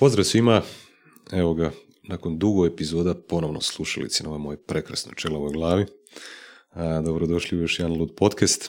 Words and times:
Pozdrav 0.00 0.24
svima, 0.24 0.62
evo 1.32 1.54
ga, 1.54 1.70
nakon 2.02 2.38
dugo 2.38 2.66
epizoda 2.66 3.14
ponovno 3.14 3.60
slušalici 3.60 4.22
na 4.22 4.28
ovoj 4.28 4.38
moje 4.38 4.56
prekrasnoj 4.56 5.14
čelovoj 5.16 5.52
glavi. 5.52 5.86
Dobrodošli 7.04 7.58
u 7.58 7.60
još 7.60 7.78
jedan 7.78 7.96
Lud 7.96 8.14
podcast. 8.16 8.68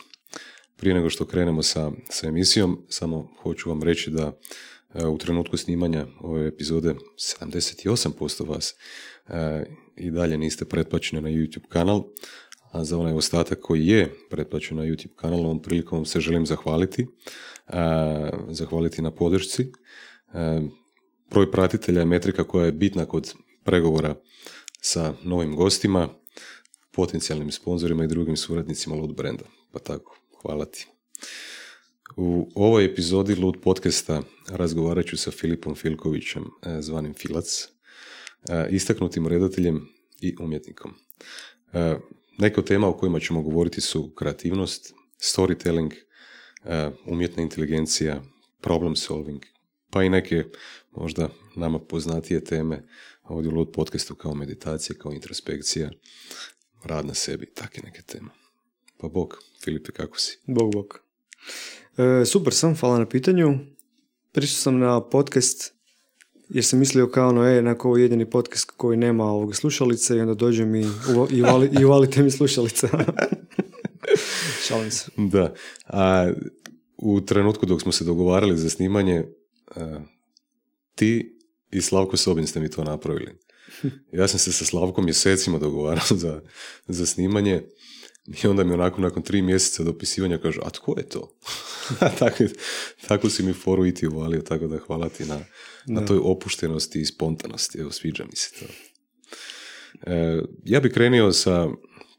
Prije 0.75 0.93
nego 0.93 1.09
što 1.09 1.25
krenemo 1.25 1.63
sa, 1.63 1.91
sa 2.09 2.27
emisijom, 2.27 2.85
samo 2.89 3.29
hoću 3.41 3.69
vam 3.69 3.83
reći 3.83 4.11
da 4.11 4.39
a, 4.93 5.09
u 5.09 5.17
trenutku 5.17 5.57
snimanja 5.57 6.07
ove 6.19 6.47
epizode 6.47 6.95
78% 7.17 8.47
vas 8.47 8.75
a, 9.27 9.63
i 9.95 10.11
dalje 10.11 10.37
niste 10.37 10.65
pretplaćeni 10.65 11.21
na 11.21 11.29
YouTube 11.29 11.67
kanal, 11.67 12.03
a 12.71 12.83
za 12.83 12.97
onaj 12.97 13.13
ostatak 13.13 13.59
koji 13.61 13.87
je 13.87 14.13
pretplaćen 14.29 14.77
na 14.77 14.83
YouTube 14.83 15.15
kanal, 15.15 15.39
ovom 15.39 15.61
prilikom 15.61 16.05
se 16.05 16.19
želim 16.19 16.45
zahvaliti. 16.45 17.07
Zahvaliti 18.49 19.01
na 19.01 19.11
podršci 19.11 19.71
broj 21.31 21.51
pratitelja 21.51 21.99
je 21.99 22.05
metrika 22.05 22.43
koja 22.43 22.65
je 22.65 22.71
bitna 22.71 23.05
kod 23.05 23.33
pregovora 23.63 24.15
sa 24.81 25.13
novim 25.23 25.55
gostima, 25.55 26.09
potencijalnim 26.91 27.51
sponzorima 27.51 28.03
i 28.03 28.07
drugim 28.07 28.37
suradnicima 28.37 28.95
Lud 28.95 29.15
brenda. 29.15 29.43
Pa 29.71 29.79
tako, 29.79 30.17
hvala 30.41 30.65
ti. 30.65 30.87
U 32.17 32.49
ovoj 32.55 32.85
epizodi 32.85 33.35
Lud 33.35 33.57
podcasta 33.63 34.21
razgovarat 34.49 35.05
ću 35.05 35.17
sa 35.17 35.31
Filipom 35.31 35.75
Filkovićem, 35.75 36.43
e, 36.43 36.81
zvanim 36.81 37.13
Filac, 37.13 37.67
e, 38.49 38.67
istaknutim 38.69 39.27
redateljem 39.27 39.87
i 40.21 40.35
umjetnikom. 40.39 40.93
E, 41.73 41.95
neke 42.37 42.59
od 42.59 42.67
tema 42.67 42.87
o 42.87 42.93
kojima 42.93 43.19
ćemo 43.19 43.41
govoriti 43.41 43.81
su 43.81 44.13
kreativnost, 44.15 44.93
storytelling, 45.19 45.91
umjetna 47.05 47.43
inteligencija, 47.43 48.21
problem 48.61 48.95
solving, 48.95 49.41
pa 49.91 50.03
i 50.03 50.09
neke 50.09 50.43
možda 50.91 51.29
nama 51.55 51.79
poznatije 51.79 52.43
teme 52.43 52.83
ovdje 53.23 53.51
u 53.51 53.55
Lud 53.55 53.71
podcastu 53.73 54.15
kao 54.15 54.35
meditacija, 54.35 54.95
kao 54.99 55.11
introspekcija, 55.11 55.89
rad 56.83 57.05
na 57.05 57.13
sebi, 57.13 57.45
takve 57.45 57.83
neke 57.83 58.01
teme. 58.01 58.29
Pa 58.97 59.07
bog, 59.07 59.37
Filipe, 59.63 59.91
kako 59.91 60.19
si? 60.19 60.39
Bog, 60.47 60.73
bog. 60.73 60.99
E, 61.97 62.25
super 62.25 62.53
sam, 62.53 62.75
hvala 62.75 62.99
na 62.99 63.09
pitanju. 63.09 63.59
Prišao 64.31 64.55
sam 64.55 64.79
na 64.79 65.09
podcast 65.09 65.73
jer 66.49 66.65
sam 66.65 66.79
mislio 66.79 67.07
kao 67.07 67.31
no, 67.31 67.47
e, 67.47 67.61
nakon 67.61 67.89
ovo 67.89 67.97
jedini 67.97 68.29
podcast 68.29 68.71
koji 68.77 68.97
nema 68.97 69.25
ovog 69.25 69.55
slušalice 69.55 70.17
i 70.17 70.19
onda 70.19 70.33
dođem 70.33 70.75
i, 70.75 70.85
i, 71.31 71.41
uvali, 71.41 71.69
i 71.79 71.85
uvalite 71.85 72.23
mi 72.23 72.31
slušalice. 72.31 72.87
Šalim 74.67 74.91
se. 74.91 75.11
Da. 75.17 75.53
A, 75.85 76.31
u 76.97 77.21
trenutku 77.21 77.65
dok 77.65 77.81
smo 77.81 77.91
se 77.91 78.03
dogovarali 78.03 78.57
za 78.57 78.69
snimanje, 78.69 79.25
ti 80.95 81.37
i 81.71 81.81
Slavko 81.81 82.17
Sobin 82.17 82.47
ste 82.47 82.59
mi 82.59 82.71
to 82.71 82.83
napravili. 82.83 83.31
Ja 84.11 84.27
sam 84.27 84.39
se 84.39 84.51
sa 84.51 84.65
Slavkom 84.65 85.05
mjesecima 85.05 85.59
dogovarao 85.59 86.05
za, 86.09 86.41
za 86.87 87.05
snimanje 87.05 87.63
i 88.43 88.47
onda 88.47 88.63
mi 88.63 88.73
onako 88.73 89.01
nakon 89.01 89.23
tri 89.23 89.41
mjeseca 89.41 89.83
dopisivanja 89.83 90.37
kaže, 90.37 90.59
a 90.63 90.69
tko 90.69 90.93
je 90.97 91.09
to? 91.09 91.37
tako, 92.19 92.43
tako 93.07 93.29
si 93.29 93.43
mi 93.43 93.53
foru 93.53 93.85
i 93.85 93.93
ti 93.93 94.07
uvalio, 94.07 94.41
tako 94.41 94.67
da 94.67 94.77
hvala 94.77 95.09
ti 95.09 95.25
na, 95.25 95.39
na 95.85 96.05
toj 96.05 96.19
opuštenosti 96.23 97.01
i 97.01 97.05
spontanosti. 97.05 97.79
Evo, 97.79 97.91
sviđa 97.91 98.23
mi 98.23 98.35
se 98.35 98.49
to. 98.59 98.65
E, 100.11 100.41
ja 100.65 100.79
bi 100.79 100.91
krenio 100.91 101.33
sa 101.33 101.67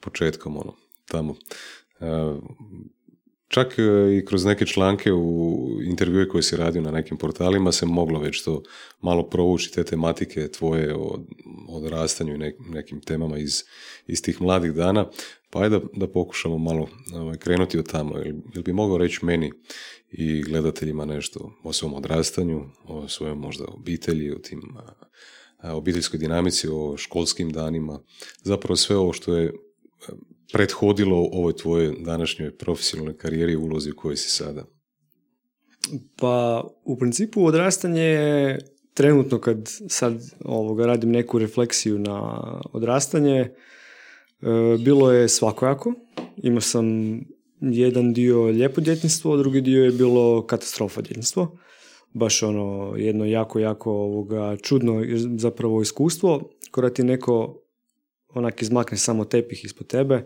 početkom, 0.00 0.56
ono, 0.56 0.76
tamo. 1.06 1.36
E, 2.00 2.06
Čak 3.52 3.78
e, 3.78 3.82
i 4.16 4.24
kroz 4.24 4.44
neke 4.44 4.66
članke 4.66 5.12
u 5.12 5.68
intervjue 5.84 6.28
koje 6.28 6.42
si 6.42 6.56
radio 6.56 6.82
na 6.82 6.90
nekim 6.90 7.16
portalima 7.16 7.72
se 7.72 7.86
moglo 7.86 8.20
već 8.20 8.42
to 8.42 8.62
malo 9.00 9.22
provući 9.22 9.72
te 9.72 9.84
tematike 9.84 10.48
tvoje 10.48 10.94
o 10.94 11.18
odrastanju 11.68 12.34
i 12.34 12.52
nekim 12.58 13.00
temama 13.00 13.38
iz, 13.38 13.62
iz 14.06 14.22
tih 14.22 14.42
mladih 14.42 14.72
dana. 14.72 15.10
Pa 15.50 15.60
ajde 15.60 15.78
da, 15.78 15.84
da 15.96 16.08
pokušamo 16.08 16.58
malo 16.58 16.88
ovaj, 17.14 17.36
krenuti 17.36 17.78
od 17.78 17.90
tamo. 17.90 18.18
Jel, 18.54 18.62
bi 18.64 18.72
mogao 18.72 18.98
reći 18.98 19.24
meni 19.24 19.52
i 20.10 20.42
gledateljima 20.42 21.04
nešto 21.04 21.52
o 21.64 21.72
svom 21.72 21.94
odrastanju, 21.94 22.64
o 22.84 23.08
svojoj 23.08 23.34
možda 23.34 23.64
obitelji, 23.68 24.32
o 24.32 24.38
tim 24.38 24.62
obiteljskoj 25.62 26.18
dinamici, 26.18 26.68
o 26.72 26.96
školskim 26.96 27.52
danima, 27.52 28.00
zapravo 28.42 28.76
sve 28.76 28.96
ovo 28.96 29.12
što 29.12 29.36
je 29.36 29.52
prethodilo 30.52 31.28
ovoj 31.32 31.56
tvojoj 31.56 31.96
današnjoj 32.00 32.56
profesionalnoj 32.56 33.16
karijeri 33.16 33.52
i 33.52 33.56
ulozi 33.56 33.90
u 33.90 33.96
kojoj 33.96 34.16
si 34.16 34.30
sada? 34.30 34.64
Pa, 36.16 36.64
u 36.84 36.98
principu 36.98 37.44
odrastanje 37.44 38.02
je 38.02 38.58
trenutno 38.94 39.38
kad 39.38 39.70
sad 39.88 40.22
ovoga, 40.44 40.86
radim 40.86 41.10
neku 41.10 41.38
refleksiju 41.38 41.98
na 41.98 42.42
odrastanje, 42.72 43.38
e, 43.40 43.50
bilo 44.84 45.12
je 45.12 45.28
svakojako. 45.28 45.94
Imao 46.36 46.60
sam 46.60 46.86
jedan 47.60 48.12
dio 48.12 48.42
lijepo 48.42 48.80
djetinstvo, 48.80 49.36
drugi 49.36 49.60
dio 49.60 49.84
je 49.84 49.90
bilo 49.90 50.46
katastrofa 50.46 51.00
djetinstvo. 51.00 51.58
Baš 52.14 52.42
ono 52.42 52.94
jedno 52.96 53.24
jako, 53.24 53.58
jako 53.58 53.92
ovoga, 53.92 54.56
čudno 54.62 55.04
zapravo 55.38 55.82
iskustvo. 55.82 56.50
Kada 56.70 56.90
ti 56.90 57.02
neko 57.02 57.61
onak 58.34 58.62
izmakne 58.62 58.98
samo 58.98 59.24
tepih 59.24 59.64
ispod 59.64 59.86
tebe, 59.86 60.24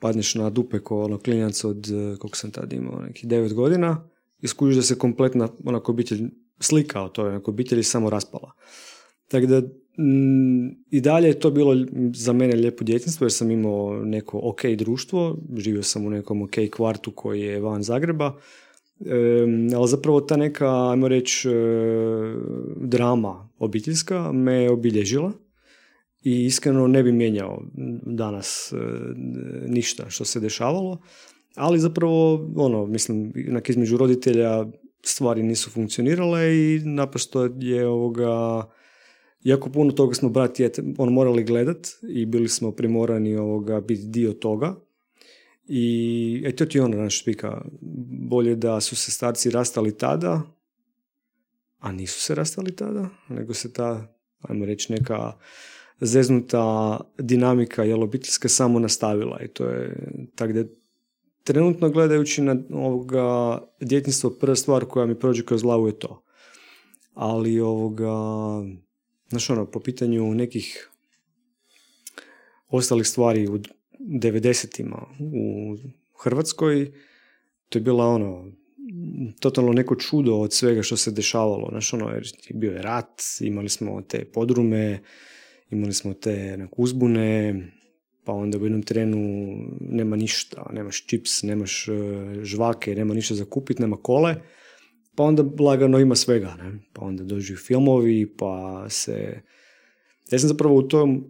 padneš 0.00 0.34
na 0.34 0.50
dupe 0.50 0.78
ko 0.78 1.02
ono 1.04 1.18
klinjac 1.18 1.64
od, 1.64 1.86
e, 1.86 2.16
koliko 2.18 2.36
sam 2.36 2.50
tad 2.50 2.72
imao, 2.72 3.00
nekih 3.00 3.28
devet 3.28 3.54
godina 3.54 4.08
i 4.42 4.74
da 4.74 4.82
se 4.82 4.98
kompletna 4.98 5.48
onako 5.64 5.92
obitelj 5.92 6.28
slika 6.60 7.02
o 7.02 7.08
toj 7.08 7.28
onako 7.28 7.50
obitelji 7.50 7.82
samo 7.82 8.10
raspala. 8.10 8.52
Tako 9.28 9.46
da 9.46 9.60
mm, 10.02 10.68
i 10.90 11.00
dalje 11.00 11.28
je 11.28 11.40
to 11.40 11.50
bilo 11.50 11.74
za 12.14 12.32
mene 12.32 12.56
lijepo 12.56 12.84
djetinstvo 12.84 13.24
jer 13.24 13.32
sam 13.32 13.50
imao 13.50 14.04
neko 14.04 14.40
ok 14.42 14.64
društvo, 14.78 15.38
živio 15.56 15.82
sam 15.82 16.06
u 16.06 16.10
nekom 16.10 16.42
ok 16.42 16.54
kvartu 16.70 17.10
koji 17.10 17.40
je 17.40 17.60
van 17.60 17.82
Zagreba, 17.82 18.34
e, 19.00 19.14
ali 19.76 19.88
zapravo 19.88 20.20
ta 20.20 20.36
neka, 20.36 20.90
ajmo 20.90 21.08
reći, 21.08 21.48
e, 21.48 21.52
drama 22.76 23.48
obiteljska 23.58 24.32
me 24.32 24.70
obilježila 24.70 25.32
i 26.24 26.44
iskreno 26.44 26.86
ne 26.86 27.02
bi 27.02 27.12
mijenjao 27.12 27.62
danas 28.06 28.72
e, 28.72 28.76
ništa 29.66 30.10
što 30.10 30.24
se 30.24 30.40
dešavalo, 30.40 30.98
ali 31.54 31.78
zapravo, 31.78 32.50
ono, 32.56 32.86
mislim, 32.86 33.32
onak 33.48 33.68
između 33.68 33.96
roditelja 33.96 34.66
stvari 35.04 35.42
nisu 35.42 35.70
funkcionirale 35.70 36.56
i 36.56 36.80
naprosto 36.84 37.50
je 37.58 37.86
ovoga, 37.86 38.64
jako 39.42 39.70
puno 39.70 39.92
toga 39.92 40.14
smo 40.14 40.28
brat 40.28 40.58
on 40.98 41.12
morali 41.12 41.44
gledat 41.44 41.88
i 42.08 42.26
bili 42.26 42.48
smo 42.48 42.72
primorani 42.72 43.36
ovoga 43.36 43.80
biti 43.80 44.02
dio 44.06 44.32
toga. 44.32 44.74
I 45.68 46.42
eto 46.46 46.66
ti 46.66 46.80
ono 46.80 46.96
naš 46.96 47.22
spika, 47.22 47.64
bolje 48.30 48.56
da 48.56 48.80
su 48.80 48.96
se 48.96 49.10
starci 49.10 49.50
rastali 49.50 49.98
tada, 49.98 50.42
a 51.78 51.92
nisu 51.92 52.20
se 52.20 52.34
rastali 52.34 52.76
tada, 52.76 53.08
nego 53.28 53.54
se 53.54 53.72
ta, 53.72 54.14
ajmo 54.40 54.64
reći, 54.64 54.92
neka 54.92 55.32
zeznuta 56.02 57.00
dinamika 57.18 57.84
jel 57.84 58.02
obiteljska 58.02 58.48
samo 58.48 58.78
nastavila 58.78 59.40
i 59.44 59.48
to 59.48 59.64
je 59.66 59.96
tako 60.34 60.52
da 60.52 60.64
trenutno 61.44 61.90
gledajući 61.90 62.42
na 62.42 62.56
ovoga 62.70 63.58
djetinstvo 63.80 64.30
prva 64.30 64.56
stvar 64.56 64.84
koja 64.84 65.06
mi 65.06 65.18
prođe 65.18 65.44
kroz 65.44 65.62
glavu 65.62 65.86
je 65.86 65.98
to. 65.98 66.22
Ali 67.14 67.60
ovoga, 67.60 68.14
znaš 69.28 69.50
ono, 69.50 69.66
po 69.66 69.80
pitanju 69.80 70.34
nekih 70.34 70.90
ostalih 72.68 73.06
stvari 73.06 73.48
u 73.48 73.58
90-ima 73.98 75.06
u 75.20 75.76
Hrvatskoj, 76.22 76.92
to 77.68 77.78
je 77.78 77.82
bila 77.82 78.06
ono, 78.06 78.52
totalno 79.40 79.72
neko 79.72 79.96
čudo 79.96 80.34
od 80.34 80.52
svega 80.52 80.82
što 80.82 80.96
se 80.96 81.10
dešavalo. 81.10 81.68
Znaš 81.70 81.92
ono, 81.92 82.08
jer 82.08 82.24
bio 82.54 82.72
je 82.72 82.82
rat, 82.82 83.22
imali 83.40 83.68
smo 83.68 84.02
te 84.02 84.24
podrume, 84.24 85.02
imali 85.72 85.92
smo 85.92 86.14
te 86.14 86.66
uzbune, 86.76 87.54
pa 88.24 88.32
onda 88.32 88.58
u 88.58 88.64
jednom 88.64 88.82
trenu 88.82 89.18
nema 89.80 90.16
ništa, 90.16 90.70
nemaš 90.72 91.06
čips, 91.06 91.42
nemaš 91.42 91.88
e, 91.88 91.92
žvake, 92.42 92.94
nema 92.94 93.14
ništa 93.14 93.34
za 93.34 93.44
kupit, 93.44 93.78
nema 93.78 93.96
kole, 93.96 94.34
pa 95.16 95.22
onda 95.22 95.44
lagano 95.64 95.98
ima 95.98 96.14
svega, 96.14 96.54
ne? 96.62 96.78
pa 96.92 97.04
onda 97.04 97.24
dođu 97.24 97.56
filmovi, 97.56 98.36
pa 98.36 98.86
se... 98.88 99.40
Ja 100.30 100.38
sam 100.38 100.48
zapravo 100.48 100.76
u 100.76 100.82
tom 100.82 101.24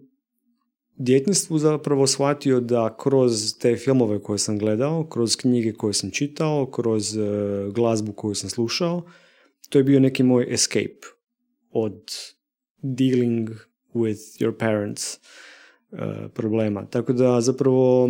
djetinstvu 0.96 1.58
zapravo 1.58 2.06
shvatio 2.06 2.60
da 2.60 2.96
kroz 2.96 3.58
te 3.58 3.76
filmove 3.76 4.22
koje 4.22 4.38
sam 4.38 4.58
gledao, 4.58 5.08
kroz 5.08 5.36
knjige 5.36 5.72
koje 5.72 5.92
sam 5.92 6.10
čitao, 6.10 6.70
kroz 6.70 7.16
e, 7.16 7.20
glazbu 7.74 8.12
koju 8.12 8.34
sam 8.34 8.50
slušao, 8.50 9.02
to 9.68 9.78
je 9.78 9.84
bio 9.84 10.00
neki 10.00 10.22
moj 10.22 10.46
escape 10.54 11.06
od 11.70 12.02
dealing 12.82 13.50
with 13.94 14.40
your 14.40 14.56
parents 14.58 15.18
uh, 15.90 16.30
problema. 16.34 16.86
Tako 16.86 17.12
da 17.12 17.40
zapravo 17.40 18.08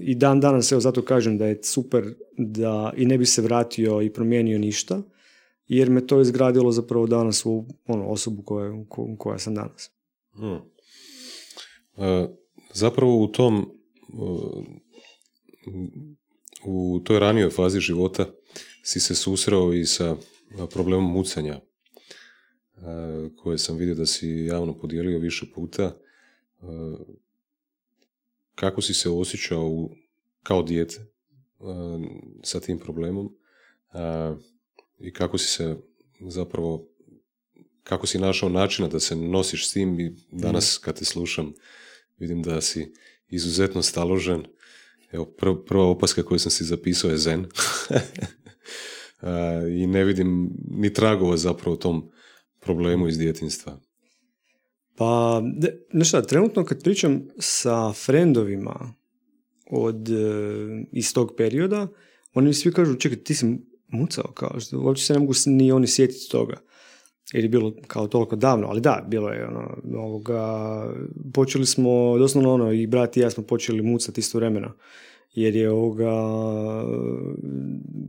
i 0.00 0.14
dan 0.14 0.40
danas, 0.40 0.72
evo 0.72 0.80
zato 0.80 1.02
kažem 1.02 1.38
da 1.38 1.46
je 1.46 1.62
super 1.62 2.14
da 2.38 2.92
i 2.96 3.06
ne 3.06 3.18
bi 3.18 3.26
se 3.26 3.42
vratio 3.42 4.02
i 4.02 4.12
promijenio 4.12 4.58
ništa, 4.58 5.02
jer 5.66 5.90
me 5.90 6.06
to 6.06 6.20
izgradilo 6.20 6.72
zapravo 6.72 7.06
danas 7.06 7.46
u 7.46 7.64
ono, 7.86 8.06
osobu 8.06 8.42
koja, 8.42 8.84
koja 9.18 9.38
sam 9.38 9.54
danas. 9.54 9.90
Hmm. 10.32 10.60
E, 11.96 12.28
zapravo 12.74 13.22
u 13.22 13.26
tom 13.26 13.66
u 16.64 17.00
toj 17.04 17.18
ranijoj 17.18 17.50
fazi 17.50 17.80
života 17.80 18.26
si 18.82 19.00
se 19.00 19.14
susreo 19.14 19.72
i 19.72 19.84
sa 19.84 20.16
problemom 20.70 21.12
mucanja 21.12 21.60
koje 23.36 23.58
sam 23.58 23.76
vidio 23.76 23.94
da 23.94 24.06
si 24.06 24.28
javno 24.28 24.78
podijelio 24.78 25.18
više 25.18 25.46
puta. 25.54 25.96
Kako 28.54 28.82
si 28.82 28.94
se 28.94 29.10
osjećao 29.10 29.90
kao 30.42 30.62
dijete 30.62 31.06
sa 32.42 32.60
tim 32.60 32.78
problemom 32.78 33.36
i 34.98 35.12
kako 35.12 35.38
si 35.38 35.48
se 35.48 35.76
zapravo 36.20 36.88
kako 37.82 38.06
si 38.06 38.18
našao 38.18 38.48
načina 38.48 38.88
da 38.88 39.00
se 39.00 39.16
nosiš 39.16 39.68
s 39.68 39.72
tim 39.72 40.00
i 40.00 40.16
danas 40.30 40.78
kad 40.78 40.98
te 40.98 41.04
slušam 41.04 41.52
vidim 42.18 42.42
da 42.42 42.60
si 42.60 42.92
izuzetno 43.28 43.82
staložen. 43.82 44.44
Evo, 45.12 45.24
prva 45.66 45.84
opaska 45.84 46.22
koju 46.22 46.38
sam 46.38 46.50
si 46.50 46.64
zapisao 46.64 47.10
je 47.10 47.18
zen. 47.18 47.46
I 49.80 49.86
ne 49.86 50.04
vidim 50.04 50.50
ni 50.70 50.92
tragova 50.92 51.36
zapravo 51.36 51.76
tom 51.76 52.10
problemu 52.62 53.08
iz 53.08 53.18
djetinstva. 53.18 53.80
Pa, 54.96 55.42
ne 55.92 56.04
šta, 56.04 56.22
trenutno 56.22 56.64
kad 56.64 56.82
pričam 56.82 57.22
sa 57.38 57.92
frendovima 57.92 58.94
od, 59.70 60.08
e, 60.08 60.12
iz 60.92 61.14
tog 61.14 61.34
perioda, 61.36 61.88
oni 62.34 62.46
mi 62.46 62.54
svi 62.54 62.72
kažu, 62.72 62.94
čekaj, 62.94 63.18
ti 63.18 63.34
si 63.34 63.46
mucao, 63.88 64.32
kao 64.34 64.60
što 64.60 64.80
uopće 64.80 65.04
se 65.04 65.12
ne 65.12 65.18
mogu 65.18 65.32
ni 65.46 65.72
oni 65.72 65.86
sjetiti 65.86 66.30
toga. 66.30 66.56
Jer 67.32 67.44
je 67.44 67.48
bilo 67.48 67.72
kao 67.86 68.06
toliko 68.06 68.36
davno, 68.36 68.68
ali 68.68 68.80
da, 68.80 69.04
bilo 69.08 69.28
je 69.28 69.46
ono, 69.46 69.76
ovoga, 69.98 70.84
počeli 71.34 71.66
smo, 71.66 72.18
doslovno 72.18 72.54
ono, 72.54 72.72
i 72.72 72.86
brat 72.86 73.16
i 73.16 73.20
ja 73.20 73.30
smo 73.30 73.42
počeli 73.42 73.82
mucati 73.82 74.20
isto 74.20 74.38
vremena. 74.38 74.72
Jer 75.34 75.56
je 75.56 75.70
ovoga, 75.70 76.12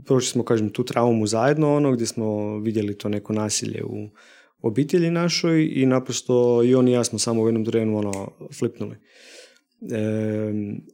prošli 0.05 0.29
smo, 0.29 0.43
kažem, 0.43 0.69
tu 0.69 0.83
traumu 0.83 1.27
zajedno, 1.27 1.75
ono, 1.75 1.91
gdje 1.91 2.05
smo 2.05 2.57
vidjeli 2.57 2.97
to 2.97 3.09
neko 3.09 3.33
nasilje 3.33 3.83
u 3.83 4.09
obitelji 4.63 5.11
našoj 5.11 5.71
i 5.73 5.85
naprosto 5.85 6.63
i 6.63 6.75
on 6.75 6.87
i 6.87 6.91
ja 6.91 7.03
smo 7.03 7.19
samo 7.19 7.41
u 7.41 7.47
jednom 7.47 7.65
trenu 7.65 7.97
ono, 7.97 8.31
flipnuli. 8.59 8.95
E, 9.91 10.53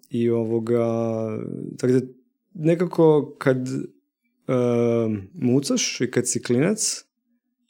I 0.10 0.30
ovoga, 0.30 0.86
tako 1.78 1.94
da 1.94 2.00
nekako 2.54 3.36
kad 3.38 3.68
e, 3.68 3.74
mucaš 5.34 6.02
i 6.02 6.12
kad 6.12 6.30
si 6.30 6.44
klinac, 6.44 7.04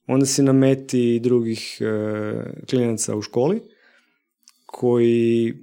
onda 0.07 0.25
si 0.25 0.43
na 0.43 0.53
meti 0.53 1.19
drugih 1.19 1.77
e, 1.81 1.85
klinaca 2.69 3.15
u 3.15 3.21
školi 3.21 3.61
koji 4.65 5.53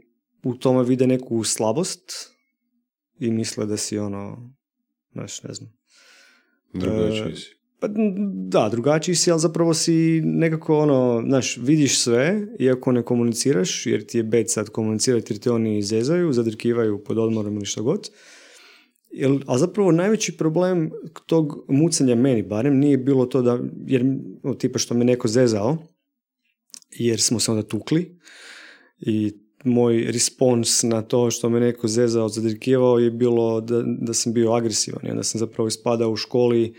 u 0.44 0.54
tome 0.54 0.84
vide 0.84 1.06
neku 1.06 1.44
slabost 1.44 2.12
i 3.18 3.30
misle 3.30 3.66
da 3.66 3.76
si 3.76 3.98
ono, 3.98 4.54
znaš, 5.12 5.42
ne 5.42 5.54
znam. 5.54 5.72
Drugačiji 6.72 7.36
si. 7.36 7.55
Pa 7.80 7.88
da, 8.48 8.68
drugačiji 8.68 9.14
si, 9.14 9.30
ali 9.30 9.40
zapravo 9.40 9.74
si 9.74 10.20
nekako 10.24 10.78
ono, 10.78 11.22
znaš, 11.26 11.56
vidiš 11.56 11.98
sve, 11.98 12.46
iako 12.58 12.92
ne 12.92 13.02
komuniciraš, 13.02 13.86
jer 13.86 14.06
ti 14.06 14.18
je 14.18 14.22
bed 14.22 14.50
sad 14.50 14.68
komunicirati, 14.68 15.32
jer 15.32 15.40
te 15.40 15.50
oni 15.50 15.82
zezaju, 15.82 16.32
zadrkivaju 16.32 17.04
pod 17.04 17.18
odmorom 17.18 17.56
ili 17.56 17.66
što 17.66 17.82
god. 17.82 18.10
Jel, 19.10 19.38
a 19.46 19.58
zapravo 19.58 19.92
najveći 19.92 20.36
problem 20.36 20.90
tog 21.26 21.64
mucanja 21.68 22.14
meni 22.14 22.42
barem 22.42 22.78
nije 22.78 22.98
bilo 22.98 23.26
to 23.26 23.42
da, 23.42 23.60
jer 23.86 24.04
tipa 24.58 24.78
što 24.78 24.94
me 24.94 25.04
neko 25.04 25.28
zezao, 25.28 25.78
jer 26.90 27.20
smo 27.20 27.40
se 27.40 27.50
onda 27.50 27.62
tukli 27.62 28.18
i 28.98 29.32
moj 29.64 30.04
respons 30.12 30.82
na 30.82 31.02
to 31.02 31.30
što 31.30 31.48
me 31.48 31.60
neko 31.60 31.88
zezao, 31.88 32.28
zadrkivao 32.28 32.98
je 32.98 33.10
bilo 33.10 33.60
da, 33.60 33.82
da 34.00 34.14
sam 34.14 34.32
bio 34.32 34.52
agresivan 34.52 35.06
i 35.06 35.10
onda 35.10 35.22
sam 35.22 35.38
zapravo 35.38 35.68
ispadao 35.68 36.10
u 36.10 36.16
školi 36.16 36.74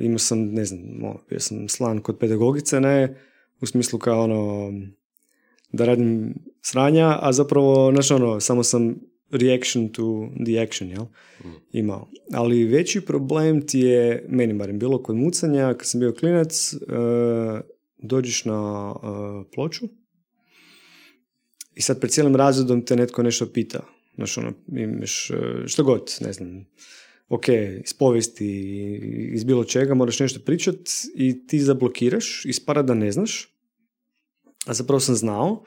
imao 0.00 0.18
sam, 0.18 0.38
ne 0.38 0.64
znam, 0.64 0.80
bio 1.28 1.40
sam 1.40 1.68
slan 1.68 2.00
kod 2.00 2.18
pedagogice, 2.18 2.80
ne, 2.80 3.20
u 3.60 3.66
smislu 3.66 3.98
kao 3.98 4.24
ono, 4.24 4.72
da 5.72 5.84
radim 5.84 6.34
sranja, 6.62 7.18
a 7.20 7.32
zapravo, 7.32 7.92
znaš 7.92 8.10
ono, 8.10 8.40
samo 8.40 8.62
sam 8.62 9.00
reaction 9.30 9.88
to 9.88 10.28
the 10.44 10.60
action, 10.60 10.90
jel? 10.90 11.04
Mm. 11.44 11.48
Imao. 11.72 12.08
Ali 12.32 12.64
veći 12.64 13.00
problem 13.00 13.66
ti 13.66 13.80
je, 13.80 14.26
meni 14.28 14.54
barem 14.54 14.78
bilo 14.78 15.02
kod 15.02 15.16
mucanja, 15.16 15.74
kad 15.74 15.86
sam 15.86 16.00
bio 16.00 16.12
klinac, 16.12 16.74
uh, 16.74 16.80
dođeš 17.98 18.44
na 18.44 18.90
uh, 18.92 19.46
ploču 19.54 19.88
i 21.74 21.82
sad 21.82 22.00
pred 22.00 22.12
cijelim 22.12 22.36
razredom 22.36 22.84
te 22.84 22.96
netko 22.96 23.22
nešto 23.22 23.46
pita. 23.46 23.80
Znaš, 24.14 24.38
ono, 24.38 24.52
imaš, 24.76 25.30
što 25.66 25.84
god, 25.84 26.16
ne 26.20 26.32
znam, 26.32 26.66
ok, 27.28 27.48
iz 27.84 27.94
povijesti, 27.94 28.48
iz 29.32 29.44
bilo 29.44 29.64
čega, 29.64 29.94
moraš 29.94 30.20
nešto 30.20 30.40
pričat 30.40 30.76
i 31.14 31.46
ti 31.46 31.60
zablokiraš, 31.60 32.44
ispara 32.44 32.82
da 32.82 32.94
ne 32.94 33.12
znaš, 33.12 33.48
a 34.66 34.74
zapravo 34.74 35.00
sam 35.00 35.14
znao, 35.14 35.64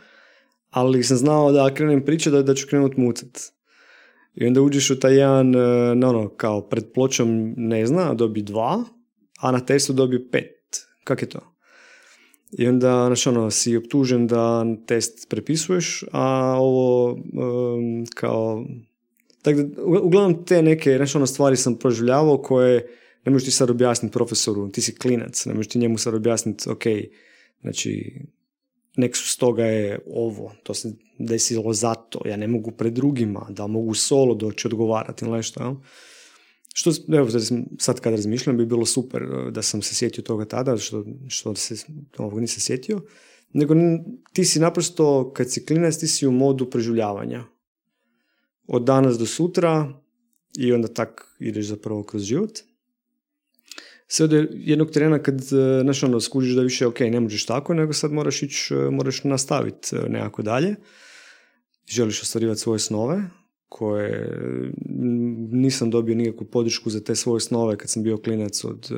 ali 0.70 1.04
sam 1.04 1.18
znao 1.18 1.52
da 1.52 1.74
krenem 1.74 2.06
pričat 2.06 2.34
da, 2.34 2.44
da 2.44 2.54
ću 2.54 2.68
krenut 2.68 2.98
mucat. 2.98 3.56
I 4.36 4.48
onda 4.48 4.62
uđeš 4.62 4.90
u 4.90 5.00
taj 5.00 5.16
jedan, 5.16 5.56
e, 5.56 5.96
no, 5.96 6.10
ono, 6.10 6.30
kao 6.30 6.70
pred 6.70 6.84
pločom 6.94 7.54
ne 7.58 7.86
zna, 7.86 8.14
dobi 8.14 8.42
dva, 8.42 8.84
a 9.40 9.52
na 9.52 9.60
testu 9.60 9.94
dobi 9.94 10.30
pet. 10.32 10.56
Kak 11.04 11.22
je 11.22 11.30
to? 11.30 11.56
I 12.58 12.68
onda, 12.68 13.06
znaš, 13.08 13.28
ono, 13.28 13.52
si 13.52 13.78
optužen 13.78 14.28
da 14.28 14.66
test 14.88 15.30
prepisuješ, 15.30 16.04
a 16.12 16.56
ovo 16.60 17.12
um, 17.12 18.06
kao 18.16 18.66
tako 19.46 19.64
da, 19.64 19.84
uglavnom 19.84 20.46
te 20.46 20.62
neke, 20.62 20.96
znaš, 20.98 21.16
ono 21.16 21.28
stvari 21.28 21.58
sam 21.58 21.76
proživljavao 21.76 22.38
koje 22.38 22.88
ne 23.26 23.32
možeš 23.32 23.46
ti 23.46 23.52
sad 23.52 23.70
objasniti 23.70 24.14
profesoru, 24.14 24.70
ti 24.70 24.82
si 24.82 24.96
klinac, 24.96 25.46
ne 25.46 25.54
možeš 25.54 25.72
ti 25.72 25.80
njemu 25.80 25.98
sad 25.98 26.14
objasniti, 26.14 26.70
ok, 26.70 26.84
znači, 27.62 28.22
neksus 28.98 29.38
toga 29.38 29.66
je 29.66 30.00
ovo, 30.08 30.54
to 30.64 30.74
se 30.74 30.94
desilo 31.20 31.74
zato, 31.74 32.22
ja 32.26 32.38
ne 32.38 32.48
mogu 32.48 32.72
pred 32.72 32.94
drugima, 32.94 33.48
da 33.50 33.68
mogu 33.68 33.94
solo 33.94 34.36
doći 34.36 34.68
odgovarati 34.68 35.26
ili 35.26 35.38
nešto, 35.38 35.64
jel? 35.64 35.76
Što, 36.74 36.92
evo, 37.14 37.28
sad 37.80 38.00
kad 38.00 38.14
razmišljam, 38.14 38.58
bi 38.58 38.66
bilo 38.66 38.86
super 38.86 39.24
e, 39.24 39.52
da 39.52 39.62
sam 39.62 39.82
se 39.82 39.96
sjetio 39.96 40.22
toga 40.22 40.46
tada, 40.46 40.78
što, 40.78 41.06
što 41.28 41.56
se 41.56 41.76
ovog 42.18 42.40
nisam 42.40 42.60
sjetio, 42.60 43.02
nego 43.54 43.76
ti 44.34 44.46
si 44.46 44.60
naprosto, 44.60 45.34
kad 45.34 45.52
si 45.52 45.66
klinac, 45.66 45.98
ti 45.98 46.08
si 46.08 46.28
u 46.28 46.32
modu 46.32 46.70
preživljavanja 46.70 47.55
od 48.68 48.84
danas 48.84 49.18
do 49.18 49.26
sutra 49.26 49.94
i 50.58 50.74
onda 50.74 50.88
tak 50.88 51.36
ideš 51.40 51.66
zapravo 51.66 52.04
kroz 52.04 52.24
život. 52.24 52.60
Sve 54.08 54.28
do 54.28 54.46
jednog 54.52 54.92
trena 54.92 55.20
kad 55.20 55.36
e, 55.36 55.82
znaš 55.82 56.04
ono, 56.04 56.20
skužiš 56.20 56.56
da 56.56 56.62
više 56.62 56.88
ok, 56.88 57.00
ne 57.00 57.20
možeš 57.20 57.46
tako, 57.46 57.74
nego 57.74 57.94
sad 57.94 58.12
moraš 58.12 58.44
ići, 58.44 58.74
e, 58.74 58.78
moraš 58.78 59.24
nastaviti 59.24 59.96
e, 59.96 60.10
nekako 60.10 60.42
dalje. 60.42 60.76
Želiš 61.88 62.22
ostvarivati 62.22 62.60
svoje 62.60 62.80
snove, 62.80 63.24
koje 63.70 64.40
nisam 65.52 65.90
dobio 65.90 66.16
nikakvu 66.16 66.48
podršku 66.48 66.90
za 66.90 67.04
te 67.04 67.16
svoje 67.16 67.40
snove 67.40 67.78
kad 67.78 67.90
sam 67.90 68.04
bio 68.04 68.18
klinac 68.18 68.64
od 68.64 68.90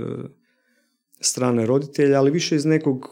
strane 1.19 1.65
roditelja, 1.65 2.19
ali 2.19 2.31
više 2.31 2.55
iz 2.55 2.65
nekog 2.65 3.05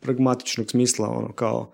pragmatičnog 0.00 0.70
smisla, 0.70 1.08
ono 1.08 1.32
kao 1.32 1.72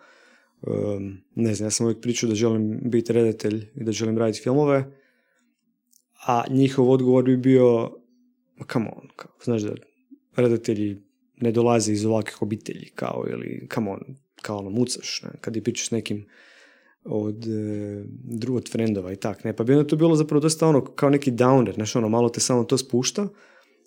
ne 1.34 1.54
znam, 1.54 1.66
ja 1.66 1.70
sam 1.70 1.86
uvijek 1.86 2.00
pričao 2.00 2.28
da 2.28 2.34
želim 2.34 2.80
biti 2.82 3.12
redatelj 3.12 3.66
i 3.74 3.84
da 3.84 3.92
želim 3.92 4.18
raditi 4.18 4.42
filmove, 4.42 4.84
a 6.26 6.44
njihov 6.50 6.90
odgovor 6.90 7.24
bi 7.24 7.36
bio, 7.36 7.90
come 8.72 8.90
on, 8.96 9.08
kao, 9.16 9.30
znaš 9.44 9.62
da 9.62 9.74
redatelji 10.36 11.02
ne 11.36 11.52
dolaze 11.52 11.92
iz 11.92 12.06
ovakvih 12.06 12.42
obitelji, 12.42 12.90
kao, 12.94 13.24
ili, 13.30 13.68
come 13.74 13.90
on, 13.90 14.00
kao 14.42 14.58
ono, 14.58 14.70
mucaš, 14.70 15.22
ne? 15.22 15.30
kad 15.40 15.56
je 15.56 15.62
pričaš 15.62 15.88
s 15.88 15.90
nekim 15.90 16.26
od, 17.04 17.46
e, 17.48 18.52
od 18.52 18.72
frendova 18.72 19.12
i 19.12 19.16
tak, 19.16 19.44
ne, 19.44 19.56
pa 19.56 19.64
bi 19.64 19.72
onda 19.72 19.86
to 19.86 19.96
bilo 19.96 20.16
zapravo 20.16 20.40
dosta 20.40 20.68
ono, 20.68 20.84
kao 20.84 21.10
neki 21.10 21.32
downer, 21.32 21.74
znaš, 21.74 21.96
ono, 21.96 22.08
malo 22.08 22.28
te 22.28 22.40
samo 22.40 22.64
to 22.64 22.78
spušta, 22.78 23.28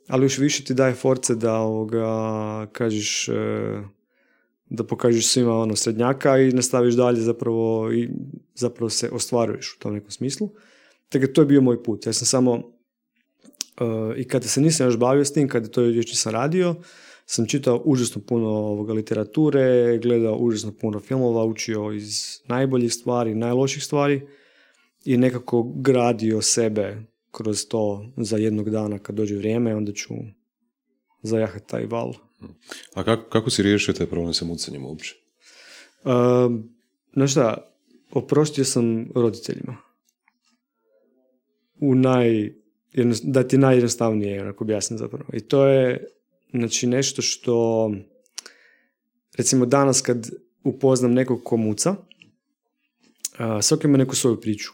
ali 0.07 0.25
još 0.25 0.37
više 0.37 0.63
ti 0.63 0.73
daje 0.73 0.93
force 0.93 1.35
da 1.35 1.57
ovoga, 1.57 2.67
kažeš, 2.71 3.29
e, 3.29 3.33
da 4.69 4.83
pokažeš 4.83 5.27
svima 5.27 5.57
ono 5.57 5.75
srednjaka 5.75 6.37
i 6.37 6.51
nastaviš 6.51 6.95
dalje 6.95 7.21
zapravo 7.21 7.93
i 7.93 8.09
zapravo 8.55 8.89
se 8.89 9.09
ostvaruješ 9.09 9.75
u 9.75 9.79
tom 9.79 9.93
nekom 9.93 10.11
smislu. 10.11 10.49
Tako 11.09 11.27
to 11.27 11.41
je 11.41 11.45
bio 11.45 11.61
moj 11.61 11.83
put. 11.83 12.05
Ja 12.05 12.13
sam 12.13 12.25
samo 12.25 12.51
uh, 12.53 14.17
i 14.17 14.27
kada 14.27 14.47
se 14.47 14.61
nisam 14.61 14.87
još 14.87 14.97
bavio 14.97 15.25
s 15.25 15.33
tim, 15.33 15.47
kada 15.47 15.67
to 15.67 15.81
još 15.81 16.07
nisam 16.07 16.31
radio, 16.31 16.75
sam 17.25 17.45
čitao 17.45 17.81
užasno 17.85 18.21
puno 18.21 18.47
ovoga 18.47 18.93
literature, 18.93 19.97
gledao 19.97 20.35
užasno 20.35 20.73
puno 20.81 20.99
filmova, 20.99 21.43
učio 21.45 21.91
iz 21.91 22.39
najboljih 22.47 22.93
stvari, 22.93 23.35
najloših 23.35 23.83
stvari 23.83 24.27
i 25.05 25.17
nekako 25.17 25.63
gradio 25.63 26.41
sebe 26.41 26.97
kroz 27.31 27.67
to 27.67 28.05
za 28.17 28.37
jednog 28.37 28.69
dana 28.69 28.99
kad 28.99 29.15
dođe 29.15 29.35
vrijeme, 29.35 29.75
onda 29.75 29.91
ću 29.91 30.13
zajahati 31.21 31.67
taj 31.67 31.85
val. 31.85 32.13
A 32.93 33.03
kako, 33.03 33.29
kako 33.29 33.49
si 33.49 33.63
riješio 33.63 33.93
taj 33.93 34.07
problem 34.07 34.33
sa 34.33 34.45
mucanjem 34.45 34.85
uopće? 34.85 35.15
Uh, 36.03 36.11
znaš 37.13 37.31
šta, 37.31 37.71
oprostio 38.11 38.65
sam 38.65 39.11
roditeljima. 39.15 39.77
U 41.79 41.95
naj, 41.95 42.53
da 43.23 43.47
ti 43.47 43.57
najjednostavnije 43.57 44.41
onako 44.41 44.63
objasnim 44.63 44.99
zapravo. 44.99 45.29
I 45.33 45.39
to 45.39 45.67
je 45.67 46.07
znači 46.51 46.87
nešto 46.87 47.21
što 47.21 47.91
recimo 49.37 49.65
danas 49.65 50.01
kad 50.01 50.29
upoznam 50.63 51.13
nekog 51.13 51.41
ko 51.43 51.57
muca, 51.57 51.95
svaki 53.61 53.87
ima 53.87 53.97
neku 53.97 54.15
svoju 54.15 54.41
priču. 54.41 54.71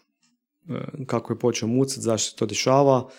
Uh, 0.69 1.05
kako 1.05 1.33
je 1.33 1.39
počeo 1.39 1.67
mucat, 1.67 2.03
zašto 2.03 2.29
se 2.29 2.35
to 2.35 2.45
dešava, 2.45 3.09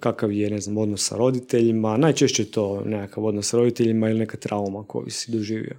kakav 0.00 0.32
je, 0.32 0.50
ne 0.50 0.60
znam, 0.60 0.78
odnos 0.78 1.08
sa 1.08 1.16
roditeljima. 1.16 1.96
Najčešće 1.96 2.42
je 2.42 2.50
to 2.50 2.82
nekakav 2.84 3.24
odnos 3.24 3.48
sa 3.48 3.56
roditeljima 3.56 4.10
ili 4.10 4.18
neka 4.18 4.36
trauma 4.36 4.84
koju 4.86 5.10
si 5.10 5.32
doživio 5.32 5.76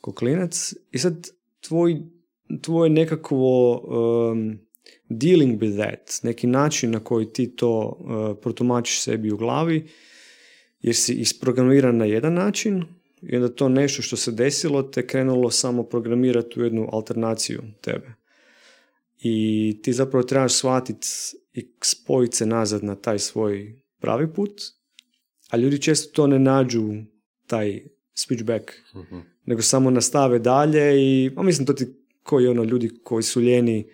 ko 0.00 0.12
klinac. 0.12 0.74
I 0.90 0.98
sad 0.98 1.28
tvoj, 1.60 2.02
tvoj 2.60 2.90
nekakvo 2.90 3.76
um, 3.78 4.58
dealing 5.08 5.60
with 5.60 5.82
that, 5.82 6.20
neki 6.22 6.46
način 6.46 6.90
na 6.90 7.00
koji 7.00 7.32
ti 7.32 7.56
to 7.56 7.78
uh, 7.78 8.38
protumačiš 8.42 9.00
sebi 9.00 9.32
u 9.32 9.36
glavi, 9.36 9.88
jer 10.80 10.94
si 10.94 11.14
isprogramiran 11.14 11.96
na 11.96 12.04
jedan 12.04 12.34
način 12.34 12.84
i 13.22 13.36
onda 13.36 13.48
to 13.48 13.68
nešto 13.68 14.02
što 14.02 14.16
se 14.16 14.32
desilo 14.32 14.82
te 14.82 15.06
krenulo 15.06 15.50
samo 15.50 15.82
programirati 15.82 16.60
u 16.60 16.64
jednu 16.64 16.88
alternaciju 16.92 17.62
tebe. 17.80 18.14
I 19.18 19.76
ti 19.82 19.92
zapravo 19.92 20.22
trebaš 20.22 20.52
shvatiti 20.52 21.08
i 21.54 21.72
spojiti 21.82 22.36
se 22.36 22.46
nazad 22.46 22.84
na 22.84 22.94
taj 22.94 23.18
svoj 23.18 23.82
pravi 24.00 24.32
put, 24.32 24.62
a 25.50 25.56
ljudi 25.56 25.82
često 25.82 26.12
to 26.14 26.26
ne 26.26 26.38
nađu 26.38 26.92
taj 27.46 27.82
switchback, 28.14 28.70
uh 28.94 29.32
nego 29.46 29.62
samo 29.62 29.90
nastave 29.90 30.38
dalje 30.38 31.02
i, 31.02 31.30
a 31.36 31.42
mislim 31.42 31.66
to 31.66 31.72
ti 31.72 31.86
koji 32.22 32.48
ono 32.48 32.64
ljudi 32.64 32.90
koji 33.02 33.22
su 33.22 33.40
ljeni 33.40 33.84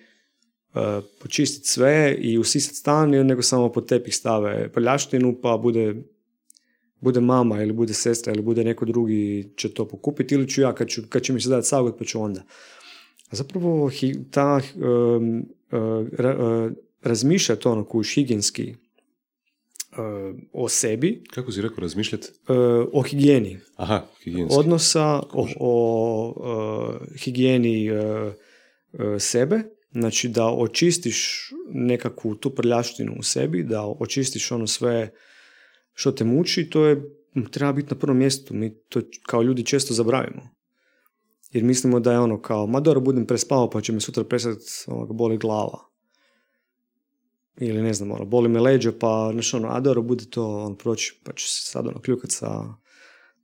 uh, 0.74 0.80
počistiti 1.20 1.68
sve 1.68 2.16
i 2.20 2.38
usisati 2.38 2.74
stan, 2.74 3.10
nego 3.10 3.42
samo 3.42 3.72
pod 3.72 3.88
tepih 3.88 4.16
stave 4.16 4.72
prljaštinu 4.72 5.38
pa 5.42 5.56
bude 5.56 5.94
bude 7.00 7.20
mama 7.20 7.62
ili 7.62 7.72
bude 7.72 7.94
sestra 7.94 8.32
ili 8.32 8.42
bude 8.42 8.64
neko 8.64 8.84
drugi 8.84 9.52
će 9.56 9.74
to 9.74 9.88
pokupiti 9.88 10.34
ili 10.34 10.48
ću 10.48 10.60
ja 10.60 10.74
kad, 10.74 10.88
ću, 10.88 11.02
kad 11.08 11.22
će 11.22 11.32
mi 11.32 11.40
se 11.40 11.48
dati 11.48 11.66
savjet 11.66 11.94
pa 11.98 12.04
ću 12.04 12.20
onda. 12.20 12.42
A 13.30 13.36
zapravo 13.36 13.90
ta 14.30 14.60
um, 14.74 15.46
uh, 15.72 16.72
razmišljati 17.02 17.68
ono 17.68 17.84
kuš 17.84 18.14
higijenski 18.14 18.74
o 20.52 20.68
sebi. 20.68 21.24
Kako 21.30 21.52
si 21.52 21.62
rekao 21.62 21.78
razmišljati? 21.80 22.28
O 22.92 23.02
higijeni. 23.02 23.58
Aha, 23.76 24.06
higijenski. 24.24 24.58
Odnosa, 24.58 25.06
o, 25.06 25.48
o 25.60 26.98
higijeni 27.16 27.88
sebe, 29.18 29.62
znači 29.92 30.28
da 30.28 30.46
očistiš 30.46 31.50
nekakvu 31.68 32.34
tu 32.34 32.54
prljaštinu 32.54 33.14
u 33.18 33.22
sebi, 33.22 33.62
da 33.62 33.86
očistiš 33.86 34.52
ono 34.52 34.66
sve 34.66 35.12
što 35.92 36.12
te 36.12 36.24
muči, 36.24 36.70
to 36.70 36.86
je, 36.86 37.02
treba 37.50 37.72
biti 37.72 37.94
na 37.94 37.98
prvom 37.98 38.18
mjestu. 38.18 38.54
Mi 38.54 38.74
to 38.88 39.00
kao 39.26 39.42
ljudi 39.42 39.64
često 39.64 39.94
zabravimo. 39.94 40.48
Jer 41.52 41.64
mislimo 41.64 42.00
da 42.00 42.12
je 42.12 42.18
ono 42.18 42.42
kao, 42.42 42.66
ma 42.66 42.80
dobro, 42.80 43.00
budem 43.00 43.26
prespavao 43.26 43.70
pa 43.70 43.80
će 43.80 43.92
me 43.92 44.00
sutra 44.00 44.24
prestati 44.24 44.64
boli 45.10 45.38
glava. 45.38 45.87
Ili 47.60 47.82
ne 47.82 47.94
znam, 47.94 48.12
ono, 48.12 48.24
boli 48.24 48.48
me 48.48 48.60
leđa 48.60 48.92
pa, 49.00 49.30
znaš 49.32 49.54
ono, 49.54 49.68
a 49.68 50.00
bude 50.00 50.24
to 50.24 50.58
on 50.58 50.76
proći, 50.76 51.20
pa 51.24 51.32
će 51.32 51.46
se 51.46 51.70
sad 51.70 51.86
ono 51.86 52.00
kljukat 52.00 52.30
sa 52.30 52.64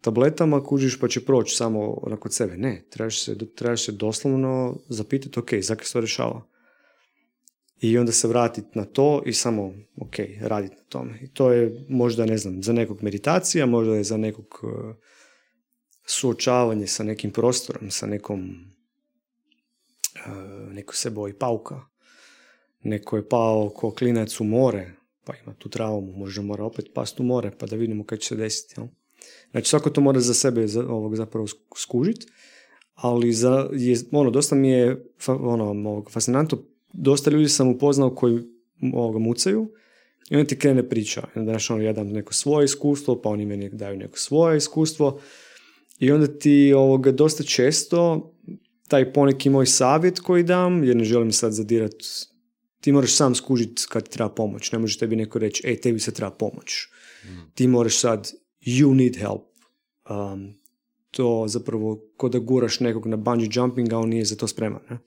tabletama, 0.01 0.65
kužiš 0.65 1.01
pa 1.01 1.09
će 1.09 1.25
proći 1.25 1.57
samo 1.57 1.99
ono 2.03 2.17
kod 2.17 2.35
sebe. 2.35 2.57
Ne, 2.57 2.85
trebaš 2.91 3.25
se, 3.25 3.55
trebaš 3.55 3.85
se 3.85 3.93
doslovno 3.93 4.77
zapitati, 4.89 5.39
ok, 5.39 5.49
zakaj 5.61 5.87
se 5.87 5.93
to 5.93 6.01
rješava? 6.01 6.43
i 7.85 7.99
onda 7.99 8.13
se 8.13 8.29
vratiti 8.29 8.79
na 8.79 8.85
to 8.85 9.23
i 9.27 9.33
samo, 9.33 9.75
ok, 9.97 10.17
raditi 10.41 10.77
na 10.77 10.83
tome. 10.89 11.19
I 11.23 11.29
to 11.29 11.53
je 11.53 11.87
možda, 11.89 12.27
ne 12.27 12.39
znam, 12.39 12.63
za 12.63 12.73
nekog 12.73 13.03
meditacija, 13.03 13.67
možda 13.67 13.95
je 13.95 14.05
za 14.05 14.17
nekog 14.17 14.61
uh, 14.63 14.95
suočavanje 16.07 16.87
sa 16.87 17.03
nekim 17.03 17.31
prostorom, 17.31 17.91
sa 17.91 18.07
nekom 18.07 18.41
uh, 20.27 20.73
neko 20.73 20.95
se 20.95 21.11
boji 21.11 21.33
pauka. 21.33 21.81
Neko 22.85 23.17
je 23.17 23.29
pao 23.29 23.69
ko 23.69 23.91
klinac 23.91 24.41
u 24.41 24.45
more, 24.45 24.91
pa 25.25 25.33
ima 25.45 25.55
tu 25.55 25.69
traumu, 25.69 26.13
možda 26.13 26.43
mora 26.43 26.65
opet 26.65 26.91
past 26.95 27.21
u 27.21 27.23
more, 27.23 27.51
pa 27.59 27.67
da 27.67 27.77
vidimo 27.77 28.05
kaj 28.05 28.19
će 28.19 28.29
se 28.29 28.37
desiti. 28.37 28.75
Jel? 28.77 28.87
Znači, 29.51 29.69
svako 29.69 29.91
to 29.91 30.01
mora 30.01 30.21
za 30.21 30.35
sebe 30.35 30.67
za, 30.67 30.87
ovog 30.89 31.17
zapravo 31.17 31.47
skužiti, 31.77 32.27
ali 32.95 33.33
za, 33.33 33.69
je, 33.73 33.97
ono, 34.13 34.31
dosta 34.31 34.55
mi 34.55 34.69
je 34.69 35.05
ono, 35.27 36.05
fascinantno 36.11 36.59
dosta 36.93 37.31
ljudi 37.31 37.49
sam 37.49 37.69
upoznao 37.69 38.15
koji 38.15 38.43
ovoga 38.93 39.19
mucaju 39.19 39.73
i 40.31 40.37
onda 40.37 40.47
ti 40.47 40.59
krene 40.59 40.89
priča. 40.89 41.29
Znaš, 41.35 41.71
ono, 41.71 41.83
ja 41.83 41.93
dam 41.93 42.09
neko 42.09 42.35
svoje 42.35 42.65
iskustvo, 42.65 43.23
pa 43.23 43.29
oni 43.29 43.47
meni 43.47 43.71
daju 43.71 43.97
neko 43.97 44.19
svoje 44.19 44.57
iskustvo 44.57 45.21
i 45.99 46.13
onda 46.13 46.27
ti 46.39 46.73
ovoga 46.77 47.13
dosta 47.13 47.43
često 47.43 48.31
taj 48.89 49.13
poneki 49.13 49.51
moj 49.51 49.67
savjet 49.67 50.21
koji 50.21 50.43
dam, 50.43 50.85
jer 50.85 50.97
ne 50.97 51.05
želim 51.05 51.33
sad 51.33 51.53
zadirat, 51.53 51.95
ti 52.85 52.93
moraš 52.93 53.17
sam 53.17 53.35
skužiti 53.35 53.83
kad 53.89 54.05
ti 54.05 54.11
treba 54.11 54.29
pomoć. 54.31 54.73
Ne 54.73 54.79
može 54.79 54.99
tebi 54.99 55.17
neko 55.17 55.39
reći, 55.39 55.63
ej, 55.67 55.81
tebi 55.81 56.01
se 56.01 56.13
treba 56.13 56.31
pomoć. 56.31 56.89
Mm. 57.25 57.29
Ti 57.55 57.67
moraš 57.67 57.99
sad, 57.99 58.33
you 58.67 58.95
need 58.95 59.17
help. 59.17 59.49
Um, 60.11 60.55
to 61.11 61.45
zapravo, 61.49 62.01
ko 62.17 62.29
da 62.29 62.39
guraš 62.39 62.81
nekog 62.81 63.07
na 63.07 63.17
bungee 63.17 63.49
jumping, 63.53 63.93
a 63.93 63.99
on 63.99 64.09
nije 64.09 64.25
za 64.25 64.37
to 64.37 64.49
spreman. 64.49 64.81
Ne? 64.91 64.99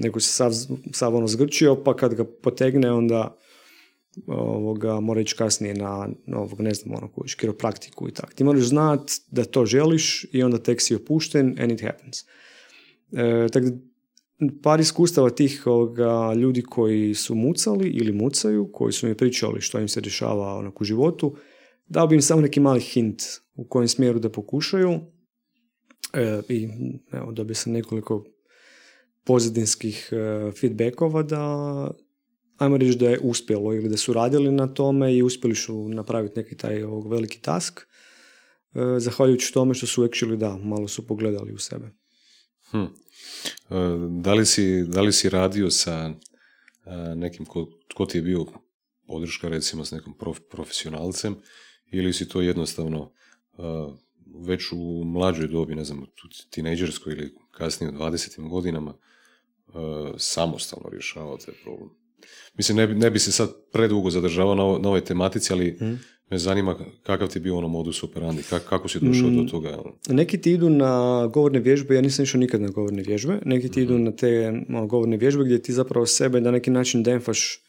nego 0.00 0.20
se 0.20 0.32
sav, 0.32 0.52
sav 0.92 1.16
ono 1.16 1.26
zgrčio, 1.26 1.82
pa 1.84 1.96
kad 1.96 2.14
ga 2.14 2.24
potegne, 2.24 2.92
onda 2.92 3.36
ovoga, 4.26 5.00
mora 5.00 5.20
ići 5.20 5.36
kasnije 5.36 5.74
na, 5.74 6.08
na 6.26 6.38
ovog, 6.38 6.60
ne 6.60 6.74
znam, 6.74 6.94
ono, 6.94 7.08
kojiš, 7.08 7.34
kiropraktiku 7.34 8.08
i 8.08 8.12
tako. 8.12 8.32
Ti 8.32 8.44
moraš 8.44 8.62
znat 8.62 9.10
da 9.30 9.44
to 9.44 9.66
želiš 9.66 10.26
i 10.32 10.42
onda 10.42 10.58
tek 10.58 10.80
si 10.80 10.94
opušten 10.94 11.56
and 11.60 11.72
it 11.72 11.82
happens. 11.82 12.18
E, 13.12 13.46
tako 13.52 13.66
da, 13.66 13.76
par 14.62 14.80
iskustava 14.80 15.30
tih 15.30 15.62
ovoga, 15.66 16.34
ljudi 16.34 16.62
koji 16.62 17.14
su 17.14 17.34
mucali 17.34 17.88
ili 17.88 18.12
mucaju, 18.12 18.72
koji 18.72 18.92
su 18.92 19.06
mi 19.06 19.14
pričali 19.14 19.60
što 19.60 19.80
im 19.80 19.88
se 19.88 20.00
dešava 20.00 20.54
onak, 20.54 20.80
u 20.80 20.84
životu, 20.84 21.36
dao 21.86 22.06
bi 22.06 22.14
im 22.14 22.22
samo 22.22 22.40
neki 22.40 22.60
mali 22.60 22.80
hint 22.80 23.22
u 23.54 23.64
kojem 23.64 23.88
smjeru 23.88 24.18
da 24.18 24.28
pokušaju 24.28 25.00
e, 26.14 26.40
i 26.48 26.68
evo, 27.12 27.32
dobio 27.32 27.54
sam 27.54 27.72
nekoliko 27.72 28.24
pozadinskih 29.24 30.08
e, 30.12 30.52
feedbackova 30.52 31.22
da 31.22 31.90
ajmo 32.58 32.76
reći 32.76 32.98
da 32.98 33.10
je 33.10 33.20
uspjelo 33.22 33.74
ili 33.74 33.88
da 33.88 33.96
su 33.96 34.12
radili 34.12 34.52
na 34.52 34.74
tome 34.74 35.16
i 35.16 35.22
uspjeli 35.22 35.54
su 35.54 35.88
napraviti 35.88 36.40
neki 36.40 36.56
taj 36.56 36.82
ovog 36.82 37.10
veliki 37.10 37.40
task 37.42 37.80
e, 37.80 37.84
zahvaljujući 38.98 39.52
tome 39.52 39.74
što 39.74 39.86
su 39.86 40.02
actually 40.02 40.36
da, 40.36 40.56
malo 40.56 40.88
su 40.88 41.06
pogledali 41.06 41.52
u 41.52 41.58
sebe. 41.58 41.90
Hm. 42.70 42.78
E, 42.78 42.88
da, 44.22 44.34
li 44.34 44.46
si, 44.46 44.84
da 44.86 45.00
li 45.00 45.12
si 45.12 45.28
radio 45.28 45.70
sa 45.70 46.10
nekim 47.16 47.46
ko, 47.46 47.68
ko 47.94 48.06
ti 48.06 48.18
je 48.18 48.22
bio 48.22 48.46
podrška 49.06 49.48
recimo 49.48 49.84
s 49.84 49.90
nekim 49.90 50.14
profesionalcem 50.50 51.36
ili 51.92 52.12
si 52.12 52.28
to 52.28 52.40
jednostavno 52.40 53.12
već 54.46 54.72
u 54.72 55.04
mlađoj 55.04 55.48
dobi, 55.48 55.74
ne 55.74 55.84
znam, 55.84 56.06
tinejdžerskoj 56.50 57.12
ili 57.12 57.34
kasnije 57.50 57.90
u 57.90 57.92
20. 57.92 58.48
godinama 58.48 58.94
samostalno 60.16 60.90
rješavao 60.90 61.36
taj 61.36 61.54
problem. 61.62 61.90
Mislim, 62.54 62.76
ne 62.76 62.86
bi, 62.86 62.94
ne 62.94 63.10
bi 63.10 63.18
se 63.18 63.32
sad 63.32 63.50
predugo 63.72 64.10
zadržavao 64.10 64.54
na, 64.54 64.64
ovoj 64.64 65.04
tematici, 65.04 65.52
ali 65.52 65.78
mm. 65.80 65.98
Me 66.30 66.38
zanima 66.38 66.76
kakav 67.02 67.28
ti 67.28 67.38
je 67.38 67.42
bio 67.42 67.56
ono 67.56 67.68
modus 67.68 68.02
operandi, 68.02 68.42
kako, 68.42 68.68
kako 68.68 68.88
si 68.88 68.98
došao 69.00 69.30
do 69.30 69.42
mm, 69.42 69.48
toga? 69.48 69.78
Neki 70.08 70.40
ti 70.40 70.52
idu 70.52 70.70
na 70.70 71.26
govorne 71.26 71.58
vježbe, 71.58 71.94
ja 71.94 72.00
nisam 72.00 72.22
išao 72.22 72.38
nikad 72.38 72.60
na 72.60 72.68
govorne 72.68 73.02
vježbe, 73.02 73.38
neki 73.44 73.68
ti 73.68 73.82
idu 73.82 73.94
mhm. 73.94 74.04
na 74.04 74.12
te 74.12 74.52
govorne 74.88 75.16
vježbe 75.16 75.44
gdje 75.44 75.62
ti 75.62 75.72
zapravo 75.72 76.06
sebe 76.06 76.40
na 76.40 76.50
neki 76.50 76.70
način 76.70 77.02
denfaš 77.02 77.60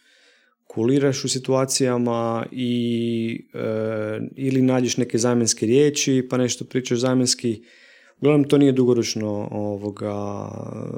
kuliraš 0.67 1.23
u 1.23 1.29
situacijama 1.29 2.45
i 2.51 3.45
e, 3.53 4.19
ili 4.35 4.61
nađeš 4.61 4.97
neke 4.97 5.17
zamjenske 5.17 5.65
riječi 5.65 6.27
pa 6.29 6.37
nešto 6.37 6.65
pričaš 6.65 6.99
zamjenski 6.99 7.63
Uglavnom, 8.21 8.43
to 8.49 8.57
nije 8.57 8.71
dugoročno 8.71 9.47
ovoga, 9.51 10.47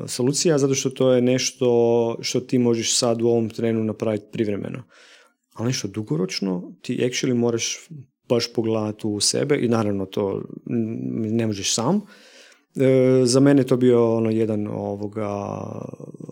solucija, 0.08 0.58
zato 0.58 0.76
što 0.76 0.90
to 0.90 1.14
je 1.14 1.22
nešto 1.22 1.68
što 2.22 2.40
ti 2.40 2.58
možeš 2.58 2.98
sad 2.98 3.22
u 3.22 3.28
ovom 3.28 3.50
trenu 3.50 3.84
napraviti 3.84 4.26
privremeno. 4.32 4.84
Ali 5.54 5.68
nešto 5.68 5.88
dugoročno, 5.88 6.74
ti 6.82 6.98
actually 6.98 7.34
moraš 7.34 7.88
baš 8.30 8.54
pogledati 8.54 9.08
u 9.08 9.20
sebe 9.20 9.58
i 9.62 9.68
naravno 9.68 10.06
to 10.06 10.44
ne 10.66 11.48
možeš 11.48 11.76
sam. 11.76 12.02
E, 12.76 13.26
za 13.26 13.40
mene 13.40 13.64
to 13.64 13.78
bio 13.78 14.16
ono 14.16 14.30
jedan 14.30 14.68
ovoga, 14.68 15.28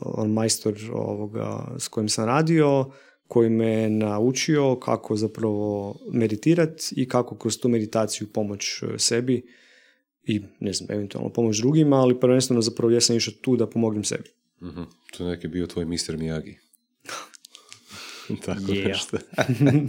on 0.01 0.31
majstor 0.31 0.75
ovoga 0.93 1.75
s 1.79 1.87
kojim 1.87 2.09
sam 2.09 2.25
radio, 2.25 2.91
koji 3.27 3.49
me 3.49 3.89
naučio 3.89 4.75
kako 4.75 5.15
zapravo 5.15 5.95
meditirati 6.13 6.93
i 6.97 7.07
kako 7.07 7.35
kroz 7.35 7.59
tu 7.59 7.69
meditaciju 7.69 8.27
pomoć 8.33 8.83
e, 8.83 8.99
sebi 8.99 9.45
i 10.23 10.41
ne 10.59 10.73
znam, 10.73 10.91
eventualno 10.91 11.29
pomoć 11.29 11.57
drugima, 11.57 11.95
ali 11.95 12.19
prvenstveno 12.19 12.61
zapravo 12.61 12.91
ja 12.91 13.01
sam 13.01 13.15
išao 13.15 13.33
tu 13.41 13.55
da 13.55 13.69
pomognem 13.69 14.03
sebi. 14.03 14.29
uh 14.61 14.85
To 15.17 15.23
je 15.23 15.29
neki 15.29 15.47
bio 15.47 15.67
tvoj 15.67 15.85
Mr. 15.85 16.17
Miyagi. 16.17 16.70
Tako 18.45 18.59
Yeah. 18.61 18.87
nešto. 18.87 19.17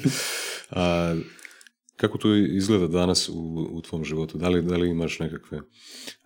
A, 0.71 1.17
kako 1.97 2.19
to 2.19 2.35
izgleda 2.35 2.87
danas 2.87 3.29
u, 3.29 3.69
u 3.73 3.83
tvom 3.83 4.05
životu? 4.05 4.39
Da 4.39 4.49
li, 4.49 4.63
da 4.63 4.77
li 4.77 4.91
imaš 4.91 5.19
nekakve 5.19 5.61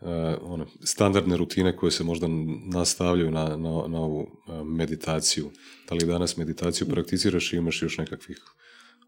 a, 0.00 0.36
one, 0.42 0.64
standardne 0.84 1.36
rutine 1.36 1.76
koje 1.76 1.90
se 1.90 2.04
možda 2.04 2.26
nastavljaju 2.72 3.30
na, 3.30 3.44
na, 3.48 3.84
na 3.88 4.00
ovu 4.00 4.26
meditaciju? 4.64 5.50
Da 5.88 5.94
li 5.94 6.06
danas 6.06 6.36
meditaciju 6.36 6.86
prakticiraš 6.88 7.52
i 7.52 7.56
imaš 7.56 7.82
još 7.82 7.98
nekakvih 7.98 8.38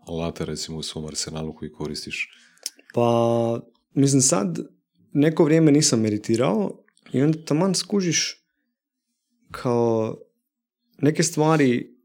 alata 0.06 0.44
recimo 0.44 0.78
u 0.78 0.82
svom 0.82 1.06
arsenalu 1.06 1.54
koji 1.54 1.72
koristiš? 1.72 2.30
Pa, 2.94 3.60
mislim 3.94 4.22
sad, 4.22 4.58
neko 5.12 5.44
vrijeme 5.44 5.72
nisam 5.72 6.00
meditirao 6.00 6.84
i 7.12 7.22
onda 7.22 7.44
taman 7.44 7.74
skužiš 7.74 8.44
kao 9.50 10.18
neke 10.98 11.22
stvari 11.22 11.97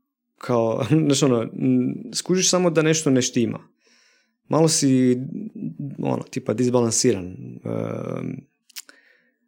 kao, 0.44 0.86
znaš 1.06 1.24
ono, 1.24 1.48
skužiš 2.14 2.50
samo 2.50 2.70
da 2.70 2.82
nešto 2.82 3.10
ne 3.10 3.22
štima. 3.22 3.60
Malo 4.48 4.68
si, 4.68 5.18
ono, 6.00 6.24
tipa 6.24 6.54
disbalansiran. 6.54 7.26
Ehm, 7.26 8.30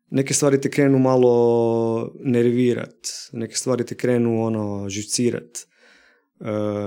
neke 0.10 0.34
stvari 0.34 0.62
te 0.62 0.72
krenu 0.72 1.00
malo 1.00 2.14
nervirat, 2.24 2.96
neke 3.32 3.56
stvari 3.56 3.86
te 3.86 3.96
krenu, 3.96 4.44
ono, 4.44 4.90
živcirat 4.90 5.58
e, 5.60 5.66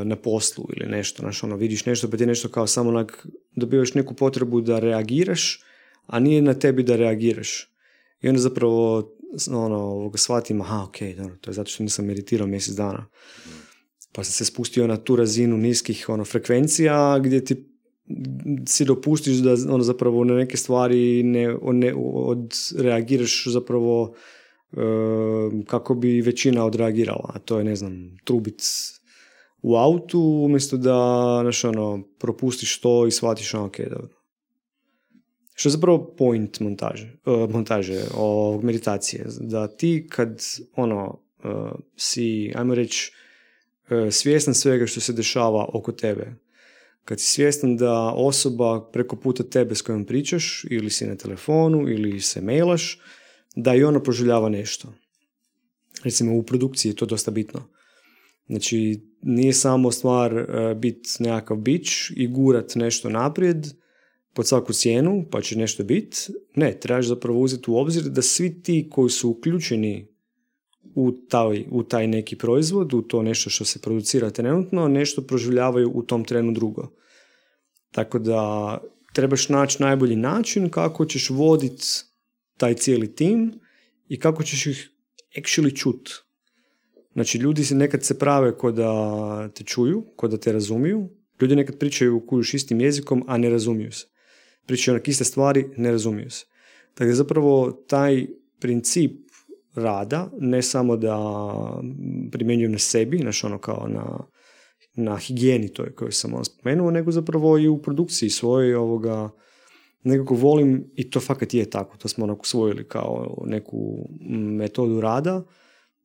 na 0.05 0.17
poslu 0.17 0.65
ili 0.77 0.91
nešto, 0.91 1.23
znaš, 1.23 1.45
ono, 1.45 1.57
vidiš 1.57 1.87
nešto 1.87 2.11
pa 2.11 2.17
ti 2.17 2.27
nešto 2.27 2.49
kao 2.49 2.67
samo 2.67 2.89
onak, 2.91 3.27
dobivaš 3.57 3.95
neku 3.95 4.15
potrebu 4.15 4.61
da 4.61 4.79
reagiraš, 4.79 5.63
a 6.07 6.19
nije 6.19 6.43
na 6.43 6.55
tebi 6.55 6.83
da 6.83 6.97
reagiraš. 6.97 7.75
I 8.23 8.29
onda 8.29 8.41
zapravo 8.41 9.11
ono, 9.51 10.13
shvatim, 10.15 10.61
aha, 10.61 10.85
ok, 10.89 10.97
dobro, 11.17 11.37
to 11.41 11.51
je 11.51 11.55
zato 11.55 11.71
što 11.71 11.83
nisam 11.83 12.07
meditirao 12.07 12.47
mjesec 12.47 12.75
dana. 12.75 13.07
Pa 14.19 14.25
se 14.25 14.45
spustio 14.45 14.87
na 14.87 14.97
tu 14.97 15.17
razinu 15.17 15.57
niskih 15.57 16.09
ono, 16.09 16.25
frekvencija 16.25 17.19
gdje 17.19 17.45
ti 17.45 17.65
si 18.67 18.85
dopustiš 18.85 19.37
da 19.37 19.55
ono, 19.69 19.83
zapravo 19.83 20.25
na 20.25 20.35
neke 20.35 20.57
stvari 20.57 21.23
ne, 21.23 21.57
ne 21.63 21.95
odreagiraš 21.95 23.45
zapravo 23.47 24.15
e, 24.73 24.77
kako 25.67 25.95
bi 25.95 26.21
većina 26.21 26.65
odreagirala. 26.65 27.31
A 27.35 27.39
to 27.39 27.59
je, 27.59 27.65
ne 27.65 27.77
znam, 27.77 28.17
trubic 28.25 28.63
u 29.63 29.77
autu 29.77 30.21
umjesto 30.21 30.77
da 30.77 31.39
znaš, 31.43 31.65
ono, 31.65 32.03
propustiš 32.19 32.81
to 32.81 33.07
i 33.07 33.11
shvatiš 33.11 33.55
ono, 33.55 33.67
ok, 33.67 33.79
dobro. 33.81 34.19
Što 35.55 35.69
je 35.69 35.73
zapravo 35.73 36.15
point 36.19 36.61
montaže, 36.61 37.13
uh, 37.27 37.51
montaže 37.51 38.05
ovog 38.15 38.65
meditacije? 38.65 39.27
Da 39.41 39.69
ti 39.69 40.07
kad 40.11 40.43
ono, 40.77 41.21
uh, 41.45 41.71
si, 41.97 42.53
ajmo 42.55 42.75
reći, 42.75 43.13
svjestan 44.11 44.55
svega 44.55 44.87
što 44.87 45.01
se 45.01 45.13
dešava 45.13 45.69
oko 45.73 45.93
tebe, 45.93 46.35
kad 47.05 47.21
si 47.21 47.27
svjestan 47.27 47.77
da 47.77 48.13
osoba 48.17 48.91
preko 48.93 49.17
puta 49.17 49.43
tebe 49.43 49.75
s 49.75 49.83
kojom 49.83 50.05
pričaš, 50.05 50.65
ili 50.71 50.91
si 50.91 51.07
na 51.07 51.17
telefonu, 51.17 51.89
ili 51.89 52.21
se 52.21 52.41
mailaš, 52.41 53.01
da 53.57 53.75
i 53.75 53.85
ona 53.85 54.03
proživljava 54.03 54.49
nešto. 54.49 54.95
Recimo 56.05 56.37
u 56.37 56.43
produkciji 56.43 56.91
je 56.91 56.97
to 56.97 57.07
dosta 57.07 57.31
bitno. 57.31 57.69
Znači, 58.47 59.01
nije 59.23 59.53
samo 59.53 59.91
stvar 59.93 60.35
uh, 60.35 60.77
biti 60.77 61.09
nekakav 61.19 61.57
bić 61.57 62.11
i 62.17 62.27
gurat 62.27 62.75
nešto 62.75 63.11
naprijed, 63.11 63.67
pod 64.35 64.47
svaku 64.47 64.73
cijenu, 64.73 65.27
pa 65.31 65.41
će 65.41 65.59
nešto 65.59 65.85
biti. 65.85 66.17
Ne, 66.55 66.81
trebaš 66.81 67.07
zapravo 67.07 67.41
uzeti 67.41 67.71
u 67.71 67.77
obzir 67.77 68.03
da 68.03 68.23
svi 68.23 68.63
ti 68.63 68.89
koji 68.91 69.11
su 69.11 69.31
uključeni 69.31 70.09
u 70.95 71.13
taj, 71.13 71.65
u 71.71 71.83
taj 71.83 72.07
neki 72.07 72.37
proizvod, 72.37 72.95
u 72.95 73.03
to 73.03 73.23
nešto 73.23 73.51
što 73.51 73.65
se 73.65 73.81
producira 73.81 74.31
trenutno, 74.31 74.89
nešto 74.89 75.23
proživljavaju 75.23 75.91
u 75.95 76.03
tom 76.03 76.25
trenu 76.25 76.53
drugo. 76.53 76.91
Tako 77.93 78.19
da 78.19 78.79
trebaš 79.15 79.49
naći 79.49 79.83
najbolji 79.83 80.17
način 80.17 80.71
kako 80.71 81.05
ćeš 81.05 81.31
voditi 81.31 81.85
taj 82.57 82.75
cijeli 82.75 83.15
tim 83.15 83.61
i 84.09 84.19
kako 84.19 84.43
ćeš 84.43 84.67
ih 84.67 84.91
actually 85.37 85.81
čut. 85.81 86.11
Znači, 87.13 87.39
ljudi 87.39 87.65
se 87.65 87.75
nekad 87.75 88.05
se 88.05 88.19
prave 88.19 88.59
ko 88.59 88.73
da 88.73 89.49
te 89.55 89.65
čuju, 89.65 90.05
ko 90.17 90.29
da 90.29 90.37
te 90.37 90.53
razumiju. 90.53 91.09
Ljudi 91.41 91.57
nekad 91.57 91.79
pričaju 91.79 92.27
kujuš 92.27 92.55
istim 92.55 92.81
jezikom, 92.81 93.25
a 93.27 93.39
ne 93.39 93.51
razumiju 93.51 93.93
se 93.93 94.07
pričaju 94.67 94.95
onak 94.95 95.09
iste 95.09 95.25
stvari, 95.25 95.65
ne 95.77 95.91
razumiju 95.91 96.31
se. 96.31 96.47
Dakle, 96.97 97.15
zapravo 97.15 97.73
taj 97.73 98.27
princip 98.61 99.28
rada, 99.79 100.31
ne 100.41 100.63
samo 100.63 100.97
da 100.97 101.17
primjenjujem 102.33 102.73
na 102.73 102.79
sebi, 102.79 103.19
znaš 103.19 103.45
ono 103.45 103.59
kao 103.59 103.89
na, 103.89 104.19
na 104.95 105.17
higijeni 105.17 105.73
toj 105.73 105.95
koju 105.95 106.13
sam 106.13 106.35
ono 106.35 106.45
spomenuo, 106.45 106.91
nego 106.91 107.11
zapravo 107.11 107.59
i 107.59 107.69
u 107.69 107.83
produkciji 107.83 108.31
svojoj 108.31 108.75
ovoga, 108.75 109.31
nekako 110.05 110.35
volim, 110.35 110.91
i 110.95 111.11
to 111.11 111.21
fakat 111.21 111.55
je 111.55 111.71
tako, 111.71 111.97
to 111.97 112.09
smo 112.09 112.25
onako 112.25 112.41
usvojili 112.41 112.89
kao 112.89 113.37
neku 113.47 114.09
metodu 114.31 115.01
rada, 115.01 115.45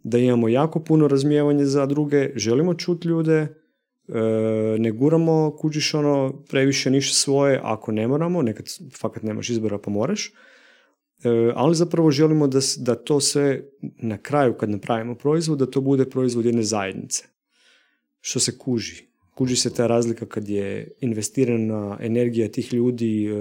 da 0.04 0.18
imamo 0.18 0.50
jako 0.50 0.80
puno 0.80 1.08
razmijevanje 1.08 1.66
za 1.66 1.86
druge, 1.86 2.30
želimo 2.36 2.74
čuti 2.74 3.08
ljude, 3.08 3.64
E, 4.08 4.20
ne 4.80 4.92
guramo 4.92 5.56
kuđiš 5.58 5.94
ono 5.94 6.44
previše 6.50 6.92
ništa 6.92 7.16
svoje 7.16 7.60
ako 7.64 7.92
ne 7.92 8.08
moramo, 8.08 8.42
nekad 8.42 8.66
fakat 9.02 9.24
nemaš 9.24 9.50
izbora 9.50 9.78
pa 9.78 9.92
moraš, 9.92 10.32
ali 11.56 11.76
zapravo 11.76 12.12
želimo 12.12 12.48
da, 12.48 12.60
da 12.78 12.96
to 12.96 13.20
sve 13.20 13.64
na 13.82 14.18
kraju 14.18 14.54
kad 14.54 14.70
napravimo 14.70 15.16
proizvod, 15.16 15.60
da 15.60 15.66
to 15.66 15.82
bude 15.82 16.10
proizvod 16.10 16.46
jedne 16.46 16.64
zajednice. 16.64 17.24
Što 18.22 18.40
se 18.40 18.58
kuži. 18.58 19.08
Kuži 19.36 19.56
se 19.56 19.74
ta 19.74 19.88
razlika 19.88 20.26
kad 20.26 20.50
je 20.50 20.92
investirana 21.00 21.98
energija 22.02 22.52
tih 22.52 22.74
ljudi 22.74 23.26
e, 23.26 23.34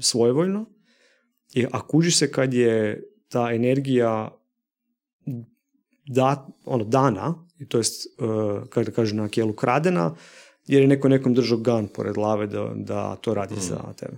svojevoljno, 0.00 0.66
a 1.70 1.86
kuži 1.86 2.10
se 2.10 2.32
kad 2.32 2.54
je 2.54 3.02
ta 3.28 3.52
energija 3.52 4.40
da, 6.06 6.46
ono, 6.64 6.84
dana, 6.84 7.34
to 7.68 7.78
jest, 7.78 8.06
uh, 8.18 8.68
kako 8.68 8.84
da 8.84 8.90
kažem, 8.90 9.16
na 9.16 9.28
kijelu 9.28 9.52
kradena, 9.52 10.14
jer 10.66 10.82
je 10.82 10.88
neko 10.88 11.08
nekom 11.08 11.34
držao 11.34 11.58
gan 11.58 11.88
pored 11.88 12.14
glave 12.14 12.46
da, 12.46 12.72
da 12.74 13.16
to 13.16 13.34
radi 13.34 13.54
mm. 13.54 13.60
za 13.60 13.92
tebe. 13.96 14.16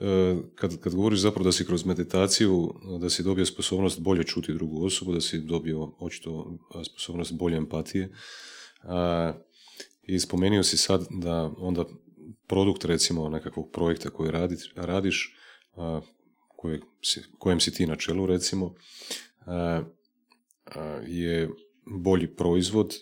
E, 0.00 0.36
kad, 0.54 0.80
kad 0.80 0.94
govoriš 0.94 1.20
zapravo 1.20 1.44
da 1.44 1.52
si 1.52 1.66
kroz 1.66 1.84
meditaciju, 1.84 2.74
da 3.00 3.10
si 3.10 3.22
dobio 3.22 3.46
sposobnost 3.46 4.00
bolje 4.00 4.24
čuti 4.24 4.52
drugu 4.52 4.84
osobu, 4.84 5.12
da 5.12 5.20
si 5.20 5.38
dobio 5.40 5.92
očito 5.98 6.58
sposobnost 6.92 7.32
bolje 7.32 7.56
empatije, 7.56 8.12
a, 8.82 9.32
i 10.02 10.18
spomenuo 10.18 10.62
si 10.62 10.76
sad 10.76 11.06
da 11.10 11.52
onda 11.58 11.84
produkt 12.46 12.84
recimo 12.84 13.28
nekakvog 13.28 13.70
projekta 13.72 14.10
koji 14.10 14.30
radi, 14.30 14.56
radiš, 14.76 15.36
a, 15.76 16.00
kojeg 16.56 16.80
si, 17.02 17.22
kojem 17.38 17.60
si 17.60 17.74
ti 17.74 17.86
na 17.86 17.96
čelu 17.96 18.26
recimo, 18.26 18.74
a, 19.46 19.82
je 21.06 21.50
bolji 21.86 22.36
proizvod 22.36 22.94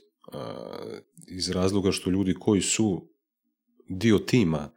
iz 1.29 1.51
razloga 1.51 1.93
što 1.93 2.11
ljudi 2.11 2.35
koji 2.35 2.61
su 2.61 3.09
dio 3.89 4.19
tima 4.19 4.71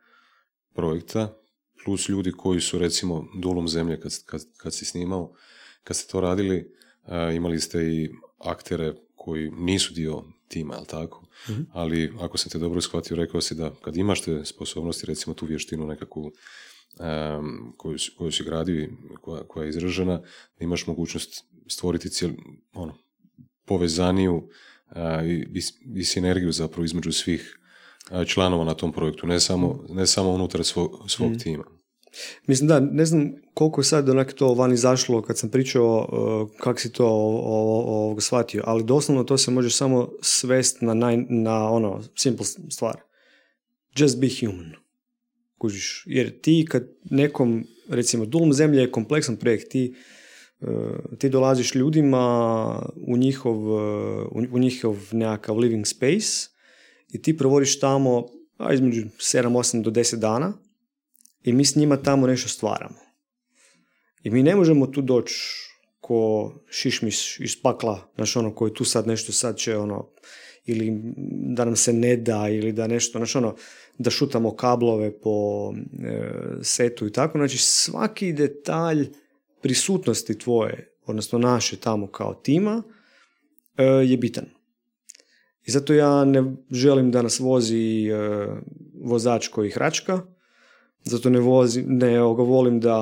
projekta, 0.73 1.40
plus 1.85 2.09
ljudi 2.09 2.31
koji 2.31 2.61
su 2.61 2.79
recimo 2.79 3.27
dolom 3.41 3.67
zemlje 3.67 3.99
kad, 3.99 4.25
kad, 4.25 4.41
kad 4.57 4.73
si 4.73 4.85
snimao, 4.85 5.33
kad 5.83 5.97
ste 5.97 6.11
to 6.11 6.21
radili, 6.21 6.73
imali 7.35 7.59
ste 7.59 7.83
i 7.83 8.09
aktere 8.37 8.93
koji 9.15 9.51
nisu 9.51 9.93
dio 9.93 10.23
tima, 10.47 10.75
jel 10.75 10.85
tako? 10.85 11.25
Mhm. 11.49 11.61
Ali 11.71 12.13
ako 12.19 12.37
sam 12.37 12.51
te 12.51 12.59
dobro 12.59 12.81
shvatio, 12.81 13.17
rekao 13.17 13.41
si 13.41 13.55
da 13.55 13.71
kad 13.81 13.97
imaš 13.97 14.21
te 14.21 14.45
sposobnosti, 14.45 15.05
recimo 15.05 15.33
tu 15.33 15.45
vještinu 15.45 15.87
nekakvu 15.87 16.23
um, 16.23 17.73
koju, 17.77 17.97
koju 18.17 18.31
si 18.31 18.43
gradio, 18.43 18.89
koja, 19.21 19.43
koja 19.43 19.63
je 19.63 19.69
izražena, 19.69 20.17
da 20.59 20.63
imaš 20.63 20.87
mogućnost 20.87 21.43
stvoriti 21.67 22.09
cijel, 22.09 22.31
ono, 22.73 22.97
povezaniju 23.65 24.49
i, 25.25 25.61
i, 25.95 26.03
sinergiju 26.03 26.51
zapravo 26.51 26.85
između 26.85 27.11
svih 27.11 27.57
članova 28.25 28.63
na 28.63 28.73
tom 28.73 28.91
projektu, 28.91 29.27
ne 29.27 29.39
samo, 29.39 29.85
ne 29.89 30.07
samo 30.07 30.29
unutar 30.29 30.63
svog, 30.63 30.91
svog 31.07 31.31
mm. 31.31 31.39
tima. 31.39 31.63
Mislim 32.47 32.67
da, 32.67 32.79
ne 32.79 33.05
znam 33.05 33.31
koliko 33.53 33.81
je 33.81 33.85
sad 33.85 34.09
onak 34.09 34.33
to 34.33 34.53
van 34.53 34.73
izašlo 34.73 35.21
kad 35.21 35.37
sam 35.37 35.49
pričao 35.49 36.07
uh, 36.11 36.57
kako 36.57 36.79
si 36.79 36.91
to 36.91 37.07
o, 37.07 38.13
o, 38.15 38.21
shvatio, 38.21 38.63
ali 38.65 38.83
doslovno 38.83 39.23
to 39.23 39.37
se 39.37 39.51
može 39.51 39.69
samo 39.69 40.09
svest 40.21 40.81
na, 40.81 40.93
naj, 40.93 41.17
na 41.29 41.69
ono, 41.69 42.01
simple 42.15 42.45
stvar. 42.45 43.01
Just 43.95 44.19
be 44.19 44.27
human. 44.39 44.71
Kužiš. 45.57 46.03
Jer 46.07 46.41
ti 46.41 46.67
kad 46.69 46.87
nekom, 47.03 47.63
recimo, 47.89 48.25
Dulom 48.25 48.53
zemlje 48.53 48.81
je 48.81 48.91
kompleksan 48.91 49.35
projekt, 49.35 49.69
ti 49.69 49.95
ti 51.17 51.29
dolaziš 51.29 51.75
ljudima 51.75 52.89
u 53.07 53.17
njihov, 53.17 53.57
u 54.51 54.59
njihov 54.59 54.97
nekakav 55.11 55.57
living 55.57 55.87
space 55.87 56.49
i 57.13 57.21
ti 57.21 57.37
provodiš 57.37 57.79
tamo 57.79 58.27
a 58.61 58.73
između 58.73 59.01
7, 59.01 59.47
8 59.47 59.81
do 59.81 59.91
10 59.91 60.15
dana 60.15 60.53
i 61.43 61.53
mi 61.53 61.65
s 61.65 61.75
njima 61.75 61.97
tamo 61.97 62.27
nešto 62.27 62.49
stvaramo. 62.49 62.95
I 64.23 64.29
mi 64.29 64.43
ne 64.43 64.55
možemo 64.55 64.87
tu 64.87 65.01
doći 65.01 65.35
ko 65.99 66.53
šišmiš 66.69 67.39
iz 67.39 67.61
pakla, 67.61 68.11
znaš 68.15 68.35
ono, 68.35 68.55
koji 68.55 68.73
tu 68.73 68.85
sad 68.85 69.07
nešto 69.07 69.31
sad 69.31 69.57
će 69.57 69.77
ono, 69.77 70.09
ili 70.65 70.91
da 71.55 71.65
nam 71.65 71.75
se 71.75 71.93
ne 71.93 72.17
da, 72.17 72.49
ili 72.49 72.71
da 72.71 72.87
nešto, 72.87 73.19
znaš 73.19 73.35
ono, 73.35 73.55
da 73.97 74.09
šutamo 74.09 74.55
kablove 74.55 75.19
po 75.19 75.69
e, 76.03 76.31
setu 76.61 77.07
i 77.07 77.11
tako. 77.11 77.37
Znači 77.37 77.57
svaki 77.57 78.33
detalj 78.33 79.09
prisutnosti 79.61 80.37
tvoje, 80.37 80.97
odnosno 81.05 81.39
naše 81.39 81.77
tamo 81.77 82.07
kao 82.07 82.33
tima, 82.33 82.83
e, 83.77 83.83
je 83.83 84.17
bitan. 84.17 84.45
I 85.65 85.71
zato 85.71 85.93
ja 85.93 86.25
ne 86.25 86.43
želim 86.71 87.11
da 87.11 87.21
nas 87.21 87.39
vozi 87.39 88.07
e, 88.07 88.47
vozač 89.03 89.47
koji 89.47 89.69
hračka, 89.69 90.21
zato 91.03 91.29
ne, 91.29 91.39
vozi, 91.39 91.83
ne 91.87 92.19
volim 92.19 92.79
da 92.79 92.97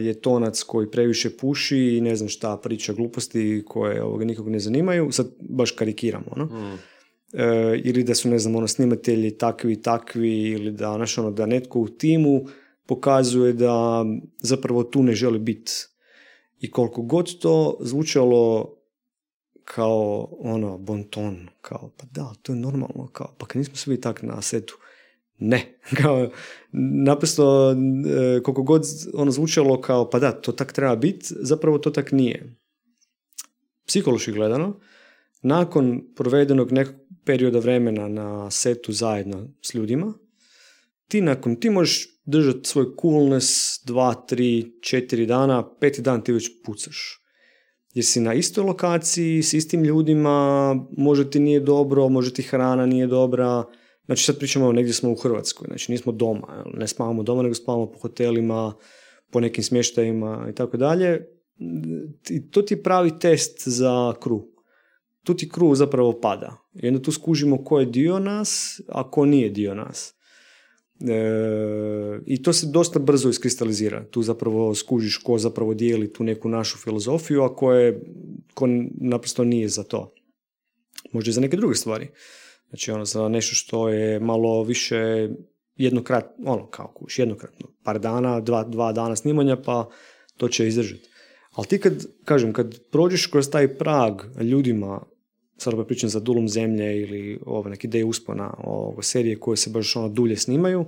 je 0.00 0.20
tonac 0.20 0.62
koji 0.62 0.90
previše 0.90 1.36
puši 1.36 1.78
i 1.78 2.00
ne 2.00 2.16
znam 2.16 2.28
šta 2.28 2.56
priča 2.56 2.92
gluposti 2.92 3.62
koje 3.66 4.02
ovoga 4.02 4.24
nikog 4.24 4.48
ne 4.48 4.58
zanimaju, 4.58 5.12
sad 5.12 5.26
baš 5.40 5.70
karikiramo, 5.70 6.26
ono. 6.30 6.44
Mm. 6.44 6.78
E, 7.32 7.80
ili 7.84 8.04
da 8.04 8.14
su, 8.14 8.28
ne 8.28 8.38
znam, 8.38 8.56
ono, 8.56 8.68
snimatelji 8.68 9.38
takvi 9.38 9.72
i 9.72 9.82
takvi, 9.82 10.50
ili 10.50 10.70
da, 10.70 10.94
znaš, 10.94 11.18
ono, 11.18 11.30
da 11.30 11.46
netko 11.46 11.80
u 11.80 11.88
timu 11.88 12.44
pokazuje 12.86 13.52
da 13.52 14.04
zapravo 14.38 14.82
tu 14.82 15.02
ne 15.02 15.12
želi 15.14 15.38
biti. 15.38 15.72
I 16.60 16.70
koliko 16.70 17.02
god 17.02 17.38
to 17.38 17.78
zvučalo 17.80 18.74
kao 19.74 20.28
ono 20.38 20.78
bonton, 20.78 21.48
kao 21.60 21.90
pa 21.96 22.06
da, 22.10 22.32
to 22.42 22.52
je 22.52 22.58
normalno, 22.58 23.08
kao 23.12 23.34
pa 23.38 23.46
kad 23.46 23.56
nismo 23.56 23.76
svi 23.76 24.00
tak 24.00 24.22
na 24.22 24.42
setu. 24.42 24.74
Ne, 25.38 25.78
kao 26.02 26.30
naprosto 27.06 27.70
e, 27.70 28.42
koliko 28.42 28.62
god 28.62 28.82
ono 29.14 29.30
zvučalo 29.30 29.80
kao 29.80 30.10
pa 30.10 30.18
da, 30.18 30.32
to 30.32 30.52
tak 30.52 30.72
treba 30.72 30.96
biti, 30.96 31.26
zapravo 31.40 31.78
to 31.78 31.90
tak 31.90 32.12
nije. 32.12 32.56
Psihološki 33.86 34.32
gledano, 34.32 34.80
nakon 35.42 36.00
provedenog 36.16 36.72
nekog 36.72 36.94
perioda 37.24 37.58
vremena 37.58 38.08
na 38.08 38.50
setu 38.50 38.92
zajedno 38.92 39.48
s 39.62 39.74
ljudima, 39.74 40.14
ti 41.08 41.20
nakon, 41.20 41.60
ti 41.60 41.70
možeš 41.70 42.08
držati 42.24 42.68
svoj 42.68 42.86
coolness 43.02 43.80
dva, 43.84 44.14
tri, 44.14 44.72
četiri 44.82 45.26
dana, 45.26 45.74
peti 45.80 46.02
dan 46.02 46.24
ti 46.24 46.32
već 46.32 46.50
pucaš 46.64 47.19
jer 47.94 48.04
si 48.04 48.20
na 48.20 48.34
istoj 48.34 48.64
lokaciji, 48.64 49.42
s 49.42 49.52
istim 49.52 49.84
ljudima, 49.84 50.74
možda 50.96 51.30
ti 51.30 51.40
nije 51.40 51.60
dobro, 51.60 52.08
možda 52.08 52.34
ti 52.34 52.42
hrana 52.42 52.86
nije 52.86 53.06
dobra. 53.06 53.64
Znači 54.06 54.24
sad 54.24 54.38
pričamo 54.38 54.72
negdje 54.72 54.94
smo 54.94 55.10
u 55.10 55.14
Hrvatskoj, 55.14 55.66
znači 55.68 55.92
nismo 55.92 56.12
doma, 56.12 56.64
ne 56.74 56.88
spavamo 56.88 57.22
doma, 57.22 57.42
nego 57.42 57.54
spavamo 57.54 57.90
po 57.90 57.98
hotelima, 57.98 58.74
po 59.30 59.40
nekim 59.40 59.64
smještajima 59.64 60.46
i 60.50 60.54
tako 60.54 60.76
dalje. 60.76 61.26
To 62.50 62.62
ti 62.62 62.74
je 62.74 62.82
pravi 62.82 63.18
test 63.18 63.68
za 63.68 64.14
kru. 64.20 64.46
Tu 65.24 65.34
ti 65.34 65.48
kru 65.48 65.74
zapravo 65.74 66.20
pada. 66.20 66.56
I 66.74 66.88
onda 66.88 67.02
tu 67.02 67.12
skužimo 67.12 67.64
ko 67.64 67.80
je 67.80 67.86
dio 67.86 68.18
nas, 68.18 68.80
a 68.88 69.10
ko 69.10 69.24
nije 69.24 69.50
dio 69.50 69.74
nas. 69.74 70.14
E, 71.08 72.20
I 72.26 72.42
to 72.42 72.52
se 72.52 72.66
dosta 72.66 72.98
brzo 72.98 73.28
iskristalizira. 73.28 74.04
Tu 74.10 74.22
zapravo 74.22 74.74
skužiš 74.74 75.16
ko 75.16 75.38
zapravo 75.38 75.74
dijeli 75.74 76.12
tu 76.12 76.24
neku 76.24 76.48
našu 76.48 76.78
filozofiju, 76.78 77.42
a 77.42 77.54
ko, 77.56 77.72
je, 77.72 78.00
ko 78.54 78.66
naprosto 79.00 79.44
nije 79.44 79.68
za 79.68 79.82
to. 79.82 80.12
Možda 81.12 81.30
i 81.30 81.32
za 81.32 81.40
neke 81.40 81.56
druge 81.56 81.74
stvari. 81.74 82.08
Znači 82.68 82.90
ono, 82.90 83.04
za 83.04 83.28
nešto 83.28 83.54
što 83.54 83.88
je 83.88 84.20
malo 84.20 84.62
više 84.62 85.28
jednokrat, 85.76 86.24
ono 86.44 86.66
kao 86.66 86.92
kuš, 86.94 87.18
jednokratno, 87.18 87.66
par 87.84 87.98
dana, 87.98 88.40
dva, 88.40 88.64
dva 88.64 88.92
dana 88.92 89.16
snimanja, 89.16 89.56
pa 89.56 89.88
to 90.36 90.48
će 90.48 90.68
izdržati. 90.68 91.10
Ali 91.52 91.66
ti 91.66 91.78
kad, 91.78 92.06
kažem, 92.24 92.52
kad 92.52 92.80
prođeš 92.90 93.26
kroz 93.26 93.50
taj 93.50 93.78
prag 93.78 94.22
ljudima 94.40 95.02
sad 95.60 95.74
opet 95.74 95.86
pričam 95.86 96.10
za 96.10 96.20
Dulum 96.20 96.48
zemlje 96.48 97.00
ili 97.00 97.40
ovo, 97.46 97.68
neki 97.68 97.86
ideje 97.86 98.04
uspona 98.04 98.54
ovo, 98.64 99.02
serije 99.02 99.40
koje 99.40 99.56
se 99.56 99.70
baš 99.70 99.96
ono 99.96 100.08
dulje 100.08 100.36
snimaju, 100.36 100.84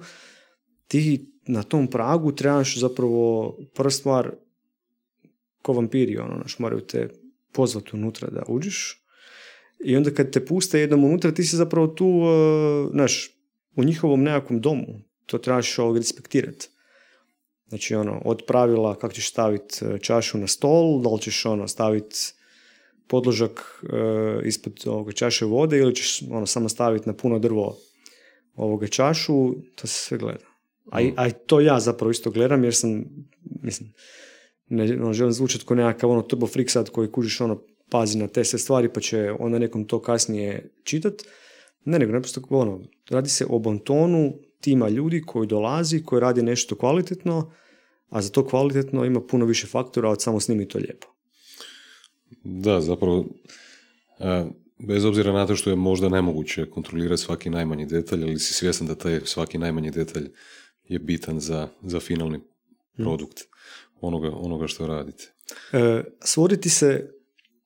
ti 0.89 1.27
na 1.47 1.63
tom 1.63 1.87
pragu 1.87 2.33
trebaš 2.33 2.79
zapravo 2.79 3.57
prva 3.75 3.91
stvar 3.91 4.31
ko 5.63 5.73
vampiri, 5.73 6.19
ono, 6.19 6.37
naš, 6.37 6.59
moraju 6.59 6.81
te 6.81 7.09
pozvati 7.53 7.91
unutra 7.93 8.31
da 8.31 8.43
uđeš 8.49 9.03
i 9.85 9.97
onda 9.97 10.11
kad 10.11 10.31
te 10.31 10.47
puste 10.47 10.81
jednom 10.81 11.05
unutra, 11.05 11.33
ti 11.33 11.45
si 11.45 11.57
zapravo 11.57 11.87
tu, 11.87 12.07
uh, 12.07 13.07
u 13.77 13.85
njihovom 13.85 14.23
nekakvom 14.23 14.61
domu. 14.61 15.01
To 15.27 15.39
trebaš 15.39 15.79
ovog 15.79 15.97
respektirati. 15.97 16.69
Znači, 17.69 17.95
ono, 17.95 18.23
od 18.25 18.43
pravila 18.47 18.99
kako 18.99 19.15
ćeš 19.15 19.31
staviti 19.31 19.85
uh, 19.85 19.99
čašu 20.01 20.39
na 20.39 20.47
stol, 20.47 21.03
da 21.03 21.09
li 21.09 21.21
ćeš, 21.21 21.47
ono, 21.47 21.69
staviti 21.69 22.17
podložak 23.09 23.83
e, 23.93 24.49
ispod 24.49 24.83
ovoga 24.87 25.13
čaše 25.13 25.45
vode 25.45 25.79
ili 25.79 25.95
ćeš 25.95 26.23
ono, 26.31 26.47
samo 26.47 26.69
staviti 26.69 27.07
na 27.07 27.13
puno 27.13 27.39
drvo 27.39 27.77
ovoga 28.55 28.87
čašu, 28.87 29.55
to 29.75 29.87
se 29.87 29.95
sve 29.95 30.19
gleda. 30.19 30.45
A, 30.91 31.01
mm. 31.01 31.13
a 31.17 31.31
to 31.31 31.61
ja 31.61 31.81
zapravo 31.81 32.11
isto 32.11 32.31
gledam 32.31 32.65
jer 32.65 32.75
sam, 32.75 33.05
mislim, 33.63 33.93
ne 34.69 34.85
ono, 34.85 35.13
želim 35.13 35.33
zvučati 35.33 35.65
kao 35.65 35.77
nekakav 35.77 36.11
ono 36.11 36.23
turbo 36.23 36.47
freak 36.47 36.71
sad 36.71 36.91
koji 36.91 37.13
kužiš 37.13 37.41
ono 37.41 37.63
pazi 37.91 38.19
na 38.19 38.29
te 38.29 38.45
sve 38.45 38.59
stvari 38.59 38.89
pa 38.93 39.01
će 39.01 39.33
onda 39.39 39.59
nekom 39.59 39.85
to 39.85 40.03
kasnije 40.03 40.71
čitat. 40.85 41.15
Ne, 41.85 41.99
nego 41.99 42.13
naprosto 42.13 42.43
ono, 42.51 42.81
radi 43.11 43.29
se 43.29 43.47
o 43.49 43.59
bontonu 43.59 44.33
tima 44.61 44.89
ljudi 44.89 45.23
koji 45.27 45.47
dolazi, 45.47 46.03
koji 46.03 46.21
radi 46.21 46.43
nešto 46.43 46.77
kvalitetno, 46.77 47.53
a 48.09 48.23
za 48.23 48.31
to 48.31 48.47
kvalitetno 48.47 49.05
ima 49.05 49.21
puno 49.21 49.45
više 49.45 49.67
faktora 49.67 50.11
od 50.11 50.23
samo 50.23 50.41
snimi 50.41 50.69
to 50.69 50.79
lijepo. 50.79 51.12
Da, 52.45 52.81
zapravo, 52.81 53.27
e, 54.19 54.45
bez 54.79 55.05
obzira 55.05 55.33
na 55.33 55.47
to 55.47 55.57
što 55.57 55.71
je 55.71 55.77
možda 55.77 56.09
nemoguće 56.09 56.71
kontrolirati 56.71 57.23
svaki 57.23 57.51
najmanji 57.51 57.87
detalj, 57.87 58.23
ali 58.23 58.39
si 58.39 58.55
svjestan 58.55 58.87
da 58.87 58.95
taj 58.95 59.21
svaki 59.25 59.59
najmanji 59.59 59.91
detalj 59.91 60.29
je 60.89 60.99
bitan 60.99 61.41
za, 61.41 61.69
za 61.83 62.01
finalni 62.01 62.39
hmm. 62.39 63.05
produkt 63.05 63.45
onoga, 64.01 64.31
onoga 64.35 64.67
što 64.67 64.87
radite. 64.87 65.33
E, 65.73 66.05
svoditi 66.21 66.71
se, 66.71 67.11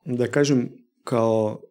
da 0.05 0.31
kažem, 0.31 0.69
kao 1.05 1.63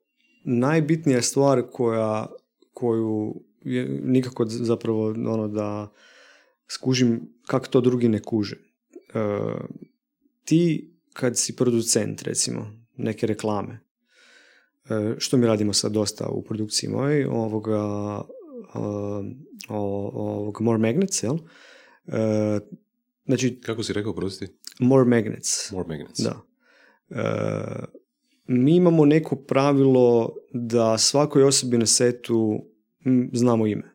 najbitnija 0.43 1.21
stvar 1.21 1.63
koja, 1.71 2.27
koju 2.73 3.41
je 3.61 3.85
nikako 4.03 4.45
zapravo 4.45 5.07
ono 5.07 5.47
da 5.47 5.91
skužim 6.67 7.33
kako 7.47 7.67
to 7.67 7.81
drugi 7.81 8.09
ne 8.09 8.19
kuže. 8.19 8.55
E, 8.55 8.59
ti 10.43 10.91
kad 11.13 11.37
si 11.37 11.55
producent 11.55 12.21
recimo 12.21 12.84
neke 12.97 13.27
reklame. 13.27 13.79
E, 14.89 15.15
što 15.17 15.37
mi 15.37 15.47
radimo 15.47 15.73
sad 15.73 15.91
dosta 15.91 16.27
u 16.27 16.41
produkciji 16.41 16.89
mojoj, 16.89 17.25
ovoga, 17.25 18.21
ovoga 19.69 20.63
More 20.63 20.77
Magnets, 20.77 21.23
jel? 21.23 21.37
E, 22.07 22.59
znači, 23.25 23.61
Kako 23.61 23.83
si 23.83 23.93
rekao, 23.93 24.15
prosti? 24.15 24.47
More 24.79 25.05
Magnets. 25.05 25.71
More 25.71 25.87
Magnets. 25.87 26.19
Da. 26.19 26.41
E, 27.09 27.95
mi 28.47 28.75
imamo 28.75 29.05
neko 29.05 29.35
pravilo 29.35 30.35
da 30.53 30.97
svakoj 30.97 31.43
osobi 31.43 31.77
na 31.77 31.85
setu 31.85 32.65
znamo 33.33 33.67
ime. 33.67 33.94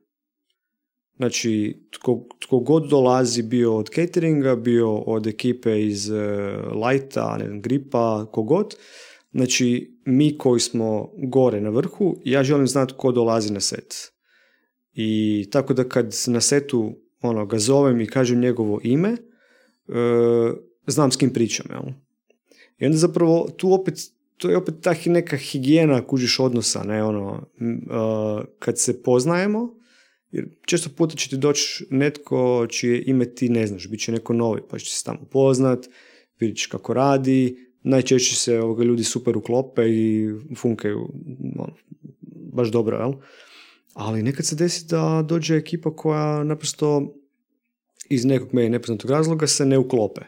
Znači, 1.20 1.83
tko, 1.90 2.26
tko 2.38 2.59
god 2.59 2.88
dolazi, 2.88 3.42
bio 3.42 3.76
od 3.76 3.90
cateringa, 3.94 4.56
bio 4.56 4.96
od 4.96 5.26
ekipe 5.26 5.87
iz 5.87 6.11
uh, 6.11 6.18
Lighta, 6.87 7.37
ne 7.38 7.46
znam, 7.46 7.61
Gripa, 7.61 8.26
kogod, 8.33 8.76
znači, 9.33 9.96
mi 10.04 10.38
koji 10.38 10.61
smo 10.61 11.12
gore 11.16 11.61
na 11.61 11.70
vrhu, 11.70 12.16
ja 12.24 12.42
želim 12.42 12.66
znati 12.66 12.94
ko 12.96 13.12
dolazi 13.12 13.52
na 13.52 13.61
set. 13.61 13.94
I 14.92 15.48
tako 15.52 15.74
da 15.74 15.85
kad 15.88 16.14
na 16.26 16.40
setu 16.40 16.92
ono, 17.20 17.46
ga 17.46 17.59
zovem 17.59 18.00
i 18.00 18.06
kažem 18.06 18.40
njegovo 18.40 18.80
ime, 18.83 19.12
uh, 19.12 20.56
znam 20.87 21.12
s 21.12 21.16
kim 21.16 21.33
pričam, 21.33 21.66
jel? 21.70 21.92
I 22.78 22.87
onda 22.87 22.98
zapravo 22.98 23.48
tu 23.56 23.72
opet, 23.72 23.94
to 24.37 24.50
je 24.50 24.56
opet 24.56 24.74
ta 24.83 24.94
neka 25.06 25.37
higijena 25.37 26.06
kužiš 26.06 26.40
odnosa, 26.40 26.83
ne, 26.83 27.04
ono, 27.04 27.30
uh, 27.30 28.44
kad 28.59 28.78
se 28.78 29.02
poznajemo, 29.02 29.79
jer 30.32 30.48
često 30.66 30.90
puta 30.96 31.16
će 31.16 31.28
ti 31.28 31.36
doći 31.36 31.86
netko 31.90 32.66
čije 32.70 33.02
ime 33.06 33.34
ti 33.34 33.48
ne 33.48 33.66
znaš, 33.66 33.88
bit 33.88 34.00
će 34.00 34.12
neko 34.12 34.32
novi, 34.32 34.60
pa 34.70 34.78
će 34.78 34.96
se 34.96 35.04
tamo 35.04 35.24
poznat, 35.30 35.86
vidjet 36.40 36.66
kako 36.70 36.94
radi, 36.94 37.56
najčešće 37.82 38.36
se 38.36 38.60
ovoga, 38.60 38.84
ljudi 38.84 39.04
super 39.04 39.36
uklope 39.36 39.88
i 39.88 40.30
funkaju 40.56 41.08
ono, 41.58 41.76
baš 42.52 42.68
dobro, 42.68 42.96
jel? 42.96 43.12
Ali 43.94 44.22
nekad 44.22 44.46
se 44.46 44.56
desi 44.56 44.86
da 44.86 45.24
dođe 45.28 45.56
ekipa 45.56 45.96
koja 45.96 46.44
naprosto 46.44 47.14
iz 48.10 48.24
nekog 48.24 48.48
meni 48.52 48.68
nepoznatog 48.68 49.10
razloga 49.10 49.46
se 49.46 49.66
ne 49.66 49.78
uklope. 49.78 50.20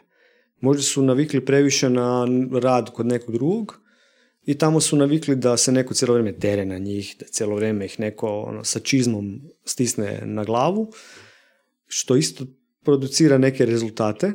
Možda 0.61 0.83
su 0.83 1.01
navikli 1.01 1.45
previše 1.45 1.89
na 1.89 2.27
rad 2.61 2.89
kod 2.93 3.05
nekog 3.05 3.33
drugog 3.33 3.82
i 4.45 4.57
tamo 4.57 4.81
su 4.81 4.97
navikli 4.97 5.35
da 5.35 5.57
se 5.57 5.71
neko 5.71 5.93
cijelo 5.93 6.13
vrijeme 6.13 6.31
dere 6.31 6.65
na 6.65 6.77
njih, 6.77 7.15
da 7.19 7.25
cijelo 7.25 7.55
vrijeme 7.55 7.85
ih 7.85 7.99
neko 7.99 8.27
ono, 8.27 8.63
sa 8.63 8.79
čizmom 8.79 9.41
stisne 9.65 10.21
na 10.25 10.43
glavu, 10.43 10.91
što 11.87 12.15
isto 12.15 12.45
producira 12.83 13.37
neke 13.37 13.65
rezultate, 13.65 14.33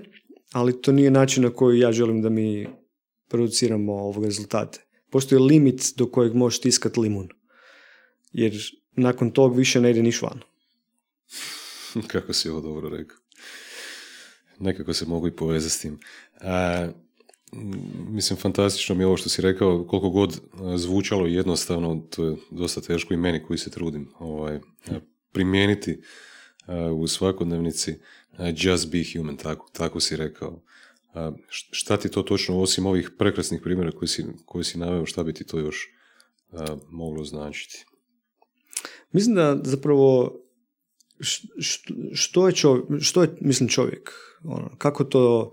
ali 0.53 0.83
to 0.83 0.93
nije 0.93 1.11
način 1.11 1.43
na 1.43 1.51
koji 1.51 1.79
ja 1.79 1.93
želim 1.93 2.23
da 2.23 2.29
mi 2.29 2.69
produciramo 3.29 3.93
ovog 3.93 4.25
rezultate. 4.25 4.81
Postoji 5.11 5.43
limit 5.43 5.93
do 5.97 6.07
kojeg 6.11 6.35
možeš 6.35 6.61
tiskat 6.61 6.97
limun. 6.97 7.29
Jer 8.33 8.55
nakon 8.93 9.31
tog 9.31 9.57
više 9.57 9.81
ne 9.81 9.91
ide 9.91 10.03
niš 10.03 10.23
van. 10.23 10.41
Kako 12.13 12.33
si 12.33 12.49
ovo 12.49 12.61
dobro 12.61 12.89
rekao. 12.89 13.17
Nekako 14.59 14.95
se 14.95 15.07
mogu 15.07 15.29
i 15.29 15.37
povezati 15.37 15.75
s 15.75 15.81
tim. 15.81 16.01
A, 16.41 16.89
mislim, 18.09 18.39
fantastično 18.39 18.95
mi 18.95 19.03
je 19.03 19.07
ovo 19.07 19.17
što 19.17 19.29
si 19.29 19.43
rekao, 19.43 19.85
koliko 19.85 20.11
god 20.11 20.41
zvučalo 20.77 21.27
jednostavno, 21.27 22.07
to 22.11 22.25
je 22.25 22.37
dosta 22.51 22.81
teško 22.81 23.15
i 23.15 23.17
meni 23.17 23.43
koji 23.43 23.59
se 23.59 23.71
trudim 23.71 24.09
ovaj, 24.19 24.61
primijeniti 25.33 26.03
u 26.95 27.07
svakodnevnici 27.07 27.99
just 28.57 28.91
be 28.93 29.03
human, 29.13 29.37
tako, 29.37 29.69
tako 29.73 30.01
si 30.01 30.17
rekao. 30.17 30.63
Šta 31.49 31.97
ti 31.97 32.11
to 32.11 32.23
točno, 32.23 32.61
osim 32.61 32.87
ovih 32.87 33.11
prekrasnih 33.19 33.61
primjera 33.65 33.93
koji 33.93 34.09
si, 34.09 34.25
koji 34.45 34.65
si 34.65 34.79
naveo, 34.79 35.07
šta 35.07 35.23
bi 35.23 35.33
ti 35.33 35.45
to 35.45 35.59
još 35.59 35.89
moglo 36.89 37.25
značiti? 37.25 37.85
Mislim 39.13 39.35
da 39.35 39.61
zapravo 39.65 40.39
što 42.13 42.47
je, 42.47 42.55
čovjek, 42.55 42.87
što 43.01 43.23
je 43.23 43.37
mislim 43.41 43.69
čovjek? 43.69 44.13
Ono, 44.45 44.71
kako 44.79 45.05
to 45.05 45.53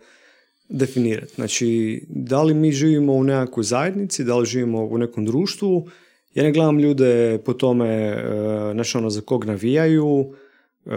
definirati? 0.69 1.33
Znači, 1.35 2.01
da 2.09 2.43
li 2.43 2.53
mi 2.53 2.71
živimo 2.71 3.13
u 3.13 3.23
nekakvoj 3.23 3.63
zajednici, 3.63 4.23
da 4.23 4.37
li 4.37 4.45
živimo 4.45 4.85
u 4.85 4.97
nekom 4.97 5.25
društvu? 5.25 5.87
Ja 6.35 6.43
ne 6.43 6.51
gledam 6.51 6.79
ljude 6.79 7.39
po 7.45 7.53
tome, 7.53 8.23
znači 8.73 8.97
ono, 8.97 9.09
za 9.09 9.21
kog 9.21 9.45
navijaju, 9.45 10.33
e, 10.85 10.91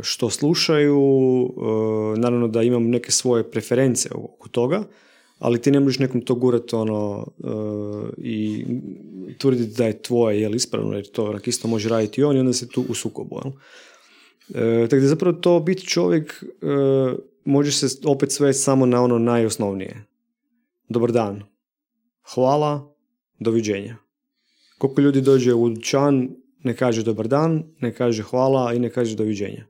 što 0.00 0.30
slušaju, 0.30 1.00
e, 1.44 2.20
naravno 2.20 2.48
da 2.48 2.62
imam 2.62 2.90
neke 2.90 3.10
svoje 3.10 3.50
preference 3.50 4.08
oko 4.14 4.48
toga, 4.48 4.84
ali 5.38 5.60
ti 5.60 5.70
ne 5.70 5.80
možeš 5.80 5.98
nekom 5.98 6.20
to 6.20 6.34
gurati 6.34 6.76
ono, 6.76 7.26
i 8.18 8.64
tvrditi 9.38 9.74
da 9.76 9.86
je 9.86 10.02
tvoje 10.02 10.40
jel, 10.40 10.54
ispravno, 10.54 10.94
jer 10.94 11.06
to 11.06 11.38
isto 11.46 11.68
može 11.68 11.88
raditi 11.88 12.20
i 12.20 12.24
on 12.24 12.36
i 12.36 12.40
onda 12.40 12.52
se 12.52 12.68
tu 12.68 12.84
u 12.88 12.94
sukobu. 12.94 13.40
E, 14.54 14.86
tako 14.90 15.00
da 15.00 15.06
zapravo 15.06 15.36
to 15.36 15.60
biti 15.60 15.86
čovjek 15.86 16.44
e, 17.46 17.50
može 17.50 17.72
se 17.72 17.86
opet 18.04 18.32
svesti 18.32 18.62
samo 18.62 18.86
na 18.86 19.02
ono 19.02 19.18
najosnovnije. 19.18 20.04
Dobar 20.88 21.12
dan. 21.12 21.42
Hvala. 22.34 22.94
Doviđenja. 23.38 23.96
Koliko 24.78 25.00
ljudi 25.00 25.20
dođe 25.20 25.54
u 25.54 25.68
dućan, 25.68 26.30
ne 26.64 26.76
kaže 26.76 27.02
dobar 27.02 27.28
dan, 27.28 27.64
ne 27.80 27.94
kaže 27.94 28.22
hvala 28.22 28.74
i 28.74 28.78
ne 28.78 28.90
kaže 28.90 29.16
doviđenja. 29.16 29.66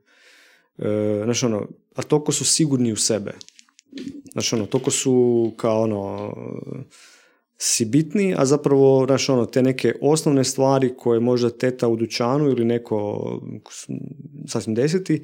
E, 0.77 1.21
znaš 1.23 1.43
ono, 1.43 1.67
a 1.95 2.01
toliko 2.01 2.31
su 2.31 2.45
sigurni 2.45 2.93
u 2.93 2.95
sebe. 2.95 3.33
Znaš 4.31 4.53
ono, 4.53 4.65
toliko 4.65 4.91
su 4.91 5.51
kao 5.57 5.81
ono, 5.81 6.33
si 7.57 7.85
bitni, 7.85 8.35
a 8.37 8.45
zapravo, 8.45 9.05
znaš, 9.05 9.29
ono, 9.29 9.45
te 9.45 9.61
neke 9.61 9.93
osnovne 10.01 10.43
stvari 10.43 10.93
koje 10.97 11.19
možda 11.19 11.49
teta 11.49 11.87
u 11.87 11.95
dućanu 11.95 12.49
ili 12.49 12.65
neko 12.65 13.41
sasvim 14.47 14.75
deseti, 14.75 15.23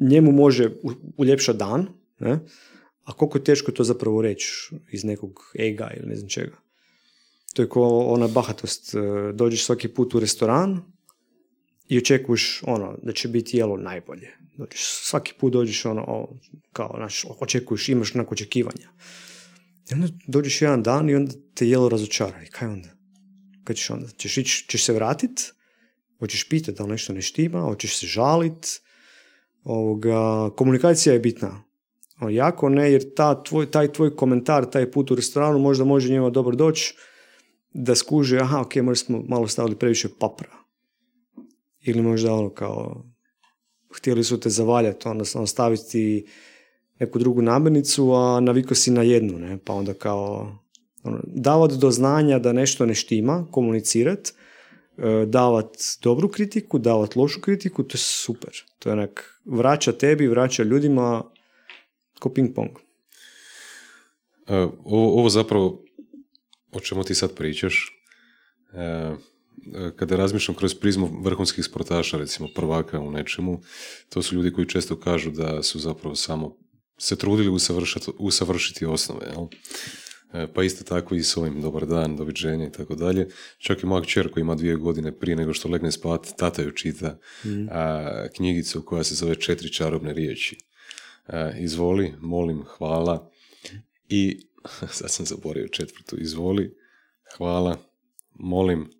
njemu 0.00 0.32
može 0.32 0.70
uljepšati 1.16 1.58
dan, 1.58 1.86
ne? 2.18 2.38
a 3.04 3.12
koliko 3.12 3.38
je 3.38 3.44
teško 3.44 3.72
to 3.72 3.84
zapravo 3.84 4.22
reći 4.22 4.74
iz 4.92 5.04
nekog 5.04 5.52
ega 5.58 5.90
ili 5.96 6.06
ne 6.06 6.16
znam 6.16 6.28
čega. 6.28 6.56
To 7.54 7.62
je 7.62 7.68
ko 7.68 7.98
ona 7.98 8.28
bahatost, 8.28 8.94
e, 8.94 8.98
dođeš 9.32 9.64
svaki 9.64 9.88
put 9.88 10.14
u 10.14 10.20
restoran 10.20 10.80
i 11.88 11.98
očekuješ 11.98 12.62
ono, 12.66 12.98
da 13.02 13.12
će 13.12 13.28
biti 13.28 13.56
jelo 13.56 13.76
najbolje. 13.76 14.28
Dođeš, 14.56 14.80
svaki 14.84 15.32
put 15.40 15.52
dođeš 15.52 15.84
ono, 15.84 16.28
kao, 16.72 16.94
znaš, 16.96 17.24
očekuješ, 17.40 17.88
imaš 17.88 18.14
neko 18.14 18.34
očekivanja. 18.34 18.88
I 19.90 19.94
onda 19.94 20.08
dođeš 20.26 20.62
jedan 20.62 20.82
dan 20.82 21.10
i 21.10 21.14
onda 21.14 21.32
te 21.54 21.68
jelo 21.68 21.88
razočara. 21.88 22.42
I 22.42 22.46
kaj 22.46 22.68
onda? 22.68 22.88
Kaj 23.64 23.76
ćeš 23.76 23.90
onda? 23.90 24.08
Ćeš, 24.08 24.38
ići, 24.38 24.64
ćeš 24.68 24.84
se 24.84 24.92
vratit? 24.92 25.52
Hoćeš 26.18 26.48
pitati 26.48 26.78
da 26.78 26.84
li 26.84 26.90
nešto 26.90 27.12
ne 27.12 27.22
štima? 27.22 27.60
Hoćeš 27.60 27.96
se 27.96 28.06
žalit? 28.06 28.66
Ovoga, 29.64 30.50
komunikacija 30.56 31.12
je 31.12 31.18
bitna. 31.18 31.62
O, 32.20 32.28
jako 32.28 32.68
ne, 32.68 32.92
jer 32.92 33.14
ta 33.14 33.42
tvoj, 33.42 33.70
taj 33.70 33.92
tvoj 33.92 34.16
komentar, 34.16 34.70
taj 34.70 34.90
put 34.90 35.10
u 35.10 35.14
restoranu 35.14 35.58
možda 35.58 35.84
može 35.84 36.12
njima 36.12 36.30
dobro 36.30 36.56
doći 36.56 36.94
da 37.72 37.94
skuže, 37.94 38.38
aha, 38.38 38.60
ok, 38.60 38.76
možda 38.76 39.04
smo 39.04 39.22
malo 39.28 39.48
stavili 39.48 39.76
previše 39.76 40.08
papra. 40.18 40.50
Ili 41.80 42.02
možda 42.02 42.34
ono 42.34 42.50
kao, 42.50 43.04
htjeli 43.96 44.24
su 44.24 44.40
te 44.40 44.50
zavaljati, 44.50 45.08
onda 45.08 45.24
staviti 45.46 46.26
neku 47.00 47.18
drugu 47.18 47.42
namirnicu, 47.42 48.12
a 48.12 48.40
naviko 48.40 48.74
si 48.74 48.90
na 48.90 49.02
jednu, 49.02 49.38
ne? 49.38 49.58
pa 49.64 49.72
onda 49.72 49.94
kao 49.94 50.58
ono, 51.02 51.20
davat 51.24 51.72
do 51.72 51.90
znanja 51.90 52.38
da 52.38 52.52
nešto 52.52 52.86
ne 52.86 52.94
štima, 52.94 53.46
komunicirat, 53.50 54.28
e, 54.28 54.32
davat 55.26 55.76
dobru 56.02 56.28
kritiku, 56.28 56.78
davat 56.78 57.16
lošu 57.16 57.40
kritiku, 57.40 57.82
to 57.82 57.94
je 57.94 57.98
super. 57.98 58.50
To 58.78 58.88
je 58.88 58.92
onak, 58.92 59.40
vraća 59.44 59.92
tebi, 59.92 60.28
vraća 60.28 60.62
ljudima 60.62 61.22
ko 62.18 62.28
ping 62.28 62.54
pong. 62.54 62.70
E, 64.46 64.54
ovo, 64.84 65.18
ovo 65.18 65.28
zapravo, 65.28 65.84
o 66.72 66.80
čemu 66.80 67.04
ti 67.04 67.14
sad 67.14 67.34
pričaš, 67.34 67.92
e, 68.72 69.14
kada 69.96 70.16
razmišljam 70.16 70.56
kroz 70.56 70.74
prizmu 70.74 71.10
vrhunskih 71.22 71.64
sportaša, 71.64 72.18
recimo 72.18 72.48
prvaka 72.54 73.00
u 73.00 73.10
nečemu, 73.10 73.60
to 74.08 74.22
su 74.22 74.34
ljudi 74.34 74.52
koji 74.52 74.68
često 74.68 75.00
kažu 75.00 75.30
da 75.30 75.62
su 75.62 75.78
zapravo 75.78 76.14
samo 76.14 76.56
se 76.98 77.16
trudili 77.16 77.56
usavršiti 78.18 78.86
osnove. 78.86 79.26
Jel? 79.26 79.46
E, 80.32 80.46
pa 80.54 80.62
isto 80.62 80.84
tako 80.84 81.14
i 81.14 81.22
s 81.22 81.36
ovim 81.36 81.60
dobar 81.60 81.86
dan, 81.86 82.16
doviđenje 82.16 82.66
i 82.66 82.72
tako 82.72 82.94
dalje. 82.94 83.28
Čak 83.58 83.82
i 83.82 83.86
moja 83.86 84.02
kćer 84.02 84.30
koja 84.30 84.40
ima 84.40 84.54
dvije 84.54 84.76
godine 84.76 85.18
prije 85.18 85.36
nego 85.36 85.54
što 85.54 85.68
legne 85.68 85.92
spat, 85.92 86.28
tata 86.36 86.62
ju 86.62 86.70
čita 86.70 87.18
mm. 87.44 87.68
a, 87.70 88.26
knjigicu 88.36 88.82
koja 88.82 89.04
se 89.04 89.14
zove 89.14 89.34
Četiri 89.34 89.72
čarobne 89.72 90.12
riječi. 90.12 90.58
A, 91.26 91.50
izvoli, 91.58 92.14
molim, 92.20 92.64
hvala 92.64 93.30
i, 94.08 94.46
sad 94.98 95.10
sam 95.10 95.26
zaborio 95.26 95.68
četvrtu, 95.68 96.16
izvoli, 96.20 96.76
hvala, 97.36 97.76
molim, 98.34 98.90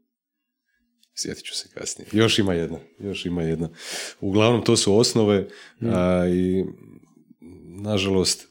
sjetit 1.15 1.45
ću 1.45 1.55
se 1.55 1.69
kasnije. 1.75 2.09
Još 2.13 2.39
ima 2.39 2.55
jedna, 2.55 2.79
još 2.99 3.27
ima 3.27 3.43
jedna. 3.43 3.69
Uglavnom 4.21 4.65
to 4.65 4.77
su 4.77 4.99
osnove 4.99 5.49
mm. 5.81 5.89
a, 5.95 6.29
i 6.29 6.65
nažalost, 7.83 8.43
e, 8.43 8.50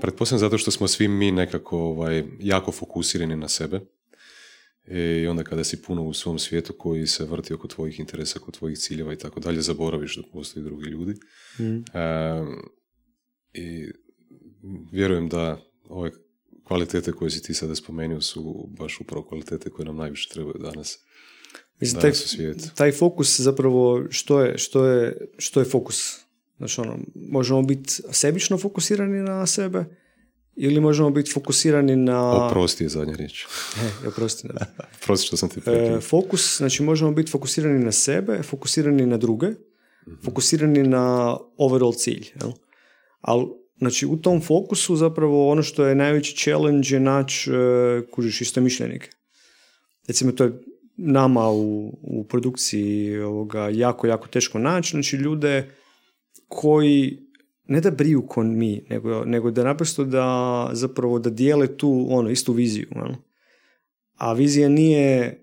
pretpostavljam 0.00 0.40
zato 0.40 0.58
što 0.58 0.70
smo 0.70 0.88
svi 0.88 1.08
mi 1.08 1.30
nekako 1.30 1.78
ovaj, 1.78 2.24
jako 2.40 2.72
fokusirani 2.72 3.36
na 3.36 3.48
sebe 3.48 3.80
i 4.86 5.26
onda 5.26 5.44
kada 5.44 5.64
si 5.64 5.82
puno 5.82 6.02
u 6.02 6.14
svom 6.14 6.38
svijetu 6.38 6.72
koji 6.78 7.06
se 7.06 7.24
vrti 7.24 7.54
oko 7.54 7.68
tvojih 7.68 8.00
interesa, 8.00 8.38
oko 8.42 8.50
tvojih 8.50 8.78
ciljeva 8.78 9.12
i 9.12 9.18
tako 9.18 9.40
dalje, 9.40 9.60
zaboraviš 9.60 10.16
da 10.16 10.22
postoji 10.32 10.64
drugi 10.64 10.84
ljudi. 10.84 11.14
Mm. 11.58 11.98
E, 11.98 12.44
I 13.54 13.88
vjerujem 14.92 15.28
da 15.28 15.60
ove 15.88 16.10
kvalitete 16.64 17.12
koje 17.12 17.30
si 17.30 17.42
ti 17.42 17.54
sada 17.54 17.74
spomenuo 17.74 18.20
su 18.20 18.68
baš 18.78 19.00
upravo 19.00 19.26
kvalitete 19.26 19.70
koje 19.70 19.86
nam 19.86 19.96
najviše 19.96 20.28
trebaju 20.28 20.58
danas. 20.58 20.98
Mislim, 21.80 22.00
taj, 22.00 22.12
taj 22.74 22.92
fokus 22.92 23.40
zapravo, 23.40 24.02
što 24.10 24.40
je, 24.40 24.58
što 24.58 24.86
je, 24.86 25.16
što 25.38 25.60
je 25.60 25.64
fokus? 25.64 26.20
Znači, 26.62 26.80
ono, 26.80 26.98
možemo 27.14 27.62
biti 27.62 28.02
sebično 28.10 28.58
fokusirani 28.58 29.22
na 29.22 29.46
sebe 29.46 29.84
ili 30.56 30.80
možemo 30.80 31.10
biti 31.10 31.32
fokusirani 31.32 31.96
na... 31.96 32.46
Oprosti 32.46 32.84
je 32.84 32.88
zadnja 32.88 33.14
riječ. 33.16 33.44
E, 34.04 34.08
oprosti, 34.08 34.48
da. 34.48 34.66
Oprosti 35.02 35.26
što 35.26 35.36
sam 35.36 35.48
ti 35.48 35.60
e, 35.66 36.00
Fokus, 36.00 36.56
znači 36.56 36.82
možemo 36.82 37.12
biti 37.12 37.30
fokusirani 37.30 37.84
na 37.84 37.92
sebe, 37.92 38.42
fokusirani 38.42 39.06
na 39.06 39.16
druge, 39.16 39.46
mm 39.46 40.24
fokusirani 40.24 40.82
na 40.82 41.36
overall 41.56 41.92
cilj. 41.92 42.26
Jel? 42.40 42.50
Ali, 43.20 43.46
znači, 43.78 44.06
u 44.06 44.16
tom 44.16 44.40
fokusu 44.40 44.96
zapravo 44.96 45.50
ono 45.50 45.62
što 45.62 45.86
je 45.86 45.94
najveći 45.94 46.36
challenge 46.36 46.88
je 46.90 47.00
naći, 47.00 47.50
e, 47.50 47.54
kužiš, 48.10 48.40
isto 48.40 48.60
mišljenike. 48.60 49.08
Recimo, 50.08 50.32
to 50.32 50.44
je 50.44 50.52
nama 50.96 51.50
u, 51.50 51.98
u 52.02 52.24
produkciji 52.24 53.18
ovoga 53.18 53.68
jako, 53.68 54.06
jako 54.06 54.28
teško 54.28 54.58
naći. 54.58 54.90
Znači, 54.90 55.16
ljude 55.16 55.81
koji 56.54 57.18
ne 57.68 57.80
da 57.80 57.90
briju 57.90 58.26
kon 58.28 58.58
mi, 58.58 58.86
nego, 58.90 59.24
nego 59.24 59.50
da 59.50 59.64
naprosto 59.64 60.04
da 60.04 60.68
zapravo 60.72 61.18
da 61.18 61.30
dijele 61.30 61.76
tu 61.76 62.06
ono, 62.10 62.30
istu 62.30 62.52
viziju. 62.52 62.86
Ono. 62.96 63.16
A 64.16 64.32
vizija 64.32 64.68
nije 64.68 65.38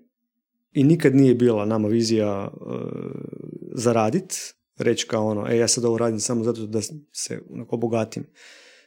i 0.72 0.84
nikad 0.84 1.14
nije 1.14 1.34
bila 1.34 1.64
nama 1.64 1.88
vizija 1.88 2.48
uh, 2.60 2.70
zaradit, 3.74 4.54
reći 4.78 5.06
kao 5.06 5.26
ono, 5.26 5.46
e 5.48 5.56
ja 5.56 5.68
sad 5.68 5.84
ovo 5.84 5.98
radim 5.98 6.20
samo 6.20 6.44
zato 6.44 6.66
da 6.66 6.80
se 7.12 7.42
onako, 7.50 7.76
obogatim. 7.76 8.24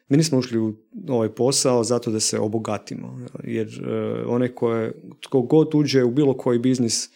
mi 0.08 0.18
nismo 0.18 0.38
ušli 0.38 0.60
u 0.60 0.74
ovaj 1.08 1.30
posao 1.30 1.84
zato 1.84 2.12
da 2.12 2.20
se 2.20 2.40
obogatimo, 2.40 3.20
jer 3.44 3.68
uh, 3.68 4.34
onaj 4.34 4.50
koje, 4.50 4.94
tko 5.20 5.42
god 5.42 5.76
uđe 5.76 6.04
u 6.04 6.12
bilo 6.12 6.38
koji 6.38 6.60
biznis 6.60 7.10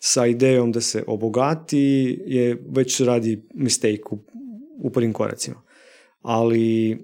sa 0.00 0.26
idejom 0.26 0.72
da 0.72 0.80
se 0.80 1.04
obogati 1.06 2.18
je 2.26 2.62
već 2.68 3.00
radi 3.00 3.42
mistake 3.54 4.02
u, 4.10 4.18
u 4.78 4.90
prvim 4.90 5.12
koracima. 5.12 5.62
Ali 6.22 6.98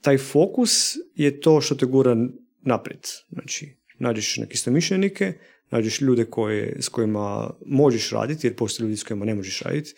taj 0.00 0.18
fokus 0.18 0.96
je 1.14 1.40
to 1.40 1.60
što 1.60 1.74
te 1.74 1.86
gura 1.86 2.16
naprijed. 2.62 3.00
Znači, 3.32 3.76
nađeš 3.98 4.36
neke 4.36 4.54
istomišljenike, 4.54 5.32
nađeš 5.70 6.00
ljude 6.00 6.24
koje, 6.24 6.76
s 6.80 6.88
kojima 6.88 7.50
možeš 7.66 8.10
raditi, 8.10 8.46
jer 8.46 8.56
postoje 8.56 8.84
ljudi 8.84 8.96
s 8.96 9.04
kojima 9.04 9.24
ne 9.24 9.34
možeš 9.34 9.62
raditi. 9.62 9.94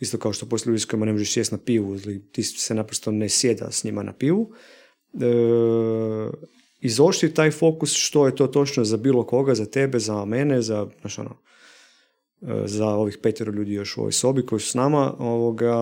Isto 0.00 0.18
kao 0.18 0.32
što 0.32 0.46
postoje 0.46 0.70
ljudi 0.70 0.80
s 0.80 0.84
kojima 0.84 1.06
ne 1.06 1.12
možeš 1.12 1.32
sjesti 1.32 1.54
na 1.54 1.60
pivu 1.64 1.94
ili 1.94 2.28
ti 2.32 2.42
se 2.42 2.74
naprosto 2.74 3.10
ne 3.10 3.28
sjeda 3.28 3.70
s 3.70 3.84
njima 3.84 4.02
na 4.02 4.12
pivu. 4.12 4.52
E, 5.14 5.26
taj 7.34 7.50
fokus 7.50 7.94
što 7.94 8.26
je 8.26 8.36
to 8.36 8.46
točno 8.46 8.84
za 8.84 8.96
bilo 8.96 9.26
koga, 9.26 9.54
za 9.54 9.66
tebe, 9.66 9.98
za 9.98 10.24
mene, 10.24 10.62
za, 10.62 10.86
znaš 11.00 11.18
ono, 11.18 11.36
za 12.64 12.86
ovih 12.86 13.18
petero 13.22 13.52
ljudi 13.52 13.72
još 13.72 13.96
u 13.96 14.00
ovoj 14.00 14.12
sobi 14.12 14.46
koji 14.46 14.60
su 14.60 14.68
s 14.70 14.74
nama, 14.74 15.14
ovoga, 15.18 15.74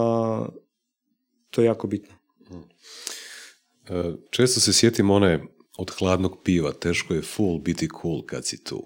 to 1.50 1.60
je 1.60 1.66
jako 1.66 1.86
bitno. 1.86 2.14
E, 3.88 4.12
često 4.30 4.60
se 4.60 4.72
sjetim 4.72 5.10
one 5.10 5.44
od 5.78 5.90
hladnog 5.98 6.38
piva, 6.44 6.72
teško 6.72 7.14
je 7.14 7.22
full 7.22 7.58
biti 7.58 7.88
cool 8.02 8.22
kad 8.26 8.46
si 8.46 8.64
tu. 8.64 8.82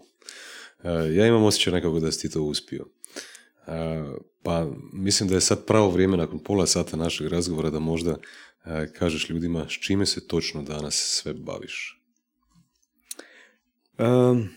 E, 0.85 0.89
ja 1.15 1.27
imam 1.27 1.43
osjećaj 1.43 1.73
nekako 1.73 2.01
da 2.01 2.13
si 2.13 2.21
ti 2.21 2.35
to 2.35 2.43
uspio. 2.43 2.87
E, 3.67 4.03
pa 4.43 4.71
mislim 4.93 5.29
da 5.29 5.35
je 5.35 5.41
sad 5.41 5.67
pravo 5.67 5.91
vrijeme 5.91 6.17
nakon 6.17 6.39
pola 6.39 6.67
sata 6.67 6.97
našeg 6.97 7.29
razgovora 7.29 7.71
da 7.71 7.79
možda 7.79 8.17
kažeš 8.99 9.31
ljudima 9.31 9.67
s 9.69 9.73
čime 9.73 10.07
se 10.07 10.27
točno 10.27 10.63
danas 10.63 10.95
sve 10.95 11.35
baviš. 11.35 12.03
Um, 13.99 14.49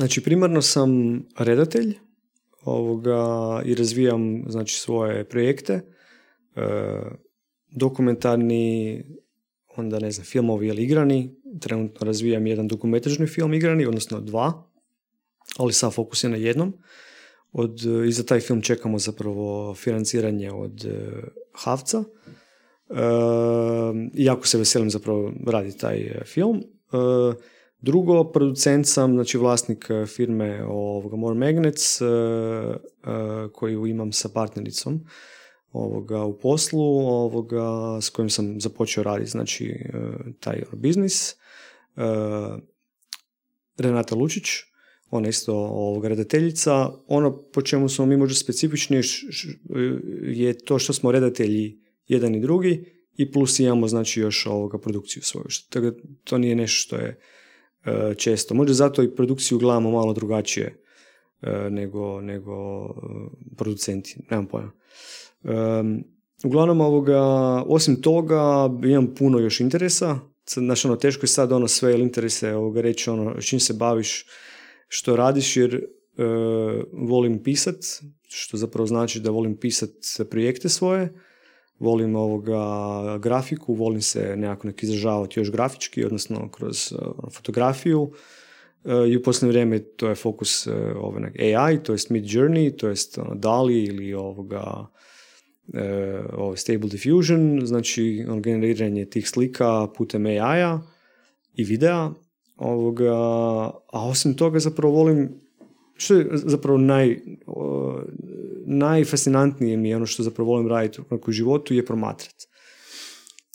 znači, 0.00 0.22
primarno 0.22 0.62
sam 0.62 0.90
redatelj 1.38 1.98
ovoga, 2.64 3.22
i 3.64 3.74
razvijam 3.74 4.44
znači, 4.48 4.74
svoje 4.74 5.24
projekte. 5.24 5.80
dokumentarni, 7.70 9.04
onda 9.76 9.98
ne 9.98 10.10
znam, 10.10 10.24
filmovi 10.24 10.66
ili 10.66 10.82
igrani. 10.82 11.36
Trenutno 11.60 12.06
razvijam 12.06 12.46
jedan 12.46 12.68
dokumentarni 12.68 13.26
film 13.26 13.54
igrani, 13.54 13.86
odnosno 13.86 14.20
dva, 14.20 14.70
ali 15.56 15.72
sa 15.72 15.90
fokus 15.90 16.24
je 16.24 16.30
na 16.30 16.36
jednom. 16.36 16.74
Od, 17.52 17.80
I 18.08 18.12
za 18.12 18.24
taj 18.24 18.40
film 18.40 18.62
čekamo 18.62 18.98
zapravo 18.98 19.74
financiranje 19.74 20.52
od 20.52 20.84
uh, 20.84 21.24
Havca. 21.52 21.98
Uh, 21.98 22.96
jako 24.14 24.46
se 24.46 24.58
veselim 24.58 24.90
zapravo 24.90 25.32
raditi 25.46 25.78
taj 25.78 26.00
e, 26.00 26.22
film. 26.24 26.62
Drugo, 27.80 28.24
producent 28.24 28.86
sam, 28.86 29.14
znači 29.14 29.38
vlasnik 29.38 29.88
firme 30.06 30.64
ovoga 30.64 31.16
More 31.16 31.38
Magnets, 31.38 31.98
koju 33.52 33.86
imam 33.86 34.12
sa 34.12 34.28
partnericom 34.28 35.00
ovoga, 35.72 36.24
u 36.24 36.38
poslu 36.38 36.82
ovoga, 36.98 37.98
s 38.00 38.08
kojim 38.08 38.30
sam 38.30 38.60
započeo 38.60 39.02
raditi 39.02 39.30
znači, 39.30 39.66
e, 39.66 39.92
taj 40.40 40.62
biznis. 40.72 41.30
E, 41.30 41.34
Renata 43.78 44.14
Lučić, 44.14 44.44
ona 45.10 45.28
isto 45.28 45.54
ovoga, 45.54 46.08
redateljica. 46.08 46.90
Ono 47.06 47.42
po 47.42 47.62
čemu 47.62 47.88
smo 47.88 48.06
mi 48.06 48.16
možda 48.16 48.34
specifični 48.34 49.02
je 50.22 50.58
to 50.58 50.78
što 50.78 50.92
smo 50.92 51.12
redatelji 51.12 51.80
jedan 52.08 52.34
i 52.34 52.40
drugi 52.40 52.84
i 53.16 53.32
plus 53.32 53.60
imamo 53.60 53.88
znači 53.88 54.20
još 54.20 54.46
ovoga 54.46 54.78
produkciju 54.78 55.22
svoju. 55.22 55.46
Tako 55.68 55.92
to 56.24 56.38
nije 56.38 56.56
nešto 56.56 56.86
što 56.86 56.96
je 56.96 57.08
e, 57.08 57.16
često. 58.16 58.54
Možda 58.54 58.74
zato 58.74 59.02
i 59.02 59.14
produkciju 59.14 59.58
gledamo 59.58 59.90
malo 59.90 60.12
drugačije 60.12 60.82
nego, 61.70 62.20
nego 62.20 62.86
producenti, 63.56 64.16
nemam 64.30 64.46
pojma. 64.46 64.72
Uglavnom, 66.44 66.80
ovoga, 66.80 67.22
osim 67.66 68.02
toga, 68.02 68.70
imam 68.84 69.14
puno 69.14 69.38
još 69.38 69.60
interesa. 69.60 70.18
Znači, 70.46 70.86
ono, 70.86 70.96
teško 70.96 71.24
je 71.24 71.28
sad 71.28 71.52
ono 71.52 71.68
sve 71.68 72.00
interese 72.00 72.54
ovoga, 72.54 72.80
reći 72.80 73.10
ono, 73.10 73.40
čim 73.40 73.60
se 73.60 73.72
baviš, 73.72 74.26
što 74.88 75.16
radiš, 75.16 75.56
jer 75.56 75.86
volim 76.92 77.42
pisat, 77.42 77.76
što 78.28 78.56
zapravo 78.56 78.86
znači 78.86 79.20
da 79.20 79.30
volim 79.30 79.56
pisat 79.56 79.90
projekte 80.30 80.68
svoje, 80.68 81.14
volim 81.80 82.16
ovoga 82.16 83.18
grafiku, 83.18 83.74
volim 83.74 84.02
se 84.02 84.36
nekako 84.36 84.66
nek 84.66 84.82
izražavati 84.82 85.40
još 85.40 85.50
grafički, 85.50 86.04
odnosno 86.04 86.48
kroz 86.48 86.92
uh, 86.92 87.32
fotografiju. 87.32 88.02
Uh, 88.02 88.12
I 89.08 89.16
u 89.16 89.22
posljednje 89.22 89.50
vrijeme 89.50 89.78
to 89.78 90.08
je 90.08 90.14
fokus 90.14 90.66
uh, 90.66 90.74
AI, 91.38 91.82
to 91.82 91.92
jest 91.92 92.10
Mid 92.10 92.24
Journey, 92.24 92.76
to 92.76 92.88
jest 92.88 93.18
ono, 93.18 93.34
DALI 93.34 93.84
ili 93.84 94.14
ovoga 94.14 94.86
e, 95.74 96.22
ovaj 96.36 96.56
Stable 96.56 96.88
Diffusion, 96.88 97.60
znači 97.64 98.26
on 98.28 98.42
generiranje 98.42 99.04
tih 99.04 99.28
slika 99.28 99.88
putem 99.96 100.26
AI-a 100.26 100.80
i 101.54 101.64
videa. 101.64 102.10
Ovoga, 102.56 103.12
a 103.92 104.08
osim 104.08 104.34
toga 104.34 104.58
zapravo 104.58 104.94
volim, 104.94 105.28
što 105.94 106.14
je 106.14 106.26
zapravo 106.32 106.78
naj, 106.78 107.20
najfascinantnije 108.70 109.76
mi 109.76 109.88
je 109.88 109.96
ono 109.96 110.06
što 110.06 110.22
zapravo 110.22 110.50
volim 110.50 110.68
raditi 110.68 111.00
u 111.26 111.32
životu 111.32 111.74
je 111.74 111.86
promatrati. 111.86 112.46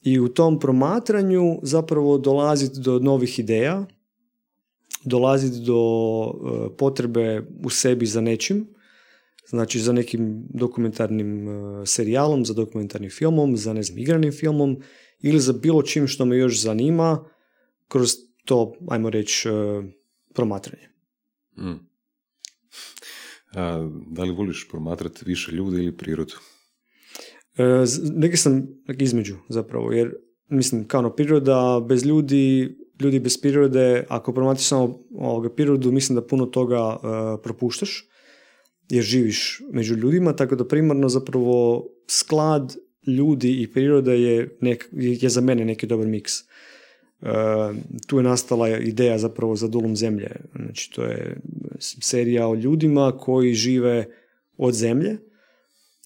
I 0.03 0.19
u 0.19 0.27
tom 0.27 0.59
promatranju 0.59 1.59
zapravo 1.63 2.17
dolaziti 2.17 2.79
do 2.79 2.99
novih 2.99 3.39
ideja, 3.39 3.85
dolaziti 5.03 5.65
do 5.65 5.81
e, 6.25 6.77
potrebe 6.77 7.47
u 7.63 7.69
sebi 7.69 8.05
za 8.05 8.21
nečim 8.21 8.75
Znači 9.47 9.79
za 9.79 9.93
nekim 9.93 10.47
dokumentarnim 10.49 11.49
e, 11.49 11.85
serijalom, 11.85 12.45
za 12.45 12.53
dokumentarnim 12.53 13.09
filmom, 13.09 13.57
za 13.57 13.73
ne 13.73 13.83
znam, 13.83 13.97
igranim 13.99 14.31
filmom 14.31 14.81
ili 15.21 15.39
za 15.39 15.53
bilo 15.53 15.81
čim 15.81 16.07
što 16.07 16.25
me 16.25 16.37
još 16.37 16.61
zanima 16.61 17.29
kroz 17.87 18.15
to, 18.45 18.73
ajmo 18.89 19.09
reći, 19.09 19.49
e, 19.49 19.51
promatranje. 20.33 20.89
Mm. 21.57 21.94
A, 23.55 23.89
da 24.07 24.23
li 24.23 24.35
voliš 24.35 24.67
promatrati 24.71 25.25
više 25.25 25.51
ljudi 25.51 25.77
ili 25.77 25.97
prirodu? 25.97 26.33
E, 27.57 27.63
neki 28.15 28.37
sam 28.37 28.67
između 28.99 29.35
zapravo, 29.49 29.91
jer 29.91 30.13
mislim 30.49 30.87
kao 30.87 31.01
na 31.01 31.13
priroda 31.13 31.85
bez 31.87 32.05
ljudi, 32.05 32.75
ljudi 33.01 33.19
bez 33.19 33.41
prirode, 33.41 34.05
ako 34.09 34.33
promatraš 34.33 34.67
samo 34.67 34.99
ovoga 35.15 35.49
prirodu, 35.49 35.91
mislim 35.91 36.15
da 36.15 36.27
puno 36.27 36.45
toga 36.45 36.97
e, 36.97 36.97
propuštaš 37.43 38.09
jer 38.89 39.03
živiš 39.03 39.61
među 39.71 39.95
ljudima, 39.95 40.35
tako 40.35 40.55
da 40.55 40.67
primarno 40.67 41.09
zapravo 41.09 41.85
sklad 42.07 42.75
ljudi 43.07 43.61
i 43.61 43.71
prirode 43.71 44.21
je, 44.21 44.57
nek, 44.61 44.89
je 44.91 45.29
za 45.29 45.41
mene 45.41 45.65
neki 45.65 45.87
dobar 45.87 46.07
miks. 46.07 46.33
Tu 48.07 48.17
je 48.17 48.23
nastala 48.23 48.69
ideja 48.69 49.17
zapravo 49.17 49.55
za 49.55 49.67
Dulom 49.67 49.95
zemlje. 49.95 50.31
Znači, 50.55 50.91
to 50.91 51.03
je 51.03 51.37
serija 51.79 52.47
o 52.47 52.55
ljudima 52.55 53.17
koji 53.17 53.53
žive 53.53 54.05
od 54.57 54.73
zemlje 54.73 55.17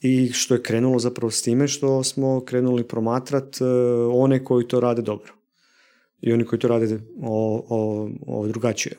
i 0.02 0.32
što 0.34 0.54
je 0.54 0.64
krenulo 0.64 1.00
zapravo 1.00 1.32
s 1.32 1.42
time 1.42 1.68
što 1.68 2.04
smo 2.04 2.46
krenuli 2.46 2.88
promatrat 2.88 3.62
e, 3.62 3.66
one 4.12 4.44
koji 4.44 4.68
to 4.68 4.80
rade 4.80 5.02
dobro. 5.02 5.34
I 6.22 6.34
oni 6.34 6.46
koji 6.46 6.60
to 6.60 6.68
rade 6.68 7.00
o, 7.22 7.66
o, 7.70 8.10
o 8.28 8.48
drugačije. 8.48 8.98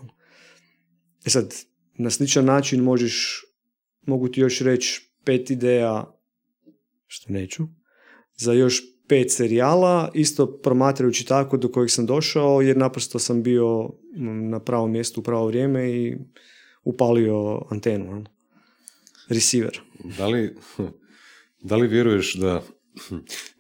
E 1.27 1.31
sad, 1.31 1.55
na 1.95 2.11
sličan 2.11 2.45
način 2.45 2.81
možeš 2.81 3.45
mogu 4.07 4.29
ti 4.29 4.41
još 4.41 4.61
reći 4.61 5.11
pet 5.25 5.51
ideja, 5.51 6.17
što 7.07 7.33
neću, 7.33 7.65
za 8.37 8.53
još 8.53 8.83
pet 9.11 9.33
serijala, 9.33 10.11
isto 10.15 10.59
promatrajući 10.59 11.27
tako 11.27 11.57
do 11.57 11.69
kojih 11.69 11.93
sam 11.93 12.07
došao, 12.07 12.61
jer 12.61 12.77
naprosto 12.77 13.19
sam 13.19 13.43
bio 13.43 13.91
na 14.51 14.61
pravom 14.61 14.91
mjestu 14.91 15.21
u 15.21 15.25
pravo 15.25 15.47
vrijeme 15.47 15.91
i 15.91 16.17
upalio 16.85 17.63
antenu, 17.71 18.25
receiver. 19.29 19.81
Da 20.19 20.27
li, 20.27 20.57
da 21.69 21.77
li 21.77 21.89
vjeruješ 21.89 22.35
da, 22.35 22.63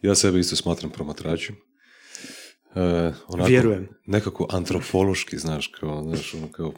ja 0.02 0.14
sebe 0.14 0.38
isto 0.38 0.56
smatram 0.56 0.90
promatračem, 0.90 1.56
Uh, 2.74 3.14
onako, 3.28 3.48
Vjerujem. 3.48 3.88
Nekako 4.06 4.46
antropološki, 4.50 5.38
znaš, 5.38 5.66
kao, 5.66 6.02
znaš, 6.02 6.34
ono, 6.34 6.48
kao, 6.48 6.72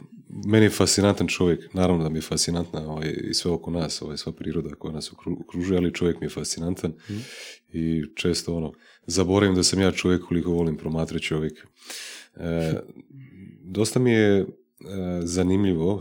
meni 0.47 0.67
je 0.67 0.71
fascinantan 0.71 1.27
čovjek, 1.27 1.75
naravno 1.75 2.03
da 2.03 2.09
mi 2.09 2.19
je 2.19 2.23
fascinantna 2.23 2.91
ovaj, 2.93 3.17
i 3.31 3.35
sve 3.35 3.51
oko 3.51 3.71
nas, 3.71 4.03
ovaj, 4.03 4.17
sva 4.17 4.33
priroda 4.33 4.75
koja 4.75 4.95
nas 4.95 5.13
okružuje, 5.41 5.79
ali 5.79 5.95
čovjek 5.95 6.21
mi 6.21 6.27
je 6.27 6.31
fascinantan 6.31 6.91
mm. 6.91 7.19
i 7.73 8.05
često 8.15 8.57
ono, 8.57 8.73
zaboravim 9.07 9.55
da 9.55 9.63
sam 9.63 9.81
ja 9.81 9.93
čovjek 9.93 10.23
koliko 10.23 10.51
volim 10.51 10.77
promatrati 10.77 11.25
čovjek. 11.25 11.67
E, 12.37 12.73
dosta 13.61 13.99
mi 13.99 14.11
je 14.11 14.39
e, 14.39 14.47
zanimljivo, 15.23 16.01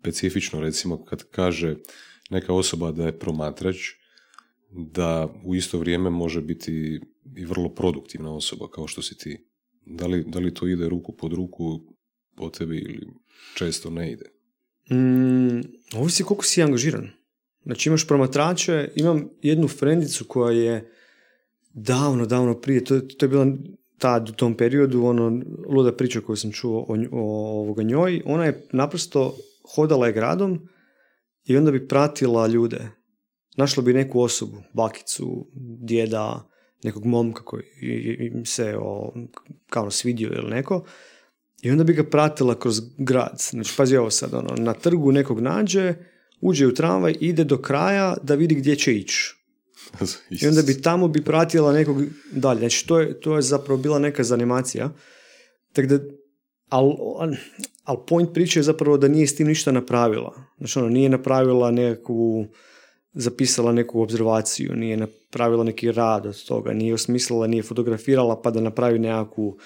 specifično 0.00 0.60
recimo 0.60 1.04
kad 1.04 1.24
kaže 1.30 1.76
neka 2.30 2.52
osoba 2.52 2.92
da 2.92 3.06
je 3.06 3.18
promatrač, 3.18 3.76
da 4.74 5.28
u 5.44 5.54
isto 5.54 5.78
vrijeme 5.78 6.10
može 6.10 6.40
biti 6.40 7.00
i 7.36 7.44
vrlo 7.44 7.68
produktivna 7.68 8.34
osoba 8.34 8.68
kao 8.70 8.86
što 8.86 9.02
si 9.02 9.18
ti. 9.18 9.46
Da 9.86 10.06
li, 10.06 10.24
da 10.26 10.38
li 10.38 10.54
to 10.54 10.66
ide 10.68 10.88
ruku 10.88 11.16
pod 11.16 11.32
ruku 11.32 11.80
po 12.36 12.50
tebi 12.50 12.76
ili 12.76 13.06
često 13.54 13.90
ne 13.90 14.12
ide? 14.12 14.24
Mm, 14.90 15.60
ovisi 15.96 16.24
koliko 16.24 16.44
si 16.44 16.62
angažiran. 16.62 17.10
Znači 17.64 17.88
imaš 17.88 18.06
promatrače, 18.06 18.88
imam 18.96 19.28
jednu 19.42 19.68
frendicu 19.68 20.24
koja 20.28 20.52
je 20.52 20.92
davno, 21.72 22.26
davno 22.26 22.60
prije, 22.60 22.84
to, 22.84 23.00
to 23.00 23.26
je 23.26 23.30
bila 23.30 23.46
tad 23.98 24.28
u 24.28 24.32
tom 24.32 24.56
periodu, 24.56 25.04
ono, 25.04 25.42
luda 25.68 25.92
priča 25.92 26.20
koju 26.20 26.36
sam 26.36 26.52
čuo 26.52 26.86
o, 26.88 26.96
o 27.12 27.60
ovoga 27.60 27.82
njoj, 27.82 28.22
ona 28.24 28.44
je 28.44 28.66
naprosto 28.72 29.36
hodala 29.74 30.06
je 30.06 30.12
gradom 30.12 30.68
i 31.44 31.56
onda 31.56 31.70
bi 31.70 31.88
pratila 31.88 32.46
ljude. 32.46 32.88
Našla 33.56 33.82
bi 33.82 33.92
neku 33.92 34.20
osobu, 34.20 34.62
bakicu, 34.72 35.46
djeda, 35.80 36.48
nekog 36.82 37.04
momka 37.04 37.44
koji 37.44 37.62
im 38.20 38.46
se 38.46 38.76
o, 38.80 39.12
kao 39.70 39.90
svidio 39.90 40.32
ili 40.32 40.50
neko 40.50 40.84
i 41.62 41.70
onda 41.70 41.84
bi 41.84 41.92
ga 41.92 42.04
pratila 42.04 42.58
kroz 42.58 42.80
grad. 42.98 43.42
Znači, 43.50 43.74
pazi 43.76 43.96
ovo 43.96 44.10
sad, 44.10 44.34
ono, 44.34 44.54
na 44.56 44.74
trgu 44.74 45.12
nekog 45.12 45.40
nađe, 45.40 45.94
uđe 46.40 46.66
u 46.66 46.74
tramvaj, 46.74 47.14
ide 47.20 47.44
do 47.44 47.58
kraja 47.58 48.16
da 48.22 48.34
vidi 48.34 48.54
gdje 48.54 48.76
će 48.76 48.94
ići. 48.94 49.34
I 50.42 50.46
onda 50.46 50.62
bi 50.62 50.82
tamo 50.82 51.08
bi 51.08 51.24
pratila 51.24 51.72
nekog 51.72 52.02
dalje. 52.32 52.58
Znači, 52.58 52.86
to 52.86 53.00
je, 53.00 53.20
to 53.20 53.36
je 53.36 53.42
zapravo 53.42 53.80
bila 53.80 53.98
neka 53.98 54.24
zanimacija. 54.24 54.92
Tako 55.72 55.88
da, 55.88 55.98
ali 56.68 56.94
al 57.84 58.06
point 58.06 58.34
priče 58.34 58.58
je 58.58 58.62
zapravo 58.62 58.96
da 58.96 59.08
nije 59.08 59.26
s 59.26 59.36
tim 59.36 59.46
ništa 59.46 59.72
napravila. 59.72 60.34
Znači, 60.58 60.78
ono, 60.78 60.88
nije 60.88 61.08
napravila 61.08 61.70
nekakvu, 61.70 62.46
zapisala 63.14 63.72
neku 63.72 64.02
observaciju, 64.02 64.76
nije 64.76 64.96
napravila 64.96 65.64
neki 65.64 65.92
rad 65.92 66.26
od 66.26 66.44
toga, 66.44 66.72
nije 66.72 66.94
osmislila, 66.94 67.46
nije 67.46 67.62
fotografirala 67.62 68.42
pa 68.42 68.50
da 68.50 68.60
napravi 68.60 68.98
nekakvu 68.98 69.58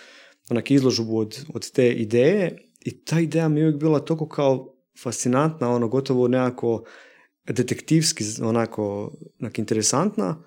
onak 0.51 0.71
izložbu 0.71 1.19
od, 1.19 1.45
od 1.55 1.71
te 1.71 1.93
ideje 1.93 2.59
i 2.85 3.05
ta 3.05 3.21
ideja 3.21 3.49
mi 3.49 3.61
je 3.61 3.67
uvijek 3.67 3.81
bila 3.81 4.01
toliko 4.01 4.29
kao 4.29 4.75
fascinantna, 5.03 5.71
ono 5.71 5.89
gotovo 5.89 6.29
nekako 6.29 6.85
detektivski, 7.49 8.25
onako 8.43 9.13
onak 9.41 9.59
interesantna 9.59 10.45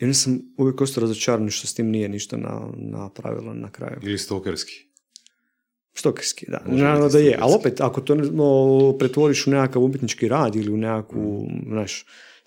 i 0.00 0.04
onda 0.04 0.14
sam 0.14 0.40
uvijek 0.58 0.80
ostao 0.80 1.00
razočaran 1.00 1.50
što 1.50 1.66
s 1.66 1.74
tim 1.74 1.90
nije 1.90 2.08
ništa 2.08 2.36
na, 2.36 2.68
napravila 2.76 3.54
na 3.54 3.70
kraju. 3.70 4.00
Ili 4.02 4.18
stokerski. 4.18 4.86
Stokerski, 5.94 6.46
da. 6.48 6.62
Naravno 6.66 7.08
da 7.08 7.18
je, 7.18 7.38
ali 7.40 7.54
opet, 7.58 7.80
ako 7.80 8.00
to 8.00 8.14
no, 8.14 8.96
pretvoriš 8.98 9.46
u 9.46 9.50
nekakav 9.50 9.82
umjetnički 9.82 10.28
rad 10.28 10.56
ili 10.56 10.72
u 10.72 10.76
nekakvu, 10.76 11.48
mm. 11.50 11.74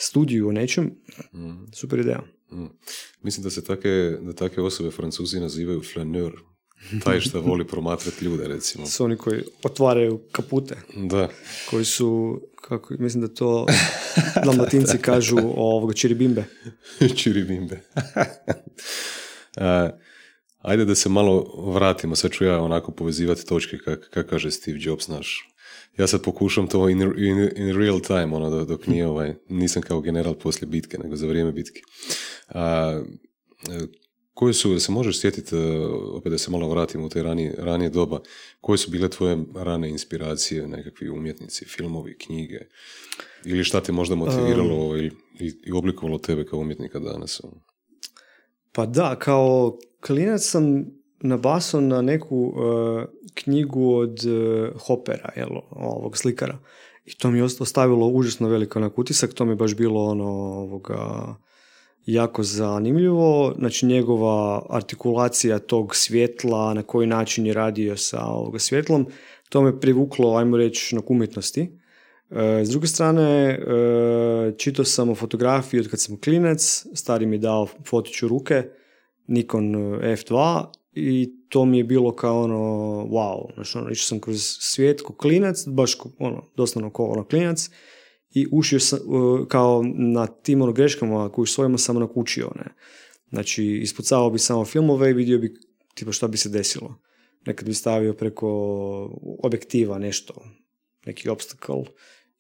Studiju 0.01 0.47
o 0.47 0.51
nečem, 0.51 0.91
mm. 1.33 1.71
super 1.73 1.99
ideja. 1.99 2.21
Mm. 2.51 2.65
Mislim 3.21 3.43
da 3.43 3.49
se 3.49 3.63
take, 3.63 4.17
da 4.21 4.33
take 4.33 4.61
osobe 4.61 4.91
francuzi 4.91 5.39
nazivaju 5.39 5.81
flaneur, 5.93 6.33
taj 7.03 7.19
što 7.19 7.41
voli 7.49 7.67
promatrati 7.67 8.25
ljude, 8.25 8.47
recimo. 8.47 8.85
Su 8.85 9.03
oni 9.03 9.17
koji 9.17 9.43
otvaraju 9.63 10.19
kapute. 10.31 10.75
Da. 10.95 11.29
Koji 11.69 11.85
su, 11.85 12.41
kako, 12.61 12.93
mislim 12.99 13.21
da 13.21 13.27
to 13.27 13.65
dalmatinci 14.45 14.97
kažu 14.97 15.37
ovoga 15.55 15.93
čiribimbe. 15.93 16.45
čiribimbe. 17.23 17.81
A, 19.55 19.89
ajde 20.57 20.85
da 20.85 20.95
se 20.95 21.09
malo 21.09 21.63
vratimo, 21.73 22.15
sad 22.15 22.31
ću 22.31 22.45
ja 22.45 22.61
onako 22.61 22.91
povezivati 22.91 23.45
točke 23.45 23.77
kak, 23.77 24.09
kak 24.09 24.29
kaže 24.29 24.51
Steve 24.51 24.77
Jobs 24.81 25.07
naš. 25.07 25.48
Ja 25.99 26.07
sad 26.07 26.23
pokušam 26.23 26.67
to 26.67 26.89
in, 26.89 27.01
in, 27.01 27.49
in 27.55 27.77
real 27.77 27.99
time, 27.99 28.35
ono, 28.35 28.65
dok 28.65 28.87
nije 28.87 29.07
ovaj, 29.07 29.33
nisam 29.49 29.81
kao 29.81 30.01
general 30.01 30.33
poslije 30.33 30.67
bitke, 30.67 30.97
nego 30.97 31.15
za 31.15 31.27
vrijeme 31.27 31.51
bitke. 31.51 31.81
A, 32.47 33.01
koje 34.33 34.53
su, 34.53 34.79
se 34.79 34.91
možeš 34.91 35.19
sjetiti, 35.19 35.55
e, 35.55 35.85
opet 35.87 36.31
da 36.31 36.37
se 36.37 36.51
malo 36.51 36.69
vratimo 36.69 37.05
u 37.05 37.09
te 37.09 37.23
ranije, 37.23 37.55
ranije 37.57 37.89
doba, 37.89 38.21
koje 38.61 38.77
su 38.77 38.91
bile 38.91 39.09
tvoje 39.09 39.37
rane 39.55 39.89
inspiracije, 39.89 40.67
nekakvi 40.67 41.09
umjetnici, 41.09 41.65
filmovi, 41.65 42.17
knjige, 42.17 42.59
ili 43.45 43.63
šta 43.63 43.81
te 43.81 43.91
možda 43.91 44.15
motiviralo 44.15 44.89
um, 44.89 44.97
i, 44.97 45.11
i, 45.65 45.71
oblikovalo 45.71 46.17
tebe 46.17 46.45
kao 46.45 46.59
umjetnika 46.59 46.99
danas? 46.99 47.41
Ono? 47.43 47.61
Pa 48.71 48.85
da, 48.85 49.15
kao 49.19 49.77
klinac 50.01 50.41
sam 50.41 50.85
nabasao 51.21 51.81
na 51.81 52.01
neku 52.01 52.37
uh, 52.37 53.03
knjigu 53.33 53.95
od 53.95 54.19
uh, 54.25 54.81
Hopera, 54.81 55.31
jel, 55.35 55.49
ovog 55.71 56.17
slikara. 56.17 56.57
I 57.05 57.17
to 57.17 57.31
mi 57.31 57.37
je 57.37 57.43
ostavilo 57.43 58.07
užasno 58.07 58.47
veliko 58.47 58.79
onak 58.79 58.99
utisak, 58.99 59.33
to 59.33 59.45
mi 59.45 59.51
je 59.51 59.55
baš 59.55 59.75
bilo 59.75 60.03
ono, 60.03 60.29
ovoga, 60.33 61.35
jako 62.05 62.43
zanimljivo. 62.43 63.53
Znači 63.57 63.85
njegova 63.85 64.65
artikulacija 64.69 65.59
tog 65.59 65.95
svjetla, 65.95 66.73
na 66.73 66.83
koji 66.83 67.07
način 67.07 67.45
je 67.45 67.53
radio 67.53 67.97
sa 67.97 68.25
ovoga 68.25 68.59
svjetlom, 68.59 69.07
to 69.49 69.61
me 69.61 69.79
privuklo, 69.79 70.35
ajmo 70.35 70.57
reći, 70.57 70.95
na 70.95 71.01
umjetnosti. 71.07 71.61
E, 72.29 72.65
s 72.65 72.69
druge 72.69 72.87
strane, 72.87 73.21
e, 73.21 73.57
čitao 74.57 74.85
sam 74.85 75.09
o 75.09 75.15
fotografiji 75.15 75.79
od 75.79 75.89
kad 75.89 75.99
sam 75.99 76.21
klinac, 76.21 76.85
stari 76.93 77.25
mi 77.25 77.35
je 77.35 77.39
dao 77.39 77.67
fotiću 77.85 78.27
ruke, 78.27 78.63
Nikon 79.27 79.75
F2 80.01 80.65
i 80.91 81.29
to 81.49 81.65
mi 81.65 81.77
je 81.77 81.83
bilo 81.83 82.15
kao 82.15 82.41
ono, 82.41 82.55
wow, 83.05 83.53
znači 83.53 83.77
ono, 83.77 83.89
išao 83.89 84.05
sam 84.05 84.19
kroz 84.19 84.41
svijet 84.59 85.01
ko 85.01 85.13
klinac, 85.13 85.67
baš 85.67 85.97
ono, 86.19 86.45
doslovno 86.55 86.93
kao 86.93 87.05
ono 87.05 87.25
klinac 87.25 87.69
i 88.33 88.47
ušio 88.51 88.79
sam, 88.79 88.99
kao 89.47 89.83
na 89.95 90.27
tim 90.27 90.61
ono 90.61 90.71
greškama 90.71 91.29
koje 91.31 91.47
svojima 91.47 91.77
sam 91.77 91.99
nakučio. 91.99 92.51
Ne? 92.55 92.75
Znači, 93.29 93.65
ispucavao 93.65 94.29
bi 94.29 94.39
samo 94.39 94.65
filmove 94.65 95.09
i 95.09 95.13
vidio 95.13 95.39
bi 95.39 95.53
tipa 95.93 96.11
šta 96.11 96.27
bi 96.27 96.37
se 96.37 96.49
desilo. 96.49 97.01
Nekad 97.45 97.67
bi 97.67 97.73
stavio 97.73 98.13
preko 98.13 98.47
objektiva 99.43 99.99
nešto, 99.99 100.33
neki 101.05 101.29
obstacle, 101.29 101.83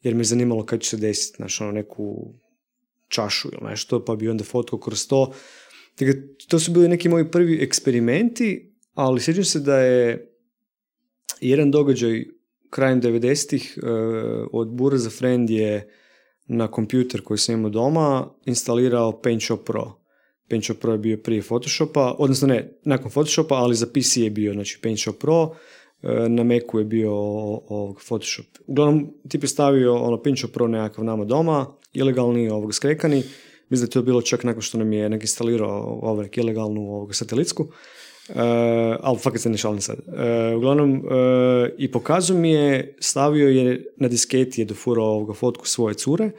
jer 0.01 0.15
me 0.15 0.23
zanimalo 0.23 0.65
kad 0.65 0.81
će 0.81 0.89
se 0.89 0.97
desiti, 0.97 1.35
znači 1.37 1.63
ono 1.63 1.71
neku 1.71 2.33
čašu 3.07 3.49
ili 3.53 3.69
nešto, 3.69 4.05
pa 4.05 4.15
bi 4.15 4.29
onda 4.29 4.43
fotko 4.43 4.79
kroz 4.79 5.07
to. 5.07 5.33
Dakle, 5.99 6.21
to 6.47 6.59
su 6.59 6.71
bili 6.71 6.87
neki 6.87 7.09
moji 7.09 7.31
prvi 7.31 7.63
eksperimenti, 7.63 8.73
ali 8.93 9.21
sjećam 9.21 9.43
se 9.43 9.59
da 9.59 9.79
je 9.79 10.31
jedan 11.41 11.71
događaj 11.71 12.25
krajem 12.69 13.01
90-ih 13.01 13.77
uh, 13.77 13.89
od 14.51 14.67
Burza 14.67 15.09
Friend 15.09 15.49
je 15.49 15.89
na 16.47 16.67
kompjuter 16.67 17.21
koji 17.21 17.37
sam 17.37 17.55
imao 17.55 17.69
doma 17.69 18.27
instalirao 18.45 19.21
PaintShop 19.21 19.65
Pro. 19.65 19.91
PaintShop 20.49 20.77
Pro 20.79 20.91
je 20.91 20.97
bio 20.97 21.17
prije 21.17 21.41
Photoshopa, 21.41 22.15
odnosno 22.17 22.47
ne, 22.47 22.79
nakon 22.83 23.11
Photoshopa, 23.11 23.55
ali 23.55 23.75
za 23.75 23.85
PC 23.85 24.17
je 24.17 24.29
bio, 24.29 24.53
znači 24.53 24.79
PaintShop 24.83 25.17
Pro, 25.17 25.41
uh, 25.41 25.51
na 26.27 26.43
Macu 26.43 26.79
je 26.79 26.85
bio 26.85 27.11
ovog 27.11 28.01
Photoshop. 28.07 28.45
Uglavnom, 28.67 29.13
tip 29.29 29.43
je 29.43 29.47
stavio 29.47 29.95
ono 29.95 30.21
PaintShop 30.23 30.51
Pro 30.51 30.67
nekakav 30.67 31.05
nama 31.05 31.25
doma, 31.25 31.65
ilegalni, 31.93 32.49
ovog 32.49 32.73
skrekani, 32.73 33.23
mislim 33.69 33.85
da 33.85 33.89
je 33.89 33.93
to 33.93 34.01
bilo 34.01 34.21
čak 34.21 34.43
nakon 34.43 34.61
što 34.61 34.77
nam 34.77 34.93
je 34.93 35.09
nek 35.09 35.21
instalirao 35.21 35.99
ovaj 36.01 36.29
ilegalnu 36.35 36.81
ovog 36.81 37.15
satelitsku. 37.15 37.63
Uh, 38.29 38.35
ali 38.99 39.17
fakat 39.17 39.41
se 39.41 39.49
ne 39.49 39.57
šalim 39.57 39.81
sad. 39.81 39.99
Uh, 40.07 40.57
uglavnom, 40.57 40.91
uh, 40.91 41.01
i 41.77 41.91
pokazu 41.91 42.33
mi 42.33 42.51
je, 42.51 42.95
stavio 42.99 43.49
je 43.49 43.93
na 43.97 44.07
disketi 44.07 44.61
je 44.61 44.65
dofurao 44.65 45.05
ovoga 45.05 45.33
fotku 45.33 45.67
svoje 45.67 45.95
cure, 45.95 46.31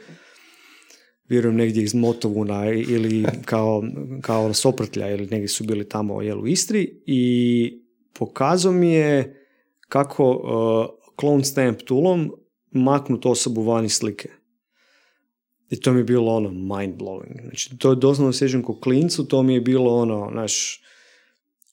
vjerujem 1.29 1.55
negdje 1.55 1.83
iz 1.83 1.95
Motovuna 1.95 2.71
ili 2.71 3.25
kao, 3.45 3.83
kao 4.21 4.53
Soprtlja 4.53 5.09
ili 5.09 5.27
negdje 5.27 5.47
su 5.47 5.63
bili 5.63 5.89
tamo 5.89 6.21
jel, 6.21 6.41
u 6.41 6.47
Istri 6.47 7.01
i 7.05 7.83
pokazao 8.13 8.71
mi 8.71 8.93
je 8.93 9.45
kako 9.89 10.41
clone 11.19 11.43
stamp 11.43 11.81
toolom 11.81 12.31
maknut 12.71 13.25
osobu 13.25 13.63
van 13.63 13.85
iz 13.85 13.93
slike. 13.93 14.29
I 15.71 15.79
to 15.79 15.93
mi 15.93 15.99
je 15.99 16.03
bilo 16.03 16.35
ono 16.35 16.49
mind 16.49 16.95
blowing. 16.97 17.41
Znači, 17.41 17.77
to 17.77 17.89
je 17.89 17.95
doslovno 17.95 18.33
sjećam 18.33 18.63
ko 18.63 18.79
klincu, 18.79 19.27
to 19.27 19.43
mi 19.43 19.53
je 19.53 19.61
bilo 19.61 19.95
ono, 19.95 20.29
naš, 20.33 20.83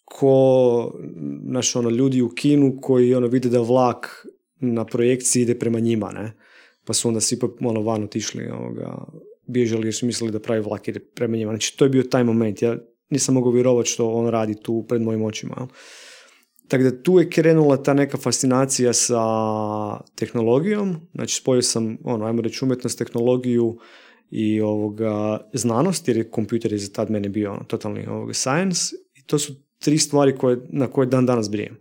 ko 0.04 0.94
naš, 1.42 1.76
ono, 1.76 1.90
ljudi 1.90 2.22
u 2.22 2.28
kinu 2.28 2.78
koji 2.82 3.14
ono, 3.14 3.26
vide 3.26 3.48
da 3.48 3.60
vlak 3.60 4.26
na 4.60 4.84
projekciji 4.84 5.42
ide 5.42 5.58
prema 5.58 5.80
njima, 5.80 6.12
ne? 6.12 6.32
Pa 6.84 6.92
su 6.92 7.08
onda 7.08 7.20
svi 7.20 7.38
ono, 7.60 7.80
van 7.80 8.04
otišli, 8.04 8.48
ovoga, 8.48 9.04
bježali 9.46 9.86
jer 9.86 9.94
su 9.94 10.06
mislili 10.06 10.32
da 10.32 10.40
pravi 10.40 10.60
vlak 10.60 10.88
ide 10.88 11.00
prema 11.00 11.36
njima. 11.36 11.52
Znači, 11.52 11.76
to 11.76 11.84
je 11.84 11.88
bio 11.88 12.02
taj 12.02 12.24
moment. 12.24 12.62
Ja 12.62 12.76
nisam 13.10 13.34
mogao 13.34 13.52
vjerovati 13.52 13.90
što 13.90 14.10
on 14.10 14.28
radi 14.28 14.54
tu 14.62 14.84
pred 14.88 15.02
mojim 15.02 15.22
očima. 15.22 15.68
Tako 16.68 16.84
da 16.84 17.02
tu 17.02 17.18
je 17.18 17.30
krenula 17.30 17.82
ta 17.82 17.94
neka 17.94 18.18
fascinacija 18.18 18.92
sa 18.92 19.20
tehnologijom. 20.14 20.96
Znači, 21.14 21.34
spojio 21.34 21.62
sam, 21.62 21.98
ono, 22.04 22.26
ajmo 22.26 22.42
reći, 22.42 22.64
umjetnost, 22.64 22.98
tehnologiju 22.98 23.78
i 24.30 24.60
ovoga, 24.60 25.40
znanost, 25.52 26.08
jer 26.08 26.16
je 26.16 26.30
kompjuter 26.30 26.72
je 26.72 26.78
za 26.78 26.92
tad 26.92 27.10
mene 27.10 27.28
bio 27.28 27.52
ono, 27.52 27.64
totalni 27.64 28.06
ovoga, 28.06 28.34
science. 28.34 28.96
I 29.14 29.22
to 29.22 29.38
su 29.38 29.52
tri 29.78 29.98
stvari 29.98 30.36
koje, 30.36 30.58
na 30.68 30.86
koje 30.86 31.06
dan 31.06 31.26
danas 31.26 31.50
brijem. 31.50 31.78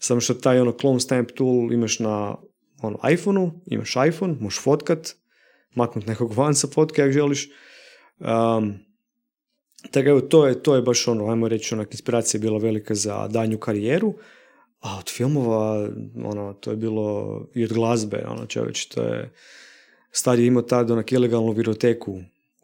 Samo 0.00 0.20
što 0.20 0.34
taj 0.34 0.60
ono 0.60 0.72
clone 0.80 1.00
stamp 1.00 1.30
tool 1.30 1.72
imaš 1.72 1.98
na 1.98 2.36
ono, 2.82 2.98
iPhoneu, 3.12 3.50
imaš 3.66 3.94
iPhone, 4.08 4.36
možeš 4.40 4.62
fotkat, 4.62 5.14
maknut 5.74 6.06
nekog 6.06 6.32
van 6.32 6.54
sa 6.54 6.68
fotke 6.68 7.02
ako 7.02 7.12
želiš. 7.12 7.48
Um, 8.18 8.74
Tako 9.90 10.08
evo, 10.08 10.20
to 10.20 10.46
je, 10.46 10.62
to 10.62 10.76
je 10.76 10.82
baš 10.82 11.08
ono, 11.08 11.28
ajmo 11.30 11.48
reći, 11.48 11.74
onak, 11.74 11.92
inspiracija 11.92 12.38
je 12.38 12.42
bila 12.42 12.58
velika 12.58 12.94
za 12.94 13.28
danju 13.28 13.58
karijeru, 13.58 14.14
a 14.80 14.98
od 14.98 15.10
filmova, 15.10 15.88
ono, 16.24 16.52
to 16.52 16.70
je 16.70 16.76
bilo 16.76 17.40
i 17.54 17.64
od 17.64 17.72
glazbe, 17.72 18.24
ono, 18.28 18.46
čovječ, 18.46 18.86
to 18.86 19.02
je, 19.02 19.30
stari 20.10 20.42
je 20.42 20.46
imao 20.46 20.62
tad 20.62 20.90
onak 20.90 21.12
ilegalnu 21.12 21.52
viroteku 21.52 22.12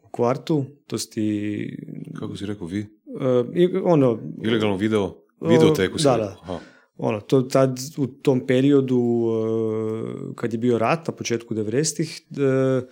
u 0.03 0.09
kvartu, 0.11 0.65
to 0.87 0.97
si 0.97 1.09
ti... 1.09 1.77
Kako 2.19 2.37
si 2.37 2.45
rekao, 2.45 2.67
vi? 2.67 2.79
Uh, 3.05 3.55
i, 3.55 3.69
ono... 3.83 4.19
Ilegalno 4.43 4.75
video, 4.75 5.15
videoteku 5.41 5.97
da, 5.97 6.17
da. 6.17 6.37
Aha. 6.41 6.59
Ono, 6.97 7.21
to 7.21 7.41
tad 7.41 7.79
u 7.97 8.07
tom 8.07 8.47
periodu 8.47 8.97
uh, 8.97 10.35
kad 10.35 10.53
je 10.53 10.59
bio 10.59 10.77
rat 10.77 11.07
na 11.07 11.13
početku 11.13 11.55
90-ih, 11.55 12.21
uh, 12.31 12.89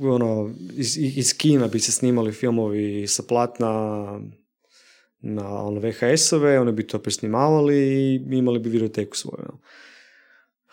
ono, 0.00 0.54
iz, 0.76 0.96
iz 0.96 1.36
Kina 1.36 1.66
bi 1.66 1.80
se 1.80 1.92
snimali 1.92 2.32
filmovi 2.32 3.06
sa 3.06 3.22
platna 3.28 4.04
na 5.20 5.62
ono, 5.62 5.80
VHS-ove, 5.80 6.58
one 6.60 6.72
bi 6.72 6.86
to 6.86 6.98
presnimavali 6.98 7.76
i 7.76 8.20
imali 8.30 8.58
bi 8.58 8.68
videoteku 8.68 9.16
svoju. 9.16 9.44
Ono. 9.48 9.58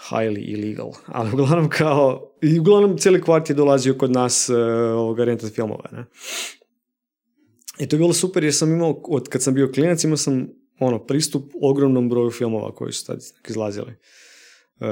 Highly 0.09 0.43
illegal. 0.47 0.91
Ali 1.17 1.31
uglavnom 1.33 1.69
kao, 1.69 2.31
i 2.41 2.59
uglavnom 2.59 2.97
cijeli 2.97 3.21
kvart 3.21 3.49
je 3.49 3.55
dolazio 3.55 3.93
kod 3.93 4.11
nas 4.11 4.49
uh, 4.49 4.55
ovoga 4.95 5.23
rentat 5.23 5.53
filmova. 5.53 5.89
Ne? 5.91 6.05
I 7.79 7.87
to 7.87 7.95
je 7.95 7.97
bilo 7.97 8.13
super 8.13 8.43
jer 8.43 8.53
sam 8.53 8.73
imao, 8.73 9.01
od 9.03 9.29
kad 9.29 9.43
sam 9.43 9.53
bio 9.53 9.71
klinac, 9.71 10.03
imao 10.03 10.17
sam 10.17 10.47
ono, 10.79 11.05
pristup 11.05 11.51
ogromnom 11.61 12.09
broju 12.09 12.31
filmova 12.31 12.75
koji 12.75 12.93
su 12.93 13.05
tad 13.05 13.19
izlazili. 13.49 13.95
Uh, 14.79 14.87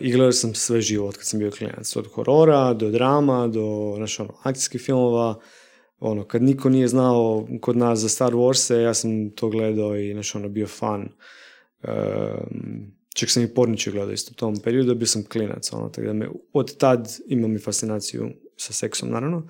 I 0.00 0.12
gledao 0.12 0.32
sam 0.32 0.54
sve 0.54 0.80
živo 0.80 1.12
kad 1.12 1.24
sam 1.24 1.38
bio 1.38 1.50
klinac. 1.50 1.96
Od 1.96 2.06
horora, 2.06 2.74
do 2.74 2.90
drama, 2.90 3.48
do 3.48 3.96
naš, 3.98 4.20
ono, 4.20 4.34
akcijskih 4.42 4.80
filmova. 4.80 5.40
Ono, 5.98 6.24
kad 6.24 6.42
niko 6.42 6.68
nije 6.68 6.88
znao 6.88 7.46
kod 7.60 7.76
nas 7.76 7.98
za 7.98 8.08
Star 8.08 8.32
Wars, 8.32 8.74
ja 8.74 8.94
sam 8.94 9.30
to 9.30 9.48
gledao 9.48 9.96
i 9.96 10.14
naš, 10.14 10.34
ono, 10.34 10.48
bio 10.48 10.66
fan. 10.66 11.08
Uh, 11.82 11.90
čak 13.14 13.30
sam 13.30 13.42
i 13.42 13.54
porniče 13.54 13.90
gledao 13.90 14.12
isto 14.12 14.30
u 14.32 14.34
tom 14.34 14.56
periodu, 14.56 14.94
bio 14.94 15.06
sam 15.06 15.24
klinac. 15.24 15.72
Ono, 15.72 15.88
tako 15.88 16.06
da 16.06 16.12
me, 16.12 16.28
od 16.52 16.76
tad 16.76 17.08
imam 17.26 17.56
i 17.56 17.58
fascinaciju 17.58 18.30
sa 18.56 18.72
seksom, 18.72 19.10
naravno. 19.10 19.48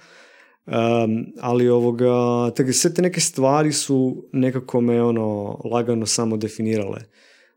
Um, 0.67 1.27
ali 1.41 1.69
ovoga, 1.69 2.51
tako 2.57 2.73
sve 2.73 2.95
te 2.95 3.03
neke 3.03 3.21
stvari 3.21 3.73
su 3.73 4.29
nekako 4.33 4.81
me 4.81 5.03
ono 5.03 5.61
lagano 5.65 6.07
samo 6.07 6.37
definirale 6.37 7.01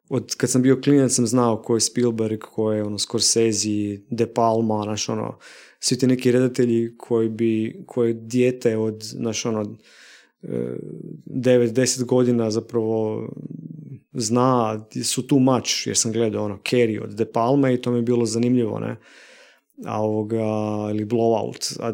od 0.09 0.35
kad 0.35 0.49
sam 0.49 0.61
bio 0.61 0.81
klinac 0.81 1.11
sam 1.11 1.27
znao 1.27 1.61
ko 1.61 1.75
je 1.75 1.81
Spielberg, 1.81 2.39
ko 2.39 2.71
je 2.71 2.83
ono 2.83 2.99
Scorsese, 2.99 3.97
De 4.09 4.33
Palma, 4.33 4.85
naš 4.85 5.09
ono, 5.09 5.37
svi 5.79 5.97
ti 5.97 6.07
neki 6.07 6.31
redatelji 6.31 6.97
koji 6.97 7.29
bi, 7.29 7.83
koje 7.87 8.13
dijete 8.13 8.77
od, 8.77 9.13
naš 9.15 9.45
ono, 9.45 9.77
9-10 10.43 12.05
godina 12.05 12.51
zapravo 12.51 13.27
zna, 14.13 14.85
su 15.03 15.27
tu 15.27 15.39
mač, 15.39 15.87
jer 15.87 15.97
sam 15.97 16.11
gledao 16.11 16.45
ono, 16.45 16.59
Carrie 16.69 17.03
od 17.03 17.09
De 17.09 17.31
Palma 17.31 17.71
i 17.71 17.81
to 17.81 17.91
mi 17.91 17.97
je 17.97 18.01
bilo 18.01 18.25
zanimljivo, 18.25 18.79
ne, 18.79 18.95
a 19.85 20.01
ovoga, 20.01 20.43
ili 20.91 21.05
Blowout, 21.05 21.79
a 21.79 21.93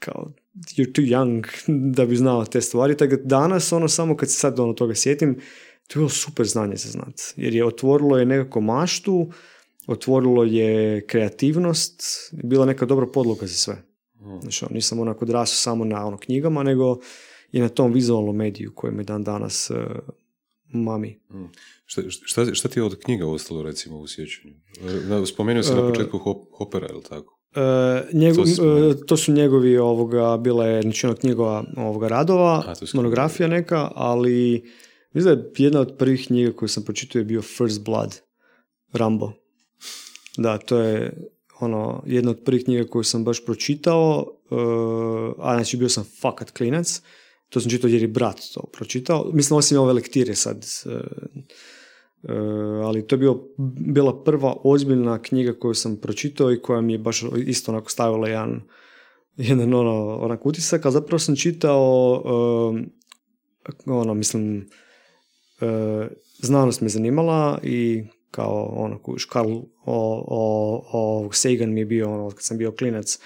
kao, 0.00 0.32
you're 0.76 0.92
too 0.92 1.04
young 1.04 1.46
da 1.96 2.06
bi 2.06 2.16
znao 2.16 2.44
te 2.44 2.60
stvari, 2.60 2.96
tako 2.96 3.16
danas, 3.24 3.72
ono, 3.72 3.88
samo 3.88 4.16
kad 4.16 4.30
se 4.30 4.34
sad 4.34 4.60
ono 4.60 4.72
toga 4.72 4.94
sjetim, 4.94 5.40
to 5.92 5.98
je 5.98 6.00
bilo 6.00 6.08
super 6.08 6.46
znanje 6.46 6.76
za 6.76 6.90
znat. 6.90 7.20
Jer 7.36 7.54
je 7.54 7.66
otvorilo 7.66 8.18
je 8.18 8.26
nekako 8.26 8.60
maštu, 8.60 9.30
otvorilo 9.86 10.44
je 10.44 11.06
kreativnost, 11.06 12.02
bila 12.32 12.66
neka 12.66 12.86
dobra 12.86 13.06
podloga 13.06 13.46
za 13.46 13.54
sve. 13.54 13.82
Znači, 14.40 14.64
nisam 14.70 15.00
onako 15.00 15.24
odrasao 15.24 15.54
samo 15.54 15.84
na 15.84 16.06
ono, 16.06 16.16
knjigama, 16.16 16.62
nego 16.62 16.98
i 17.52 17.60
na 17.60 17.68
tom 17.68 17.92
vizualnom 17.92 18.36
mediju 18.36 18.72
koji 18.74 18.92
me 18.92 19.02
dan 19.02 19.24
danas 19.24 19.70
uh, 19.70 19.76
mami. 20.72 21.20
Mm. 21.30 21.44
Šta, 21.84 22.02
šta, 22.08 22.54
šta, 22.54 22.68
ti 22.68 22.78
je 22.78 22.84
od 22.84 22.98
knjiga 22.98 23.26
ostalo 23.26 23.62
recimo 23.62 23.98
u 23.98 24.06
sjećanju? 24.06 24.54
E, 25.22 25.26
spomenuo 25.26 25.62
sam 25.62 25.76
na 25.76 25.88
e, 25.88 25.88
početku 25.88 26.18
hop, 26.18 26.46
Hopera, 26.52 26.86
je 26.86 26.94
li 26.94 27.02
tako? 27.02 27.38
Uh, 27.56 28.14
njegov, 28.14 28.44
to, 28.56 28.94
to, 28.94 29.16
su 29.16 29.32
njegovi 29.32 29.78
ovoga, 29.78 30.36
bila 30.36 30.66
je 30.66 30.82
znači, 30.82 31.06
ono 31.06 31.16
knjigova 31.16 31.64
ovoga 31.76 32.08
radova, 32.08 32.64
A, 32.66 32.74
monografija 32.94 33.48
neka, 33.48 33.90
ali 33.94 34.64
Mislim 35.12 35.34
da 35.34 35.40
je 35.40 35.50
jedna 35.56 35.80
od 35.80 35.94
prvih 35.98 36.26
knjiga 36.26 36.52
koju 36.52 36.68
sam 36.68 36.84
pročitao 36.84 37.20
je 37.20 37.24
bio 37.24 37.42
First 37.42 37.84
Blood, 37.84 38.20
Rambo. 38.92 39.32
Da, 40.36 40.58
to 40.58 40.78
je 40.78 41.28
ono, 41.60 42.02
jedna 42.06 42.30
od 42.30 42.42
prvih 42.44 42.64
knjiga 42.64 42.88
koju 42.90 43.04
sam 43.04 43.24
baš 43.24 43.44
pročitao, 43.44 44.26
uh, 44.50 45.34
a 45.38 45.54
znači 45.54 45.76
bio 45.76 45.88
sam 45.88 46.04
fakat 46.20 46.50
klinac, 46.50 47.02
to 47.48 47.60
sam 47.60 47.70
čitao 47.70 47.88
jer 47.88 48.02
je 48.02 48.08
brat 48.08 48.40
to 48.54 48.60
pročitao, 48.72 49.30
mislim 49.32 49.58
osim 49.58 49.78
ove 49.78 49.92
lektire 49.92 50.34
sad, 50.34 50.66
uh, 50.86 50.92
uh, 52.22 52.86
ali 52.86 53.06
to 53.06 53.14
je 53.14 53.18
bio, 53.18 53.44
bila 53.86 54.24
prva 54.24 54.56
ozbiljna 54.64 55.22
knjiga 55.22 55.52
koju 55.52 55.74
sam 55.74 55.96
pročitao 55.96 56.52
i 56.52 56.60
koja 56.60 56.80
mi 56.80 56.92
je 56.92 56.98
baš 56.98 57.24
isto 57.46 57.72
onako 57.72 57.90
stavila 57.90 58.28
jedan, 58.28 58.62
jedan 59.36 59.74
ono, 59.74 60.16
onak 60.16 60.46
utisak, 60.46 60.86
a 60.86 60.90
zapravo 60.90 61.18
sam 61.18 61.36
čitao, 61.36 62.22
ono, 63.86 64.14
mislim, 64.14 64.68
znanost 66.38 66.80
me 66.80 66.88
zanimala 66.88 67.58
i 67.62 68.04
kao 68.30 68.74
ono, 68.76 69.00
Karl 69.28 69.52
o, 69.52 69.64
o, 70.26 70.84
o 70.92 71.32
Sagan 71.32 71.72
mi 71.72 71.80
je 71.80 71.86
bio 71.86 72.12
ono, 72.12 72.30
kad 72.30 72.42
sam 72.42 72.58
bio 72.58 72.72
klinac, 72.72 73.18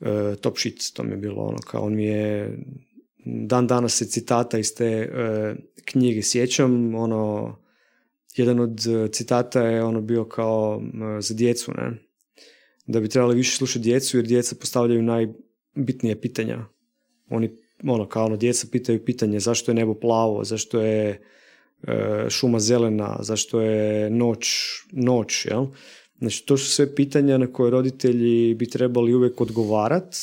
e, 0.00 0.36
top 0.40 0.58
shit, 0.58 0.92
to 0.94 1.02
mi 1.02 1.10
je 1.10 1.16
bilo 1.16 1.42
ono, 1.42 1.58
kao 1.58 1.82
on 1.82 1.94
mi 1.94 2.04
je, 2.04 2.58
dan 3.24 3.66
danas 3.66 3.96
se 3.96 4.04
citata 4.04 4.58
iz 4.58 4.74
te 4.74 4.86
e, 4.86 5.54
knjige 5.84 6.22
sjećam, 6.22 6.94
ono, 6.94 7.56
jedan 8.36 8.60
od 8.60 8.80
citata 9.12 9.62
je 9.62 9.84
ono 9.84 10.00
bio 10.00 10.24
kao 10.24 10.82
za 11.20 11.34
djecu, 11.34 11.72
ne, 11.72 12.10
da 12.86 13.00
bi 13.00 13.08
trebali 13.08 13.36
više 13.36 13.56
slušati 13.56 13.82
djecu 13.82 14.16
jer 14.16 14.26
djeca 14.26 14.56
postavljaju 14.60 15.02
najbitnije 15.02 16.20
pitanja. 16.20 16.66
Oni 17.28 17.56
ono, 17.84 18.08
kao 18.08 18.26
ono, 18.26 18.36
djeca 18.36 18.66
pitaju 18.72 19.04
pitanje 19.04 19.40
zašto 19.40 19.70
je 19.70 19.74
nebo 19.74 19.94
plavo, 19.94 20.44
zašto 20.44 20.80
je 20.80 21.22
e, 21.82 22.26
šuma 22.28 22.60
zelena, 22.60 23.18
zašto 23.20 23.60
je 23.60 24.10
noć, 24.10 24.48
noć, 24.92 25.46
jel? 25.46 25.66
Znači, 26.18 26.46
to 26.46 26.56
su 26.56 26.70
sve 26.70 26.94
pitanja 26.94 27.38
na 27.38 27.52
koje 27.52 27.70
roditelji 27.70 28.54
bi 28.54 28.70
trebali 28.70 29.14
uvijek 29.14 29.40
odgovarat, 29.40 30.14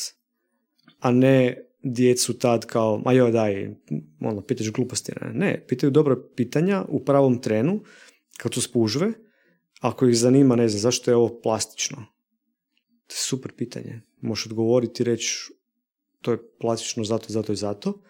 a 1.00 1.10
ne 1.10 1.64
djecu 1.82 2.38
tad 2.38 2.66
kao, 2.66 3.02
ma 3.04 3.12
joj 3.12 3.32
daj, 3.32 3.74
ono, 4.20 4.40
pitaš 4.40 4.70
gluposti, 4.72 5.12
ne. 5.20 5.32
ne, 5.34 5.64
pitaju 5.68 5.90
dobra 5.90 6.16
pitanja 6.36 6.84
u 6.88 7.04
pravom 7.04 7.42
trenu, 7.42 7.80
kad 8.36 8.54
su 8.54 8.62
spužve, 8.62 9.12
ako 9.80 10.06
ih 10.06 10.16
zanima, 10.18 10.56
ne 10.56 10.68
znam, 10.68 10.80
zašto 10.80 11.10
je 11.10 11.16
ovo 11.16 11.40
plastično? 11.42 11.96
To 13.06 13.12
je 13.12 13.18
super 13.18 13.52
pitanje. 13.56 14.00
Možeš 14.20 14.46
odgovoriti 14.46 15.02
i 15.02 15.06
reći, 15.06 15.52
to 16.22 16.30
je 16.30 16.38
plastično 16.60 17.04
zato, 17.04 17.26
zato 17.28 17.52
i 17.52 17.56
zato, 17.56 18.00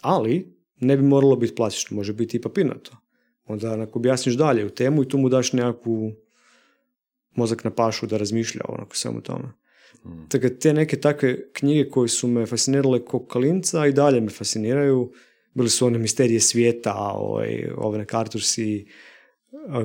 ali 0.00 0.58
ne 0.80 0.96
bi 0.96 1.02
moralo 1.02 1.36
biti 1.36 1.54
plastično, 1.54 1.96
može 1.96 2.12
biti 2.12 2.36
i 2.36 2.40
papirnato. 2.40 2.96
Onda 3.44 3.82
ako 3.82 3.98
objasniš 3.98 4.34
dalje 4.34 4.66
u 4.66 4.70
temu 4.70 5.02
i 5.02 5.08
tu 5.08 5.18
mu 5.18 5.28
daš 5.28 5.52
nekakvu 5.52 6.12
mozak 7.34 7.64
na 7.64 7.70
pašu 7.70 8.06
da 8.06 8.16
razmišlja 8.16 8.60
o 8.68 8.72
onako 8.72 8.96
svemu 8.96 9.20
tome. 9.20 9.48
Mm. 10.04 10.28
Tako 10.28 10.48
te 10.48 10.72
neke 10.72 11.00
takve 11.00 11.52
knjige 11.52 11.90
koje 11.90 12.08
su 12.08 12.28
me 12.28 12.46
fascinirale 12.46 13.04
kao 13.04 13.20
kalinca 13.20 13.86
i 13.86 13.92
dalje 13.92 14.20
me 14.20 14.30
fasciniraju. 14.30 15.12
Bili 15.54 15.70
su 15.70 15.86
one 15.86 15.98
misterije 15.98 16.40
svijeta, 16.40 16.94
ovaj, 17.14 17.70
ove 17.76 18.06
Artursi, 18.12 18.86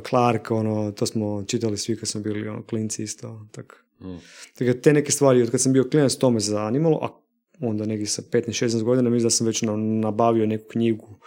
Clark, 0.10 0.52
ono, 0.52 0.92
to 0.92 1.06
smo 1.06 1.44
čitali 1.48 1.78
svi 1.78 1.98
kad 1.98 2.10
smo 2.10 2.22
bili 2.22 2.48
ono, 2.48 2.64
klinci 2.64 3.04
isto. 3.04 3.48
Tako. 3.52 3.76
Mm. 4.02 4.18
Tako 4.58 4.74
te 4.74 4.94
neke 4.94 5.12
stvari, 5.12 5.42
od 5.42 5.52
kad 5.52 5.62
sam 5.62 5.74
bio 5.74 5.90
klinac, 5.90 6.16
to 6.16 6.30
me 6.30 6.40
zanimalo, 6.40 7.00
a 7.02 7.23
onda 7.70 7.86
negdje 7.86 8.08
sa 8.08 8.22
15-16 8.22 8.84
godina 8.84 9.10
mislim 9.10 9.26
da 9.26 9.30
sam 9.30 9.48
već 9.48 9.62
nabavio 10.02 10.46
neku 10.46 10.66
knjigu 10.72 11.20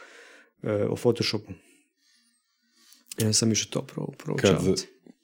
e, 0.62 0.72
o 0.72 0.96
Photoshopu. 0.96 1.52
Ja 3.18 3.32
sam 3.32 3.52
išao 3.52 3.70
to 3.70 3.82
pro, 3.82 4.36
kad, 4.36 4.58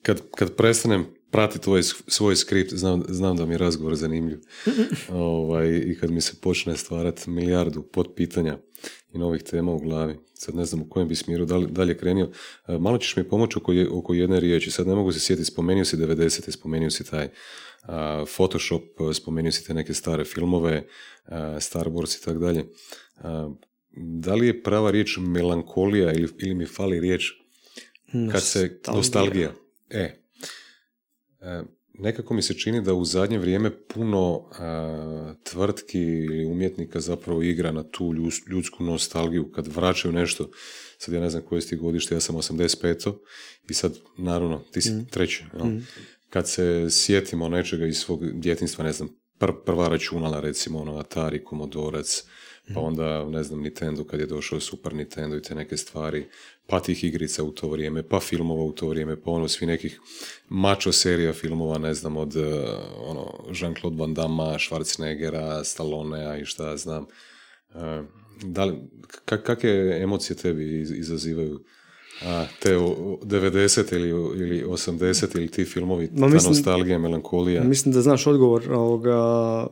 kad, 0.03 0.21
kad 0.37 0.57
prestanem 0.57 1.07
pratiti 1.31 1.65
tvoj, 1.65 1.83
svoj 2.07 2.37
skript, 2.37 2.75
znam, 2.75 3.03
znam 3.09 3.37
da 3.37 3.47
mi 3.47 3.55
je 3.55 3.59
razgovor 3.59 3.95
zanimljiv. 3.95 4.39
ovaj, 5.09 5.69
I 5.69 5.97
kad 6.01 6.11
mi 6.11 6.21
se 6.21 6.41
počne 6.41 6.77
stvarati 6.77 7.31
milijardu 7.31 7.85
pitanja 8.17 8.59
i 9.13 9.19
novih 9.19 9.43
tema 9.43 9.73
u 9.73 9.79
glavi. 9.79 10.19
Sad 10.35 10.55
ne 10.55 10.65
znam 10.65 10.83
u 10.83 10.89
kojem 10.89 11.09
bi 11.09 11.15
smjeru 11.15 11.45
dalje, 11.45 11.67
dalje 11.67 11.99
krenio. 11.99 12.31
E, 12.69 12.79
malo 12.79 12.99
ćeš 12.99 13.17
mi 13.17 13.29
pomoći 13.29 13.59
oko, 13.59 13.73
oko 13.91 14.15
jedne 14.15 14.41
riječi. 14.41 14.71
Sad 14.71 14.87
ne 14.87 14.95
mogu 14.95 15.13
se 15.13 15.21
sjetiti, 15.21 15.51
spomenuo 15.51 15.85
si 15.85 15.97
90. 15.97 16.51
spomenuo 16.51 16.91
si 16.91 17.05
taj 17.05 17.29
Photoshop, 18.37 18.83
spomenuo 19.15 19.53
si 19.53 19.67
te 19.67 19.75
neke 19.75 19.95
stare 19.95 20.25
filmove, 20.25 20.87
Star 21.61 21.89
Wars 21.89 22.21
i 22.21 22.25
tako 22.25 22.39
dalje. 22.39 22.65
Da 23.97 24.35
li 24.35 24.47
je 24.47 24.63
prava 24.63 24.91
riječ 24.91 25.19
melankolija 25.21 26.13
ili, 26.13 26.29
ili 26.39 26.55
mi 26.55 26.67
fali 26.67 27.01
riječ 27.01 27.33
kad 28.33 28.43
se 28.43 28.81
nostalgija. 28.87 29.53
E, 29.91 30.23
nekako 31.95 32.35
mi 32.35 32.43
se 32.43 32.55
čini 32.55 32.83
da 32.83 32.95
u 32.95 33.05
zadnje 33.05 33.39
vrijeme 33.39 33.71
puno 33.87 34.49
tvrtki 35.43 36.01
ili 36.01 36.47
umjetnika 36.47 37.01
zapravo 37.01 37.43
igra 37.43 37.73
na 37.73 37.83
tu 37.83 38.15
ljudsku 38.51 38.85
nostalgiju 38.85 39.53
kad 39.53 39.67
vraćaju 39.67 40.13
nešto. 40.13 40.51
Sad 40.99 41.15
ja 41.15 41.21
ne 41.21 41.31
znam 41.31 41.43
koje 41.43 41.61
si 41.61 41.69
ti 41.69 41.77
godište, 41.77 42.15
ja 42.15 42.21
sam 42.21 42.37
85. 42.37 43.15
I 43.71 43.75
sad, 43.75 43.99
naravno, 44.19 44.63
ti 44.73 44.81
si 44.81 44.91
mm. 44.91 45.07
treći. 45.11 45.45
Mm. 45.65 45.87
Kad 46.33 46.49
se 46.49 46.87
sjetimo 46.91 47.49
nečega 47.49 47.87
iz 47.87 47.99
svog 47.99 48.33
djetinstva, 48.33 48.85
ne 48.85 48.93
znam, 48.93 49.09
prva 49.39 49.89
računala, 49.89 50.41
recimo, 50.41 50.81
ono, 50.81 50.97
Atari, 50.97 51.45
Commodorec, 51.49 52.25
pa 52.75 52.81
mm. 52.81 52.85
onda, 52.85 53.25
ne 53.25 53.43
znam, 53.43 53.61
Nintendo 53.61 54.05
kad 54.05 54.21
je 54.21 54.27
došao 54.27 54.61
Super 54.61 54.95
Nintendo 54.95 55.37
i 55.37 55.43
te 55.43 55.55
neke 55.55 55.77
stvari, 55.77 56.27
pa 56.67 56.81
tih 56.81 57.05
igrica 57.05 57.45
u 57.45 57.51
to 57.51 57.69
vrijeme, 57.69 58.09
pa 58.09 58.21
filmova 58.21 58.65
u 58.65 58.73
to 58.73 58.89
vrijeme, 58.89 59.21
pa 59.23 59.31
ono 59.31 59.49
svi 59.49 59.67
nekih 59.67 60.01
mačo 60.49 60.93
serija 60.93 61.33
filmova, 61.33 61.79
ne 61.79 61.95
znam, 61.95 62.17
od 62.17 62.37
uh, 62.37 62.45
ono, 62.97 63.45
Jean-Claude 63.49 63.99
Van 63.99 64.15
Damme, 64.15 64.59
Schwarzeneggera, 64.59 65.65
Stallonea 65.65 66.37
i 66.37 66.45
šta 66.45 66.77
znam. 66.77 67.07
Uh, 67.69 67.81
da 68.43 68.65
li, 68.65 68.75
kakve 69.25 70.03
emocije 70.03 70.37
tebi 70.37 70.81
izazivaju 70.81 71.65
a, 72.25 72.47
te 72.61 72.77
90 72.77 73.95
ili, 73.95 74.09
ili 74.09 74.65
80 74.65 75.37
ili 75.37 75.49
ti 75.49 75.65
filmovi, 75.65 76.09
Ma, 76.13 76.31
ta 76.31 76.49
nostalgija, 76.49 76.99
melankolija? 76.99 77.65
Mislim 77.65 77.95
da 77.95 78.03
znaš 78.03 78.27
odgovor 78.27 78.73
ovoga, 78.73 79.67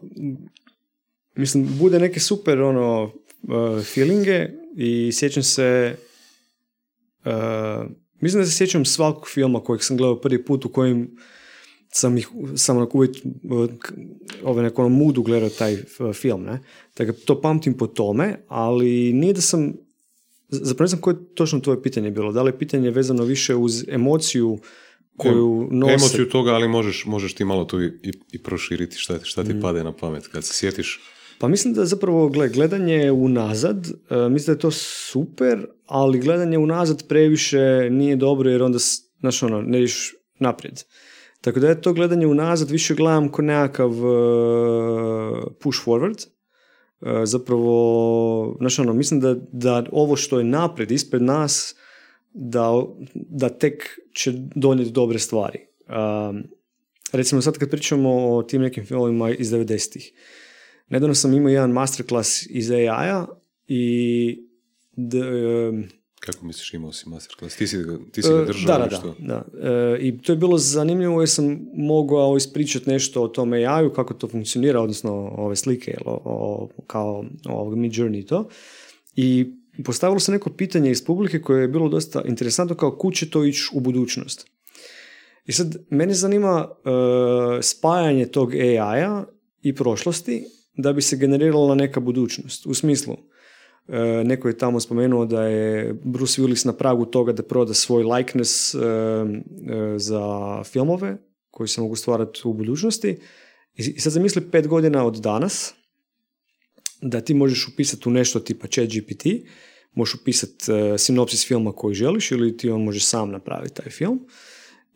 mislim, 1.35 1.69
bude 1.79 1.99
neke 1.99 2.21
super 2.21 2.63
ono, 2.63 3.03
uh, 3.43 3.85
feelinge 3.85 4.49
i 4.77 5.11
sjećam 5.13 5.43
se 5.43 5.97
Uh, 7.25 7.91
mislim 8.21 8.43
da 8.43 8.47
se 8.49 8.57
sjećam 8.57 8.85
svakog 8.85 9.29
filma 9.29 9.61
kojeg 9.61 9.85
sam 9.85 9.97
gledao 9.97 10.21
prvi 10.21 10.45
put 10.45 10.65
u 10.65 10.69
kojem 10.69 11.17
sam 11.93 12.19
ih 12.19 12.29
sam 12.57 12.77
onako 12.77 12.99
uvijek 12.99 13.17
ove 14.45 14.63
neko 14.63 14.85
ono 14.85 14.97
mudu 14.97 15.23
gledao 15.23 15.49
taj 15.49 15.77
film, 16.15 16.43
ne? 16.43 16.61
Dakle, 16.97 17.15
to 17.15 17.41
pamtim 17.41 17.77
po 17.77 17.87
tome, 17.87 18.37
ali 18.49 19.13
nije 19.13 19.33
da 19.33 19.41
sam 19.41 19.73
zapravo 20.51 20.85
ne 20.85 20.89
znam 20.89 21.01
koje 21.01 21.15
je 21.15 21.35
točno 21.35 21.61
tvoje 21.61 21.83
pitanje 21.83 22.11
bilo. 22.11 22.33
Da 22.33 22.43
li 22.43 22.49
je 22.49 22.59
pitanje 22.59 22.91
vezano 22.91 23.25
više 23.25 23.55
uz 23.55 23.85
emociju 23.89 24.59
koju 25.17 25.69
nose... 25.71 25.95
Emociju 25.95 26.29
toga, 26.29 26.51
ali 26.51 26.69
možeš, 26.69 27.05
možeš 27.07 27.35
ti 27.35 27.45
malo 27.45 27.65
to 27.65 27.83
i, 27.83 27.93
i, 28.33 28.43
proširiti 28.43 28.97
šta, 28.97 29.19
šta 29.23 29.45
ti 29.45 29.55
mm. 29.55 29.61
pade 29.61 29.85
na 29.85 29.93
pamet 29.93 30.27
kad 30.27 30.45
se 30.45 30.55
sjetiš. 30.55 31.01
Pa 31.39 31.49
mislim 31.49 31.75
da 31.75 31.85
zapravo 31.85 32.29
gledanje 32.29 33.11
unazad, 33.13 33.89
uh, 33.89 34.33
mislim 34.33 34.47
da 34.47 34.53
je 34.53 34.59
to 34.59 34.71
super, 34.71 35.67
ali 35.87 36.21
gledanje 36.21 36.59
unazad 36.59 37.09
previše 37.09 37.89
nije 37.91 38.17
dobro 38.17 38.51
jer 38.51 38.63
onda, 38.63 38.79
znaš 39.21 39.43
ono, 39.43 39.63
ne 39.63 39.83
iš 39.83 40.15
naprijed. 40.39 40.83
Tako 41.41 41.61
da 41.61 41.69
je 41.69 41.83
to 41.83 41.93
gledanje 41.93 42.27
unazad 42.27 42.71
više 42.71 42.95
gledam 42.95 43.33
kao 43.33 43.45
nekakav 43.45 43.91
uh, 43.91 45.53
push 45.61 45.79
forward. 45.87 46.27
Uh, 47.01 47.09
zapravo, 47.25 48.57
znaš 48.59 48.79
ono, 48.79 48.93
mislim 48.93 49.21
da, 49.21 49.35
da 49.53 49.85
ovo 49.93 50.17
što 50.17 50.39
je 50.39 50.45
naprijed, 50.45 50.91
ispred 50.91 51.23
nas, 51.23 51.75
da, 52.33 52.83
da 53.15 53.49
tek 53.49 54.01
će 54.15 54.33
donijeti 54.55 54.93
dobre 54.93 55.19
stvari. 55.19 55.59
Um, 55.89 56.45
recimo 57.13 57.43
sad 57.43 57.59
kad 57.59 57.71
pričamo 57.71 58.37
o 58.37 58.43
tim 58.43 58.63
nekim 58.63 58.87
filmovima 58.87 59.31
iz 59.31 59.51
90-ih, 59.51 60.13
Nedavno 60.91 61.15
sam 61.15 61.35
imao 61.35 61.51
jedan 61.51 61.71
masterclass 61.71 62.47
iz 62.51 62.71
AI-a 62.71 63.27
i 63.69 64.43
kako 66.21 66.47
misliš 66.47 66.75
imao 66.75 66.93
si 66.93 67.09
masterclass? 67.09 67.57
Ti 67.57 67.67
si, 67.67 67.77
ti 68.13 68.23
si 68.23 68.29
ga 68.29 68.43
e, 68.43 68.45
držao 68.45 68.79
da, 68.79 68.87
da, 68.87 69.15
Da, 69.19 69.69
e, 69.69 69.99
I 70.01 70.19
to 70.19 70.33
je 70.33 70.37
bilo 70.37 70.59
zanimljivo 70.59 71.21
jer 71.21 71.29
sam 71.29 71.61
mogao 71.75 72.37
ispričati 72.37 72.91
nešto 72.91 73.23
o 73.23 73.29
tom 73.29 73.53
AI-u, 73.53 73.93
kako 73.93 74.15
to 74.15 74.29
funkcionira, 74.29 74.81
odnosno 74.81 75.13
ove 75.37 75.57
slike 75.57 75.99
o, 76.05 76.21
o, 76.25 76.69
kao 76.87 77.25
ovog 77.47 77.77
Mid 77.79 77.93
Journey 77.93 78.27
to. 78.27 78.49
I 79.17 79.47
postavilo 79.85 80.21
se 80.21 80.33
neko 80.33 80.51
pitanje 80.51 80.91
iz 80.91 81.05
publike 81.05 81.43
koje 81.43 81.63
je 81.63 81.69
bilo 81.69 81.89
dosta 81.89 82.23
interesantno 82.27 82.77
kao 82.77 82.97
kuće 82.97 83.27
će 83.27 83.31
to 83.31 83.45
ići 83.45 83.71
u 83.73 83.81
budućnost. 83.81 84.47
I 85.47 85.53
sad, 85.53 85.77
mene 85.91 86.15
zanima 86.15 86.69
uh, 86.69 87.61
spajanje 87.63 88.27
tog 88.27 88.55
AI-a 88.55 89.25
i 89.63 89.75
prošlosti 89.75 90.45
da 90.77 90.93
bi 90.93 91.03
se 91.03 91.17
generirala 91.17 91.75
neka 91.75 92.01
budućnost. 92.01 92.67
U 92.67 92.75
smislu, 92.75 93.15
e, 93.15 93.30
neko 94.25 94.49
je 94.49 94.59
tamo 94.59 94.81
spomenuo 94.81 95.27
da 95.27 95.43
je 95.43 95.95
Bruce 96.05 96.43
Willis 96.43 96.67
na 96.67 96.73
pragu 96.73 97.05
toga 97.05 97.33
da 97.33 97.43
proda 97.43 97.75
svoj 97.75 98.05
likeness 98.05 98.75
e, 98.75 98.79
e, 98.79 99.99
za 99.99 100.63
filmove 100.65 101.17
koji 101.51 101.69
se 101.69 101.81
mogu 101.81 101.97
stvarati 101.97 102.41
u 102.45 102.53
budućnosti. 102.53 103.17
I 103.75 104.01
sad 104.01 104.13
zamisli 104.13 104.51
pet 104.51 104.69
godina 104.69 105.07
od 105.07 105.17
danas 105.17 105.75
da 107.03 107.21
ti 107.21 107.35
možeš 107.35 107.69
upisati 107.69 108.09
u 108.09 108.13
nešto 108.13 108.41
tipa 108.41 108.67
chat 108.67 108.89
GPT, 108.89 109.27
možeš 109.93 110.15
upisati 110.15 110.65
sinopsis 110.99 111.47
filma 111.47 111.73
koji 111.73 111.95
želiš 111.95 112.31
ili 112.31 112.57
ti 112.57 112.71
on 112.71 112.85
može 112.85 113.01
sam 113.01 113.31
napraviti 113.31 113.75
taj 113.75 113.91
film 113.91 114.27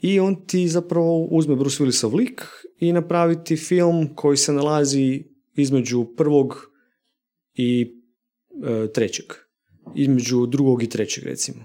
i 0.01 0.20
on 0.20 0.47
ti 0.47 0.68
zapravo 0.68 1.24
uzme 1.24 1.57
Bruce 1.57 1.84
Willisov 1.84 2.14
lik 2.14 2.42
i 2.78 2.92
napraviti 2.92 3.57
film 3.57 4.14
koji 4.14 4.36
se 4.36 4.53
nalazi 4.53 5.24
između 5.55 6.07
prvog 6.16 6.70
i 7.55 7.82
e, 7.82 8.03
trećeg. 8.94 9.26
Između 9.94 10.46
drugog 10.46 10.82
i 10.82 10.88
trećeg, 10.88 11.24
recimo. 11.24 11.64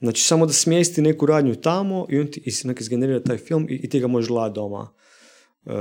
Znači, 0.00 0.22
samo 0.22 0.46
da 0.46 0.52
smjesti 0.52 1.02
neku 1.02 1.26
radnju 1.26 1.54
tamo 1.54 2.06
i 2.10 2.18
on 2.18 2.26
ti 2.26 2.42
izgenerira 2.80 3.22
taj 3.22 3.36
film 3.36 3.66
i, 3.70 3.74
i 3.74 3.88
ti 3.88 4.00
ga 4.00 4.06
možeš 4.06 4.28
gledati 4.28 4.54
doma. 4.54 4.92
E, 5.66 5.72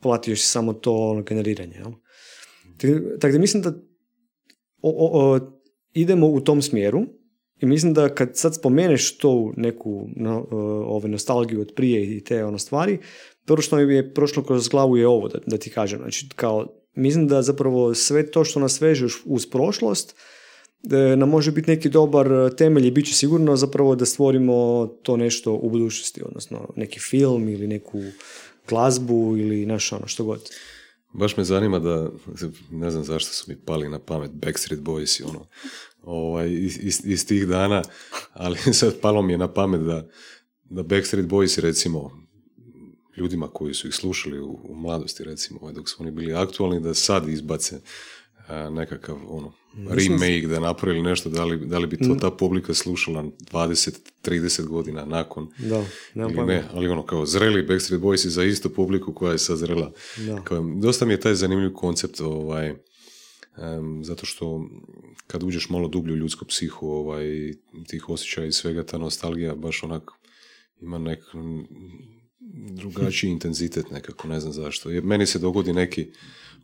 platio 0.00 0.36
si 0.36 0.48
samo 0.48 0.72
to 0.72 0.94
ono, 0.94 1.22
generiranje. 1.22 1.74
Jel? 1.74 1.92
Tako 3.20 3.32
da 3.32 3.38
mislim 3.38 3.62
da 3.62 3.72
o, 4.82 5.38
idemo 5.92 6.26
u 6.26 6.40
tom 6.40 6.62
smjeru 6.62 7.02
i 7.60 7.66
mislim 7.66 7.94
da 7.94 8.14
kad 8.14 8.30
sad 8.34 8.54
spomeneš 8.54 9.18
to 9.18 9.52
neku 9.56 10.08
no, 10.16 10.46
ove 10.86 11.08
nostalgiju 11.08 11.60
od 11.60 11.72
prije 11.76 12.16
i 12.16 12.24
te 12.24 12.44
ono 12.44 12.58
stvari, 12.58 12.98
prvo 13.44 13.62
što 13.62 13.76
mi 13.76 13.94
je 13.94 14.14
prošlo 14.14 14.42
kroz 14.42 14.68
glavu 14.68 14.96
je 14.96 15.08
ovo, 15.08 15.28
da, 15.28 15.38
da 15.46 15.58
ti 15.58 15.70
kažem. 15.70 15.98
Znači, 15.98 16.28
kao, 16.36 16.81
mislim 16.94 17.28
da 17.28 17.42
zapravo 17.42 17.94
sve 17.94 18.30
to 18.30 18.44
što 18.44 18.60
nas 18.60 18.80
veže 18.80 19.06
uz 19.24 19.46
prošlost, 19.46 20.14
da 20.82 21.16
nam 21.16 21.28
može 21.28 21.52
biti 21.52 21.70
neki 21.70 21.88
dobar 21.88 22.54
temelj 22.56 22.86
i 22.86 22.90
bit 22.90 23.06
će 23.06 23.14
sigurno 23.14 23.56
zapravo 23.56 23.94
da 23.94 24.06
stvorimo 24.06 24.86
to 25.02 25.16
nešto 25.16 25.52
u 25.52 25.70
budućnosti, 25.70 26.22
odnosno 26.24 26.68
neki 26.76 27.00
film 27.00 27.48
ili 27.48 27.66
neku 27.66 28.02
glazbu 28.68 29.36
ili 29.36 29.66
naš 29.66 29.92
ono 29.92 30.06
što 30.06 30.24
god. 30.24 30.50
Baš 31.12 31.36
me 31.36 31.44
zanima 31.44 31.78
da, 31.78 32.10
ne 32.70 32.90
znam 32.90 33.04
zašto 33.04 33.32
su 33.32 33.44
mi 33.48 33.56
pali 33.56 33.88
na 33.88 33.98
pamet 33.98 34.30
Backstreet 34.30 34.80
Boys 34.80 35.20
i 35.20 35.24
ono, 35.24 35.46
ovaj, 36.02 36.52
iz, 36.52 37.00
iz, 37.04 37.26
tih 37.26 37.46
dana, 37.46 37.82
ali 38.32 38.58
sad 38.80 39.00
palo 39.00 39.22
mi 39.22 39.32
je 39.32 39.38
na 39.38 39.52
pamet 39.52 39.80
da, 39.80 40.08
da 40.64 40.82
Backstreet 40.82 41.26
Boys 41.26 41.60
recimo 41.60 42.21
ljudima 43.16 43.48
koji 43.48 43.74
su 43.74 43.88
ih 43.88 43.94
slušali 43.94 44.40
u, 44.40 44.60
u 44.64 44.74
mladosti 44.74 45.24
recimo 45.24 45.58
ovaj, 45.62 45.74
dok 45.74 45.88
su 45.88 45.96
oni 46.00 46.10
bili 46.10 46.34
aktualni 46.34 46.80
da 46.80 46.94
sad 46.94 47.28
izbace 47.28 47.80
nekakav 48.70 49.16
ono, 49.28 49.52
remake 49.88 50.46
da 50.46 50.60
napravili 50.60 51.02
nešto, 51.02 51.30
da 51.30 51.44
li, 51.44 51.66
da 51.66 51.78
li 51.78 51.86
bi 51.86 51.96
to 51.96 52.14
ta 52.20 52.30
publika 52.30 52.74
slušala 52.74 53.24
20-30 53.52 54.66
godina 54.66 55.04
nakon 55.04 55.48
da, 55.58 55.84
ili 56.14 56.46
ne, 56.46 56.64
ali 56.72 56.88
ono 56.88 57.06
kao 57.06 57.26
zreli 57.26 57.62
Backstreet 57.62 58.02
Boys 58.02 58.26
za 58.28 58.44
istu 58.44 58.70
publiku 58.70 59.14
koja 59.14 59.32
je 59.32 59.38
sad 59.38 59.58
zrela. 59.58 59.92
Kao, 60.44 60.64
dosta 60.80 61.06
mi 61.06 61.12
je 61.12 61.20
taj 61.20 61.34
zanimljiv 61.34 61.72
koncept 61.72 62.20
ovaj, 62.20 62.74
zato 64.02 64.26
što 64.26 64.68
kad 65.26 65.42
uđeš 65.42 65.68
malo 65.68 65.88
dublju 65.88 66.14
u 66.14 66.16
ljudsku 66.16 66.44
psihu 66.44 66.88
ovaj, 66.88 67.52
tih 67.88 68.08
osjećaja 68.08 68.46
i 68.46 68.52
svega, 68.52 68.86
ta 68.86 68.98
nostalgija 68.98 69.54
baš 69.54 69.82
onak 69.82 70.10
ima 70.80 70.98
nek 70.98 71.20
drugačiji 72.52 73.30
intenzitet 73.30 73.90
nekako, 73.90 74.28
ne 74.28 74.40
znam 74.40 74.52
zašto. 74.52 74.90
Jer 74.90 75.04
meni 75.04 75.26
se 75.26 75.38
dogodi 75.38 75.72
neki, 75.72 76.06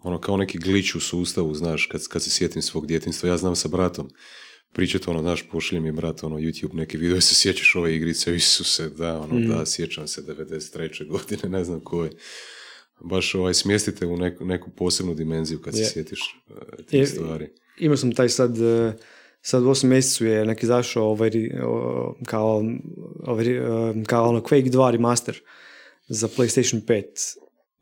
ono 0.02 0.20
kao 0.20 0.36
neki 0.36 0.58
glič 0.58 0.94
u 0.94 1.00
sustavu, 1.00 1.54
znaš, 1.54 1.86
kad, 1.86 2.08
kad 2.08 2.22
se 2.22 2.30
sjetim 2.30 2.62
svog 2.62 2.86
djetinstva, 2.86 3.28
ja 3.28 3.36
znam 3.36 3.56
sa 3.56 3.68
bratom, 3.68 4.10
pričati 4.72 5.10
ono, 5.10 5.20
znaš, 5.20 5.48
pošli 5.50 5.80
mi 5.80 5.92
brat, 5.92 6.22
ono, 6.22 6.36
YouTube 6.36 6.74
neki 6.74 6.96
video, 6.96 7.20
se 7.28 7.34
sjećaš 7.34 7.74
ove 7.76 7.96
igrice, 7.96 8.36
Isuse, 8.36 8.88
da, 8.88 9.20
ono, 9.20 9.48
da, 9.48 9.62
mm. 9.62 9.66
sjećam 9.66 10.08
se 10.08 10.22
93. 10.22 11.08
godine, 11.08 11.48
ne 11.48 11.64
znam 11.64 11.80
koje. 11.80 12.10
Baš 13.00 13.34
ovaj, 13.34 13.54
smjestite 13.54 14.06
u 14.06 14.16
neku, 14.16 14.44
neku 14.44 14.70
posebnu 14.70 15.14
dimenziju 15.14 15.60
kad 15.60 15.76
se 15.76 15.84
sjetiš 15.84 16.20
uh, 16.50 16.86
tih 16.86 17.08
stvari. 17.08 17.48
Imao 17.78 17.96
sam 17.96 18.12
taj 18.12 18.28
sad, 18.28 18.58
uh, 18.58 18.92
sad 19.42 19.62
u 19.62 19.66
8 19.66 19.86
mjesecu 19.86 20.26
je 20.26 20.46
neki 20.46 20.66
zašao 20.66 21.04
ovaj, 21.04 21.30
kao, 22.24 22.64
ovaj, 23.20 23.58
uh, 23.58 23.96
kao 24.06 24.28
ono 24.28 24.40
Quake 24.40 24.70
2 24.70 24.90
remaster 24.90 25.40
za 26.08 26.28
PlayStation 26.28 26.80
5. 26.84 27.02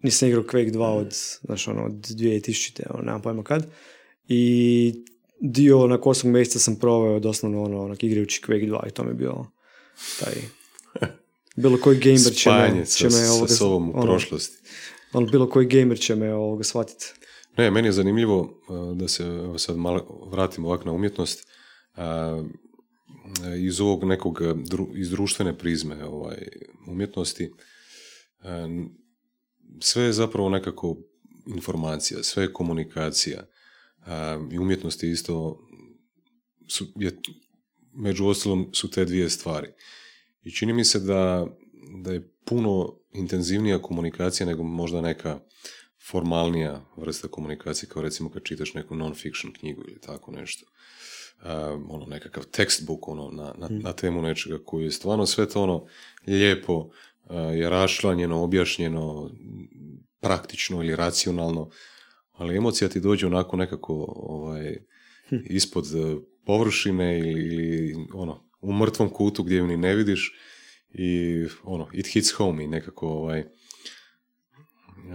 Nisam 0.03 0.29
igrao 0.29 0.45
Quake 0.45 0.73
2 0.73 0.83
od, 0.83 1.15
znaš, 1.43 1.69
ono, 1.69 1.85
od 1.85 1.93
2000. 1.93 2.83
Ono, 2.91 3.03
nemam 3.03 3.23
pojma 3.23 3.43
kad. 3.43 3.67
I 4.29 4.95
dio 5.41 5.87
na 5.87 5.99
osmog 6.03 6.33
mjeseca 6.33 6.59
sam 6.59 6.77
proveo 6.77 7.21
doslovno 7.21 7.63
ono, 7.63 7.83
onak 7.83 8.05
igrajući 8.05 8.43
Quake 8.47 8.71
2 8.71 8.89
i 8.89 8.91
to 8.91 9.05
mi 9.05 9.11
je 9.11 9.15
bio 9.15 9.47
taj 10.21 10.35
Bilo 11.57 11.79
koji 11.81 11.99
gamer 11.99 12.35
će 12.35 12.51
me, 12.51 12.87
će 12.87 13.09
me 13.09 13.31
ovoga, 13.31 13.49
sa 13.49 13.55
sobom 13.55 13.89
u 13.89 13.93
ono, 13.95 14.03
prošlosti. 14.03 14.57
Ono, 15.13 15.27
bilo 15.27 15.51
koji 15.51 15.67
gamer 15.67 15.99
će 15.99 16.15
me 16.15 16.35
ovoga 16.35 16.65
shvatiti. 16.65 17.07
Ne, 17.57 17.71
meni 17.71 17.89
je 17.89 17.93
zanimljivo 17.93 18.61
da 18.95 19.09
se 19.09 19.25
sad 19.57 19.77
malo 19.77 20.29
vratim 20.31 20.65
ovak 20.65 20.85
na 20.85 20.93
umjetnost 20.93 21.49
iz 23.59 23.81
ovog 23.81 24.05
nekog 24.05 24.41
iz 24.97 25.11
društvene 25.11 25.59
prizme 25.59 26.05
ovaj, 26.05 26.49
umjetnosti 26.89 27.53
sve 29.81 30.05
je 30.05 30.13
zapravo 30.13 30.49
nekako 30.49 30.97
informacija, 31.47 32.23
sve 32.23 32.43
je 32.43 32.53
komunikacija 32.53 33.47
i 34.53 34.59
umjetnost 34.59 35.03
je 35.03 35.11
isto 35.11 35.67
su, 36.69 36.87
je, 36.97 37.17
među 37.93 38.27
ostalom 38.27 38.71
su 38.73 38.91
te 38.91 39.05
dvije 39.05 39.31
stvari. 39.31 39.69
I 40.43 40.51
čini 40.51 40.73
mi 40.73 40.85
se 40.85 41.01
da, 41.01 41.47
da 42.03 42.13
je 42.13 42.33
puno 42.45 42.99
intenzivnija 43.13 43.83
komunikacija 43.83 44.47
nego 44.47 44.63
možda 44.63 45.01
neka 45.01 45.41
formalnija 46.11 46.85
vrsta 46.97 47.29
komunikacije, 47.29 47.89
kao 47.89 48.03
recimo 48.03 48.31
kad 48.31 48.43
čitaš 48.43 48.75
neku 48.75 48.95
non-fiction 48.95 49.59
knjigu 49.59 49.83
ili 49.89 50.01
tako 50.01 50.33
nešto. 50.33 50.67
ono, 51.89 52.07
nekakav 52.07 52.45
textbook 52.45 52.99
ono, 53.03 53.31
na, 53.31 53.55
na, 53.59 53.69
mm. 53.69 53.79
na 53.83 53.93
temu 53.93 54.23
nečega 54.23 54.59
koji 54.65 54.85
je 54.85 54.91
stvarno 54.91 55.27
sve 55.27 55.49
to 55.49 55.63
ono 55.63 55.87
lijepo 56.27 56.91
je 57.31 57.71
rašlanjeno, 57.71 58.43
objašnjeno, 58.43 59.31
praktično 60.21 60.83
ili 60.83 60.97
racionalno, 60.97 61.71
ali 62.33 62.57
emocija 62.57 62.89
ti 62.89 63.01
dođe 63.01 63.27
onako 63.27 63.57
nekako 63.57 63.93
ovaj, 64.17 64.77
hm. 65.29 65.37
ispod 65.45 65.85
e, 65.85 66.17
površine 66.45 67.19
ili, 67.19 67.31
ili 67.31 67.97
ono, 68.15 68.51
u 68.61 68.73
mrtvom 68.73 69.11
kutu 69.11 69.43
gdje 69.43 69.57
ju 69.57 69.67
ni 69.67 69.77
ne 69.77 69.95
vidiš 69.95 70.33
i 70.91 71.45
ono, 71.63 71.89
it 71.93 72.07
hits 72.07 72.33
home 72.33 72.65
i 72.65 72.69
nekako 72.69 73.09
ovaj, 73.09 73.45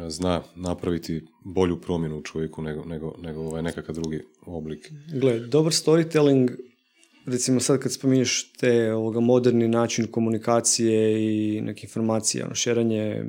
zna 0.07 0.43
napraviti 0.55 1.26
bolju 1.45 1.82
promjenu 1.82 2.18
u 2.18 2.24
čovjeku 2.24 2.62
nego, 2.62 2.86
nego, 2.86 3.16
nego 3.22 3.41
ovaj 3.41 3.62
nekakav 3.62 3.95
drugi 3.95 4.22
oblik. 4.45 4.91
Gle, 5.22 5.39
dobar 5.39 5.72
storytelling, 5.72 6.57
recimo 7.26 7.59
sad 7.59 7.80
kad 7.80 7.93
spominješ 7.93 8.53
te 8.53 8.93
ovoga 8.93 9.19
moderni 9.19 9.67
način 9.67 10.07
komunikacije 10.07 11.24
i 11.24 11.61
neke 11.61 11.86
informacije, 11.86 12.45
ono, 12.45 12.55
šeranje 12.55 13.24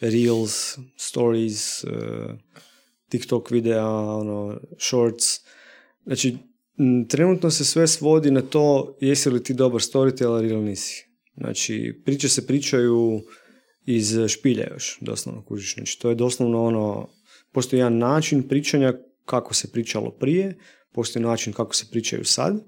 reels, 0.00 0.78
stories, 0.96 1.84
uh, 1.84 1.90
TikTok 3.08 3.50
videa, 3.50 3.88
ono, 3.90 4.60
shorts. 4.78 5.40
Znači, 6.04 6.36
trenutno 7.08 7.50
se 7.50 7.64
sve 7.64 7.86
svodi 7.86 8.30
na 8.30 8.40
to 8.40 8.96
jesi 9.00 9.30
li 9.30 9.42
ti 9.42 9.54
dobar 9.54 9.80
storyteller 9.80 10.50
ili 10.50 10.62
nisi. 10.62 11.08
Znači, 11.36 12.02
priče 12.04 12.28
se 12.28 12.46
pričaju 12.46 13.20
iz 13.86 14.16
špilja 14.28 14.68
još, 14.72 14.98
doslovno 15.00 15.44
kužiš. 15.44 15.74
Znači, 15.74 15.98
to 16.00 16.08
je 16.08 16.14
doslovno 16.14 16.64
ono, 16.64 17.08
postoji 17.52 17.80
jedan 17.80 17.98
način 17.98 18.48
pričanja 18.48 18.92
kako 19.24 19.54
se 19.54 19.72
pričalo 19.72 20.10
prije, 20.10 20.58
postoji 20.92 21.22
način 21.22 21.52
kako 21.52 21.74
se 21.74 21.86
pričaju 21.90 22.24
sad 22.24 22.64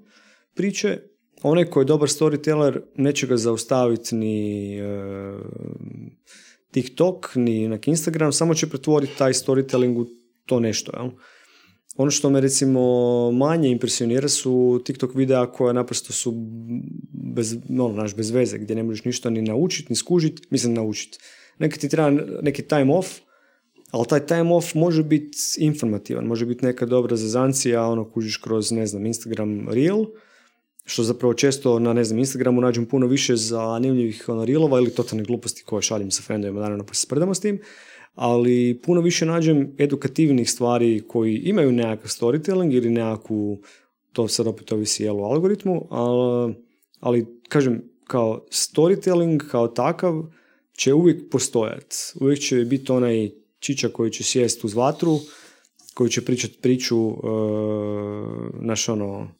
priče. 0.53 0.97
Onaj 1.43 1.65
koji 1.65 1.81
je 1.81 1.85
dobar 1.85 2.09
storyteller 2.09 2.81
neće 2.95 3.27
ga 3.27 3.37
zaustaviti 3.37 4.15
ni 4.15 4.77
e, 4.79 4.83
TikTok, 6.71 7.35
ni 7.35 7.67
na 7.67 7.77
Instagram, 7.85 8.33
samo 8.33 8.53
će 8.53 8.69
pretvoriti 8.69 9.17
taj 9.17 9.33
storytelling 9.33 9.97
u 9.97 10.05
to 10.45 10.59
nešto. 10.59 10.91
Jel? 10.97 11.09
Ono 11.97 12.11
što 12.11 12.29
me 12.29 12.41
recimo 12.41 13.31
manje 13.31 13.69
impresionira 13.69 14.29
su 14.29 14.81
TikTok 14.85 15.15
videa 15.15 15.51
koja 15.51 15.73
naprosto 15.73 16.13
su 16.13 16.33
bez, 17.33 17.57
ono, 17.69 17.93
naš, 17.93 18.15
bez 18.15 18.31
veze, 18.31 18.57
gdje 18.57 18.75
ne 18.75 18.83
možeš 18.83 19.05
ništa 19.05 19.29
ni 19.29 19.41
naučiti, 19.41 19.87
ni 19.89 19.95
skužiti, 19.95 20.47
mislim 20.49 20.73
naučiti. 20.73 21.17
Neki 21.59 21.79
ti 21.79 21.89
treba 21.89 22.09
neki 22.41 22.61
time 22.61 22.93
off, 22.93 23.19
ali 23.91 24.07
taj 24.07 24.25
time 24.25 24.55
off 24.55 24.75
može 24.75 25.03
biti 25.03 25.37
informativan, 25.57 26.25
može 26.25 26.45
biti 26.45 26.65
neka 26.65 26.85
dobra 26.85 27.15
zazancija, 27.15 27.87
ono 27.87 28.09
kužiš 28.11 28.37
kroz, 28.37 28.71
ne 28.71 28.87
znam, 28.87 29.05
Instagram 29.05 29.69
Reel, 29.69 30.05
što 30.85 31.03
zapravo 31.03 31.33
često 31.33 31.79
na, 31.79 31.93
ne 31.93 32.03
znam, 32.03 32.19
Instagramu 32.19 32.61
nađem 32.61 32.85
puno 32.85 33.07
više 33.07 33.35
zanimljivih 33.35 34.25
reelova 34.45 34.79
ili 34.79 34.95
totalne 34.95 35.23
gluposti 35.23 35.63
koje 35.63 35.81
šaljem 35.81 36.11
sa 36.11 36.21
friendovima, 36.21 36.59
naravno 36.61 36.85
pa 36.85 36.93
se 36.93 37.01
sprdamo 37.01 37.33
s 37.33 37.39
tim, 37.39 37.59
ali 38.15 38.81
puno 38.85 39.01
više 39.01 39.25
nađem 39.25 39.75
edukativnih 39.77 40.51
stvari 40.51 41.03
koji 41.07 41.35
imaju 41.37 41.71
nekakav 41.71 42.09
storytelling 42.09 42.73
ili 42.73 42.89
nekakvu, 42.89 43.61
to 44.13 44.27
sad 44.27 44.47
opet 44.47 44.71
ovisi 44.71 45.03
jel, 45.03 45.25
algoritmu, 45.25 45.87
ali, 45.89 46.55
ali 46.99 47.41
kažem, 47.49 47.81
kao 48.03 48.45
storytelling 48.49 49.47
kao 49.51 49.67
takav 49.67 50.23
će 50.73 50.93
uvijek 50.93 51.29
postojati. 51.31 51.95
Uvijek 52.19 52.39
će 52.39 52.55
biti 52.55 52.91
onaj 52.91 53.29
čiča 53.59 53.89
koji 53.89 54.11
će 54.11 54.23
sjest 54.23 54.63
uz 54.63 54.73
vatru, 54.73 55.19
koji 55.93 56.09
će 56.09 56.25
pričati 56.25 56.57
priču, 56.61 56.97
uh, 56.97 57.15
naš 58.61 58.89
ono, 58.89 59.31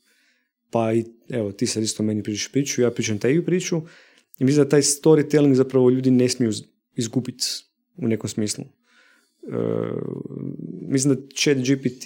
pa 0.72 0.94
i, 0.94 1.06
evo, 1.30 1.52
ti 1.52 1.68
sad 1.68 1.84
isto 1.84 2.04
meni 2.04 2.24
pričaš 2.24 2.52
priču, 2.52 2.82
ja 2.82 2.92
pričam 2.92 3.20
tebi 3.20 3.46
priču, 3.46 3.82
i 4.40 4.46
mislim 4.46 4.64
da 4.64 4.70
taj 4.70 4.82
storytelling 4.82 5.54
zapravo 5.54 5.90
ljudi 5.90 6.12
ne 6.12 6.30
smiju 6.30 6.52
izgubiti 6.96 7.46
u 7.98 8.08
nekom 8.08 8.30
smislu. 8.30 8.64
E, 8.64 9.58
mislim 10.88 11.16
da 11.16 11.22
chat 11.36 11.58
GPT, 11.58 12.06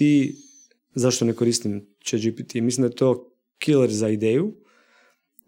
zašto 0.94 1.24
ne 1.24 1.32
koristim 1.32 1.86
chat 2.04 2.20
GPT, 2.20 2.54
mislim 2.54 2.82
da 2.82 2.92
je 2.92 2.96
to 2.96 3.32
killer 3.58 3.90
za 3.90 4.08
ideju 4.08 4.52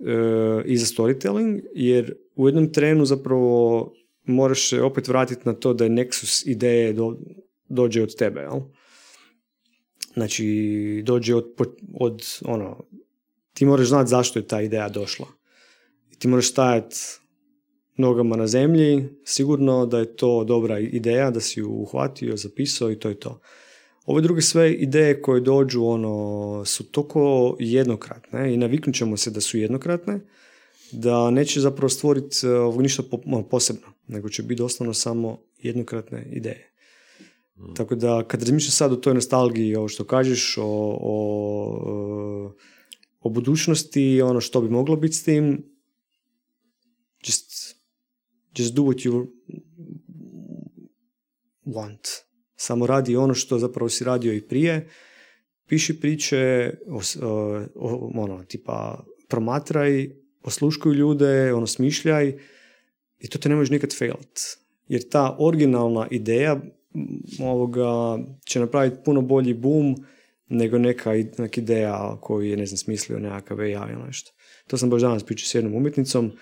e, 0.01 0.63
i 0.67 0.77
za 0.77 0.87
storytelling, 0.87 1.61
jer 1.75 2.15
u 2.35 2.49
jednom 2.49 2.73
trenu 2.73 3.05
zapravo 3.05 3.93
moraš 4.25 4.69
se 4.69 4.83
opet 4.83 5.09
vratiti 5.09 5.43
na 5.45 5.53
to 5.53 5.75
da 5.75 5.85
je 5.85 5.91
nexus 5.91 6.49
ideje 6.51 6.93
do, 6.93 7.17
dođe 7.69 8.03
od 8.03 8.17
tebe, 8.17 8.41
jel? 8.41 8.61
Znači, 10.15 11.03
dođe 11.07 11.35
od, 11.35 11.55
od, 11.95 12.23
ono, 12.45 12.85
ti 13.59 13.67
moraš 13.67 13.89
znati 13.89 14.11
zašto 14.11 14.39
je 14.39 14.47
ta 14.47 14.61
ideja 14.61 14.89
došla. 14.89 15.27
Ti 16.19 16.29
moraš 16.29 16.51
stajati 16.51 16.97
nogama 17.97 18.37
na 18.37 18.47
zemlji, 18.47 19.09
sigurno 19.25 19.87
da 19.87 19.99
je 19.99 20.17
to 20.17 20.45
dobra 20.45 20.79
ideja, 20.79 21.31
da 21.31 21.41
si 21.41 21.61
ju 21.61 21.71
uhvatio, 21.71 22.37
zapisao 22.37 22.93
i 22.93 22.99
to 22.99 23.09
je 23.09 23.21
to. 23.21 23.41
Ove 24.07 24.23
druge 24.23 24.43
sve 24.43 24.73
ideje 24.73 25.23
koje 25.23 25.41
dođu 25.41 25.85
ono, 25.85 26.65
su 26.65 26.85
toliko 26.85 27.57
jednokratne 27.59 28.55
i 28.55 28.57
naviknut 28.57 28.97
ćemo 28.97 29.17
se 29.17 29.31
da 29.31 29.41
su 29.41 29.59
jednokratne, 29.59 30.21
da 30.93 31.31
neće 31.31 31.61
zapravo 31.61 31.89
stvoriti 31.89 32.37
uh, 32.47 32.81
ništa 32.83 33.03
ono, 33.27 33.49
posebno, 33.49 33.87
nego 34.07 34.29
će 34.29 34.43
biti 34.43 34.59
doslovno 34.59 34.95
samo 34.95 35.39
jednokratne 35.59 36.29
ideje. 36.33 36.75
Mm. 37.57 37.75
Tako 37.75 37.95
da 37.95 38.25
kad 38.29 38.43
razmišljaš 38.43 38.75
sad 38.75 38.93
o 38.93 38.97
toj 38.97 39.15
nostalgiji, 39.15 39.77
ovo 39.77 39.89
što 39.89 40.05
kažeš, 40.05 40.59
o, 40.59 40.99
o, 41.01 42.53
o 43.21 43.29
budućnosti, 43.29 44.23
ono 44.23 44.41
što 44.41 44.61
bi 44.61 44.69
moglo 44.69 44.97
biti 44.97 45.15
s 45.15 45.25
tim, 45.25 45.65
just 47.27 47.79
just 48.59 48.75
do 48.75 48.83
what 48.83 49.07
you 49.07 49.27
want. 51.67 52.23
Samo 52.57 52.87
radi 52.87 53.17
ono 53.17 53.35
što 53.35 53.59
zapravo 53.59 53.89
si 53.89 54.05
radio 54.05 54.33
i 54.33 54.41
prije. 54.41 54.89
Piši 55.67 56.01
priče, 56.01 56.75
ono, 58.15 58.45
tipa, 58.49 59.05
promatraj, 59.29 60.11
osluškuj 60.43 60.95
ljude, 60.95 61.53
ono, 61.53 61.67
smišljaj 61.67 62.39
i 63.21 63.29
to 63.29 63.39
te 63.39 63.49
ne 63.49 63.55
možeš 63.55 63.71
nikad 63.71 63.99
failat. 63.99 64.41
Jer 64.89 65.09
ta 65.09 65.37
originalna 65.39 66.07
ideja 66.11 66.61
ovoga 67.41 68.19
će 68.45 68.61
napraviti 68.61 68.97
puno 69.05 69.23
bolji 69.23 69.55
boom 69.55 69.97
nego 70.49 70.79
neka, 70.79 71.13
neka 71.39 71.61
ideja 71.61 72.19
koju 72.21 72.43
je, 72.43 72.57
ne 72.57 72.67
znam, 72.67 72.79
smislio 72.79 73.19
nekakav 73.19 73.61
AI 73.61 73.73
ili 73.73 74.03
nešto. 74.07 74.33
To 74.67 74.77
sam 74.79 74.91
baš 74.91 75.03
danas 75.03 75.25
pričao 75.25 75.47
s 75.47 75.55
jednom 75.55 75.75
umjetnicom 75.75 76.33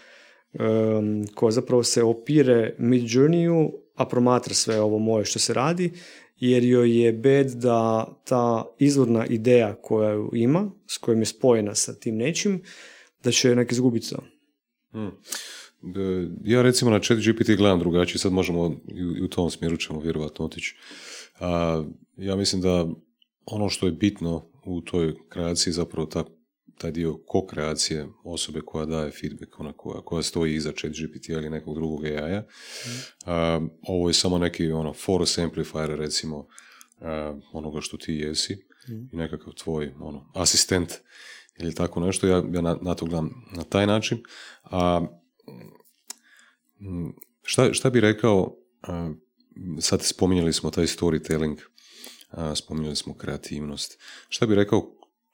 um, 0.52 1.26
koja 1.34 1.50
zapravo 1.50 1.82
se 1.82 2.02
opire 2.02 2.74
mid 2.78 3.02
journeyu, 3.02 3.70
a 3.94 4.06
promatra 4.06 4.54
sve 4.54 4.80
ovo 4.80 4.98
moje 4.98 5.24
što 5.24 5.38
se 5.38 5.54
radi, 5.54 5.92
jer 6.36 6.64
joj 6.64 7.04
je 7.04 7.12
bed 7.12 7.46
da 7.46 8.06
ta 8.24 8.64
izvorna 8.78 9.26
ideja 9.26 9.74
koja 9.82 10.28
ima, 10.32 10.70
s 10.86 10.98
kojom 10.98 11.20
je 11.20 11.26
spojena 11.26 11.74
sa 11.74 11.94
tim 11.94 12.16
nečim, 12.16 12.62
da 13.24 13.30
će 13.30 13.54
nek 13.54 13.72
izgubiti 13.72 14.10
to. 14.10 14.24
Hmm. 14.90 15.10
Ja 16.44 16.62
recimo 16.62 16.90
na 16.90 17.00
chat 17.00 17.18
GPT 17.18 17.56
gledam 17.56 17.78
drugačije, 17.78 18.18
sad 18.18 18.32
možemo 18.32 18.80
i 19.16 19.22
u 19.22 19.28
tom 19.28 19.50
smjeru 19.50 19.76
ćemo 19.76 20.00
vjerovatno 20.00 20.44
otići. 20.44 20.76
ja 22.16 22.36
mislim 22.36 22.62
da 22.62 22.88
ono 23.46 23.68
što 23.68 23.86
je 23.86 23.92
bitno 23.92 24.50
u 24.64 24.80
toj 24.80 25.14
kreaciji 25.28 25.72
zapravo 25.72 26.06
ta 26.06 26.24
taj 26.78 26.90
dio 26.90 27.18
ko-kreacije 27.26 28.06
osobe 28.24 28.60
koja 28.66 28.86
daje 28.86 29.10
feedback, 29.10 29.60
ona 29.60 29.72
koja, 29.72 30.00
koja 30.00 30.22
stoji 30.22 30.54
iza 30.54 30.72
chat 30.72 30.90
GPT 30.90 31.28
ili 31.28 31.50
nekog 31.50 31.74
drugog 31.74 32.04
AI-a. 32.04 32.40
Mm. 32.40 33.68
ovo 33.82 34.08
je 34.08 34.14
samo 34.14 34.38
neki 34.38 34.70
ono, 34.72 34.92
force 34.92 35.42
amplifier 35.42 35.88
recimo 35.88 36.38
uh, 36.38 36.46
onoga 37.52 37.80
što 37.80 37.96
ti 37.96 38.14
jesi 38.14 38.54
mm. 38.88 39.08
i 39.12 39.16
nekakav 39.16 39.52
tvoj 39.52 39.94
ono, 40.00 40.30
asistent 40.34 40.92
ili 41.58 41.74
tako 41.74 42.00
nešto. 42.00 42.26
Ja, 42.26 42.36
ja 42.36 42.60
na, 42.60 42.78
na 42.82 42.94
to 42.94 43.06
gledam 43.06 43.30
na 43.52 43.64
taj 43.64 43.86
način. 43.86 44.22
A 44.62 45.06
šta, 47.42 47.72
šta 47.72 47.90
bi 47.90 48.00
rekao, 48.00 48.56
sad 49.80 50.02
spominjali 50.02 50.52
smo 50.52 50.70
taj 50.70 50.86
storytelling, 50.86 51.56
spominjali 52.54 52.96
smo 52.96 53.14
kreativnost, 53.14 53.98
šta 54.28 54.46
bi 54.46 54.54
rekao 54.54 54.92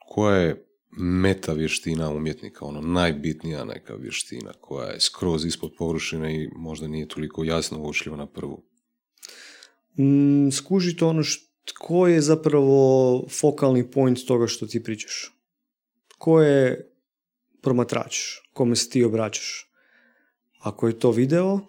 koja 0.09 0.36
je 0.36 0.66
meta 0.98 1.53
vještina 1.53 2.11
umjetnika, 2.11 2.64
ono 2.64 2.80
najbitnija 2.80 3.64
neka 3.64 3.94
vještina 3.94 4.53
koja 4.61 4.88
je 4.88 5.00
skroz 5.00 5.44
ispod 5.44 5.72
površine 5.78 6.34
i 6.34 6.48
možda 6.57 6.88
nije 6.88 7.09
toliko 7.09 7.44
jasno 7.44 7.82
uočljiva 7.82 8.16
na 8.16 8.26
prvu? 8.26 8.62
Mm, 9.98 10.50
skužiti 10.50 11.05
ono 11.05 11.22
tko 11.64 12.07
je 12.07 12.20
zapravo 12.20 13.24
fokalni 13.40 13.90
point 13.90 14.18
toga 14.26 14.46
što 14.46 14.66
ti 14.66 14.82
pričaš. 14.82 15.32
Tko 16.09 16.42
je 16.42 16.90
promatrač, 17.62 18.16
kome 18.53 18.76
se 18.76 18.90
ti 18.90 19.05
obraćaš. 19.05 19.68
Ako 20.61 20.88
je 20.88 20.98
to 20.98 21.11
video, 21.11 21.53
um, 21.53 21.62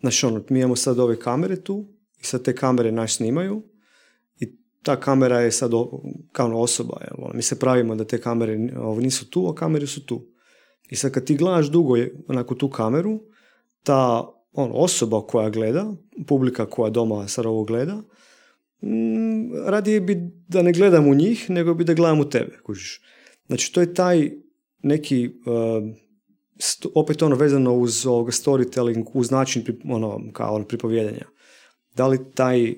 znači 0.00 0.26
ono, 0.26 0.44
mi 0.48 0.58
imamo 0.58 0.76
sad 0.76 0.98
ove 0.98 1.18
kamere 1.18 1.62
tu 1.62 1.91
i 2.22 2.26
sad 2.26 2.42
te 2.42 2.54
kamere 2.54 2.92
naš 2.92 3.16
snimaju 3.16 3.62
i 4.40 4.56
ta 4.82 5.00
kamera 5.00 5.40
je 5.40 5.52
sad 5.52 5.70
kao 6.32 6.46
ono 6.46 6.58
osoba. 6.58 7.00
Jel? 7.00 7.24
Ono, 7.24 7.34
mi 7.34 7.42
se 7.42 7.58
pravimo 7.58 7.94
da 7.94 8.04
te 8.04 8.20
kamere 8.20 8.58
nisu 8.98 9.30
tu, 9.30 9.48
a 9.48 9.54
kamere 9.54 9.86
su 9.86 10.06
tu. 10.06 10.26
I 10.90 10.96
sad 10.96 11.12
kad 11.12 11.24
ti 11.24 11.36
gledaš 11.36 11.66
dugo 11.66 11.94
onako 12.28 12.54
tu 12.54 12.70
kameru, 12.70 13.20
ta 13.82 14.28
ono, 14.52 14.74
osoba 14.74 15.26
koja 15.26 15.50
gleda, 15.50 15.94
publika 16.26 16.66
koja 16.66 16.90
doma 16.90 17.28
sad 17.28 17.46
ovo 17.46 17.64
gleda, 17.64 18.02
mm, 18.82 19.54
radije 19.66 20.00
bi 20.00 20.16
da 20.48 20.62
ne 20.62 20.72
gledam 20.72 21.08
u 21.08 21.14
njih, 21.14 21.50
nego 21.50 21.74
bi 21.74 21.84
da 21.84 21.94
gledam 21.94 22.20
u 22.20 22.28
tebe. 22.28 22.58
Kužiš. 22.62 23.00
Znači, 23.46 23.72
to 23.72 23.80
je 23.80 23.94
taj 23.94 24.30
neki, 24.82 25.26
uh, 25.26 25.96
opet 26.94 27.22
ono 27.22 27.36
vezano 27.36 27.74
uz 27.74 28.06
ovog 28.06 28.28
storytelling, 28.28 29.04
uz 29.14 29.30
način 29.30 29.64
ono, 29.84 30.20
kao 30.32 30.54
ono, 30.54 30.64
pripovjedanja. 30.64 31.26
Da 31.94 32.06
li 32.06 32.32
taj, 32.34 32.74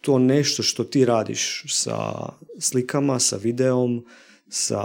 to 0.00 0.18
nešto 0.18 0.62
što 0.62 0.84
ti 0.84 1.04
radiš 1.04 1.64
sa 1.68 2.28
slikama, 2.60 3.18
sa 3.18 3.36
videom, 3.36 4.04
sa 4.48 4.82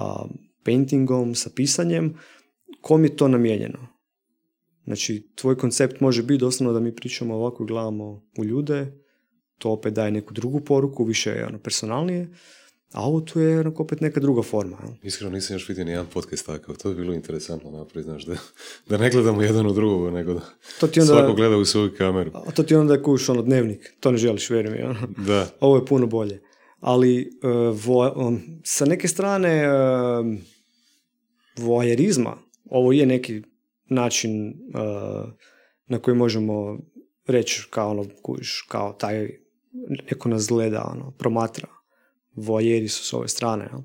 paintingom, 0.63 1.35
sa 1.35 1.49
pisanjem, 1.55 2.17
kom 2.81 3.03
je 3.03 3.15
to 3.15 3.27
namijenjeno? 3.27 3.87
Znači, 4.85 5.31
tvoj 5.35 5.57
koncept 5.57 5.99
može 5.99 6.23
biti 6.23 6.39
doslovno 6.39 6.73
da 6.73 6.79
mi 6.79 6.95
pričamo 6.95 7.35
ovako 7.35 7.65
gledamo 7.65 8.23
u 8.37 8.45
ljude, 8.45 8.93
to 9.57 9.71
opet 9.71 9.93
daje 9.93 10.11
neku 10.11 10.33
drugu 10.33 10.59
poruku, 10.59 11.03
više 11.03 11.29
je 11.29 11.45
ono 11.45 11.59
personalnije, 11.59 12.29
a 12.91 13.01
ovo 13.01 13.21
tu 13.21 13.39
je 13.39 13.59
onako 13.59 13.83
opet 13.83 14.01
neka 14.01 14.19
druga 14.19 14.41
forma. 14.41 14.77
Iskreno 15.03 15.33
nisam 15.33 15.55
još 15.55 15.69
vidio 15.69 15.85
nijedan 15.85 16.05
podcast 16.13 16.45
takav, 16.45 16.77
to 16.77 16.89
je 16.89 16.95
bilo 16.95 17.13
interesantno 17.13 17.71
napraviti, 17.71 18.09
znaš, 18.09 18.25
da, 18.25 18.35
da 18.89 18.97
ne 18.97 19.09
gledamo 19.09 19.41
jedan 19.41 19.65
u 19.67 19.73
drugog, 19.73 20.13
nego 20.13 20.33
da 20.33 20.41
to 20.79 20.87
ti 20.87 20.99
onda, 20.99 21.13
svako 21.13 21.33
gleda 21.33 21.57
u 21.57 21.65
svoju 21.65 21.91
kameru. 21.97 22.31
A 22.33 22.51
to 22.51 22.63
ti 22.63 22.75
onda 22.75 23.03
kuš 23.03 23.29
ono 23.29 23.41
dnevnik, 23.41 23.93
to 23.99 24.11
ne 24.11 24.17
želiš, 24.17 24.49
vjerujem 24.49 24.77
mi. 24.77 24.83
Ono. 24.83 25.07
Da. 25.17 25.47
Ovo 25.59 25.75
je 25.75 25.85
puno 25.85 26.07
bolje. 26.07 26.41
Ali 26.79 27.29
uh, 27.43 28.39
sa 28.63 28.85
neke 28.85 29.07
strane 29.07 29.67
uh, 29.69 30.25
voajerizma, 31.57 32.37
ovo 32.65 32.91
je 32.91 33.05
neki 33.05 33.41
način 33.89 34.49
uh, 34.49 35.29
na 35.87 35.99
koji 35.99 36.17
možemo 36.17 36.79
reći 37.27 37.67
kao 37.69 37.91
ono, 37.91 38.05
kuš, 38.21 38.65
kao 38.69 38.93
taj, 38.93 39.29
neko 40.11 40.29
nas 40.29 40.47
gleda, 40.47 40.91
ono, 40.93 41.11
promatra 41.11 41.76
voajeri 42.37 42.87
su 42.87 43.03
s 43.03 43.13
ove 43.13 43.27
strane. 43.27 43.67
Jel? 43.71 43.81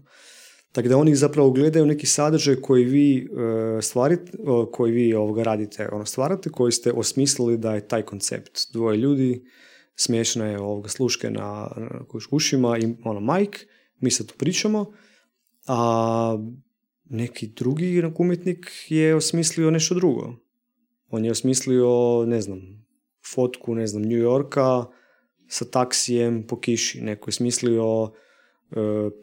Tako 0.72 0.88
da 0.88 0.96
oni 0.96 1.14
zapravo 1.14 1.50
gledaju 1.50 1.86
neki 1.86 2.06
sadržaj 2.06 2.56
koji 2.56 2.84
vi 2.84 3.16
e, 3.18 3.82
stvarite, 3.82 4.32
koji 4.72 4.92
vi 4.92 5.14
ovoga 5.14 5.42
radite, 5.42 5.88
ono 5.92 6.06
stvarate, 6.06 6.50
koji 6.50 6.72
ste 6.72 6.92
osmislili 6.92 7.58
da 7.58 7.74
je 7.74 7.88
taj 7.88 8.02
koncept. 8.02 8.60
Dvoje 8.72 8.96
ljudi, 8.96 9.44
smiješna 9.96 10.46
je 10.46 10.60
ovoga 10.60 10.88
sluške 10.88 11.30
na, 11.30 11.68
na 11.76 12.04
ušima 12.30 12.78
i 12.78 12.94
ono 13.04 13.20
majk, 13.20 13.56
mi 14.00 14.10
se 14.10 14.26
tu 14.26 14.34
pričamo, 14.38 14.92
a 15.66 16.38
neki 17.04 17.46
drugi 17.46 18.02
umjetnik 18.18 18.72
je 18.88 19.14
osmislio 19.14 19.70
nešto 19.70 19.94
drugo. 19.94 20.34
On 21.08 21.24
je 21.24 21.30
osmislio, 21.30 22.24
ne 22.26 22.40
znam, 22.40 22.60
fotku, 23.34 23.74
ne 23.74 23.86
znam, 23.86 24.02
New 24.02 24.18
Yorka 24.18 24.84
sa 25.48 25.64
taksijem 25.64 26.46
po 26.46 26.60
kiši. 26.60 27.00
Neko 27.00 27.28
je 27.28 27.32
smislio 27.32 28.12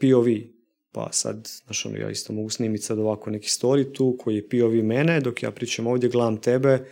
POV, 0.00 0.26
pa 0.92 1.08
sad, 1.12 1.48
znaš 1.64 1.86
ono, 1.86 1.96
ja 1.96 2.10
isto 2.10 2.32
mogu 2.32 2.50
snimiti 2.50 2.84
sad 2.84 2.98
ovako 2.98 3.30
neki 3.30 3.48
story 3.48 3.94
tu 3.94 4.16
koji 4.18 4.36
je 4.36 4.48
POV 4.48 4.84
mene, 4.84 5.20
dok 5.20 5.42
ja 5.42 5.50
pričam 5.50 5.86
ovdje, 5.86 6.08
gledam 6.08 6.40
tebe, 6.40 6.84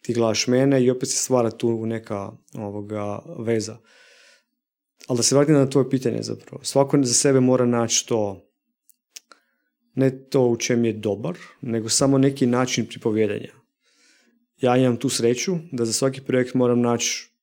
ti 0.00 0.14
gledaš 0.14 0.46
mene 0.46 0.84
i 0.84 0.90
opet 0.90 1.08
se 1.08 1.16
stvara 1.16 1.50
tu 1.50 1.86
neka 1.86 2.32
ovoga 2.54 3.18
veza. 3.38 3.76
Ali 5.06 5.16
da 5.16 5.22
se 5.22 5.36
vratim 5.36 5.54
na 5.54 5.70
tvoje 5.70 5.90
pitanje 5.90 6.22
zapravo. 6.22 6.64
Svako 6.64 6.98
za 7.02 7.14
sebe 7.14 7.40
mora 7.40 7.66
naći 7.66 8.08
to, 8.08 8.50
ne 9.94 10.28
to 10.28 10.46
u 10.48 10.56
čem 10.56 10.84
je 10.84 10.92
dobar, 10.92 11.36
nego 11.60 11.88
samo 11.88 12.18
neki 12.18 12.46
način 12.46 12.86
pripovjedanja. 12.86 13.52
Ja 14.60 14.76
imam 14.76 14.96
tu 14.96 15.08
sreću 15.08 15.56
da 15.72 15.84
za 15.84 15.92
svaki 15.92 16.20
projekt 16.20 16.54
moram 16.54 16.80
naći 16.80 17.33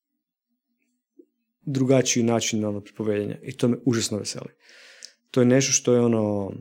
drugačiji 1.61 2.23
način 2.23 2.65
ono, 2.65 2.81
pripovedanja 2.81 3.37
i 3.43 3.57
to 3.57 3.67
me 3.67 3.77
užasno 3.85 4.17
veseli. 4.17 4.49
To 5.31 5.39
je 5.39 5.45
nešto 5.45 5.71
što 5.71 5.93
je 5.93 6.01
ono 6.01 6.51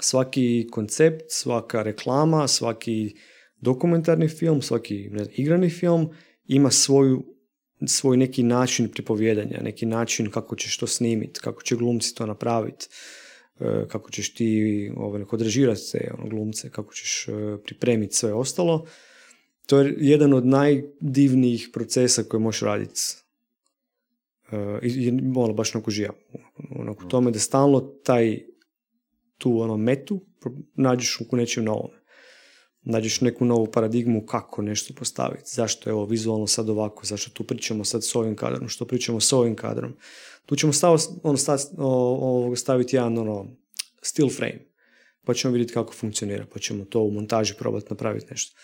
svaki 0.00 0.66
koncept, 0.70 1.24
svaka 1.28 1.82
reklama, 1.82 2.48
svaki 2.48 3.14
dokumentarni 3.60 4.28
film, 4.28 4.62
svaki 4.62 5.08
ne 5.10 5.26
igrani 5.32 5.70
film 5.70 6.10
ima 6.46 6.70
svoju, 6.70 7.24
svoj 7.86 8.16
neki 8.16 8.42
način 8.42 8.88
pripovjedanja, 8.88 9.60
neki 9.62 9.86
način 9.86 10.30
kako 10.30 10.56
ćeš 10.56 10.78
to 10.78 10.86
snimiti, 10.86 11.40
kako 11.40 11.62
će 11.62 11.76
glumci 11.76 12.14
to 12.14 12.26
napraviti, 12.26 12.88
e, 13.60 13.88
kako 13.88 14.10
ćeš 14.10 14.34
ti 14.34 14.90
ovaj, 14.96 15.22
odrežirati 15.30 15.92
te 15.92 16.10
ono, 16.18 16.28
glumce, 16.28 16.70
kako 16.70 16.94
ćeš 16.94 17.28
e, 17.28 17.32
pripremiti 17.64 18.14
sve 18.14 18.32
ostalo. 18.32 18.86
To 19.66 19.80
je 19.80 19.94
jedan 19.98 20.32
od 20.32 20.46
najdivnijih 20.46 21.68
procesa 21.72 22.22
koje 22.22 22.40
možeš 22.40 22.60
raditi 22.60 23.00
i 24.82 25.12
ono, 25.36 25.52
baš 25.52 25.74
onako 25.74 25.90
žija. 25.90 26.10
Onako 26.70 27.04
tome 27.04 27.30
da 27.30 27.38
stalno 27.38 27.80
taj 27.80 28.38
tu 29.38 29.60
ono 29.60 29.76
metu 29.76 30.20
nađeš 30.74 31.20
u 31.20 31.36
nečem 31.36 31.64
novome. 31.64 32.00
Nađeš 32.82 33.20
neku 33.20 33.44
novu 33.44 33.66
paradigmu 33.66 34.26
kako 34.26 34.62
nešto 34.62 34.94
postaviti. 34.94 35.50
Zašto 35.54 35.90
je 35.90 35.94
ovo 35.94 36.04
vizualno 36.04 36.46
sad 36.46 36.68
ovako, 36.68 37.06
zašto 37.06 37.30
tu 37.30 37.44
pričamo 37.44 37.84
sad 37.84 38.04
s 38.04 38.14
ovim 38.14 38.36
kadrom, 38.36 38.68
što 38.68 38.84
pričamo 38.84 39.20
s 39.20 39.32
ovim 39.32 39.56
kadrom. 39.56 39.96
Tu 40.46 40.56
ćemo 40.56 40.72
stav, 40.72 40.96
ono, 41.22 41.36
stav, 41.36 41.58
staviti 42.56 42.96
jedan 42.96 43.18
ono, 43.18 43.46
still 44.02 44.30
frame, 44.30 44.66
pa 45.24 45.34
ćemo 45.34 45.52
vidjeti 45.52 45.72
kako 45.72 45.92
funkcionira, 45.92 46.46
pa 46.52 46.58
ćemo 46.58 46.84
to 46.84 47.00
u 47.00 47.10
montaži 47.10 47.54
probati 47.58 47.86
napraviti 47.90 48.26
nešto. 48.30 48.56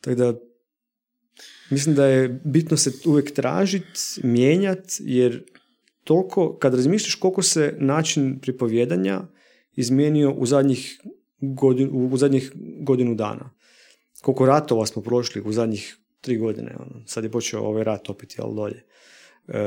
Tako 0.00 0.14
da 0.14 0.34
Mislim 1.70 1.94
da 1.94 2.06
je 2.06 2.40
bitno 2.44 2.76
se 2.76 2.92
uvijek 3.06 3.34
tražiti, 3.34 4.00
mijenjati, 4.22 4.96
jer 4.98 5.44
toliko, 6.04 6.58
kad 6.58 6.74
razmišljaš 6.74 7.14
koliko 7.14 7.42
se 7.42 7.76
način 7.78 8.38
pripovjedanja 8.42 9.22
izmijenio 9.76 10.32
u 10.32 10.46
zadnjih, 10.46 11.00
godinu, 11.40 12.08
u 12.12 12.16
zadnjih 12.16 12.52
godinu 12.80 13.14
dana. 13.14 13.50
Koliko 14.22 14.46
ratova 14.46 14.86
smo 14.86 15.02
prošli 15.02 15.42
u 15.44 15.52
zadnjih 15.52 15.96
tri 16.20 16.36
godine. 16.36 16.76
Ono. 16.78 17.06
Sad 17.06 17.24
je 17.24 17.30
počeo 17.30 17.60
ovaj 17.60 17.84
rat 17.84 18.10
opet, 18.10 18.38
jel, 18.38 18.54
dolje. 18.54 18.84
E, 19.48 19.60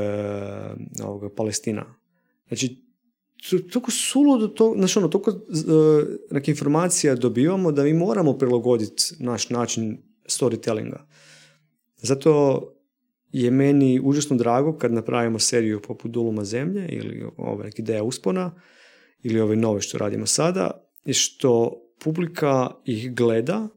ovoga, 1.02 1.28
Palestina. 1.36 1.94
Znači, 2.48 2.84
toliko 3.72 3.90
suludo, 3.90 4.48
to, 4.48 4.74
znači 4.76 4.98
ono, 4.98 5.08
toliko 5.08 5.30
uh, 5.30 6.48
informacija 6.48 7.14
dobivamo 7.14 7.72
da 7.72 7.82
mi 7.82 7.94
moramo 7.94 8.38
prilagoditi 8.38 9.02
naš 9.18 9.50
način 9.50 9.98
storytellinga. 10.26 11.06
Zato 12.04 12.62
je 13.32 13.50
meni 13.50 14.00
užasno 14.04 14.36
drago 14.36 14.78
kad 14.78 14.92
napravimo 14.92 15.38
seriju 15.38 15.82
poput 15.82 16.10
Duluma 16.10 16.44
zemlje 16.44 16.88
ili 16.88 17.26
ove 17.36 17.70
ideja 17.76 18.02
uspona 18.02 18.54
ili 19.22 19.40
ove 19.40 19.56
nove 19.56 19.80
što 19.80 19.98
radimo 19.98 20.26
sada, 20.26 20.88
je 21.04 21.14
što 21.14 21.80
publika 21.98 22.70
ih 22.84 23.14
gleda 23.14 23.68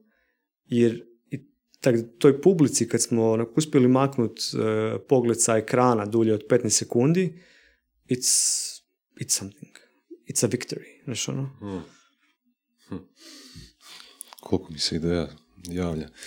jer 0.66 1.04
i 1.32 1.40
tak, 1.82 1.96
toj 2.20 2.42
publici 2.42 2.88
kad 2.88 3.02
smo 3.02 3.48
uspjeli 3.56 3.88
maknuti 3.88 4.42
uh, 4.54 5.02
pogled 5.10 5.42
sa 5.42 5.58
ekrana 5.58 6.06
dulje 6.06 6.34
od 6.34 6.44
15 6.50 6.70
sekundi, 6.70 7.40
it's, 8.10 8.64
it's 9.16 9.38
something. 9.40 9.72
It's 10.30 10.46
a 10.46 10.50
victory. 10.50 11.04
Znaš 11.04 11.30
ono? 11.30 11.58
Hmm. 11.60 11.82
Hm. 12.88 13.06
Koliko 14.40 14.72
mi 14.72 14.80
se 14.80 14.96
ideja 14.96 15.28
javlja. 15.70 16.10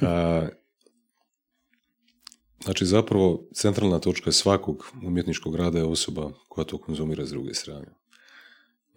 Uh, 0.00 0.48
Znači 2.64 2.86
zapravo 2.86 3.48
centralna 3.54 3.98
točka 3.98 4.32
svakog 4.32 4.92
umjetničkog 5.06 5.56
rada 5.56 5.78
je 5.78 5.84
osoba 5.84 6.32
koja 6.48 6.64
to 6.64 6.78
konzumira 6.78 7.26
s 7.26 7.30
druge 7.30 7.54
strane. 7.54 7.86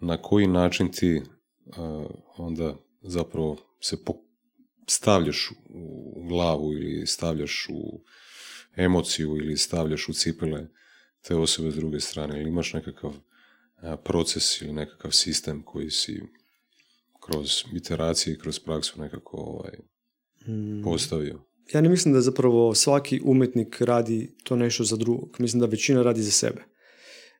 Na 0.00 0.16
koji 0.16 0.46
način 0.46 0.92
ti 0.92 1.22
onda 2.36 2.76
zapravo 3.02 3.56
se 3.80 3.96
stavljaš 4.86 5.50
u 5.68 6.26
glavu 6.28 6.72
ili 6.72 7.06
stavljaš 7.06 7.66
u 7.70 8.00
emociju 8.76 9.36
ili 9.36 9.56
stavljaš 9.56 10.08
u 10.08 10.12
cipele 10.12 10.68
te 11.22 11.34
osobe 11.34 11.70
s 11.70 11.74
druge 11.74 12.00
strane 12.00 12.40
ili 12.40 12.48
imaš 12.48 12.72
nekakav 12.72 13.12
proces 14.04 14.60
ili 14.60 14.72
nekakav 14.72 15.10
sistem 15.10 15.62
koji 15.62 15.90
si 15.90 16.22
kroz 17.20 17.64
iteracije 17.74 18.34
i 18.34 18.38
kroz 18.38 18.58
praksu 18.58 19.00
nekako 19.00 19.36
ovaj, 19.36 19.72
mm. 20.46 20.82
postavio? 20.84 21.51
Ja 21.72 21.80
ne 21.80 21.88
mislim 21.88 22.14
da 22.14 22.20
zapravo 22.20 22.74
svaki 22.74 23.20
umjetnik 23.24 23.80
radi 23.80 24.34
to 24.44 24.56
nešto 24.56 24.84
za 24.84 24.96
drugog. 24.96 25.36
Mislim 25.38 25.60
da 25.60 25.66
većina 25.66 26.02
radi 26.02 26.22
za 26.22 26.30
sebe. 26.30 26.62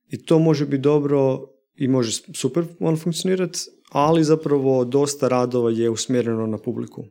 I 0.08 0.24
to 0.24 0.38
može 0.38 0.66
biti 0.66 0.82
dobro 0.82 1.48
i 1.76 1.88
može 1.88 2.22
super 2.34 2.64
on 2.80 2.96
funkcionirati, 2.96 3.58
ali 3.90 4.24
zapravo 4.24 4.84
dosta 4.84 5.28
radova 5.28 5.70
je 5.70 5.90
usmjereno 5.90 6.46
na 6.46 6.58
publiku. 6.58 7.04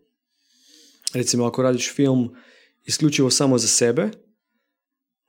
Recimo, 1.14 1.46
ako 1.46 1.62
radiš 1.62 1.94
film 1.94 2.36
isključivo 2.86 3.30
samo 3.30 3.58
za 3.58 3.68
sebe, 3.68 4.10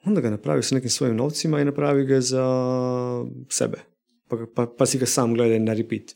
onda 0.04 0.20
ga 0.20 0.30
napravi 0.30 0.62
sa 0.62 0.74
nekim 0.74 0.90
svojim 0.90 1.16
novcima 1.16 1.60
i 1.60 1.64
napravi 1.64 2.04
ga 2.04 2.20
za 2.20 2.46
sebe. 3.48 3.78
Pa, 4.28 4.36
pa, 4.54 4.66
pa 4.78 4.86
si 4.86 4.98
ga 4.98 5.06
sam 5.06 5.34
gledaj 5.34 5.58
na 5.58 5.74
repeat. 5.74 6.14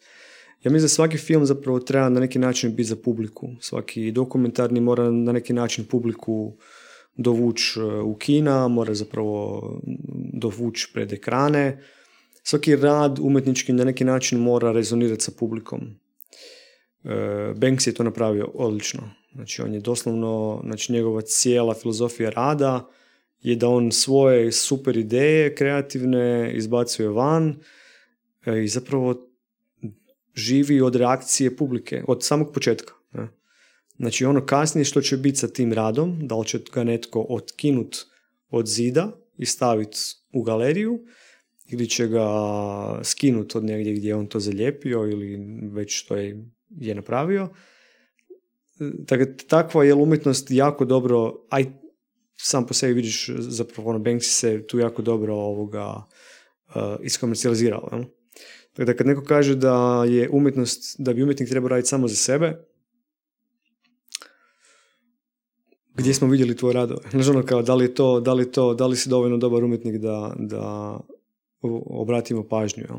Ja 0.67 0.73
mislim 0.73 0.85
da 0.85 0.89
svaki 0.89 1.19
film 1.19 1.47
zapravo 1.47 1.81
treba 1.81 2.09
na 2.09 2.21
neki 2.21 2.39
način 2.39 2.71
biti 2.71 2.89
za 2.89 2.97
publiku. 2.97 3.49
Svaki 3.61 4.13
dokumentarni 4.13 4.81
mora 4.81 5.11
na 5.11 5.33
neki 5.33 5.53
način 5.53 5.85
publiku 5.85 6.57
dovući 7.17 7.81
e, 7.81 7.83
u 7.83 8.17
kina, 8.17 8.69
mora 8.69 8.95
zapravo 8.95 9.63
dovući 10.33 10.91
pred 10.95 11.13
ekrane. 11.13 11.83
Svaki 12.43 12.77
rad 12.77 13.19
umjetnički 13.19 13.73
na 13.73 13.85
neki 13.85 14.05
način 14.05 14.39
mora 14.39 14.73
rezonirati 14.73 15.25
sa 15.25 15.33
publikom. 15.39 15.81
E, 17.05 17.55
Banks 17.57 17.87
je 17.87 17.95
to 17.95 18.03
napravio 18.03 18.51
odlično. 18.55 19.11
Znači 19.35 19.63
on 19.63 19.75
je 19.75 19.81
doslovno, 19.81 20.61
znači 20.65 20.93
njegova 20.93 21.21
cijela 21.21 21.75
filozofija 21.75 22.31
rada 22.31 22.89
je 23.41 23.57
da 23.57 23.69
on 23.69 23.93
svoje 23.93 24.53
super 24.53 24.97
ideje 24.97 25.55
kreativne 25.55 26.53
izbacuje 26.55 27.09
van 27.09 27.55
e, 28.47 28.65
i 28.65 28.69
zapravo 28.69 29.26
živi 30.37 30.81
od 30.81 30.97
reakcije 30.97 31.57
publike, 31.57 32.03
od 32.09 32.25
samog 32.25 32.53
početka. 32.53 32.93
Ne? 33.13 33.29
Znači 33.97 34.25
ono 34.25 34.47
kasnije 34.47 34.85
što 34.85 35.01
će 35.01 35.17
biti 35.17 35.37
sa 35.37 35.49
tim 35.49 35.73
radom, 35.73 36.19
da 36.23 36.37
li 36.37 36.47
će 36.47 36.61
ga 36.73 36.85
netko 36.85 37.27
otkinut 37.29 37.97
od 38.51 38.67
zida 38.67 39.13
i 39.39 39.47
staviti 39.47 39.99
u 40.33 40.43
galeriju 40.43 41.05
ili 41.69 41.89
će 41.89 42.09
ga 42.09 42.29
skinut 43.03 43.57
od 43.57 43.65
negdje 43.65 43.95
gdje 43.95 44.09
je 44.09 44.15
on 44.15 44.27
to 44.27 44.41
zalijepio 44.41 45.07
ili 45.07 45.39
već 45.73 45.99
što 45.99 46.17
je, 46.17 46.45
je 46.81 46.95
napravio. 46.95 47.49
Dakle, 48.79 49.37
takva 49.37 49.85
je 49.85 49.95
umjetnost 49.95 50.51
jako 50.51 50.85
dobro, 50.85 51.35
aj 51.51 51.65
sam 52.37 52.67
po 52.67 52.75
sebi 52.75 52.93
vidiš 52.93 53.31
zapravo 53.39 53.91
ono 53.91 53.99
Banksy 53.99 54.39
se 54.41 54.67
tu 54.67 54.79
jako 54.79 55.03
dobro 55.03 55.35
ovoga 55.35 55.87
uh, 56.69 56.83
iskomercijalizirao. 57.03 57.89
Jel? 57.93 58.05
Dakle, 58.77 58.97
kad 58.97 59.07
neko 59.07 59.23
kaže 59.25 59.55
da 59.55 60.05
je 60.09 60.29
umjetnost, 60.33 60.97
da 60.99 61.13
bi 61.13 61.23
umjetnik 61.23 61.49
trebao 61.49 61.69
raditi 61.69 61.89
samo 61.89 62.09
za 62.09 62.17
sebe, 62.17 62.67
gdje 65.95 66.15
smo 66.15 66.29
vidjeli 66.29 66.57
tvoj 66.57 66.73
radove? 66.73 67.01
Znači 67.11 67.31
ono 67.31 67.43
kao, 67.43 67.63
da 67.63 67.75
li 67.75 67.85
je 67.85 67.95
to, 67.95 68.21
da 68.21 68.33
li 68.35 68.53
to, 68.53 68.75
da 68.75 68.87
li 68.87 68.97
si 68.97 69.09
dovoljno 69.09 69.37
dobar 69.37 69.65
umjetnik 69.65 69.97
da, 69.97 70.35
da 70.39 70.97
obratimo 71.87 72.49
pažnju, 72.49 72.85
jel? 72.89 72.99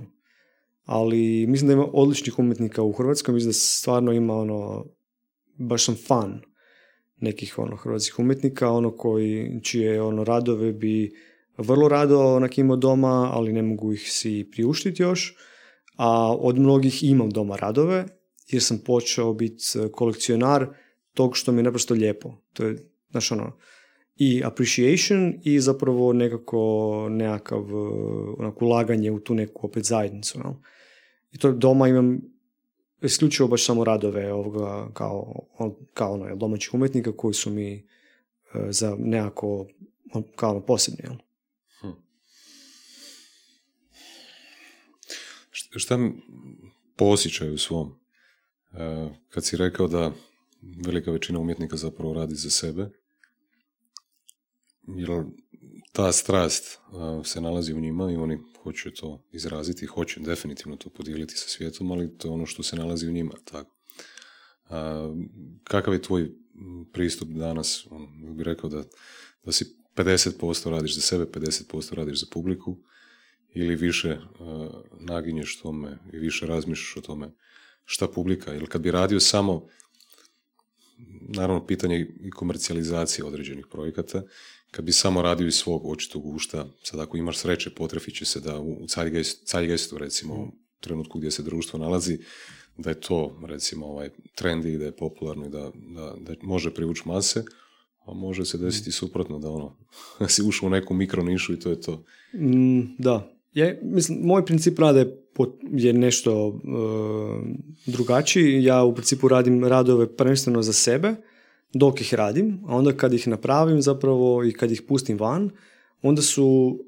Ali 0.83 1.45
mislim 1.47 1.67
da 1.67 1.73
ima 1.73 1.87
odličnih 1.93 2.39
umjetnika 2.39 2.83
u 2.83 2.91
Hrvatskoj, 2.91 3.33
mislim 3.33 3.49
da 3.49 3.53
stvarno 3.53 4.11
ima 4.11 4.33
ono, 4.33 4.85
baš 5.59 5.85
sam 5.85 5.95
fan 6.07 6.41
nekih 7.17 7.59
ono 7.59 7.75
hrvatskih 7.75 8.19
umjetnika, 8.19 8.69
ono 8.69 8.95
koji, 8.95 9.59
čije 9.63 10.01
ono 10.01 10.23
radove 10.23 10.73
bi 10.73 11.15
vrlo 11.57 11.87
rado 11.87 12.35
onak 12.35 12.57
imao 12.57 12.77
doma, 12.77 13.29
ali 13.33 13.53
ne 13.53 13.61
mogu 13.61 13.93
ih 13.93 14.11
si 14.11 14.49
priuštiti 14.51 15.03
još 15.03 15.35
a 15.97 16.35
od 16.35 16.59
mnogih 16.59 17.03
imam 17.03 17.29
doma 17.29 17.55
radove 17.55 18.05
jer 18.47 18.63
sam 18.63 18.77
počeo 18.85 19.33
biti 19.33 19.63
kolekcionar 19.91 20.67
tog 21.13 21.37
što 21.37 21.51
mi 21.51 21.59
je 21.59 21.63
naprosto 21.63 21.93
lijepo. 21.93 22.33
To 22.53 22.63
je, 22.63 22.77
znaš 23.11 23.31
ono, 23.31 23.57
i 24.15 24.43
appreciation 24.45 25.33
i 25.43 25.59
zapravo 25.59 26.13
nekako 26.13 27.07
nekakav 27.09 27.65
onako, 28.37 28.65
ulaganje 28.65 29.11
u 29.11 29.19
tu 29.19 29.35
neku 29.35 29.67
opet 29.67 29.83
zajednicu. 29.83 30.39
No? 30.39 30.61
I 31.31 31.37
to 31.37 31.51
doma 31.51 31.87
imam 31.87 32.21
isključivo 33.01 33.47
baš 33.47 33.65
samo 33.65 33.83
radove 33.83 34.33
ovoga 34.33 34.89
kao, 34.93 35.45
kao 35.93 36.13
ono, 36.13 36.35
domaćih 36.35 36.73
umjetnika 36.73 37.11
koji 37.11 37.33
su 37.33 37.49
mi 37.49 37.73
e, 37.73 37.81
za 38.69 38.95
nekako 38.99 39.67
kao 40.35 40.51
ono, 40.51 40.61
posebni. 40.61 40.99
Jel? 41.03 41.13
Šta 45.69 45.99
po 46.95 47.05
osjećaju 47.05 47.57
svom, 47.57 47.99
e, 48.73 49.09
kad 49.29 49.45
si 49.45 49.57
rekao 49.57 49.87
da 49.87 50.11
velika 50.85 51.11
većina 51.11 51.39
umjetnika 51.39 51.77
zapravo 51.77 52.13
radi 52.13 52.35
za 52.35 52.49
sebe, 52.49 52.89
jer 54.87 55.23
ta 55.91 56.11
strast 56.11 56.65
e, 56.65 56.77
se 57.23 57.41
nalazi 57.41 57.73
u 57.73 57.79
njima 57.79 58.11
i 58.11 58.15
oni 58.15 58.39
hoće 58.63 58.93
to 58.93 59.23
izraziti, 59.31 59.85
hoće 59.85 60.19
definitivno 60.19 60.75
to 60.75 60.89
podijeliti 60.89 61.35
sa 61.35 61.49
svijetom, 61.49 61.91
ali 61.91 62.17
to 62.17 62.27
je 62.27 62.31
ono 62.31 62.45
što 62.45 62.63
se 62.63 62.75
nalazi 62.75 63.07
u 63.07 63.11
njima. 63.11 63.33
Tako. 63.51 63.75
A, 64.69 65.13
kakav 65.63 65.93
je 65.93 66.01
tvoj 66.01 66.31
pristup 66.93 67.29
danas? 67.29 67.87
On 67.89 68.35
bi 68.37 68.43
rekao 68.43 68.69
da, 68.69 68.83
da 69.43 69.51
si 69.51 69.77
50% 69.95 70.69
radiš 70.69 70.95
za 70.95 71.01
sebe, 71.01 71.25
50% 71.25 71.93
radiš 71.93 72.19
za 72.19 72.25
publiku, 72.31 72.77
ili 73.57 73.75
više 73.75 74.17
uh, 74.39 74.71
naginješ 74.99 75.59
tome 75.59 75.97
i 76.13 76.17
više 76.17 76.45
razmišljaš 76.45 76.97
o 76.97 77.01
tome 77.01 77.31
šta 77.85 78.07
publika, 78.07 78.53
ili 78.53 78.67
kad 78.67 78.81
bi 78.81 78.91
radio 78.91 79.19
samo 79.19 79.67
naravno 81.19 81.65
pitanje 81.65 82.07
i 82.19 82.31
komercijalizacije 82.31 83.25
određenih 83.25 83.65
projekata, 83.71 84.23
kad 84.71 84.85
bi 84.85 84.91
samo 84.91 85.21
radio 85.21 85.47
iz 85.47 85.55
svog 85.55 85.85
očitog 85.85 86.25
ušta, 86.25 86.67
sad 86.83 86.99
ako 86.99 87.17
imaš 87.17 87.37
sreće, 87.37 87.69
potrefiće 87.69 88.25
se 88.25 88.39
da 88.39 88.59
u 88.59 88.85
Zeitgeistu, 89.51 89.97
recimo, 89.97 90.33
u 90.33 90.51
trenutku 90.79 91.17
gdje 91.17 91.31
se 91.31 91.43
društvo 91.43 91.79
nalazi, 91.79 92.19
da 92.77 92.89
je 92.89 92.99
to, 92.99 93.39
recimo, 93.45 93.85
ovaj, 93.85 94.09
trendi, 94.35 94.77
da 94.77 94.85
je 94.85 94.95
popularno 94.95 95.45
i 95.45 95.49
da, 95.49 95.71
da, 95.75 96.15
da 96.19 96.33
može 96.41 96.73
privući 96.73 97.01
mase, 97.05 97.43
a 98.05 98.13
može 98.13 98.45
se 98.45 98.57
desiti 98.57 98.91
suprotno, 98.91 99.39
da 99.39 99.49
ono, 99.49 99.77
si 100.33 100.43
ušao 100.43 100.67
u 100.67 100.69
neku 100.69 100.93
mikronišu 100.93 101.53
i 101.53 101.59
to 101.59 101.69
je 101.69 101.81
to. 101.81 102.03
Mm, 102.33 102.81
da, 102.97 103.36
je, 103.57 103.79
mislim, 103.83 104.19
moj 104.21 104.45
princip 104.45 104.79
rada 104.79 105.05
je 105.71 105.93
nešto 105.93 106.47
uh, 106.47 106.55
drugačiji. 107.85 108.63
Ja 108.63 108.83
u 108.83 108.93
principu 108.93 109.27
radim 109.27 109.63
radove 109.63 110.15
prvenstveno 110.15 110.61
za 110.61 110.73
sebe 110.73 111.15
dok 111.73 112.01
ih 112.01 112.13
radim, 112.13 112.59
a 112.67 112.75
onda 112.75 112.93
kad 112.93 113.13
ih 113.13 113.27
napravim 113.27 113.81
zapravo 113.81 114.43
i 114.43 114.53
kad 114.53 114.71
ih 114.71 114.81
pustim 114.81 115.17
van, 115.17 115.49
onda 116.01 116.21
su 116.21 116.79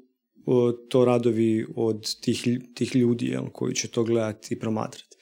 uh, 0.46 0.72
to 0.88 1.04
radovi 1.04 1.66
od 1.76 2.20
tih, 2.20 2.48
tih 2.74 2.96
ljudi 2.96 3.26
jel, 3.26 3.48
koji 3.52 3.74
će 3.74 3.88
to 3.88 4.04
gledati 4.04 4.54
i 4.54 4.58
promatrati. 4.58 5.16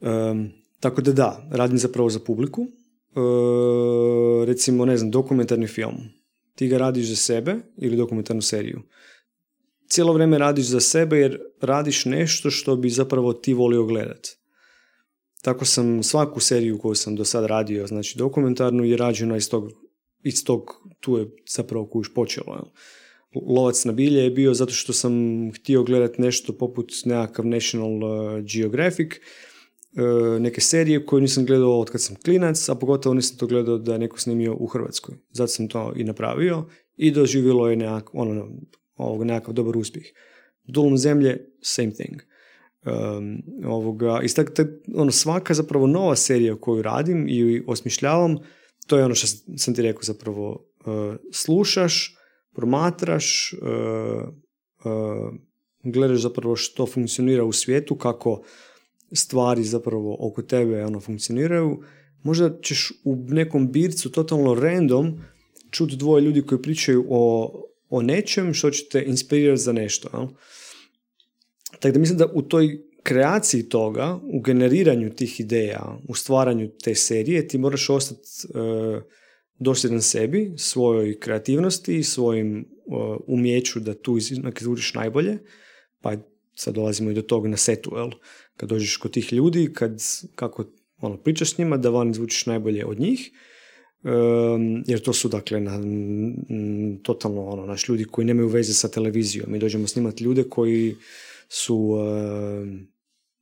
Um, 0.00 0.50
tako 0.80 1.00
da 1.00 1.12
da, 1.12 1.48
radim 1.50 1.78
zapravo 1.78 2.10
za 2.10 2.18
publiku. 2.18 2.62
Uh, 2.62 4.44
recimo, 4.46 4.84
ne 4.84 4.96
znam, 4.96 5.10
dokumentarni 5.10 5.66
film. 5.66 5.96
Ti 6.54 6.68
ga 6.68 6.78
radiš 6.78 7.06
za 7.06 7.16
sebe 7.16 7.56
ili 7.76 7.96
dokumentarnu 7.96 8.42
seriju 8.42 8.82
cijelo 9.90 10.12
vrijeme 10.12 10.38
radiš 10.38 10.66
za 10.66 10.80
sebe 10.80 11.18
jer 11.18 11.40
radiš 11.60 12.04
nešto 12.04 12.50
što 12.50 12.76
bi 12.76 12.90
zapravo 12.90 13.32
ti 13.32 13.54
volio 13.54 13.84
gledat. 13.84 14.28
Tako 15.42 15.64
sam 15.64 16.02
svaku 16.02 16.40
seriju 16.40 16.78
koju 16.78 16.94
sam 16.94 17.16
do 17.16 17.24
sad 17.24 17.44
radio, 17.44 17.86
znači 17.86 18.18
dokumentarnu, 18.18 18.84
je 18.84 18.96
rađena 18.96 19.36
iz 19.36 19.50
tog, 19.50 19.72
iz 20.22 20.44
tog 20.44 20.70
tu 21.00 21.18
je 21.18 21.30
zapravo 21.48 21.86
kojuš 21.86 22.14
počelo. 22.14 22.72
Lovac 23.46 23.84
na 23.84 23.92
bilje 23.92 24.24
je 24.24 24.30
bio 24.30 24.54
zato 24.54 24.72
što 24.72 24.92
sam 24.92 25.12
htio 25.52 25.82
gledati 25.82 26.22
nešto 26.22 26.52
poput 26.52 26.92
nekakav 27.04 27.46
National 27.46 28.04
uh, 28.04 28.40
Geographic, 28.54 29.12
uh, 29.12 30.40
neke 30.40 30.60
serije 30.60 31.06
koje 31.06 31.22
nisam 31.22 31.46
gledao 31.46 31.80
od 31.80 31.90
kad 31.90 32.02
sam 32.02 32.16
klinac, 32.24 32.68
a 32.68 32.74
pogotovo 32.74 33.14
nisam 33.14 33.36
to 33.36 33.46
gledao 33.46 33.78
da 33.78 33.92
je 33.92 33.98
neko 33.98 34.18
snimio 34.20 34.54
u 34.54 34.66
Hrvatskoj. 34.66 35.14
Zato 35.30 35.48
sam 35.48 35.68
to 35.68 35.92
i 35.96 36.04
napravio 36.04 36.64
i 36.96 37.10
doživjelo 37.10 37.70
je 37.70 37.76
nekak, 37.76 38.10
ono, 38.12 38.48
ovog, 39.00 39.24
nekakav 39.24 39.54
dobar 39.54 39.76
uspjeh. 39.76 40.06
Dulom 40.64 40.96
zemlje, 40.98 41.46
same 41.62 41.90
thing. 41.90 42.22
Um, 42.86 43.42
ovoga, 43.66 44.20
i 44.22 44.28
ono, 44.96 45.10
svaka 45.10 45.54
zapravo 45.54 45.86
nova 45.86 46.16
serija 46.16 46.56
koju 46.60 46.82
radim 46.82 47.26
i 47.28 47.62
osmišljavam, 47.66 48.36
to 48.86 48.98
je 48.98 49.04
ono 49.04 49.14
što 49.14 49.26
sam 49.56 49.74
ti 49.74 49.82
rekao 49.82 50.02
zapravo, 50.02 50.50
uh, 50.86 51.16
slušaš, 51.32 52.16
promatraš, 52.54 53.54
uh, 53.62 54.28
uh, 54.84 55.34
gledaš 55.84 56.18
zapravo 56.20 56.56
što 56.56 56.86
funkcionira 56.86 57.44
u 57.44 57.52
svijetu, 57.52 57.96
kako 57.96 58.42
stvari 59.12 59.64
zapravo 59.64 60.16
oko 60.20 60.42
tebe 60.42 60.84
ono 60.84 61.00
funkcioniraju 61.00 61.82
možda 62.22 62.60
ćeš 62.62 62.92
u 63.04 63.16
nekom 63.16 63.72
bircu 63.72 64.12
totalno 64.12 64.54
random 64.54 65.20
čuti 65.70 65.96
dvoje 65.96 66.22
ljudi 66.22 66.42
koji 66.42 66.62
pričaju 66.62 67.06
o, 67.08 67.52
o 67.90 68.02
nečem 68.02 68.54
što 68.54 68.70
će 68.70 68.88
te 68.88 69.04
inspirirati 69.06 69.62
za 69.62 69.72
nešto. 69.72 70.08
Jel? 70.12 70.26
Tako 71.80 71.92
da 71.92 71.98
mislim 71.98 72.18
da 72.18 72.26
u 72.34 72.42
toj 72.42 72.78
kreaciji 73.02 73.68
toga, 73.68 74.18
u 74.22 74.40
generiranju 74.40 75.14
tih 75.14 75.40
ideja, 75.40 75.98
u 76.08 76.14
stvaranju 76.14 76.70
te 76.84 76.94
serije, 76.94 77.48
ti 77.48 77.58
moraš 77.58 77.90
ostati 77.90 78.28
uh, 78.48 79.02
dosljedan 79.60 80.02
sebi, 80.02 80.52
svojoj 80.56 81.18
kreativnosti 81.20 81.98
i 81.98 82.04
svojim 82.04 82.58
e, 82.58 82.64
umjeću 83.26 83.80
da 83.80 83.94
tu 83.94 84.18
izvučiš 84.60 84.94
najbolje, 84.94 85.38
pa 86.00 86.16
sad 86.54 86.74
dolazimo 86.74 87.10
i 87.10 87.14
do 87.14 87.22
toga 87.22 87.48
na 87.48 87.56
setu, 87.56 87.92
jel? 87.96 88.10
Kad 88.56 88.68
dođeš 88.68 88.96
kod 88.96 89.12
tih 89.12 89.32
ljudi, 89.32 89.72
kad, 89.74 90.02
kako 90.34 90.64
ono, 91.00 91.16
pričaš 91.16 91.54
s 91.54 91.58
njima, 91.58 91.76
da 91.76 91.90
van 91.90 92.10
izvučiš 92.10 92.46
najbolje 92.46 92.86
od 92.86 93.00
njih, 93.00 93.30
jer 94.86 95.02
to 95.02 95.12
su 95.12 95.28
dakle 95.28 95.60
na, 95.60 95.80
totalno 97.02 97.44
ono, 97.44 97.66
naš 97.66 97.88
ljudi 97.88 98.04
koji 98.04 98.24
nemaju 98.24 98.48
veze 98.48 98.72
sa 98.72 98.88
televizijom. 98.88 99.52
Mi 99.52 99.58
dođemo 99.58 99.86
snimati 99.86 100.24
ljude 100.24 100.44
koji 100.44 100.96
su 101.48 101.76
uh, 101.76 102.00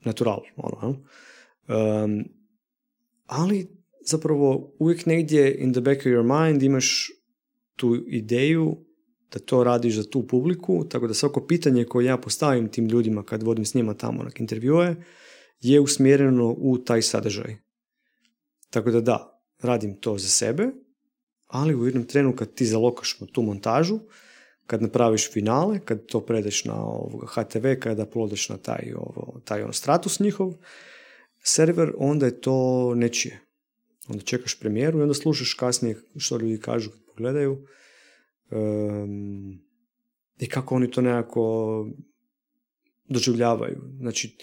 natural. 0.05 0.41
Ono, 0.57 0.89
um, 0.89 2.25
ali 3.27 3.67
zapravo 4.07 4.75
uvijek 4.79 5.07
negdje 5.07 5.57
in 5.59 5.73
the 5.73 5.81
back 5.81 6.01
of 6.01 6.07
your 6.07 6.47
mind 6.47 6.63
imaš 6.63 7.11
tu 7.77 8.05
ideju 8.07 8.77
da 9.33 9.39
to 9.39 9.65
radiš 9.65 9.95
za 9.95 10.11
tu 10.11 10.27
publiku, 10.27 10.85
tako 10.89 11.07
da 11.07 11.15
svako 11.15 11.47
pitanje 11.47 11.85
koje 11.85 12.07
ja 12.07 12.17
postavim 12.17 12.69
tim 12.69 12.87
ljudima 12.87 13.23
kad 13.23 13.43
vodim 13.43 13.65
s 13.65 13.75
njima 13.75 13.95
tamo 13.95 14.23
na 14.23 14.31
intervjue 14.39 14.97
je 15.61 15.81
usmjereno 15.81 16.55
u 16.59 16.79
taj 16.79 17.03
sadržaj. 17.03 17.57
Tako 18.71 18.91
da 18.91 19.01
da, 19.01 19.38
radim 19.63 19.95
to 19.95 20.19
za 20.19 20.29
sebe, 20.29 20.69
ali 21.47 21.75
u 21.75 21.87
jednom 21.87 22.05
trenu 22.05 22.37
kad 22.37 22.55
ti 22.55 22.67
zalokaš 22.67 23.19
tu 23.33 23.43
montažu, 23.43 23.99
kad 24.67 24.83
napraviš 24.83 25.33
finale, 25.33 25.81
kad 25.85 26.07
to 26.07 26.21
predeš 26.21 26.65
na 26.65 26.85
ovoga 26.85 27.27
HTV, 27.27 27.67
kada 27.81 28.07
plodeš 28.07 28.49
na 28.49 28.57
taj, 28.57 28.93
ovo, 28.97 29.41
taj 29.45 29.63
on 29.63 29.73
status 29.73 30.21
njihov, 30.21 30.55
server, 31.43 31.93
onda 31.99 32.27
je 32.27 32.41
to 32.41 32.93
nečije. 32.95 33.41
Onda 34.09 34.25
čekaš 34.25 34.61
premijeru 34.61 34.99
i 34.99 35.03
onda 35.03 35.15
slušaš 35.15 35.55
kasnije 35.55 35.97
što 36.17 36.37
ljudi 36.37 36.61
kažu 36.61 36.91
kad 36.91 37.01
pogledaju 37.07 37.67
um, 38.51 39.59
i 40.39 40.49
kako 40.49 40.75
oni 40.75 40.91
to 40.91 41.01
nekako 41.01 41.87
doživljavaju. 43.09 43.83
Znači, 43.99 44.37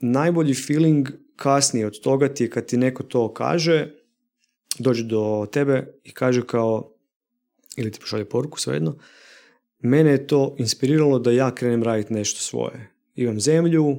najbolji 0.00 0.54
feeling 0.54 1.08
kasnije 1.36 1.86
od 1.86 2.00
toga 2.00 2.28
ti 2.28 2.44
je 2.44 2.50
kad 2.50 2.66
ti 2.66 2.76
neko 2.76 3.02
to 3.02 3.34
kaže, 3.34 3.94
dođe 4.78 5.04
do 5.04 5.46
tebe 5.52 5.86
i 6.04 6.12
kaže 6.12 6.46
kao, 6.46 6.92
ili 7.76 7.92
ti 7.92 8.00
pošalje 8.00 8.24
poruku, 8.24 8.60
svejedno, 8.60 8.98
mene 9.78 10.10
je 10.10 10.26
to 10.26 10.54
inspiriralo 10.58 11.18
da 11.18 11.30
ja 11.30 11.54
krenem 11.54 11.82
raditi 11.82 12.14
nešto 12.14 12.40
svoje. 12.40 12.90
Imam 13.14 13.40
zemlju, 13.40 13.96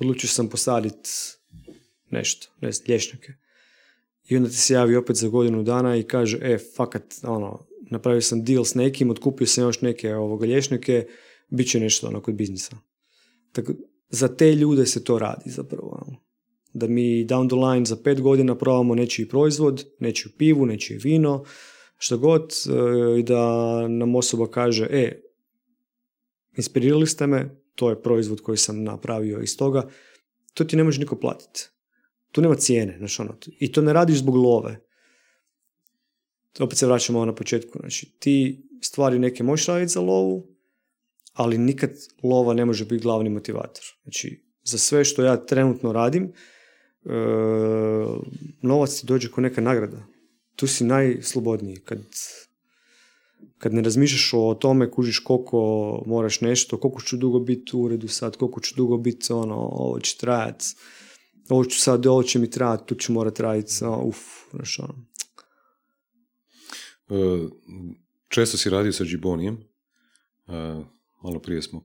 odlučio 0.00 0.28
sam 0.28 0.48
posaditi 0.48 1.10
nešto, 2.10 2.48
ne 2.60 2.72
znam, 2.72 2.84
lješnjake. 2.88 3.32
I 4.28 4.36
onda 4.36 4.48
ti 4.48 4.56
se 4.56 4.74
javi 4.74 4.96
opet 4.96 5.16
za 5.16 5.28
godinu 5.28 5.62
dana 5.62 5.96
i 5.96 6.02
kaže, 6.02 6.38
e, 6.42 6.58
fakat, 6.76 7.14
ono, 7.22 7.66
napravio 7.90 8.20
sam 8.20 8.44
deal 8.44 8.64
s 8.64 8.74
nekim, 8.74 9.10
otkupio 9.10 9.46
sam 9.46 9.64
još 9.64 9.80
neke 9.80 10.14
ovoga 10.14 10.46
lješnjake, 10.46 11.06
bit 11.48 11.70
će 11.70 11.80
nešto 11.80 12.06
ono 12.06 12.22
kod 12.22 12.34
biznisa. 12.34 12.76
Tako, 13.52 13.72
za 14.08 14.36
te 14.36 14.54
ljude 14.54 14.86
se 14.86 15.04
to 15.04 15.18
radi 15.18 15.50
zapravo. 15.50 16.04
Ono. 16.06 16.25
Da 16.76 16.86
mi 16.86 17.24
down 17.24 17.48
the 17.48 17.56
line 17.56 17.84
za 17.84 17.96
pet 17.96 18.20
godina 18.20 18.54
probamo 18.54 18.94
nečiji 18.94 19.28
proizvod, 19.28 19.84
nečiju 19.98 20.32
pivu, 20.38 20.66
nečije 20.66 20.98
vino, 21.02 21.44
što 21.98 22.18
god, 22.18 22.52
e, 22.66 23.20
i 23.20 23.22
da 23.22 23.40
nam 23.88 24.14
osoba 24.14 24.50
kaže, 24.50 24.88
e, 24.90 25.20
inspirirali 26.56 27.06
ste 27.06 27.26
me, 27.26 27.60
to 27.74 27.90
je 27.90 28.02
proizvod 28.02 28.40
koji 28.40 28.58
sam 28.58 28.82
napravio 28.82 29.40
iz 29.40 29.56
toga, 29.56 29.88
to 30.54 30.64
ti 30.64 30.76
ne 30.76 30.84
može 30.84 31.00
niko 31.00 31.16
platiti. 31.16 31.68
Tu 32.32 32.40
nema 32.40 32.54
cijene, 32.54 32.98
znači 32.98 33.22
ono, 33.22 33.36
i 33.60 33.72
to 33.72 33.82
ne 33.82 33.92
radiš 33.92 34.18
zbog 34.18 34.36
love. 34.36 34.80
Opet 36.60 36.78
se 36.78 36.86
vraćamo 36.86 37.24
na 37.24 37.34
početku, 37.34 37.78
znači 37.80 38.12
ti 38.18 38.66
stvari 38.82 39.18
neke 39.18 39.42
možeš 39.42 39.66
raditi 39.66 39.92
za 39.92 40.00
lovu, 40.00 40.46
ali 41.32 41.58
nikad 41.58 41.90
lova 42.22 42.54
ne 42.54 42.64
može 42.64 42.84
biti 42.84 43.02
glavni 43.02 43.30
motivator. 43.30 43.84
Znači, 44.02 44.44
za 44.64 44.78
sve 44.78 45.04
što 45.04 45.22
ja 45.22 45.46
trenutno 45.46 45.92
radim, 45.92 46.32
novac 48.62 49.00
ti 49.00 49.06
dođe 49.06 49.30
kao 49.30 49.42
neka 49.42 49.60
nagrada. 49.60 50.06
Tu 50.56 50.66
si 50.66 50.84
najslobodniji. 50.84 51.76
Kad, 51.76 51.98
kad 53.58 53.74
ne 53.74 53.82
razmišljaš 53.82 54.30
o 54.34 54.54
tome, 54.54 54.90
kužiš 54.90 55.18
koliko 55.18 55.58
moraš 56.06 56.40
nešto, 56.40 56.80
koliko 56.80 57.02
ću 57.02 57.16
dugo 57.16 57.38
biti 57.38 57.76
u 57.76 57.80
uredu 57.80 58.08
sad, 58.08 58.36
koliko 58.36 58.60
ću 58.60 58.74
dugo 58.76 58.96
biti 58.96 59.32
ono, 59.32 59.56
ovo 59.56 60.00
će 60.00 60.16
trajati, 60.16 60.64
ovo 61.48 61.64
ću 61.64 61.80
sad, 61.80 62.06
ovo 62.06 62.22
će 62.22 62.38
mi 62.38 62.50
trajati, 62.50 62.86
tu 62.86 62.94
ću 62.94 63.12
morat 63.12 63.40
raditi, 63.40 63.72
uf, 64.04 64.18
znaš 64.50 64.78
ono. 64.78 64.94
E, 67.08 67.48
često 68.28 68.56
si 68.56 68.70
radio 68.70 68.92
sa 68.92 69.04
Džibonijem, 69.04 69.54
e, 69.54 69.62
malo 71.22 71.38
prije 71.42 71.62
smo 71.62 71.84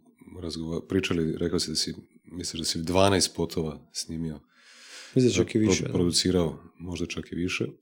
pričali, 0.89 1.37
rekao 1.37 1.59
si 1.59 1.69
da 1.69 1.75
si, 1.75 1.95
misliš 2.23 2.59
da 2.59 2.65
si 2.65 2.79
12 2.79 3.35
potova 3.35 3.89
snimio. 3.93 4.39
Mislim 5.15 5.33
čak 5.33 5.55
i 5.55 5.59
više. 5.59 5.83
producirao, 5.83 6.59
možda 6.79 7.05
čak 7.05 7.31
i 7.31 7.35
više. 7.35 7.65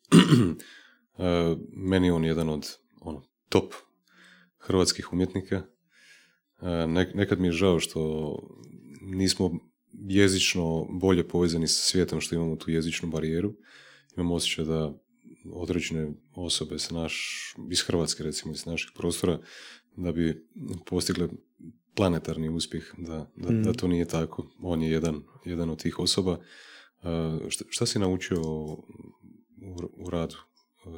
E, 1.21 1.55
meni 1.75 2.07
je 2.07 2.13
on 2.13 2.25
jedan 2.25 2.49
od 2.49 2.67
ono, 3.01 3.23
top 3.49 3.73
hrvatskih 4.57 5.13
umjetnika. 5.13 5.63
nekad 7.13 7.39
mi 7.39 7.47
je 7.47 7.51
žao 7.51 7.79
što 7.79 8.33
nismo 9.01 9.59
jezično 9.91 10.87
bolje 10.89 11.27
povezani 11.27 11.67
sa 11.67 11.81
svijetom 11.81 12.21
što 12.21 12.35
imamo 12.35 12.55
tu 12.55 12.71
jezičnu 12.71 13.09
barijeru. 13.09 13.53
Imamo 14.17 14.35
osjećaj 14.35 14.65
da 14.65 14.93
određene 15.51 16.13
osobe 16.35 16.79
sa 16.79 16.93
naš, 16.93 17.45
iz 17.71 17.81
Hrvatske 17.81 18.23
recimo, 18.23 18.53
iz 18.53 18.65
naših 18.65 18.91
prostora, 18.95 19.39
da 19.95 20.11
bi 20.11 20.47
postigle 20.85 21.27
planetarni 21.95 22.49
uspjeh, 22.49 22.83
da, 22.97 23.31
da, 23.35 23.49
da 23.49 23.71
mm. 23.71 23.73
to 23.73 23.87
nije 23.87 24.05
tako. 24.05 24.47
On 24.61 24.81
je 24.81 24.91
jedan, 24.91 25.21
jedan 25.45 25.69
od 25.69 25.81
tih 25.81 25.99
osoba. 25.99 26.39
Šta, 27.49 27.65
šta 27.69 27.85
si 27.85 27.99
naučio 27.99 28.41
u, 29.97 30.09
radu 30.09 30.35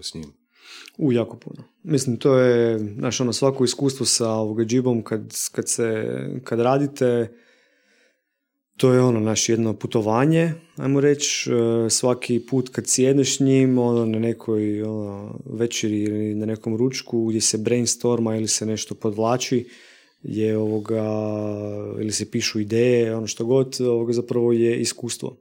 s 0.01 0.13
njim? 0.13 0.33
U, 0.97 1.11
jako 1.11 1.37
puno. 1.37 1.63
Mislim, 1.83 2.17
to 2.17 2.37
je, 2.37 2.79
znaš, 2.79 3.21
ono, 3.21 3.33
svako 3.33 3.63
iskustvo 3.63 4.05
sa 4.05 4.29
ovoga 4.29 4.63
džibom 4.63 5.03
kad, 5.03 5.33
kad, 5.51 5.69
se, 5.69 6.05
kad 6.43 6.59
radite, 6.59 7.31
to 8.77 8.93
je 8.93 9.01
ono 9.01 9.19
naš 9.19 9.49
jedno 9.49 9.73
putovanje, 9.73 10.53
ajmo 10.75 10.99
reći, 10.99 11.49
e, 11.51 11.89
svaki 11.89 12.45
put 12.49 12.69
kad 12.69 12.87
sjedneš 12.87 13.39
njim 13.39 13.77
ono, 13.77 14.05
na 14.05 14.19
nekoj 14.19 14.83
ono, 14.83 15.39
večeri 15.45 16.01
ili 16.01 16.35
na 16.35 16.45
nekom 16.45 16.77
ručku 16.77 17.25
gdje 17.25 17.41
se 17.41 17.57
brainstorma 17.57 18.35
ili 18.35 18.47
se 18.47 18.65
nešto 18.65 18.95
podvlači, 18.95 19.69
je 20.23 20.57
ovoga, 20.57 21.03
ili 22.01 22.11
se 22.11 22.31
pišu 22.31 22.59
ideje, 22.59 23.15
ono 23.15 23.27
što 23.27 23.45
god, 23.45 23.81
ovoga 23.81 24.13
zapravo 24.13 24.51
je 24.51 24.81
iskustvo. 24.81 25.37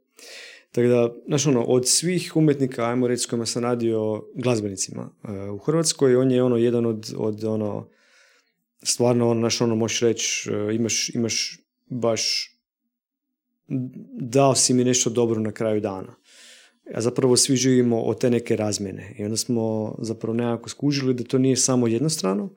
Tako 0.72 0.88
da, 0.88 1.14
znaš 1.26 1.46
ono, 1.46 1.62
od 1.62 1.88
svih 1.88 2.32
umjetnika, 2.36 2.84
ajmo 2.84 3.06
reći 3.06 3.22
s 3.22 3.26
kojima 3.26 3.46
sam 3.46 3.62
radio 3.62 4.22
glazbenicima 4.34 5.10
e, 5.24 5.50
u 5.50 5.58
Hrvatskoj, 5.58 6.16
on 6.16 6.30
je 6.30 6.42
ono 6.42 6.56
jedan 6.56 6.86
od, 6.86 7.14
od 7.16 7.44
ono, 7.44 7.88
stvarno, 8.82 9.30
ono, 9.30 9.40
znaš 9.40 9.60
ono, 9.60 9.76
možeš 9.76 10.00
reći, 10.00 10.50
e, 10.50 10.74
imaš, 10.74 11.14
imaš 11.14 11.60
baš 11.86 12.50
dao 14.20 14.54
si 14.54 14.74
mi 14.74 14.84
nešto 14.84 15.10
dobro 15.10 15.40
na 15.40 15.52
kraju 15.52 15.80
dana. 15.80 16.14
A 16.94 17.00
zapravo 17.00 17.36
svi 17.36 17.56
živimo 17.56 18.00
od 18.00 18.20
te 18.20 18.30
neke 18.30 18.56
razmjene. 18.56 19.14
I 19.18 19.24
onda 19.24 19.36
smo 19.36 19.94
zapravo 19.98 20.34
nekako 20.34 20.68
skužili 20.68 21.14
da 21.14 21.24
to 21.24 21.38
nije 21.38 21.56
samo 21.56 21.86
jednostrano, 21.86 22.50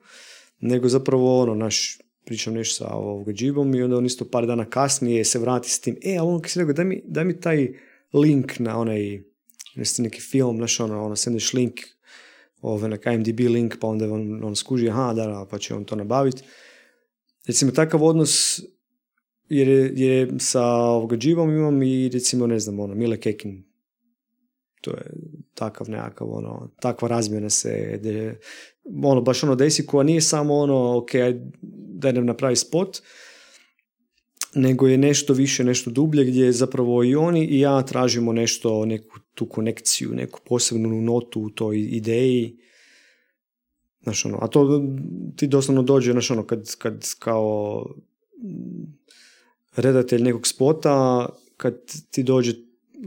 nego 0.60 0.88
zapravo 0.88 1.42
ono, 1.42 1.54
naš, 1.54 1.98
pričam 2.24 2.54
nešto 2.54 2.84
sa 2.84 2.94
ovoga 2.94 3.32
džibom 3.32 3.74
i 3.74 3.82
onda 3.82 3.96
on 3.96 4.06
isto 4.06 4.24
par 4.24 4.46
dana 4.46 4.64
kasnije 4.64 5.24
se 5.24 5.38
vrati 5.38 5.70
s 5.70 5.80
tim, 5.80 5.96
e, 6.04 6.16
ali 6.16 6.28
on 6.28 6.40
si 6.46 6.58
rekao, 6.58 6.72
daj 6.72 6.84
mi, 6.84 7.02
daj 7.04 7.24
mi 7.24 7.40
taj 7.40 7.74
link 8.14 8.58
na 8.58 8.78
onaj, 8.78 9.22
neki 9.98 10.20
film, 10.20 10.56
znaš, 10.56 10.80
ono, 10.80 11.04
ono, 11.04 11.16
sendeš 11.16 11.52
link, 11.52 11.80
ove, 12.60 12.88
na 12.88 12.98
IMDb 13.12 13.40
link, 13.40 13.74
pa 13.80 13.86
onda 13.86 14.12
on, 14.12 14.44
on 14.44 14.56
skuži, 14.56 14.88
aha, 14.88 15.12
da, 15.14 15.46
pa 15.50 15.58
će 15.58 15.74
on 15.74 15.84
to 15.84 15.96
nabaviti. 15.96 16.42
Recimo, 17.46 17.72
takav 17.72 18.04
odnos 18.04 18.60
jer 19.48 19.68
je, 19.68 19.92
je 19.96 20.28
sa 20.38 20.64
ovoga 20.66 21.16
imam 21.24 21.82
i 21.82 22.08
recimo 22.08 22.46
ne 22.46 22.58
znam 22.58 22.80
ono 22.80 22.94
Mile 22.94 23.20
Kekin 23.20 23.64
to 24.80 24.90
je 24.90 25.10
takav 25.54 25.90
nekakav 25.90 26.28
ono 26.30 26.70
takva 26.80 27.08
razmjena 27.08 27.50
se 27.50 28.00
de, 28.02 28.38
ono 29.02 29.20
baš 29.20 29.44
ono 29.44 29.54
desi 29.54 29.86
koja 29.86 30.02
nije 30.02 30.20
samo 30.20 30.54
ono 30.54 30.98
ok 30.98 31.10
da 31.70 32.12
nam 32.12 32.26
napravi 32.26 32.56
spot 32.56 33.02
nego 34.54 34.88
je 34.88 34.98
nešto 34.98 35.32
više, 35.32 35.64
nešto 35.64 35.90
dublje 35.90 36.24
gdje 36.24 36.52
zapravo 36.52 37.04
i 37.04 37.14
oni 37.14 37.44
i 37.44 37.60
ja 37.60 37.82
tražimo 37.82 38.32
nešto, 38.32 38.84
neku 38.84 39.18
tu 39.34 39.46
konekciju, 39.46 40.14
neku 40.14 40.40
posebnu 40.46 41.00
notu 41.00 41.40
u 41.40 41.50
toj 41.50 41.80
ideji. 41.80 42.56
Znaš, 44.02 44.24
ono, 44.24 44.38
a 44.40 44.46
to 44.46 44.82
ti 45.36 45.46
doslovno 45.46 45.82
dođe, 45.82 46.12
znaš, 46.12 46.30
ono, 46.30 46.46
kad, 46.46 46.76
kad 46.76 47.04
kao 47.18 47.86
redatelj 49.76 50.22
nekog 50.22 50.46
spota, 50.46 51.28
kad 51.56 51.74
ti 52.10 52.22
dođe 52.22 52.54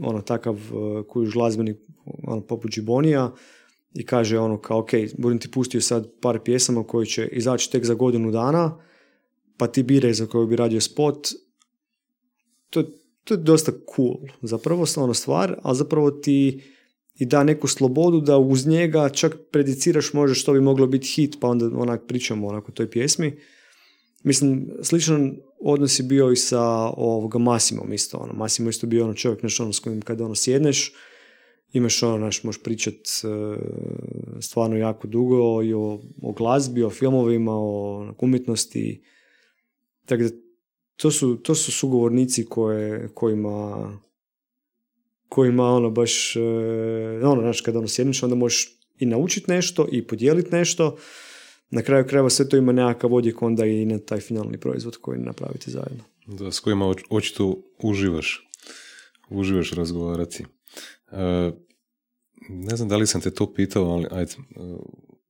ono, 0.02 0.20
takav 0.20 0.54
uh, 0.54 1.06
kujuš 1.06 1.32
glazbenik 1.32 1.76
ono, 2.04 2.40
poput 2.40 2.70
Gibonija 2.70 3.32
i 3.94 4.06
kaže 4.06 4.38
ono 4.38 4.60
kao, 4.60 4.78
ok, 4.78 4.90
budem 5.18 5.38
ti 5.38 5.50
pustio 5.50 5.80
sad 5.80 6.10
par 6.20 6.38
pjesama 6.44 6.84
koji 6.84 7.06
će 7.06 7.28
izaći 7.32 7.72
tek 7.72 7.84
za 7.84 7.94
godinu 7.94 8.30
dana, 8.30 8.78
pa 9.58 9.66
ti 9.66 9.82
biraj 9.82 10.12
za 10.12 10.26
koju 10.26 10.46
bi 10.46 10.56
radio 10.56 10.80
spot, 10.80 11.28
to, 12.70 12.82
to 13.24 13.34
je 13.34 13.38
dosta 13.38 13.72
cool, 13.96 14.16
zapravo 14.42 14.86
ono 14.96 15.14
stvar, 15.14 15.56
a 15.62 15.74
zapravo 15.74 16.10
ti 16.10 16.62
i 17.18 17.26
da 17.26 17.44
neku 17.44 17.68
slobodu 17.68 18.20
da 18.20 18.38
uz 18.38 18.66
njega 18.66 19.08
čak 19.08 19.36
prediciraš 19.50 20.12
može 20.12 20.34
što 20.34 20.52
bi 20.52 20.60
moglo 20.60 20.86
biti 20.86 21.08
hit, 21.08 21.36
pa 21.40 21.48
onda 21.48 21.70
onak 21.74 22.06
pričamo 22.08 22.46
onako 22.46 22.72
o 22.72 22.74
toj 22.74 22.90
pjesmi. 22.90 23.38
Mislim, 24.22 24.70
sličan 24.82 25.36
odnos 25.60 25.98
je 26.00 26.02
bio 26.02 26.30
i 26.30 26.36
sa 26.36 26.62
ovoga 26.96 27.38
Masimom 27.38 27.92
isto. 27.92 28.18
Ono. 28.18 28.32
Masimo 28.32 28.70
isto 28.70 28.86
bio 28.86 29.04
ono 29.04 29.14
čovjek 29.14 29.42
nešto 29.42 29.62
ono, 29.62 29.72
s 29.72 29.80
kojim 29.80 30.00
kada 30.00 30.24
ono 30.24 30.34
sjedneš, 30.34 30.92
imaš 31.72 32.02
ono, 32.02 32.18
naš, 32.18 32.44
možeš 32.44 32.62
pričat 32.62 32.94
e, 32.94 33.28
stvarno 34.40 34.76
jako 34.76 35.06
dugo 35.08 35.62
i 35.62 35.74
o, 35.74 36.00
o 36.22 36.32
glazbi, 36.32 36.82
o 36.82 36.90
filmovima, 36.90 37.52
o 37.54 38.14
umjetnosti. 38.18 39.02
Tako 40.08 40.22
da 40.22 40.28
to 40.96 41.10
su, 41.10 41.36
to 41.36 41.54
su 41.54 41.72
sugovornici 41.72 42.44
koje, 42.44 43.08
kojima 43.14 43.92
kojima 45.28 45.64
ono 45.64 45.90
baš 45.90 46.36
e, 46.36 46.40
ono, 47.24 47.42
znaš, 47.42 47.60
kada 47.60 47.78
ono 47.78 47.88
sjedniš 47.88 48.22
onda 48.22 48.34
možeš 48.36 48.78
i 48.98 49.06
naučiti 49.06 49.50
nešto 49.50 49.88
i 49.92 50.06
podijeliti 50.06 50.50
nešto 50.52 50.96
na 51.70 51.82
kraju 51.82 52.06
krajeva 52.06 52.30
sve 52.30 52.48
to 52.48 52.56
ima 52.56 52.72
nekakav 52.72 53.14
odjek 53.14 53.42
onda 53.42 53.66
i 53.66 53.84
na 53.84 53.98
taj 53.98 54.20
finalni 54.20 54.60
proizvod 54.60 54.96
koji 54.96 55.20
napravite 55.20 55.70
zajedno. 55.70 56.04
Da, 56.26 56.52
s 56.52 56.60
kojima 56.60 56.94
očito 57.10 57.62
uživaš. 57.82 58.48
Uživaš 59.28 59.72
razgovarati. 59.72 60.44
E, 61.12 61.52
ne 62.48 62.76
znam 62.76 62.88
da 62.88 62.96
li 62.96 63.06
sam 63.06 63.20
te 63.20 63.30
to 63.30 63.54
pitao, 63.54 63.84
ali 63.84 64.06
ajde, 64.10 64.32
e, 64.32 64.60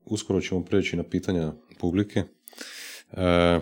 uskoro 0.04 0.40
ćemo 0.40 0.64
preći 0.64 0.96
na 0.96 1.02
pitanja 1.02 1.52
publike. 1.78 2.22
E, 3.12 3.60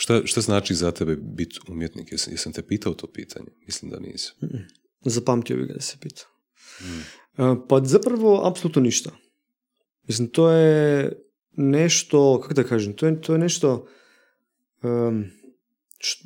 šta, 0.00 0.20
šta 0.24 0.40
znači 0.40 0.74
za 0.74 0.90
tebe 0.90 1.16
biti 1.16 1.60
umjetnik? 1.68 2.12
Jesam, 2.12 2.32
jesam 2.32 2.52
te 2.52 2.62
pitao 2.62 2.94
to 2.94 3.06
pitanje? 3.06 3.46
Mislim 3.66 3.90
da 3.90 3.98
nisam. 3.98 4.34
Zapamtio 5.04 5.56
bih 5.56 5.66
ga 5.66 5.74
da 5.74 5.80
se 5.80 5.96
pitao. 6.00 6.28
Mm. 6.80 7.68
Pa 7.68 7.80
zapravo, 7.84 8.46
apsolutno 8.46 8.82
ništa. 8.82 9.10
Mislim, 10.08 10.28
to 10.28 10.50
je 10.50 11.12
nešto, 11.52 12.40
kako 12.40 12.54
da 12.54 12.64
kažem, 12.64 12.92
to 12.92 13.06
je, 13.06 13.20
to 13.20 13.32
je 13.32 13.38
nešto, 13.38 13.86
um, 14.82 15.24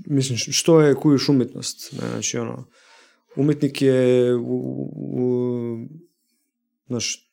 mislim, 0.07 0.39
što 0.39 0.81
je 0.81 0.95
kujuš 0.95 1.29
umjetnost? 1.29 1.95
Znači, 1.95 2.39
ono, 2.39 2.71
umjetnik 3.37 3.83
je, 3.83 4.35
u, 4.35 4.91
u, 4.97 5.25
znaš, 6.87 7.31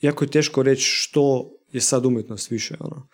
jako 0.00 0.24
je 0.24 0.30
teško 0.30 0.62
reći 0.62 0.82
što 0.82 1.52
je 1.72 1.80
sad 1.80 2.06
umjetnost 2.06 2.50
više, 2.50 2.74
ono. 2.80 3.08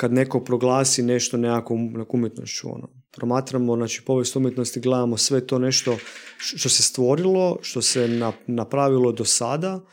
Kad 0.00 0.12
neko 0.12 0.40
proglasi 0.44 1.02
nešto 1.02 1.36
nekakvom 1.36 2.06
umjetnošću, 2.08 2.68
ono. 2.74 2.88
Promatramo, 3.10 3.76
znači, 3.76 4.02
povijest 4.06 4.36
umjetnosti, 4.36 4.80
gledamo 4.80 5.16
sve 5.16 5.46
to 5.46 5.58
nešto 5.58 5.98
što 6.36 6.68
se 6.68 6.82
stvorilo, 6.82 7.58
što 7.62 7.82
se 7.82 8.08
napravilo 8.46 9.12
do 9.12 9.24
sada, 9.24 9.84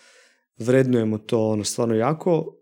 vrednujemo 0.58 1.18
to 1.18 1.48
ono 1.48 1.64
stvarno 1.64 1.96
jako. 1.96 2.56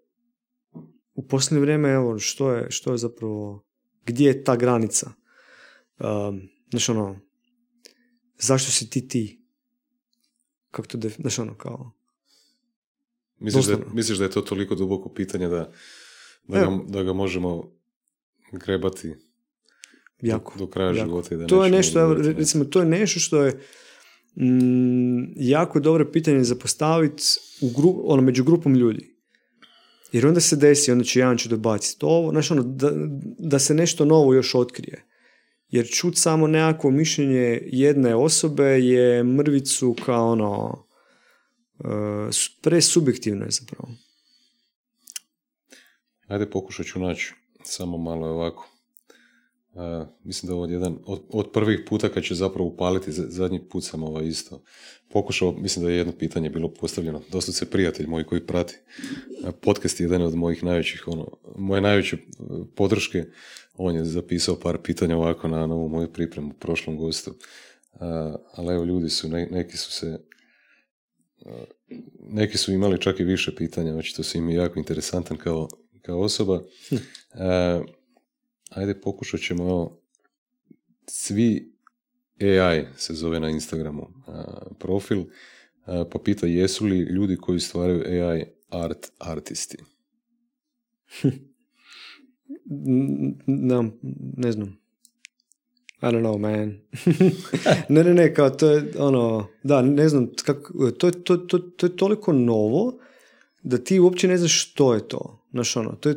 U 1.13 1.27
posljednje 1.27 1.61
vrijeme, 1.61 1.89
evo, 1.89 2.19
što 2.19 2.51
je, 2.51 2.71
što 2.71 2.91
je 2.91 2.97
zapravo, 2.97 3.65
gdje 4.05 4.27
je 4.27 4.43
ta 4.43 4.55
granica? 4.55 5.11
Um, 5.99 6.41
znaš, 6.69 6.89
ono, 6.89 7.19
zašto 8.37 8.71
si 8.71 8.89
ti 8.89 9.07
ti? 9.07 9.45
Kako 10.71 10.87
to 10.87 10.97
def... 10.97 11.15
Znaš, 11.15 11.39
ono, 11.39 11.57
kao... 11.57 11.91
Misliš 13.39 13.65
da, 13.65 13.77
misliš 13.93 14.17
da 14.17 14.23
je 14.23 14.31
to 14.31 14.41
toliko 14.41 14.75
duboko 14.75 15.13
pitanje 15.13 15.47
da, 15.47 15.71
da, 16.47 16.59
ga, 16.59 16.79
da 16.87 17.03
ga 17.03 17.13
možemo 17.13 17.71
grebati 18.51 19.15
jako, 20.21 20.53
do, 20.59 20.65
do 20.65 20.71
kraja 20.71 20.87
jako. 20.87 20.99
života? 20.99 21.35
I 21.35 21.37
da 21.37 21.47
to 21.47 21.65
je 21.65 21.71
nešto, 21.71 21.99
evo, 21.99 22.13
recimo, 22.13 22.65
to 22.65 22.79
je 22.79 22.85
nešto 22.85 23.19
što 23.19 23.43
je 23.43 23.59
mm, 24.35 25.33
jako 25.35 25.79
dobro 25.79 26.11
pitanje 26.11 26.43
za 26.43 26.55
postaviti 26.55 27.23
u 27.61 27.69
gru, 27.69 28.01
ono, 28.03 28.21
među 28.21 28.43
grupom 28.43 28.75
ljudi. 28.75 29.15
Jer 30.11 30.27
onda 30.27 30.39
se 30.39 30.55
desi, 30.55 30.91
onda 30.91 31.03
će 31.03 31.19
jedan 31.19 31.37
će 31.37 31.49
dobaciti 31.49 31.99
to, 31.99 32.29
znači 32.31 32.53
ono, 32.53 32.63
da, 32.63 32.91
da 33.39 33.59
se 33.59 33.73
nešto 33.73 34.05
novo 34.05 34.33
još 34.33 34.55
otkrije. 34.55 35.05
Jer 35.69 35.87
čut 35.87 36.17
samo 36.17 36.47
nekako 36.47 36.91
mišljenje 36.91 37.61
jedne 37.65 38.15
osobe 38.15 38.63
je 38.63 39.23
mrvicu 39.23 39.95
kao 40.05 40.31
ono, 40.31 40.85
uh, 41.79 42.35
presubjektivno 42.61 43.45
je 43.45 43.51
zapravo. 43.51 43.89
Ajde 46.27 46.49
pokušat 46.49 46.85
ću 46.85 46.99
naći 46.99 47.33
samo 47.63 47.97
malo 47.97 48.27
ovako. 48.27 48.69
Mislim 50.23 50.47
da 50.47 50.53
je 50.53 50.55
ovo 50.55 50.65
jedan 50.65 50.97
od, 51.05 51.21
od, 51.29 51.51
prvih 51.51 51.79
puta 51.89 52.09
kad 52.09 52.23
će 52.23 52.35
zapravo 52.35 52.69
upaliti, 52.69 53.11
zadnji 53.11 53.69
put 53.69 53.83
sam 53.83 54.03
ovo 54.03 54.21
isto 54.21 54.63
pokušao, 55.09 55.51
mislim 55.51 55.85
da 55.85 55.91
je 55.91 55.97
jedno 55.97 56.13
pitanje 56.13 56.49
bilo 56.49 56.73
postavljeno, 56.73 57.21
se 57.41 57.69
prijatelj 57.69 58.07
moj 58.07 58.23
koji 58.23 58.41
prati 58.41 58.75
podcast 59.61 59.99
je 59.99 60.03
jedan 60.03 60.21
od 60.21 60.35
mojih 60.35 60.63
najvećih, 60.63 61.07
ono, 61.07 61.27
moje 61.57 61.81
najveće 61.81 62.15
e, 62.15 62.19
podrške, 62.75 63.23
on 63.77 63.95
je 63.95 64.05
zapisao 64.05 64.59
par 64.59 64.77
pitanja 64.83 65.17
ovako 65.17 65.47
na, 65.47 65.63
ovu 65.63 65.89
moju 65.89 66.13
pripremu 66.13 66.49
u 66.49 66.59
prošlom 66.59 66.97
gostu, 66.97 67.33
ali 68.53 68.73
evo 68.73 68.83
ljudi 68.83 69.09
su, 69.09 69.29
neki 69.29 69.77
su 69.77 69.91
se 69.91 70.19
neki 72.19 72.57
su 72.57 72.73
imali 72.73 73.01
čak 73.01 73.19
i 73.19 73.23
više 73.23 73.55
pitanja, 73.55 73.93
znači 73.93 74.15
to 74.15 74.23
su 74.23 74.37
im 74.37 74.49
jako 74.49 74.79
interesantan 74.79 75.37
kao, 75.37 75.67
kao 76.05 76.19
osoba. 76.19 76.63
Hm 76.89 76.95
ajde 78.75 79.01
pokušat 79.01 79.39
ćemo 79.41 79.63
evo, 79.63 80.01
svi 81.07 81.75
AI 82.41 82.85
se 82.97 83.13
zove 83.13 83.39
na 83.39 83.49
Instagramu 83.49 84.07
profil, 84.79 85.23
pa 85.85 86.19
pita 86.23 86.47
jesu 86.47 86.85
li 86.85 86.97
ljudi 86.99 87.37
koji 87.37 87.59
stvaraju 87.59 88.27
AI 88.27 88.45
art 88.69 89.11
artisti? 89.19 89.77
no, 93.45 93.91
ne 94.37 94.51
znam. 94.51 94.77
I 96.01 96.05
don't 96.07 96.21
know, 96.21 96.37
man. 96.37 96.79
ne, 97.95 98.03
ne, 98.03 98.13
ne, 98.13 98.33
kao 98.33 98.49
to 98.49 98.71
je 98.71 98.91
ono, 98.97 99.47
da, 99.63 99.81
ne 99.81 100.09
znam, 100.09 100.27
kako, 100.45 100.91
to, 100.91 101.11
to, 101.11 101.37
to, 101.37 101.59
to 101.59 101.85
je 101.85 101.97
toliko 101.97 102.33
novo 102.33 102.99
da 103.63 103.77
ti 103.77 103.99
uopće 103.99 104.27
ne 104.27 104.37
znaš 104.37 104.69
što 104.69 104.93
je 104.93 105.07
to. 105.07 105.44
Znaš, 105.55 105.75
ono, 105.75 105.91
to 105.95 106.09
je 106.09 106.15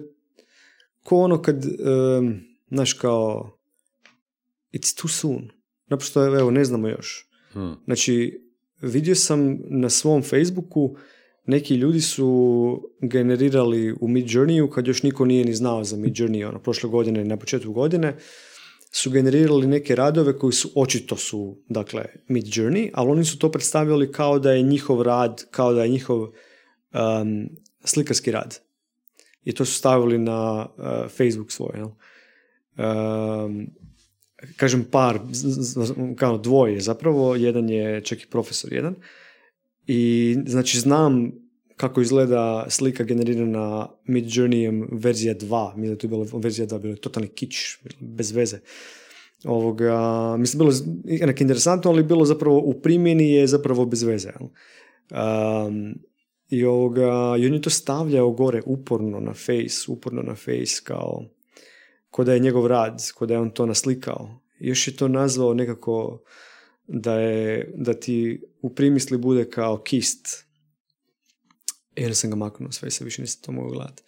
ko 1.03 1.17
ono 1.17 1.43
kad, 1.43 1.65
um, 1.65 2.41
znaš 2.71 2.93
kao, 2.93 3.59
it's 4.73 5.01
too 5.01 5.09
soon. 5.09 5.51
Naprosto, 5.87 6.25
evo, 6.27 6.51
ne 6.51 6.65
znamo 6.65 6.89
još. 6.89 7.29
Hmm. 7.53 7.75
Znači, 7.85 8.43
vidio 8.81 9.15
sam 9.15 9.59
na 9.69 9.91
svom 9.91 10.23
Facebooku, 10.23 10.97
neki 11.47 11.75
ljudi 11.75 12.01
su 12.01 12.83
generirali 13.01 13.95
u 14.01 14.09
Mid 14.09 14.27
Journeyu, 14.27 14.71
kad 14.71 14.87
još 14.87 15.03
niko 15.03 15.25
nije 15.25 15.45
ni 15.45 15.55
znao 15.55 15.85
za 15.85 15.97
Mid 15.97 16.15
Journey, 16.15 16.49
ono, 16.49 16.63
prošle 16.63 16.91
godine, 16.91 17.25
na 17.25 17.37
početku 17.37 17.73
godine, 17.73 18.17
su 18.93 19.11
generirali 19.11 19.67
neke 19.67 19.95
radove 19.95 20.39
koji 20.39 20.53
su, 20.53 20.71
očito 20.75 21.17
su, 21.17 21.59
dakle, 21.69 22.05
Mid 22.29 22.45
Journey, 22.45 22.91
ali 22.95 23.11
oni 23.11 23.25
su 23.25 23.39
to 23.39 23.51
predstavljali 23.51 24.13
kao 24.13 24.39
da 24.39 24.53
je 24.53 24.63
njihov 24.63 25.03
rad, 25.03 25.45
kao 25.51 25.73
da 25.73 25.83
je 25.83 25.89
njihov 25.89 26.21
um, 26.23 27.49
slikarski 27.85 28.31
rad. 28.31 28.68
I 29.49 29.55
to 29.55 29.65
su 29.65 29.75
stavili 29.75 30.19
na 30.19 30.67
uh, 30.67 30.85
Facebook 31.17 31.53
svoj, 31.53 31.71
jel? 31.75 31.89
Um, 32.77 33.67
kažem 34.57 34.85
par, 34.91 35.21
kao 36.17 36.39
dvoje 36.39 36.81
zapravo, 36.81 37.35
jedan 37.37 37.71
je 37.71 38.05
čak 38.05 38.23
i 38.23 38.27
profesor 38.27 38.73
jedan. 38.73 38.95
I 39.87 40.37
znači 40.47 40.81
znam 40.81 41.33
kako 41.77 42.01
izgleda 42.01 42.67
slika 42.69 43.05
generirana 43.05 43.89
Mid 44.05 44.25
Journeyem 44.25 44.87
verzija 44.93 45.35
2, 45.35 45.77
mislim 45.77 45.87
da 45.87 45.93
je 45.93 45.99
to 45.99 46.09
bila 46.09 46.27
verzija 46.33 46.67
2, 46.67 46.79
bilo 46.79 46.93
je 46.93 47.01
totalni 47.01 47.29
kič, 47.29 47.79
bez 48.01 48.33
veze. 48.33 48.59
Ovoga, 49.45 50.37
mislim, 50.37 50.59
bilo 50.59 50.73
je 51.05 51.35
interesantno, 51.41 51.91
ali 51.91 52.03
bilo 52.03 52.25
zapravo 52.25 52.59
u 52.59 52.75
primjeni 52.83 53.31
je 53.31 53.47
zapravo 53.47 53.87
bez 53.87 54.03
veze. 54.03 54.33
Um, 54.41 55.95
I 56.49 56.65
ovoga, 56.65 57.37
i 57.39 57.47
on 57.47 57.55
je 57.55 57.63
to 57.63 57.71
stavljao 57.71 58.31
gore 58.31 58.63
uporno 58.67 59.21
na 59.21 59.35
face, 59.35 59.85
uporno 59.89 60.23
na 60.23 60.35
face 60.35 60.81
kao 60.85 61.25
ko 62.11 62.25
da 62.25 62.33
je 62.33 62.41
njegov 62.41 62.67
rad, 62.67 63.03
ko 63.15 63.27
da 63.27 63.35
je 63.35 63.41
on 63.41 63.51
to 63.51 63.67
naslikao. 63.67 64.41
Još 64.59 64.89
je 64.89 64.97
to 64.97 65.09
nazvao 65.09 65.55
nekako 65.55 66.23
da, 66.87 67.15
je, 67.15 67.73
da 67.77 67.95
ti 67.95 68.43
u 68.63 68.75
primisli 68.75 69.19
bude 69.19 69.51
kao 69.51 69.79
kist. 69.79 70.45
I 71.97 72.03
onda 72.03 72.15
sam 72.15 72.31
ga 72.31 72.37
maknuo 72.37 72.73
sve 72.73 72.91
se 72.91 73.05
više 73.05 73.23
nisam 73.23 73.43
to 73.43 73.53
mogao 73.53 73.71
gledati. 73.71 74.03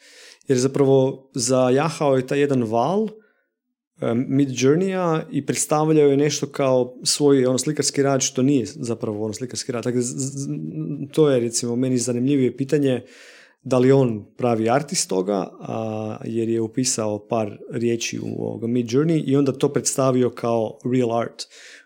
Jer 0.48 0.58
zapravo 0.58 1.30
zajahao 1.34 2.16
je 2.16 2.26
taj 2.26 2.40
jedan 2.40 2.62
val 2.62 3.08
mid 4.14 4.48
journeya 4.48 5.22
i 5.30 5.46
predstavljaju 5.46 6.10
je 6.10 6.16
nešto 6.16 6.46
kao 6.46 6.94
svoj 7.04 7.46
ono 7.46 7.58
slikarski 7.58 8.02
rad 8.02 8.20
što 8.20 8.42
nije 8.42 8.66
zapravo 8.66 9.24
ono 9.24 9.32
slikarski 9.32 9.72
rad. 9.72 9.84
Dakle, 9.84 10.00
to 11.12 11.30
je 11.30 11.40
recimo 11.40 11.76
meni 11.76 11.98
zanimljivije 11.98 12.56
pitanje 12.56 13.02
da 13.62 13.78
li 13.78 13.92
on 13.92 14.24
pravi 14.36 14.70
artist 14.70 15.08
toga, 15.08 15.48
a, 15.60 16.16
jer 16.24 16.48
je 16.48 16.60
upisao 16.60 17.26
par 17.28 17.58
riječi 17.70 18.20
u 18.22 18.46
ovoga 18.46 18.66
Mid 18.66 18.86
Journey 18.86 19.22
i 19.26 19.36
onda 19.36 19.52
to 19.52 19.68
predstavio 19.68 20.30
kao 20.30 20.78
real 20.92 21.12
art 21.12 21.42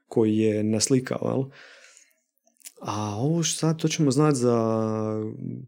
koji 0.08 0.36
je 0.36 0.64
naslikao. 0.64 1.28
Jel? 1.28 1.44
A 2.80 3.16
ovo 3.16 3.42
sad 3.42 3.78
to 3.78 3.88
ćemo 3.88 4.10
znati 4.10 4.36
za 4.36 4.56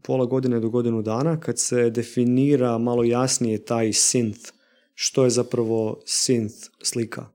pola 0.03 0.25
godine 0.25 0.61
do 0.61 0.69
godinu 0.69 1.03
dana 1.03 1.41
kad 1.41 1.59
se 1.59 1.91
definira 1.91 2.79
malo 2.79 3.05
jasnije 3.05 3.65
taj 3.65 3.87
synth, 3.87 4.53
što 4.99 5.25
je 5.25 5.31
zapravo 5.31 6.01
synth 6.07 6.69
slika. 6.83 7.29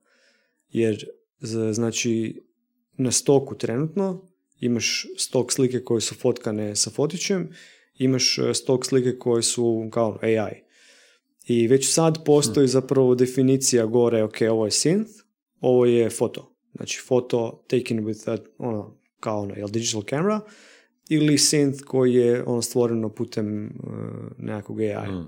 Jer 0.69 1.05
znači 1.71 2.41
na 2.97 3.11
stoku 3.11 3.55
trenutno 3.55 4.27
imaš 4.59 5.07
stok 5.17 5.51
slike 5.51 5.83
koje 5.83 6.01
su 6.01 6.15
fotkane 6.15 6.75
sa 6.75 6.89
fotićem 6.89 7.49
imaš 7.97 8.38
e, 8.38 8.53
stok 8.53 8.85
slike 8.85 9.17
koje 9.19 9.43
su 9.43 9.89
kao 9.91 10.19
AI. 10.21 10.63
I 11.47 11.67
već 11.67 11.93
sad 11.93 12.25
postoji 12.25 12.67
hm. 12.67 12.71
zapravo 12.71 13.15
definicija 13.15 13.85
gore, 13.85 14.23
ok, 14.23 14.35
ovo 14.51 14.65
je 14.65 14.71
synth, 14.71 15.21
ovo 15.59 15.85
je 15.85 16.09
foto. 16.09 16.55
Znači 16.75 16.99
foto 17.07 17.63
taken 17.67 18.05
with 18.05 18.21
that, 18.23 18.41
ono, 18.57 18.97
kao 19.19 19.41
ono, 19.41 19.67
digital 19.67 20.03
camera, 20.09 20.41
ili 21.09 21.38
synth 21.38 21.83
koji 21.83 22.13
je 22.13 22.43
ono 22.43 22.61
stvoreno 22.61 23.09
putem 23.09 23.65
uh, 23.65 23.91
nekakvog 24.38 24.79
AI. 24.79 25.07
Hm. 25.07 25.21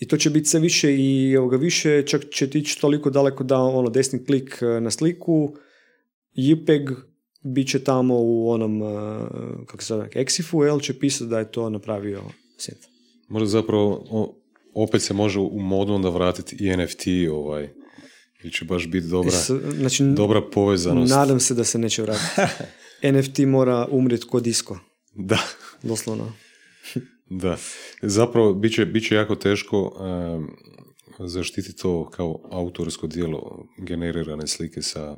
I 0.00 0.08
to 0.08 0.16
će 0.16 0.30
biti 0.30 0.48
sve 0.48 0.60
više 0.60 0.96
i 0.96 1.36
ovoga 1.36 1.56
više, 1.56 2.02
čak 2.06 2.22
će 2.30 2.50
tići 2.50 2.80
toliko 2.80 3.10
daleko 3.10 3.44
da 3.44 3.58
ono 3.58 3.90
desni 3.90 4.24
klik 4.24 4.58
e, 4.62 4.80
na 4.80 4.90
sliku, 4.90 5.54
JPEG 6.32 6.90
bit 7.42 7.68
će 7.68 7.84
tamo 7.84 8.14
u 8.18 8.50
onom, 8.50 8.82
uh, 8.82 8.90
kako 9.66 9.82
se 9.82 9.86
zove, 9.86 10.08
Exifu, 10.14 10.64
jel 10.64 10.80
će 10.80 10.98
pisati 10.98 11.30
da 11.30 11.38
je 11.38 11.52
to 11.52 11.70
napravio 11.70 12.22
synth. 12.58 12.86
Možda 13.28 13.46
zapravo 13.46 14.04
opet 14.74 15.02
se 15.02 15.14
može 15.14 15.38
u 15.38 15.58
modu 15.58 15.92
onda 15.92 16.08
vratiti 16.08 16.56
i 16.60 16.76
NFT 16.76 17.06
ovaj, 17.32 17.68
ili 18.42 18.52
će 18.52 18.64
baš 18.64 18.86
biti 18.86 19.06
dobra, 19.06 19.36
znači, 19.78 20.04
dobra 20.04 20.42
povezanost. 20.50 21.10
Nadam 21.10 21.40
se 21.40 21.54
da 21.54 21.64
se 21.64 21.78
neće 21.78 22.02
vratiti. 22.02 22.40
NFT 23.12 23.38
mora 23.38 23.88
umrijeti 23.90 24.26
kod 24.26 24.42
disko. 24.42 24.78
Da. 25.14 25.38
Doslovno. 25.82 26.32
Da. 27.30 27.56
Zapravo, 28.02 28.54
bit 28.54 28.74
će, 28.74 28.86
bit 28.86 29.08
će 29.08 29.14
jako 29.14 29.34
teško 29.34 29.82
um, 29.82 30.48
zaštiti 31.18 31.76
to 31.76 32.10
kao 32.10 32.40
autorsko 32.50 33.06
dijelo 33.06 33.68
generirane 33.78 34.46
slike 34.46 34.82
sa 34.82 35.16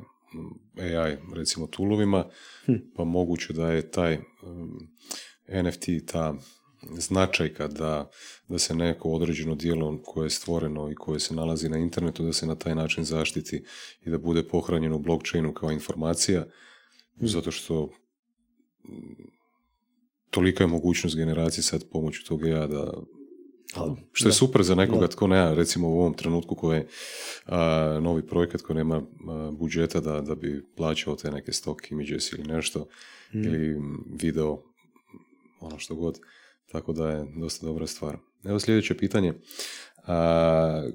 AI 0.79 1.17
recimo 1.35 1.67
toolovima, 1.67 2.25
hm. 2.65 2.73
pa 2.95 3.03
moguće 3.03 3.53
da 3.53 3.71
je 3.71 3.91
taj 3.91 4.17
um, 4.43 4.89
NFT 5.63 5.87
ta 6.05 6.33
značajka 6.97 7.67
da, 7.67 8.09
da 8.47 8.59
se 8.59 8.75
neko 8.75 9.09
određeno 9.09 9.55
dijelo 9.55 10.01
koje 10.03 10.25
je 10.25 10.29
stvoreno 10.29 10.91
i 10.91 10.95
koje 10.95 11.19
se 11.19 11.35
nalazi 11.35 11.69
na 11.69 11.77
internetu 11.77 12.23
da 12.23 12.33
se 12.33 12.45
na 12.45 12.55
taj 12.55 12.75
način 12.75 13.03
zaštiti 13.03 13.63
i 14.05 14.09
da 14.09 14.17
bude 14.17 14.47
pohranjeno 14.47 14.95
u 14.95 14.99
blockchainu 14.99 15.53
kao 15.53 15.71
informacija 15.71 16.45
hm. 17.19 17.25
zato 17.25 17.51
što 17.51 17.89
mm, 18.83 19.33
tolika 20.33 20.63
je 20.63 20.67
mogućnost 20.67 21.15
generacije 21.15 21.63
sad 21.63 21.83
pomoću 21.91 22.25
toga 22.25 22.49
ja 22.49 22.67
da 22.67 22.93
što 24.11 24.29
je 24.29 24.33
super 24.33 24.63
za 24.63 24.75
nekoga 24.75 25.07
tko 25.07 25.27
nema, 25.27 25.53
recimo 25.53 25.89
u 25.89 25.99
ovom 25.99 26.13
trenutku 26.13 26.55
koji 26.55 26.77
je 26.77 26.87
novi 28.01 28.27
projekat 28.27 28.61
koji 28.61 28.77
nema 28.77 29.01
budžeta 29.51 29.99
da, 29.99 30.21
da 30.21 30.35
bi 30.35 30.65
plaćao 30.75 31.15
te 31.15 31.31
neke 31.31 31.53
stock 31.53 31.91
images 31.91 32.33
ili 32.33 32.43
nešto, 32.43 32.87
hmm. 33.31 33.43
ili 33.43 33.81
video, 34.21 34.63
ono 35.59 35.79
što 35.79 35.95
god. 35.95 36.19
Tako 36.71 36.93
da 36.93 37.09
je 37.09 37.25
dosta 37.39 37.65
dobra 37.65 37.87
stvar. 37.87 38.17
Evo 38.43 38.59
sljedeće 38.59 38.97
pitanje. 38.97 39.33
A, 40.07 40.89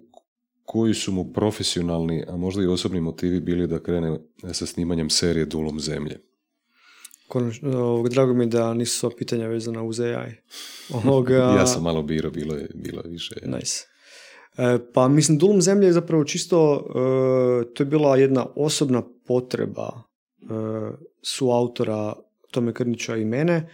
koji 0.65 0.95
su 0.95 1.13
mu 1.13 1.33
profesionalni, 1.33 2.25
a 2.29 2.37
možda 2.37 2.63
i 2.63 2.67
osobni 2.67 3.01
motivi 3.01 3.41
bili 3.41 3.67
da 3.67 3.83
krene 3.83 4.19
sa 4.53 4.67
snimanjem 4.67 5.11
serije 5.11 5.47
Dulom 5.47 5.81
zemlje? 5.81 6.21
Konačno, 7.29 8.05
drago 8.11 8.35
mi 8.35 8.47
da 8.47 8.75
nisu 8.75 8.99
sva 8.99 9.11
pitanja 9.19 9.47
vezana 9.47 9.83
uz 9.83 10.01
AI. 10.01 10.33
Ovoga... 10.93 11.37
ja 11.59 11.67
sam 11.67 11.83
malo 11.83 12.03
biro, 12.03 12.31
bilo 12.31 12.55
je, 12.55 12.69
bilo 12.75 13.03
je 13.05 13.11
više. 13.11 13.35
Nice. 13.47 13.85
E, 14.59 14.79
pa 14.95 15.09
mislim, 15.09 15.39
Dulum 15.39 15.63
zemlje 15.63 15.87
je 15.87 15.93
zapravo 15.93 16.25
čisto, 16.25 16.87
e, 16.91 17.75
to 17.75 17.83
je 17.83 17.87
bila 17.87 18.17
jedna 18.17 18.47
osobna 18.57 19.03
potreba 19.27 20.03
e, 20.41 20.45
su 21.23 21.51
autora 21.51 22.15
Tome 22.51 22.73
Krnića 22.73 23.17
i 23.17 23.25
mene, 23.25 23.69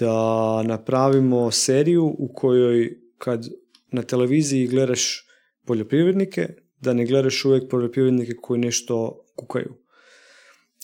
da 0.00 0.62
napravimo 0.62 1.50
seriju 1.50 2.04
u 2.18 2.32
kojoj 2.34 2.98
kad 3.18 3.48
na 3.90 4.02
televiziji 4.02 4.66
gledaš 4.66 5.26
poljoprivrednike, 5.66 6.48
da 6.80 6.92
ne 6.92 7.06
gledaš 7.06 7.44
uvijek 7.44 7.70
poljoprivrednike 7.70 8.32
koji 8.42 8.60
nešto 8.60 9.24
kukaju. 9.36 9.74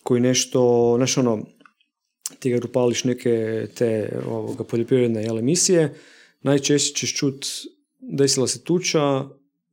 Koji 0.03 0.21
nešto, 0.21 0.95
znaš 0.97 1.19
ono, 1.19 1.45
ti 2.39 2.51
ga 2.51 2.61
upališ 2.65 3.05
neke 3.05 3.67
te 3.75 4.19
ovoga, 4.27 4.65
poljoprivredne 4.65 5.23
jel, 5.23 5.39
emisije, 5.39 5.95
najčešće 6.43 6.95
ćeš 6.95 7.17
čut 7.17 7.47
desila 8.01 8.47
se 8.47 8.65
tuča, 8.65 9.25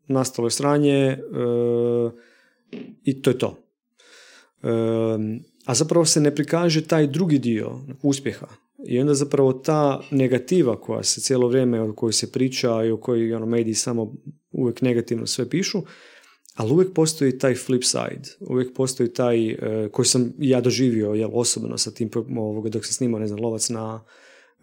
nastalo 0.07 0.47
je 0.47 0.51
sranje 0.51 0.97
e, 0.97 1.17
i 3.03 3.21
to 3.21 3.29
je 3.29 3.37
to. 3.37 3.57
E, 4.63 4.67
a 5.65 5.75
zapravo 5.75 6.05
se 6.05 6.21
ne 6.21 6.35
prikaže 6.35 6.81
taj 6.81 7.07
drugi 7.07 7.39
dio 7.39 7.79
uspjeha. 8.01 8.47
I 8.85 8.99
onda 8.99 9.13
zapravo 9.13 9.53
ta 9.53 10.01
negativa 10.11 10.81
koja 10.81 11.03
se 11.03 11.21
cijelo 11.21 11.47
vrijeme 11.47 11.81
o 11.81 11.93
kojoj 11.93 12.13
se 12.13 12.31
priča 12.31 12.83
i 12.83 12.91
o 12.91 12.97
kojoj 12.97 13.33
ono, 13.33 13.45
mediji 13.45 13.73
samo 13.73 14.13
uvijek 14.51 14.81
negativno 14.81 15.27
sve 15.27 15.49
pišu, 15.49 15.81
ali 16.61 16.71
uvijek 16.71 16.93
postoji 16.93 17.37
taj 17.37 17.55
flip 17.55 17.83
side, 17.83 18.29
uvijek 18.39 18.73
postoji 18.73 19.13
taj 19.13 19.53
uh, 19.53 19.57
koji 19.91 20.05
sam 20.05 20.33
ja 20.39 20.61
doživio 20.61 21.13
jel, 21.13 21.29
osobno 21.33 21.77
sa 21.77 21.91
tim 21.91 22.09
ovoga, 22.37 22.69
dok 22.69 22.85
sam 22.85 22.93
snimao 22.93 23.19
ne 23.19 23.27
znam, 23.27 23.39
lovac 23.39 23.69
na 23.69 24.03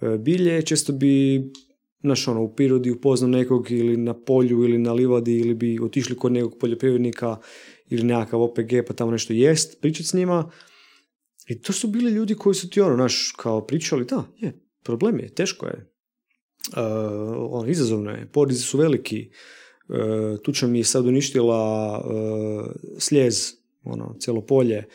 uh, 0.00 0.16
bilje, 0.16 0.62
često 0.62 0.92
bi 0.92 1.42
naš 2.02 2.28
ono, 2.28 2.42
u 2.42 2.54
prirodi 2.54 2.90
upoznao 2.90 3.30
nekog 3.30 3.70
ili 3.70 3.96
na 3.96 4.14
polju 4.14 4.64
ili 4.64 4.78
na 4.78 4.92
livadi 4.92 5.38
ili 5.38 5.54
bi 5.54 5.78
otišli 5.82 6.16
kod 6.16 6.32
nekog 6.32 6.58
poljoprivrednika 6.60 7.36
ili 7.90 8.02
nekakav 8.02 8.42
OPG 8.42 8.70
pa 8.86 8.94
tamo 8.94 9.10
nešto 9.10 9.32
jest, 9.32 9.80
pričati 9.80 10.08
s 10.08 10.14
njima. 10.14 10.50
I 11.48 11.60
to 11.60 11.72
su 11.72 11.88
bili 11.88 12.10
ljudi 12.10 12.34
koji 12.34 12.54
su 12.54 12.70
ti 12.70 12.80
ono, 12.80 12.96
naš, 12.96 13.34
kao 13.38 13.66
pričali, 13.66 14.04
da, 14.04 14.24
je, 14.38 14.52
problem 14.84 15.18
je, 15.18 15.34
teško 15.34 15.66
je, 15.66 15.90
uh, 16.76 16.82
ono, 17.50 17.68
izazovno 17.68 18.10
je, 18.10 18.28
porizi 18.32 18.62
su 18.62 18.78
veliki, 18.78 19.30
E, 19.30 19.57
tuča 20.42 20.66
mi 20.66 20.78
je 20.78 20.84
sad 20.84 21.06
uništila 21.06 21.94
e, 21.98 22.98
slijez, 22.98 23.52
ono, 23.84 24.14
cijelo 24.18 24.40
polje. 24.40 24.76
E, 24.76 24.86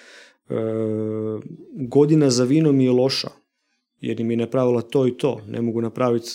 godina 1.71 2.29
za 2.29 2.43
vino 2.43 2.71
mi 2.71 2.85
je 2.85 2.91
loša, 2.91 3.29
jer 4.01 4.23
mi 4.23 4.33
je 4.33 4.37
napravila 4.37 4.81
to 4.81 5.07
i 5.07 5.17
to, 5.17 5.41
ne 5.47 5.61
mogu 5.61 5.81
napraviti 5.81 6.29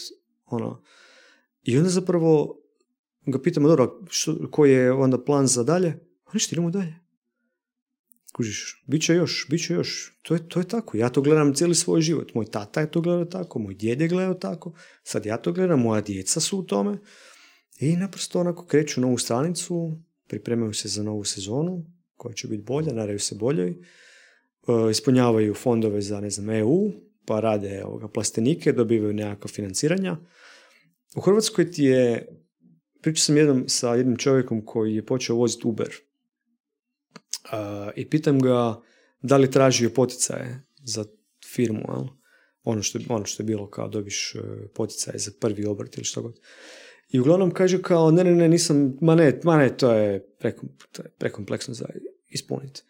ono. 0.46 0.82
I 1.62 1.76
onda 1.76 1.90
zapravo 1.90 2.58
ga 3.26 3.42
pitamo, 3.42 3.68
dobro, 3.68 4.00
što, 4.08 4.50
koji 4.50 4.72
je 4.72 4.92
onda 4.92 5.24
plan 5.24 5.46
za 5.46 5.62
dalje? 5.62 5.88
A 6.24 6.30
ništa, 6.34 6.54
idemo 6.54 6.70
dalje. 6.70 6.94
Kužiš, 8.32 8.84
bit 8.86 9.02
će 9.02 9.14
još, 9.14 9.46
bit 9.50 9.66
će 9.66 9.74
još. 9.74 10.18
To 10.22 10.34
je, 10.34 10.48
to 10.48 10.60
je 10.60 10.68
tako. 10.68 10.96
Ja 10.96 11.08
to 11.08 11.22
gledam 11.22 11.54
cijeli 11.54 11.74
svoj 11.74 12.00
život. 12.00 12.34
Moj 12.34 12.46
tata 12.46 12.80
je 12.80 12.90
to 12.90 13.00
gledao 13.00 13.24
tako, 13.24 13.58
moj 13.58 13.74
djed 13.74 14.00
je 14.00 14.08
gledao 14.08 14.34
tako, 14.34 14.72
sad 15.02 15.26
ja 15.26 15.36
to 15.36 15.52
gledam, 15.52 15.80
moja 15.80 16.00
djeca 16.00 16.40
su 16.40 16.58
u 16.58 16.62
tome. 16.62 16.98
I 17.78 17.96
naprosto 17.96 18.40
onako 18.40 18.66
kreću 18.66 19.00
novu 19.00 19.18
stranicu, 19.18 19.98
pripremaju 20.26 20.74
se 20.74 20.88
za 20.88 21.02
novu 21.02 21.24
sezonu 21.24 21.84
koja 22.16 22.34
će 22.34 22.48
biti 22.48 22.62
bolja, 22.62 22.92
nadaju 22.92 23.18
se 23.18 23.34
boljoj, 23.34 23.70
e, 23.70 23.76
ispunjavaju 24.90 25.54
fondove 25.54 26.00
za, 26.00 26.20
ne 26.20 26.30
znam, 26.30 26.50
EU, 26.50 26.90
pa 27.26 27.40
rade 27.40 27.84
ovoga, 27.84 28.08
plastenike, 28.08 28.72
dobivaju 28.72 29.12
nekakva 29.12 29.48
financiranja. 29.48 30.16
U 31.16 31.20
Hrvatskoj 31.20 31.70
ti 31.70 31.84
je, 31.84 32.26
pričao 33.02 33.22
sam 33.22 33.36
jednom 33.36 33.64
sa 33.68 33.94
jednim 33.94 34.16
čovjekom 34.16 34.64
koji 34.64 34.94
je 34.94 35.06
počeo 35.06 35.36
voziti 35.36 35.68
Uber 35.68 35.88
i 37.96 38.10
pitam 38.10 38.40
ga 38.40 38.82
da 39.22 39.36
li 39.36 39.50
tražio 39.50 39.90
poticaje 39.90 40.62
za 40.84 41.04
firmu, 41.54 41.82
Ono, 42.62 42.82
što, 42.82 42.98
ono 43.08 43.24
što 43.24 43.42
je 43.42 43.46
bilo 43.46 43.70
kao 43.70 43.88
dobiš 43.88 44.34
e, 44.34 44.38
poticaje 44.74 45.18
za 45.18 45.30
prvi 45.40 45.64
obrt 45.66 45.96
ili 45.96 46.04
što 46.04 46.22
god. 46.22 46.40
I 47.08 47.20
uglavnom 47.20 47.50
kaže 47.50 47.82
kao, 47.82 48.10
ne, 48.10 48.24
ne, 48.24 48.34
ne, 48.34 48.48
nisam, 48.48 48.96
ma 49.00 49.14
ne, 49.14 49.40
ma 49.44 49.56
ne, 49.56 49.76
to 49.76 49.92
je, 49.92 50.20
preko, 50.38 50.66
to 50.92 51.02
je 51.02 51.10
prekompleksno 51.18 51.74
za 51.74 51.86
ispuniti. 52.28 52.82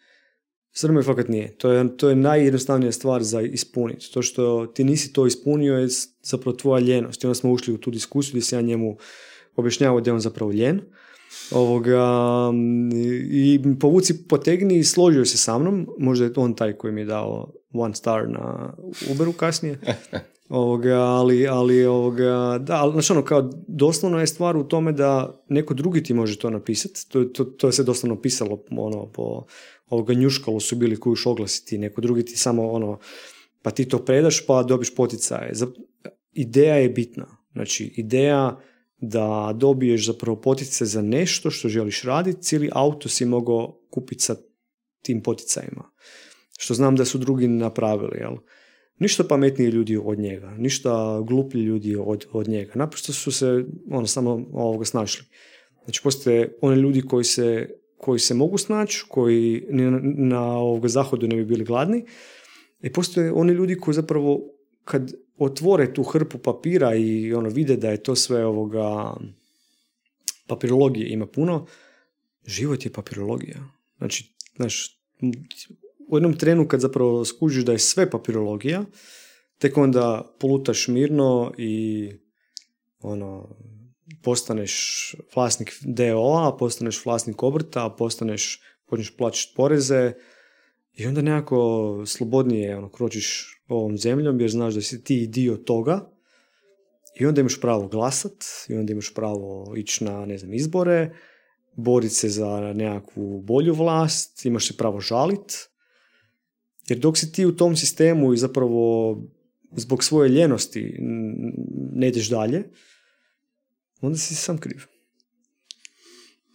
Srme 0.71 1.03
fakat 1.03 1.27
nije. 1.27 1.57
To 1.57 1.71
je, 1.71 1.97
to 1.97 2.09
je 2.09 2.15
najjednostavnija 2.15 2.91
stvar 2.91 3.23
za 3.23 3.41
ispuniti. 3.41 4.11
To 4.13 4.21
što 4.21 4.67
ti 4.67 4.83
nisi 4.83 5.13
to 5.13 5.27
ispunio 5.27 5.77
je 5.77 5.87
zapravo 6.23 6.57
tvoja 6.57 6.79
ljenost. 6.79 7.23
I 7.23 7.27
onda 7.27 7.35
smo 7.35 7.51
ušli 7.51 7.73
u 7.73 7.77
tu 7.77 7.91
diskusiju 7.91 8.31
gdje 8.31 8.41
se 8.41 8.55
ja 8.55 8.61
njemu 8.61 8.97
objašnjavao 9.55 10.01
da 10.01 10.09
je 10.09 10.13
on 10.13 10.19
zapravo 10.19 10.51
ljen. 10.51 10.81
Ovoga, 11.51 12.07
I 13.31 13.59
povuci 13.79 14.27
potegni 14.27 14.77
i 14.77 14.83
složio 14.83 15.25
se 15.25 15.37
sa 15.37 15.57
mnom. 15.57 15.87
Možda 15.97 16.25
je 16.25 16.31
on 16.35 16.53
taj 16.53 16.73
koji 16.73 16.93
mi 16.93 17.01
je 17.01 17.05
dao 17.05 17.53
one 17.73 17.95
star 17.95 18.29
na 18.29 18.73
Uberu 19.11 19.33
kasnije. 19.33 19.79
Ovoga, 20.49 20.95
ali, 20.95 21.47
ali, 21.47 21.85
ovoga, 21.85 22.57
da, 22.61 22.75
ali, 22.75 22.91
znači 22.91 23.13
ono, 23.13 23.23
kao, 23.23 23.49
doslovno 23.67 24.19
je 24.19 24.27
stvar 24.27 24.57
u 24.57 24.63
tome 24.63 24.91
da 24.91 25.41
neko 25.49 25.73
drugi 25.73 26.03
ti 26.03 26.13
može 26.13 26.39
to 26.39 26.49
napisati. 26.49 27.09
To, 27.09 27.23
to, 27.23 27.43
to 27.43 27.67
je 27.67 27.73
se 27.73 27.83
doslovno 27.83 28.21
pisalo, 28.21 28.63
ono, 28.71 29.11
po 29.11 29.45
ovoga 29.89 30.13
njuškalo 30.13 30.59
su 30.59 30.75
bili 30.75 30.99
kojuš 30.99 31.25
oglasiti, 31.25 31.77
neko 31.77 32.01
drugi 32.01 32.25
ti 32.25 32.37
samo, 32.37 32.71
ono, 32.71 32.99
pa 33.61 33.71
ti 33.71 33.87
to 33.87 34.05
predaš 34.05 34.45
pa 34.45 34.63
dobiš 34.63 34.95
poticaje. 34.95 35.53
Ideja 36.33 36.75
je 36.75 36.89
bitna. 36.89 37.37
Znači, 37.51 37.93
ideja 37.97 38.59
da 38.97 39.53
dobiješ 39.55 40.05
zapravo 40.05 40.41
potice 40.41 40.85
za 40.85 41.01
nešto 41.01 41.51
što 41.51 41.69
želiš 41.69 42.03
raditi, 42.03 42.41
cijeli 42.41 42.69
auto 42.71 43.09
si 43.09 43.25
mogao 43.25 43.79
kupiti 43.89 44.23
sa 44.23 44.35
tim 45.01 45.23
poticajima. 45.23 45.91
Što 46.57 46.73
znam 46.73 46.95
da 46.95 47.05
su 47.05 47.17
drugi 47.17 47.47
napravili, 47.47 48.17
jel? 48.17 48.35
Ništa 48.99 49.23
pametniji 49.23 49.67
ljudi 49.67 49.97
od 50.03 50.19
njega, 50.19 50.55
ništa 50.57 51.21
gluplji 51.27 51.61
ljudi 51.61 51.95
od, 51.99 52.25
od 52.31 52.47
njega. 52.47 52.71
Naprosto 52.75 53.13
su 53.13 53.31
se 53.31 53.65
ono, 53.91 54.07
samo 54.07 54.45
ovoga 54.53 54.85
snašli. 54.85 55.25
Znači, 55.83 56.01
postoje 56.03 56.57
oni 56.61 56.81
ljudi 56.81 57.01
koji 57.01 57.23
se, 57.23 57.69
koji 57.97 58.19
se 58.19 58.33
mogu 58.33 58.57
snaći, 58.57 59.05
koji 59.07 59.65
na, 59.69 59.99
na 60.03 60.57
ovoga 60.57 60.87
zahodu 60.87 61.27
ne 61.27 61.35
bi 61.35 61.45
bili 61.45 61.65
gladni. 61.65 62.05
I 62.81 62.93
postoje 62.93 63.33
oni 63.33 63.53
ljudi 63.53 63.75
koji 63.75 63.95
zapravo 63.95 64.41
kad 64.83 65.13
otvore 65.37 65.93
tu 65.93 66.03
hrpu 66.03 66.37
papira 66.37 66.95
i 66.95 67.33
ono 67.33 67.49
vide 67.49 67.77
da 67.77 67.89
je 67.89 68.03
to 68.03 68.15
sve 68.15 68.45
ovoga 68.45 69.13
papirologije 70.47 71.09
ima 71.09 71.25
puno, 71.25 71.65
život 72.45 72.85
je 72.85 72.91
papirologija. 72.91 73.63
Znači, 73.97 74.33
znaš, 74.55 74.99
u 76.09 76.17
jednom 76.17 76.37
trenu 76.37 76.67
kad 76.67 76.79
zapravo 76.79 77.25
skužiš 77.25 77.65
da 77.65 77.71
je 77.71 77.79
sve 77.79 78.09
papirologija, 78.09 78.85
tek 79.57 79.77
onda 79.77 80.35
polutaš 80.39 80.87
mirno 80.87 81.53
i 81.57 82.11
ono, 82.99 83.55
postaneš 84.23 85.15
vlasnik 85.35 85.73
DO-a, 85.81 86.57
postaneš 86.57 87.05
vlasnik 87.05 87.43
obrta, 87.43 87.89
postaneš, 87.97 88.61
počneš 88.85 89.17
plaćati 89.17 89.53
poreze 89.55 90.13
i 90.93 91.05
onda 91.05 91.21
nekako 91.21 92.03
slobodnije 92.05 92.77
ono, 92.77 92.89
kročiš 92.89 93.59
ovom 93.67 93.97
zemljom 93.97 94.39
jer 94.39 94.51
znaš 94.51 94.73
da 94.73 94.81
si 94.81 95.03
ti 95.03 95.27
dio 95.27 95.57
toga 95.57 96.11
i 97.19 97.25
onda 97.25 97.41
imaš 97.41 97.61
pravo 97.61 97.87
glasat 97.87 98.45
i 98.69 98.75
onda 98.75 98.91
imaš 98.91 99.13
pravo 99.13 99.73
ići 99.77 100.03
na 100.03 100.25
ne 100.25 100.37
znam, 100.37 100.53
izbore, 100.53 101.15
boriti 101.73 102.13
se 102.13 102.29
za 102.29 102.73
nekakvu 102.75 103.41
bolju 103.41 103.73
vlast, 103.73 104.45
imaš 104.45 104.67
se 104.67 104.77
pravo 104.77 104.99
žalit 104.99 105.68
jer 106.89 106.99
dok 106.99 107.17
si 107.17 107.31
ti 107.31 107.45
u 107.45 107.55
tom 107.55 107.75
sistemu 107.75 108.33
i 108.33 108.37
zapravo 108.37 109.17
zbog 109.71 110.03
svoje 110.03 110.29
ljenosti 110.29 110.97
ne 111.95 112.07
ideš 112.07 112.29
dalje, 112.29 112.63
onda 114.01 114.17
si 114.17 114.35
sam 114.35 114.57
kriv. 114.57 114.81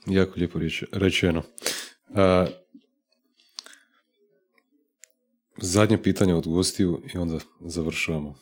Jako 0.06 0.32
lijepo 0.36 0.58
rečeno. 0.92 1.42
A, 2.14 2.46
zadnje 5.60 6.02
pitanje 6.02 6.34
od 6.34 6.46
gostiju 6.46 7.02
i 7.14 7.18
onda 7.18 7.38
završavamo. 7.60 8.34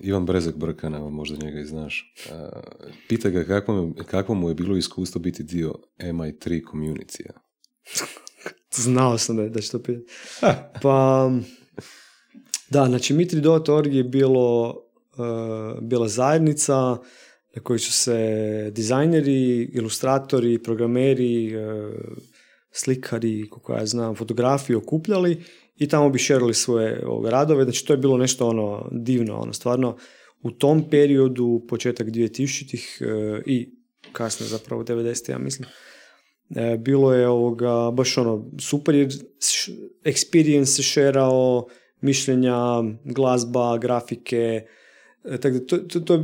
Ivan 0.00 0.26
Brezak 0.26 0.56
Brkana, 0.56 1.10
možda 1.10 1.46
njega 1.46 1.60
i 1.60 1.64
znaš. 1.64 2.14
Uh, 2.30 2.34
pita 3.08 3.30
ga 3.30 3.44
kako, 3.44 3.92
kako 4.10 4.34
mu 4.34 4.48
je 4.48 4.54
bilo 4.54 4.76
iskustvo 4.76 5.20
biti 5.20 5.42
dio 5.42 5.74
MI3 5.98 6.62
community 6.72 7.30
Znao 8.74 9.18
sam 9.18 9.36
da, 9.36 9.48
da 9.48 9.60
će 9.60 9.70
to 9.70 9.82
pitati. 9.82 10.12
Pa, 10.82 11.30
da, 12.70 12.86
znači 12.86 13.14
Mitri.org 13.14 13.94
je 13.94 14.04
bilo, 14.04 14.68
uh, 15.16 15.82
bila 15.82 16.08
zajednica 16.08 16.96
na 17.54 17.62
kojoj 17.62 17.78
su 17.78 17.92
se 17.92 18.70
dizajneri, 18.74 19.70
ilustratori, 19.72 20.62
programeri, 20.62 21.56
uh, 21.56 21.94
slikari, 22.70 23.50
kako 23.50 23.72
ja 23.72 23.86
znam, 23.86 24.14
fotografiji 24.14 24.76
okupljali 24.76 25.42
i 25.76 25.88
tamo 25.88 26.10
bi 26.10 26.18
šerili 26.18 26.54
svoje 26.54 27.06
ove, 27.06 27.30
radove. 27.30 27.64
Znači 27.64 27.86
to 27.86 27.92
je 27.92 27.96
bilo 27.96 28.16
nešto 28.16 28.48
ono 28.48 28.88
divno, 28.92 29.38
ono 29.38 29.52
stvarno 29.52 29.96
u 30.42 30.50
tom 30.50 30.90
periodu, 30.90 31.64
početak 31.68 32.06
2000-ih 32.06 32.98
uh, 33.00 33.42
i 33.46 33.78
kasnije 34.12 34.48
zapravo 34.48 34.84
90 34.84 35.30
ja 35.30 35.38
mislim, 35.38 35.68
E, 35.68 35.97
bilo 36.78 37.14
je 37.14 37.28
ovoga, 37.28 37.90
baš 37.90 38.18
ono, 38.18 38.50
super 38.58 38.94
je 38.94 39.08
experience 40.04 40.64
se 40.64 40.82
šerao, 40.82 41.66
mišljenja, 42.00 42.56
glazba, 43.04 43.78
grafike, 43.78 44.66
e, 45.24 45.38
tako 45.38 45.58
da 45.58 45.66
to, 45.66 45.78
to, 45.78 46.00
to, 46.00 46.14
je 46.14 46.20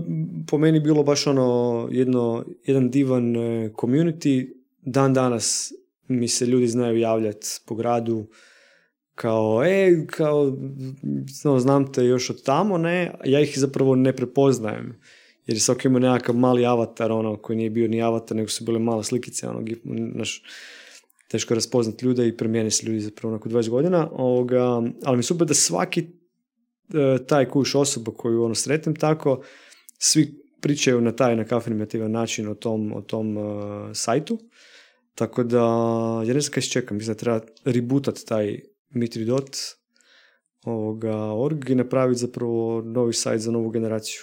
po 0.50 0.58
meni 0.58 0.80
bilo 0.80 1.02
baš 1.02 1.26
ono 1.26 1.88
jedno, 1.90 2.44
jedan 2.64 2.90
divan 2.90 3.36
e, 3.36 3.70
community. 3.72 4.52
Dan 4.86 5.14
danas 5.14 5.72
mi 6.08 6.28
se 6.28 6.46
ljudi 6.46 6.68
znaju 6.68 6.98
javljati 6.98 7.46
po 7.66 7.74
gradu 7.74 8.26
kao, 9.14 9.64
e, 9.64 10.06
kao, 10.06 10.56
no, 11.44 11.58
znam 11.58 11.92
te 11.92 12.04
još 12.04 12.30
od 12.30 12.42
tamo, 12.42 12.78
ne, 12.78 13.14
ja 13.24 13.40
ih 13.40 13.58
zapravo 13.58 13.94
ne 13.94 14.16
prepoznajem 14.16 15.00
jer 15.46 15.56
je 15.56 15.60
svaki 15.60 15.88
imao 15.88 16.00
nekakav 16.00 16.36
mali 16.36 16.66
avatar, 16.66 17.12
ono, 17.12 17.36
koji 17.36 17.56
nije 17.56 17.70
bio 17.70 17.88
ni 17.88 18.02
avatar, 18.02 18.36
nego 18.36 18.48
su 18.48 18.64
bile 18.64 18.78
male 18.78 19.04
slikice, 19.04 19.48
ono, 19.48 19.64
naš, 19.84 20.42
teško 21.28 21.54
raspoznati 21.54 22.06
ljude 22.06 22.28
i 22.28 22.36
promijeni 22.36 22.70
se 22.70 22.86
ljudi 22.86 23.00
zapravo 23.00 23.32
nakon 23.32 23.52
20 23.52 23.68
godina, 23.68 24.10
ovoga, 24.12 24.82
ali 25.04 25.16
mi 25.16 25.22
super 25.22 25.46
da 25.46 25.54
svaki 25.54 26.00
e, 26.00 26.06
taj 27.26 27.48
kuš 27.48 27.74
osoba 27.74 28.12
koju 28.16 28.44
ono 28.44 28.54
sretnem 28.54 28.96
tako, 28.96 29.42
svi 29.98 30.44
pričaju 30.60 31.00
na 31.00 31.12
taj 31.12 31.36
na 31.36 31.44
afirmativan 31.50 32.10
način 32.10 32.48
o 32.48 32.54
tom, 32.54 32.92
o 32.92 33.00
tom 33.00 33.36
uh, 33.36 33.44
sajtu, 33.94 34.38
tako 35.14 35.44
da, 35.44 35.64
ja 36.26 36.34
ne 36.34 36.40
znam 36.40 36.52
kaj 36.52 36.62
se 36.62 36.70
čekam, 36.70 36.96
mislim 36.96 37.14
da 37.14 37.20
treba 37.20 37.40
rebootat 37.64 38.18
taj 38.26 38.60
mitri.org 38.90 41.04
org 41.34 41.70
i 41.70 41.74
napraviti 41.74 42.20
zapravo 42.20 42.82
novi 42.82 43.12
sajt 43.12 43.40
za 43.40 43.50
novu 43.50 43.70
generaciju. 43.70 44.22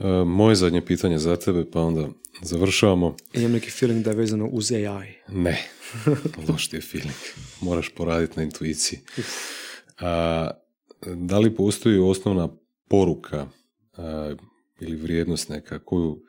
E, 0.00 0.24
moje 0.24 0.54
zadnje 0.54 0.84
pitanje 0.84 1.18
za 1.18 1.36
tebe, 1.36 1.70
pa 1.70 1.80
onda 1.80 2.08
završavamo. 2.42 3.16
Imam 3.34 3.52
neki 3.52 3.70
feeling 3.70 4.04
da 4.04 4.10
je 4.10 4.16
vezano 4.16 4.46
uz 4.46 4.72
AI. 4.72 5.14
Ne, 5.28 5.68
loš 6.48 6.68
ti 6.68 6.76
je 6.76 6.80
feeling. 6.80 7.14
Moraš 7.60 7.88
poraditi 7.88 8.32
na 8.36 8.42
intuiciji. 8.42 8.98
A, 9.98 10.50
da 11.06 11.38
li 11.38 11.54
postoji 11.54 11.98
osnovna 11.98 12.48
poruka 12.88 13.46
a, 13.96 14.34
ili 14.80 14.96
vrijednost 14.96 15.48
neka 15.48 15.78
koju 15.78 16.22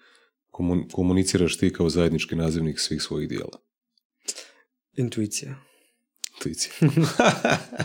komuniciraš 0.91 1.57
ti 1.57 1.73
kao 1.73 1.89
zajednički 1.89 2.35
nazivnik 2.35 2.79
svih 2.79 3.01
svojih 3.01 3.29
dijela? 3.29 3.57
Intuicija. 4.97 5.55
Intuicija. 6.33 6.73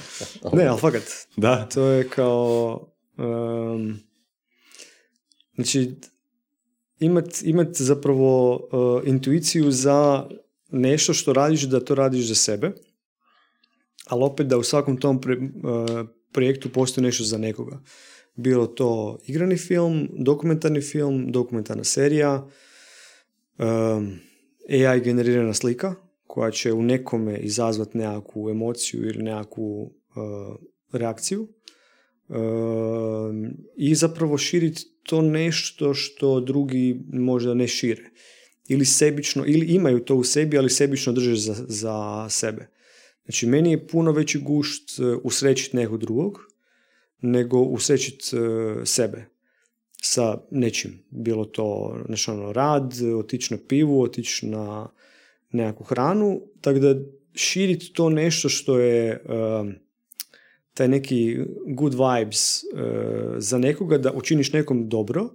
ne, 0.57 0.67
ali 0.67 0.81
fakat. 0.81 1.03
Da. 1.37 1.69
To 1.69 1.87
je 1.87 2.09
kao... 2.09 2.89
Um, 3.17 4.06
Znači, 5.57 5.95
imat, 6.99 7.43
imat 7.43 7.69
zapravo 7.73 8.55
uh, 8.55 9.09
intuiciju 9.09 9.71
za 9.71 10.29
nešto 10.71 11.15
što 11.15 11.33
radiš, 11.33 11.63
da 11.63 11.81
to 11.81 11.95
radiš 11.95 12.29
za 12.29 12.35
sebe, 12.35 12.73
ali 14.07 14.25
opet 14.25 14.47
da 14.47 14.59
u 14.59 14.63
svakom 14.63 14.97
tom 15.01 15.17
uh, 15.17 15.23
projektu 16.33 16.73
postoji 16.73 17.05
nešto 17.05 17.25
za 17.25 17.39
nekoga. 17.39 17.81
Bilo 18.35 18.67
to 18.67 19.19
igrani 19.27 19.57
film, 19.57 20.09
dokumentarni 20.19 20.81
film, 20.81 21.33
dokumentarna 21.33 21.85
serija, 21.85 22.47
um, 23.59 24.19
AI 24.71 25.01
generirana 25.01 25.55
slika 25.55 25.95
koja 26.27 26.51
će 26.51 26.73
u 26.73 26.83
nekome 26.83 27.39
izazvati 27.39 27.99
nekakvu 27.99 28.51
emociju 28.51 29.09
ili 29.09 29.23
nekakvu 29.23 29.83
uh, 29.83 30.57
reakciju 30.93 31.49
um, 32.29 33.51
i 33.77 33.95
zapravo 33.95 34.39
širiti 34.39 34.96
to 35.07 35.23
nešto 35.23 35.95
što 35.95 36.41
drugi 36.41 37.01
možda 37.13 37.55
ne 37.55 37.69
šire. 37.69 38.03
Ili 38.69 38.85
sebično, 38.85 39.45
ili 39.47 39.67
imaju 39.67 40.01
to 40.01 40.15
u 40.15 40.25
sebi, 40.25 40.59
ali 40.59 40.71
sebično 40.71 41.13
drže 41.13 41.35
za, 41.37 41.55
za 41.69 42.27
sebe. 42.31 42.69
Znači, 43.25 43.47
meni 43.47 43.71
je 43.71 43.87
puno 43.87 44.13
veći 44.13 44.39
gušt 44.39 44.99
e, 44.99 45.03
usrećiti 45.03 45.77
nekog 45.77 46.01
drugog, 46.01 46.39
nego 47.21 47.59
usrećiti 47.59 48.37
e, 48.37 48.41
sebe 48.87 49.25
sa 50.03 50.39
nečim. 50.51 51.05
Bilo 51.11 51.45
to 51.45 51.99
nešto 52.09 52.33
ono, 52.33 52.53
rad, 52.53 52.95
otići 53.19 53.55
na 53.55 53.61
pivu, 53.69 54.03
otići 54.03 54.47
na 54.47 54.89
nekakvu 55.51 55.85
hranu, 55.85 56.43
tako 56.61 56.79
da 56.79 56.95
širiti 57.35 57.93
to 57.93 58.11
nešto 58.11 58.49
što 58.49 58.79
je 58.79 59.23
um, 59.25 59.75
taj 60.77 60.89
neki 60.89 61.39
good 61.67 61.95
vibes 61.95 62.65
uh, 62.65 62.81
za 63.39 63.59
nekoga, 63.59 63.99
da 63.99 64.13
učiniš 64.13 64.53
nekom 64.53 64.89
dobro, 64.89 65.23
uh, 65.23 65.31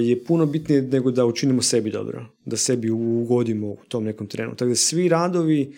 je 0.00 0.24
puno 0.24 0.46
bitnije 0.46 0.82
nego 0.82 1.10
da 1.10 1.26
učinimo 1.26 1.62
sebi 1.62 1.90
dobro, 1.90 2.26
da 2.44 2.56
sebi 2.56 2.90
ugodimo 2.90 3.68
u 3.68 3.78
tom 3.88 4.04
nekom 4.04 4.26
trenu. 4.26 4.56
Tako 4.56 4.68
da 4.68 4.74
svi 4.74 5.08
radovi 5.08 5.72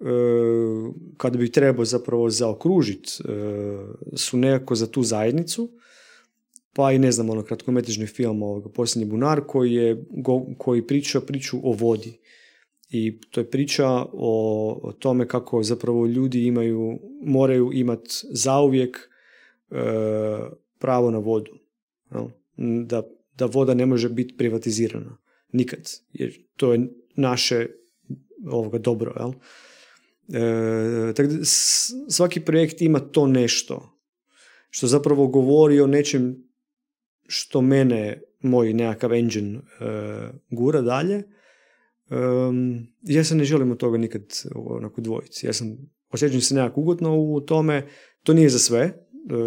uh, 0.00 0.94
kada 1.16 1.38
bi 1.38 1.52
trebao 1.52 1.84
zapravo 1.84 2.30
zaokružiti 2.30 3.22
su 4.16 4.36
nekako 4.36 4.74
za 4.74 4.86
tu 4.86 5.02
zajednicu, 5.02 5.70
pa 6.72 6.92
i 6.92 6.98
ne 6.98 7.12
znam, 7.12 7.30
ono 7.30 7.42
kratkometražni 7.42 8.06
film 8.06 8.42
ovoga, 8.42 8.68
Posljednji 8.68 9.10
bunar 9.10 9.40
koji, 9.46 9.72
je, 9.72 10.04
koji 10.58 10.86
priča 10.86 11.20
priču 11.20 11.58
o 11.62 11.72
vodi 11.72 12.18
i 12.92 13.20
to 13.30 13.40
je 13.40 13.50
priča 13.50 13.88
o, 14.12 14.92
tome 14.98 15.28
kako 15.28 15.62
zapravo 15.62 16.06
ljudi 16.06 16.46
imaju, 16.46 16.98
moraju 17.22 17.70
imati 17.72 18.10
zauvijek 18.30 19.10
e, 19.70 19.76
pravo 20.78 21.10
na 21.10 21.18
vodu. 21.18 21.52
Da, 22.86 23.02
da 23.38 23.46
voda 23.46 23.74
ne 23.74 23.86
može 23.86 24.08
biti 24.08 24.36
privatizirana. 24.36 25.18
Nikad. 25.52 25.90
Jer 26.12 26.32
to 26.56 26.72
je 26.72 26.88
naše 27.16 27.66
ovoga 28.50 28.78
dobro. 28.78 29.14
Jel? 29.18 29.32
E, 30.42 31.14
tako 31.14 31.28
da 31.28 31.44
svaki 32.08 32.40
projekt 32.40 32.82
ima 32.82 33.00
to 33.00 33.26
nešto 33.26 33.98
što 34.70 34.86
zapravo 34.86 35.26
govori 35.26 35.80
o 35.80 35.86
nečem 35.86 36.48
što 37.26 37.60
mene, 37.60 38.22
moj 38.40 38.72
nekakav 38.72 39.12
engine 39.12 39.58
e, 39.58 39.62
gura 40.50 40.80
dalje 40.80 41.22
Um, 42.12 42.86
ja 43.02 43.24
se 43.24 43.34
ne 43.34 43.44
želim 43.44 43.70
od 43.70 43.78
toga 43.78 43.98
nikad 43.98 44.22
onako 44.54 45.00
dvojiti. 45.00 45.46
Ja 45.46 45.52
sam, 45.52 45.76
osjećam 46.10 46.40
se 46.40 46.54
nekako 46.54 46.80
ugodno 46.80 47.16
u 47.16 47.40
tome. 47.40 47.86
To 48.22 48.34
nije 48.34 48.48
za 48.48 48.58
sve. 48.58 48.92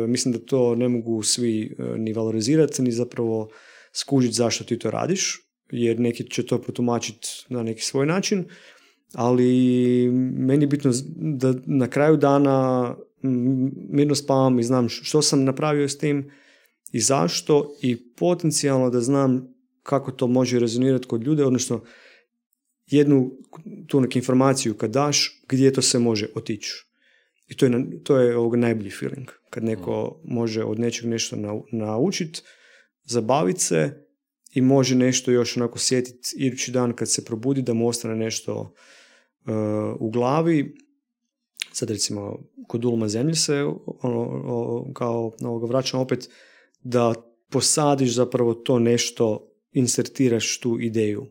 mislim 0.07 0.31
da 0.31 0.39
to 0.39 0.75
ne 0.75 0.89
mogu 0.89 1.23
svi 1.23 1.75
uh, 1.79 1.97
ni 1.97 2.13
valorizirati, 2.13 2.81
ni 2.81 2.91
zapravo 2.91 3.49
skužiti 3.93 4.33
zašto 4.33 4.63
ti 4.63 4.79
to 4.79 4.91
radiš, 4.91 5.41
jer 5.71 5.99
neki 5.99 6.29
će 6.29 6.45
to 6.45 6.61
protumačiti 6.61 7.27
na 7.49 7.63
neki 7.63 7.81
svoj 7.81 8.05
način, 8.05 8.45
ali 9.13 10.09
meni 10.37 10.63
je 10.63 10.67
bitno 10.67 10.91
da 11.15 11.53
na 11.65 11.87
kraju 11.87 12.17
dana 12.17 12.95
mirno 13.89 14.15
spavam 14.15 14.59
i 14.59 14.63
znam 14.63 14.89
što 14.89 15.21
sam 15.21 15.43
napravio 15.43 15.89
s 15.89 15.97
tim 15.97 16.31
i 16.91 16.99
zašto 16.99 17.75
i 17.81 18.13
potencijalno 18.15 18.89
da 18.89 19.01
znam 19.01 19.55
kako 19.83 20.11
to 20.11 20.27
može 20.27 20.59
rezonirati 20.59 21.07
kod 21.07 21.23
ljude, 21.23 21.45
odnosno 21.45 21.81
jednu 22.87 23.31
tu 23.87 24.01
neku 24.01 24.17
informaciju 24.17 24.73
kad 24.73 24.91
daš, 24.91 25.41
gdje 25.47 25.73
to 25.73 25.81
se 25.81 25.99
može 25.99 26.27
otići. 26.35 26.85
I 27.47 27.57
to 27.57 27.65
je, 27.65 28.03
to 28.03 28.17
je 28.17 28.37
ovog 28.37 28.55
najbolji 28.55 28.89
feeling. 28.89 29.27
Kad 29.49 29.63
neko 29.63 30.21
može 30.23 30.63
od 30.63 30.79
nečeg 30.79 31.05
nešto 31.05 31.35
naučiti, 31.71 32.41
zabaviti 33.03 33.59
se 33.59 34.05
i 34.53 34.61
može 34.61 34.95
nešto 34.95 35.31
još 35.31 35.57
onako 35.57 35.79
sjetiti 35.79 36.29
idući 36.37 36.71
dan 36.71 36.93
kad 36.93 37.09
se 37.09 37.25
probudi 37.25 37.61
da 37.61 37.73
mu 37.73 37.87
ostane 37.87 38.15
nešto 38.15 38.55
uh, 38.61 39.53
u 39.99 40.09
glavi. 40.09 40.75
Sad 41.71 41.89
recimo 41.89 42.39
kod 42.67 42.85
ulma 42.85 43.07
zemlje 43.07 43.35
se 43.35 43.63
ono, 44.01 44.93
kao 44.93 45.31
ovoga 45.41 45.67
vraćam 45.67 45.99
opet 45.99 46.29
da 46.83 47.13
posadiš 47.49 48.13
zapravo 48.13 48.53
to 48.53 48.79
nešto, 48.79 49.51
insertiraš 49.71 50.59
tu 50.59 50.77
ideju 50.81 51.25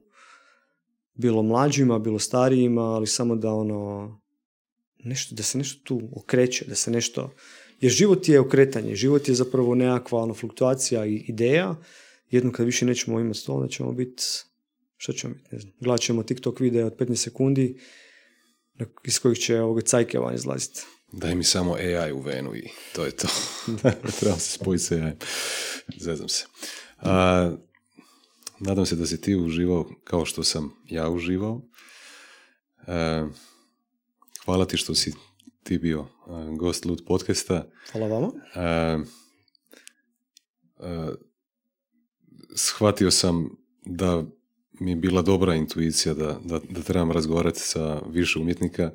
bilo 1.15 1.43
mlađima, 1.43 1.99
bilo 1.99 2.19
starijima, 2.19 2.83
ali 2.83 3.07
samo 3.07 3.37
da 3.37 3.53
ono, 3.53 4.21
nešto, 4.99 5.35
da 5.35 5.43
se 5.43 5.59
nešto 5.59 5.81
tu 5.85 6.01
okreće, 6.17 6.65
da 6.65 6.75
se 6.75 6.91
nešto, 6.91 7.35
jer 7.81 7.93
život 7.93 8.29
je 8.29 8.41
okretanje, 8.41 8.95
život 8.95 9.29
je 9.29 9.35
zapravo 9.35 9.75
nekakva 9.75 10.19
ono, 10.19 10.35
fluktuacija 10.35 11.07
i 11.07 11.25
ideja, 11.29 11.77
jedno 12.31 12.53
kad 12.53 12.67
više 12.67 12.87
nećemo 12.87 13.21
imati 13.21 13.47
to, 13.47 13.53
onda 13.53 13.69
ćemo 13.69 13.93
biti, 13.93 14.23
što 14.97 15.13
ćemo 15.13 15.35
biti, 15.35 15.49
ne 15.53 15.59
znam, 15.59 15.73
gledat 15.81 16.01
ćemo 16.01 16.23
TikTok 16.23 16.61
video 16.61 16.87
od 16.87 16.97
15 16.97 17.15
sekundi, 17.17 17.81
iz 19.05 19.19
kojih 19.19 19.39
će 19.39 19.61
ovoga 19.61 19.81
cajke 19.81 20.19
van 20.19 20.35
izlaziti. 20.35 20.81
Daj 21.13 21.35
mi 21.35 21.45
samo 21.45 21.75
AI 21.75 22.13
u 22.13 22.21
venu 22.21 22.55
i 22.55 22.69
to 22.95 23.05
je 23.05 23.11
to. 23.11 23.29
Trebam 24.21 24.39
se 24.39 24.51
spojiti 24.51 24.85
sa 24.85 24.95
AI. 24.95 25.13
Zezam 26.01 26.29
se. 26.29 26.47
A, 26.99 27.57
Nadam 28.67 28.87
se 28.87 28.97
da 28.97 29.07
si 29.07 29.21
ti 29.21 29.37
uživao 29.37 29.91
kao 30.05 30.25
što 30.25 30.45
sam 30.45 30.73
ja 30.87 31.09
uživao. 31.09 31.63
E, 32.87 33.25
hvala 34.45 34.65
ti 34.65 34.77
što 34.77 34.95
si 34.95 35.13
ti 35.63 35.79
bio 35.79 36.01
e, 36.01 36.07
gost 36.57 36.85
Lud 36.85 37.03
podcasta. 37.07 37.67
Hvala 37.93 38.07
vama. 38.07 38.31
E, 38.55 38.99
shvatio 42.57 43.11
sam 43.11 43.51
da 43.87 44.25
mi 44.73 44.91
je 44.91 44.97
bila 44.97 45.23
dobra 45.23 45.55
intuicija 45.55 46.15
da, 46.15 46.41
da, 46.45 46.61
da 46.71 46.83
trebam 46.83 47.11
razgovarati 47.11 47.61
sa 47.61 48.01
više 48.09 48.39
umjetnika, 48.39 48.91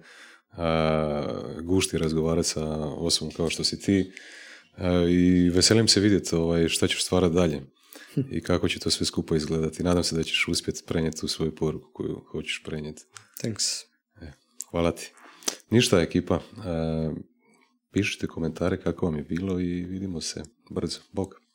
gušti 1.63 1.97
razgovarati 1.97 2.47
sa 2.47 2.65
osobom 2.85 3.33
kao 3.33 3.49
što 3.49 3.63
si 3.63 3.79
ti 3.79 4.11
i 5.09 5.49
veselim 5.49 5.87
se 5.87 5.99
vidjeti 5.99 6.35
ovaj, 6.35 6.67
šta 6.67 6.87
ćeš 6.87 7.05
stvarati 7.05 7.35
dalje 7.35 7.61
i 8.37 8.41
kako 8.41 8.69
će 8.69 8.79
to 8.79 8.89
sve 8.89 9.05
skupo 9.05 9.35
izgledati. 9.35 9.83
Nadam 9.83 10.03
se 10.03 10.15
da 10.15 10.23
ćeš 10.23 10.47
uspjeti 10.47 10.83
prenijeti 10.87 11.19
tu 11.19 11.27
svoju 11.27 11.55
poruku 11.55 11.89
koju 11.93 12.21
hoćeš 12.31 12.63
prenijeti. 12.65 13.03
Thanks. 13.41 13.63
E, 14.21 14.31
hvala 14.71 14.91
ti. 14.91 15.11
Ništa 15.69 16.01
ekipa, 16.01 16.35
e, 16.35 16.41
pišite 17.91 18.27
komentare 18.27 18.81
kako 18.81 19.05
vam 19.05 19.15
je 19.15 19.23
bilo 19.23 19.59
i 19.59 19.83
vidimo 19.83 20.21
se 20.21 20.43
brzo. 20.69 20.99
Bog. 21.11 21.48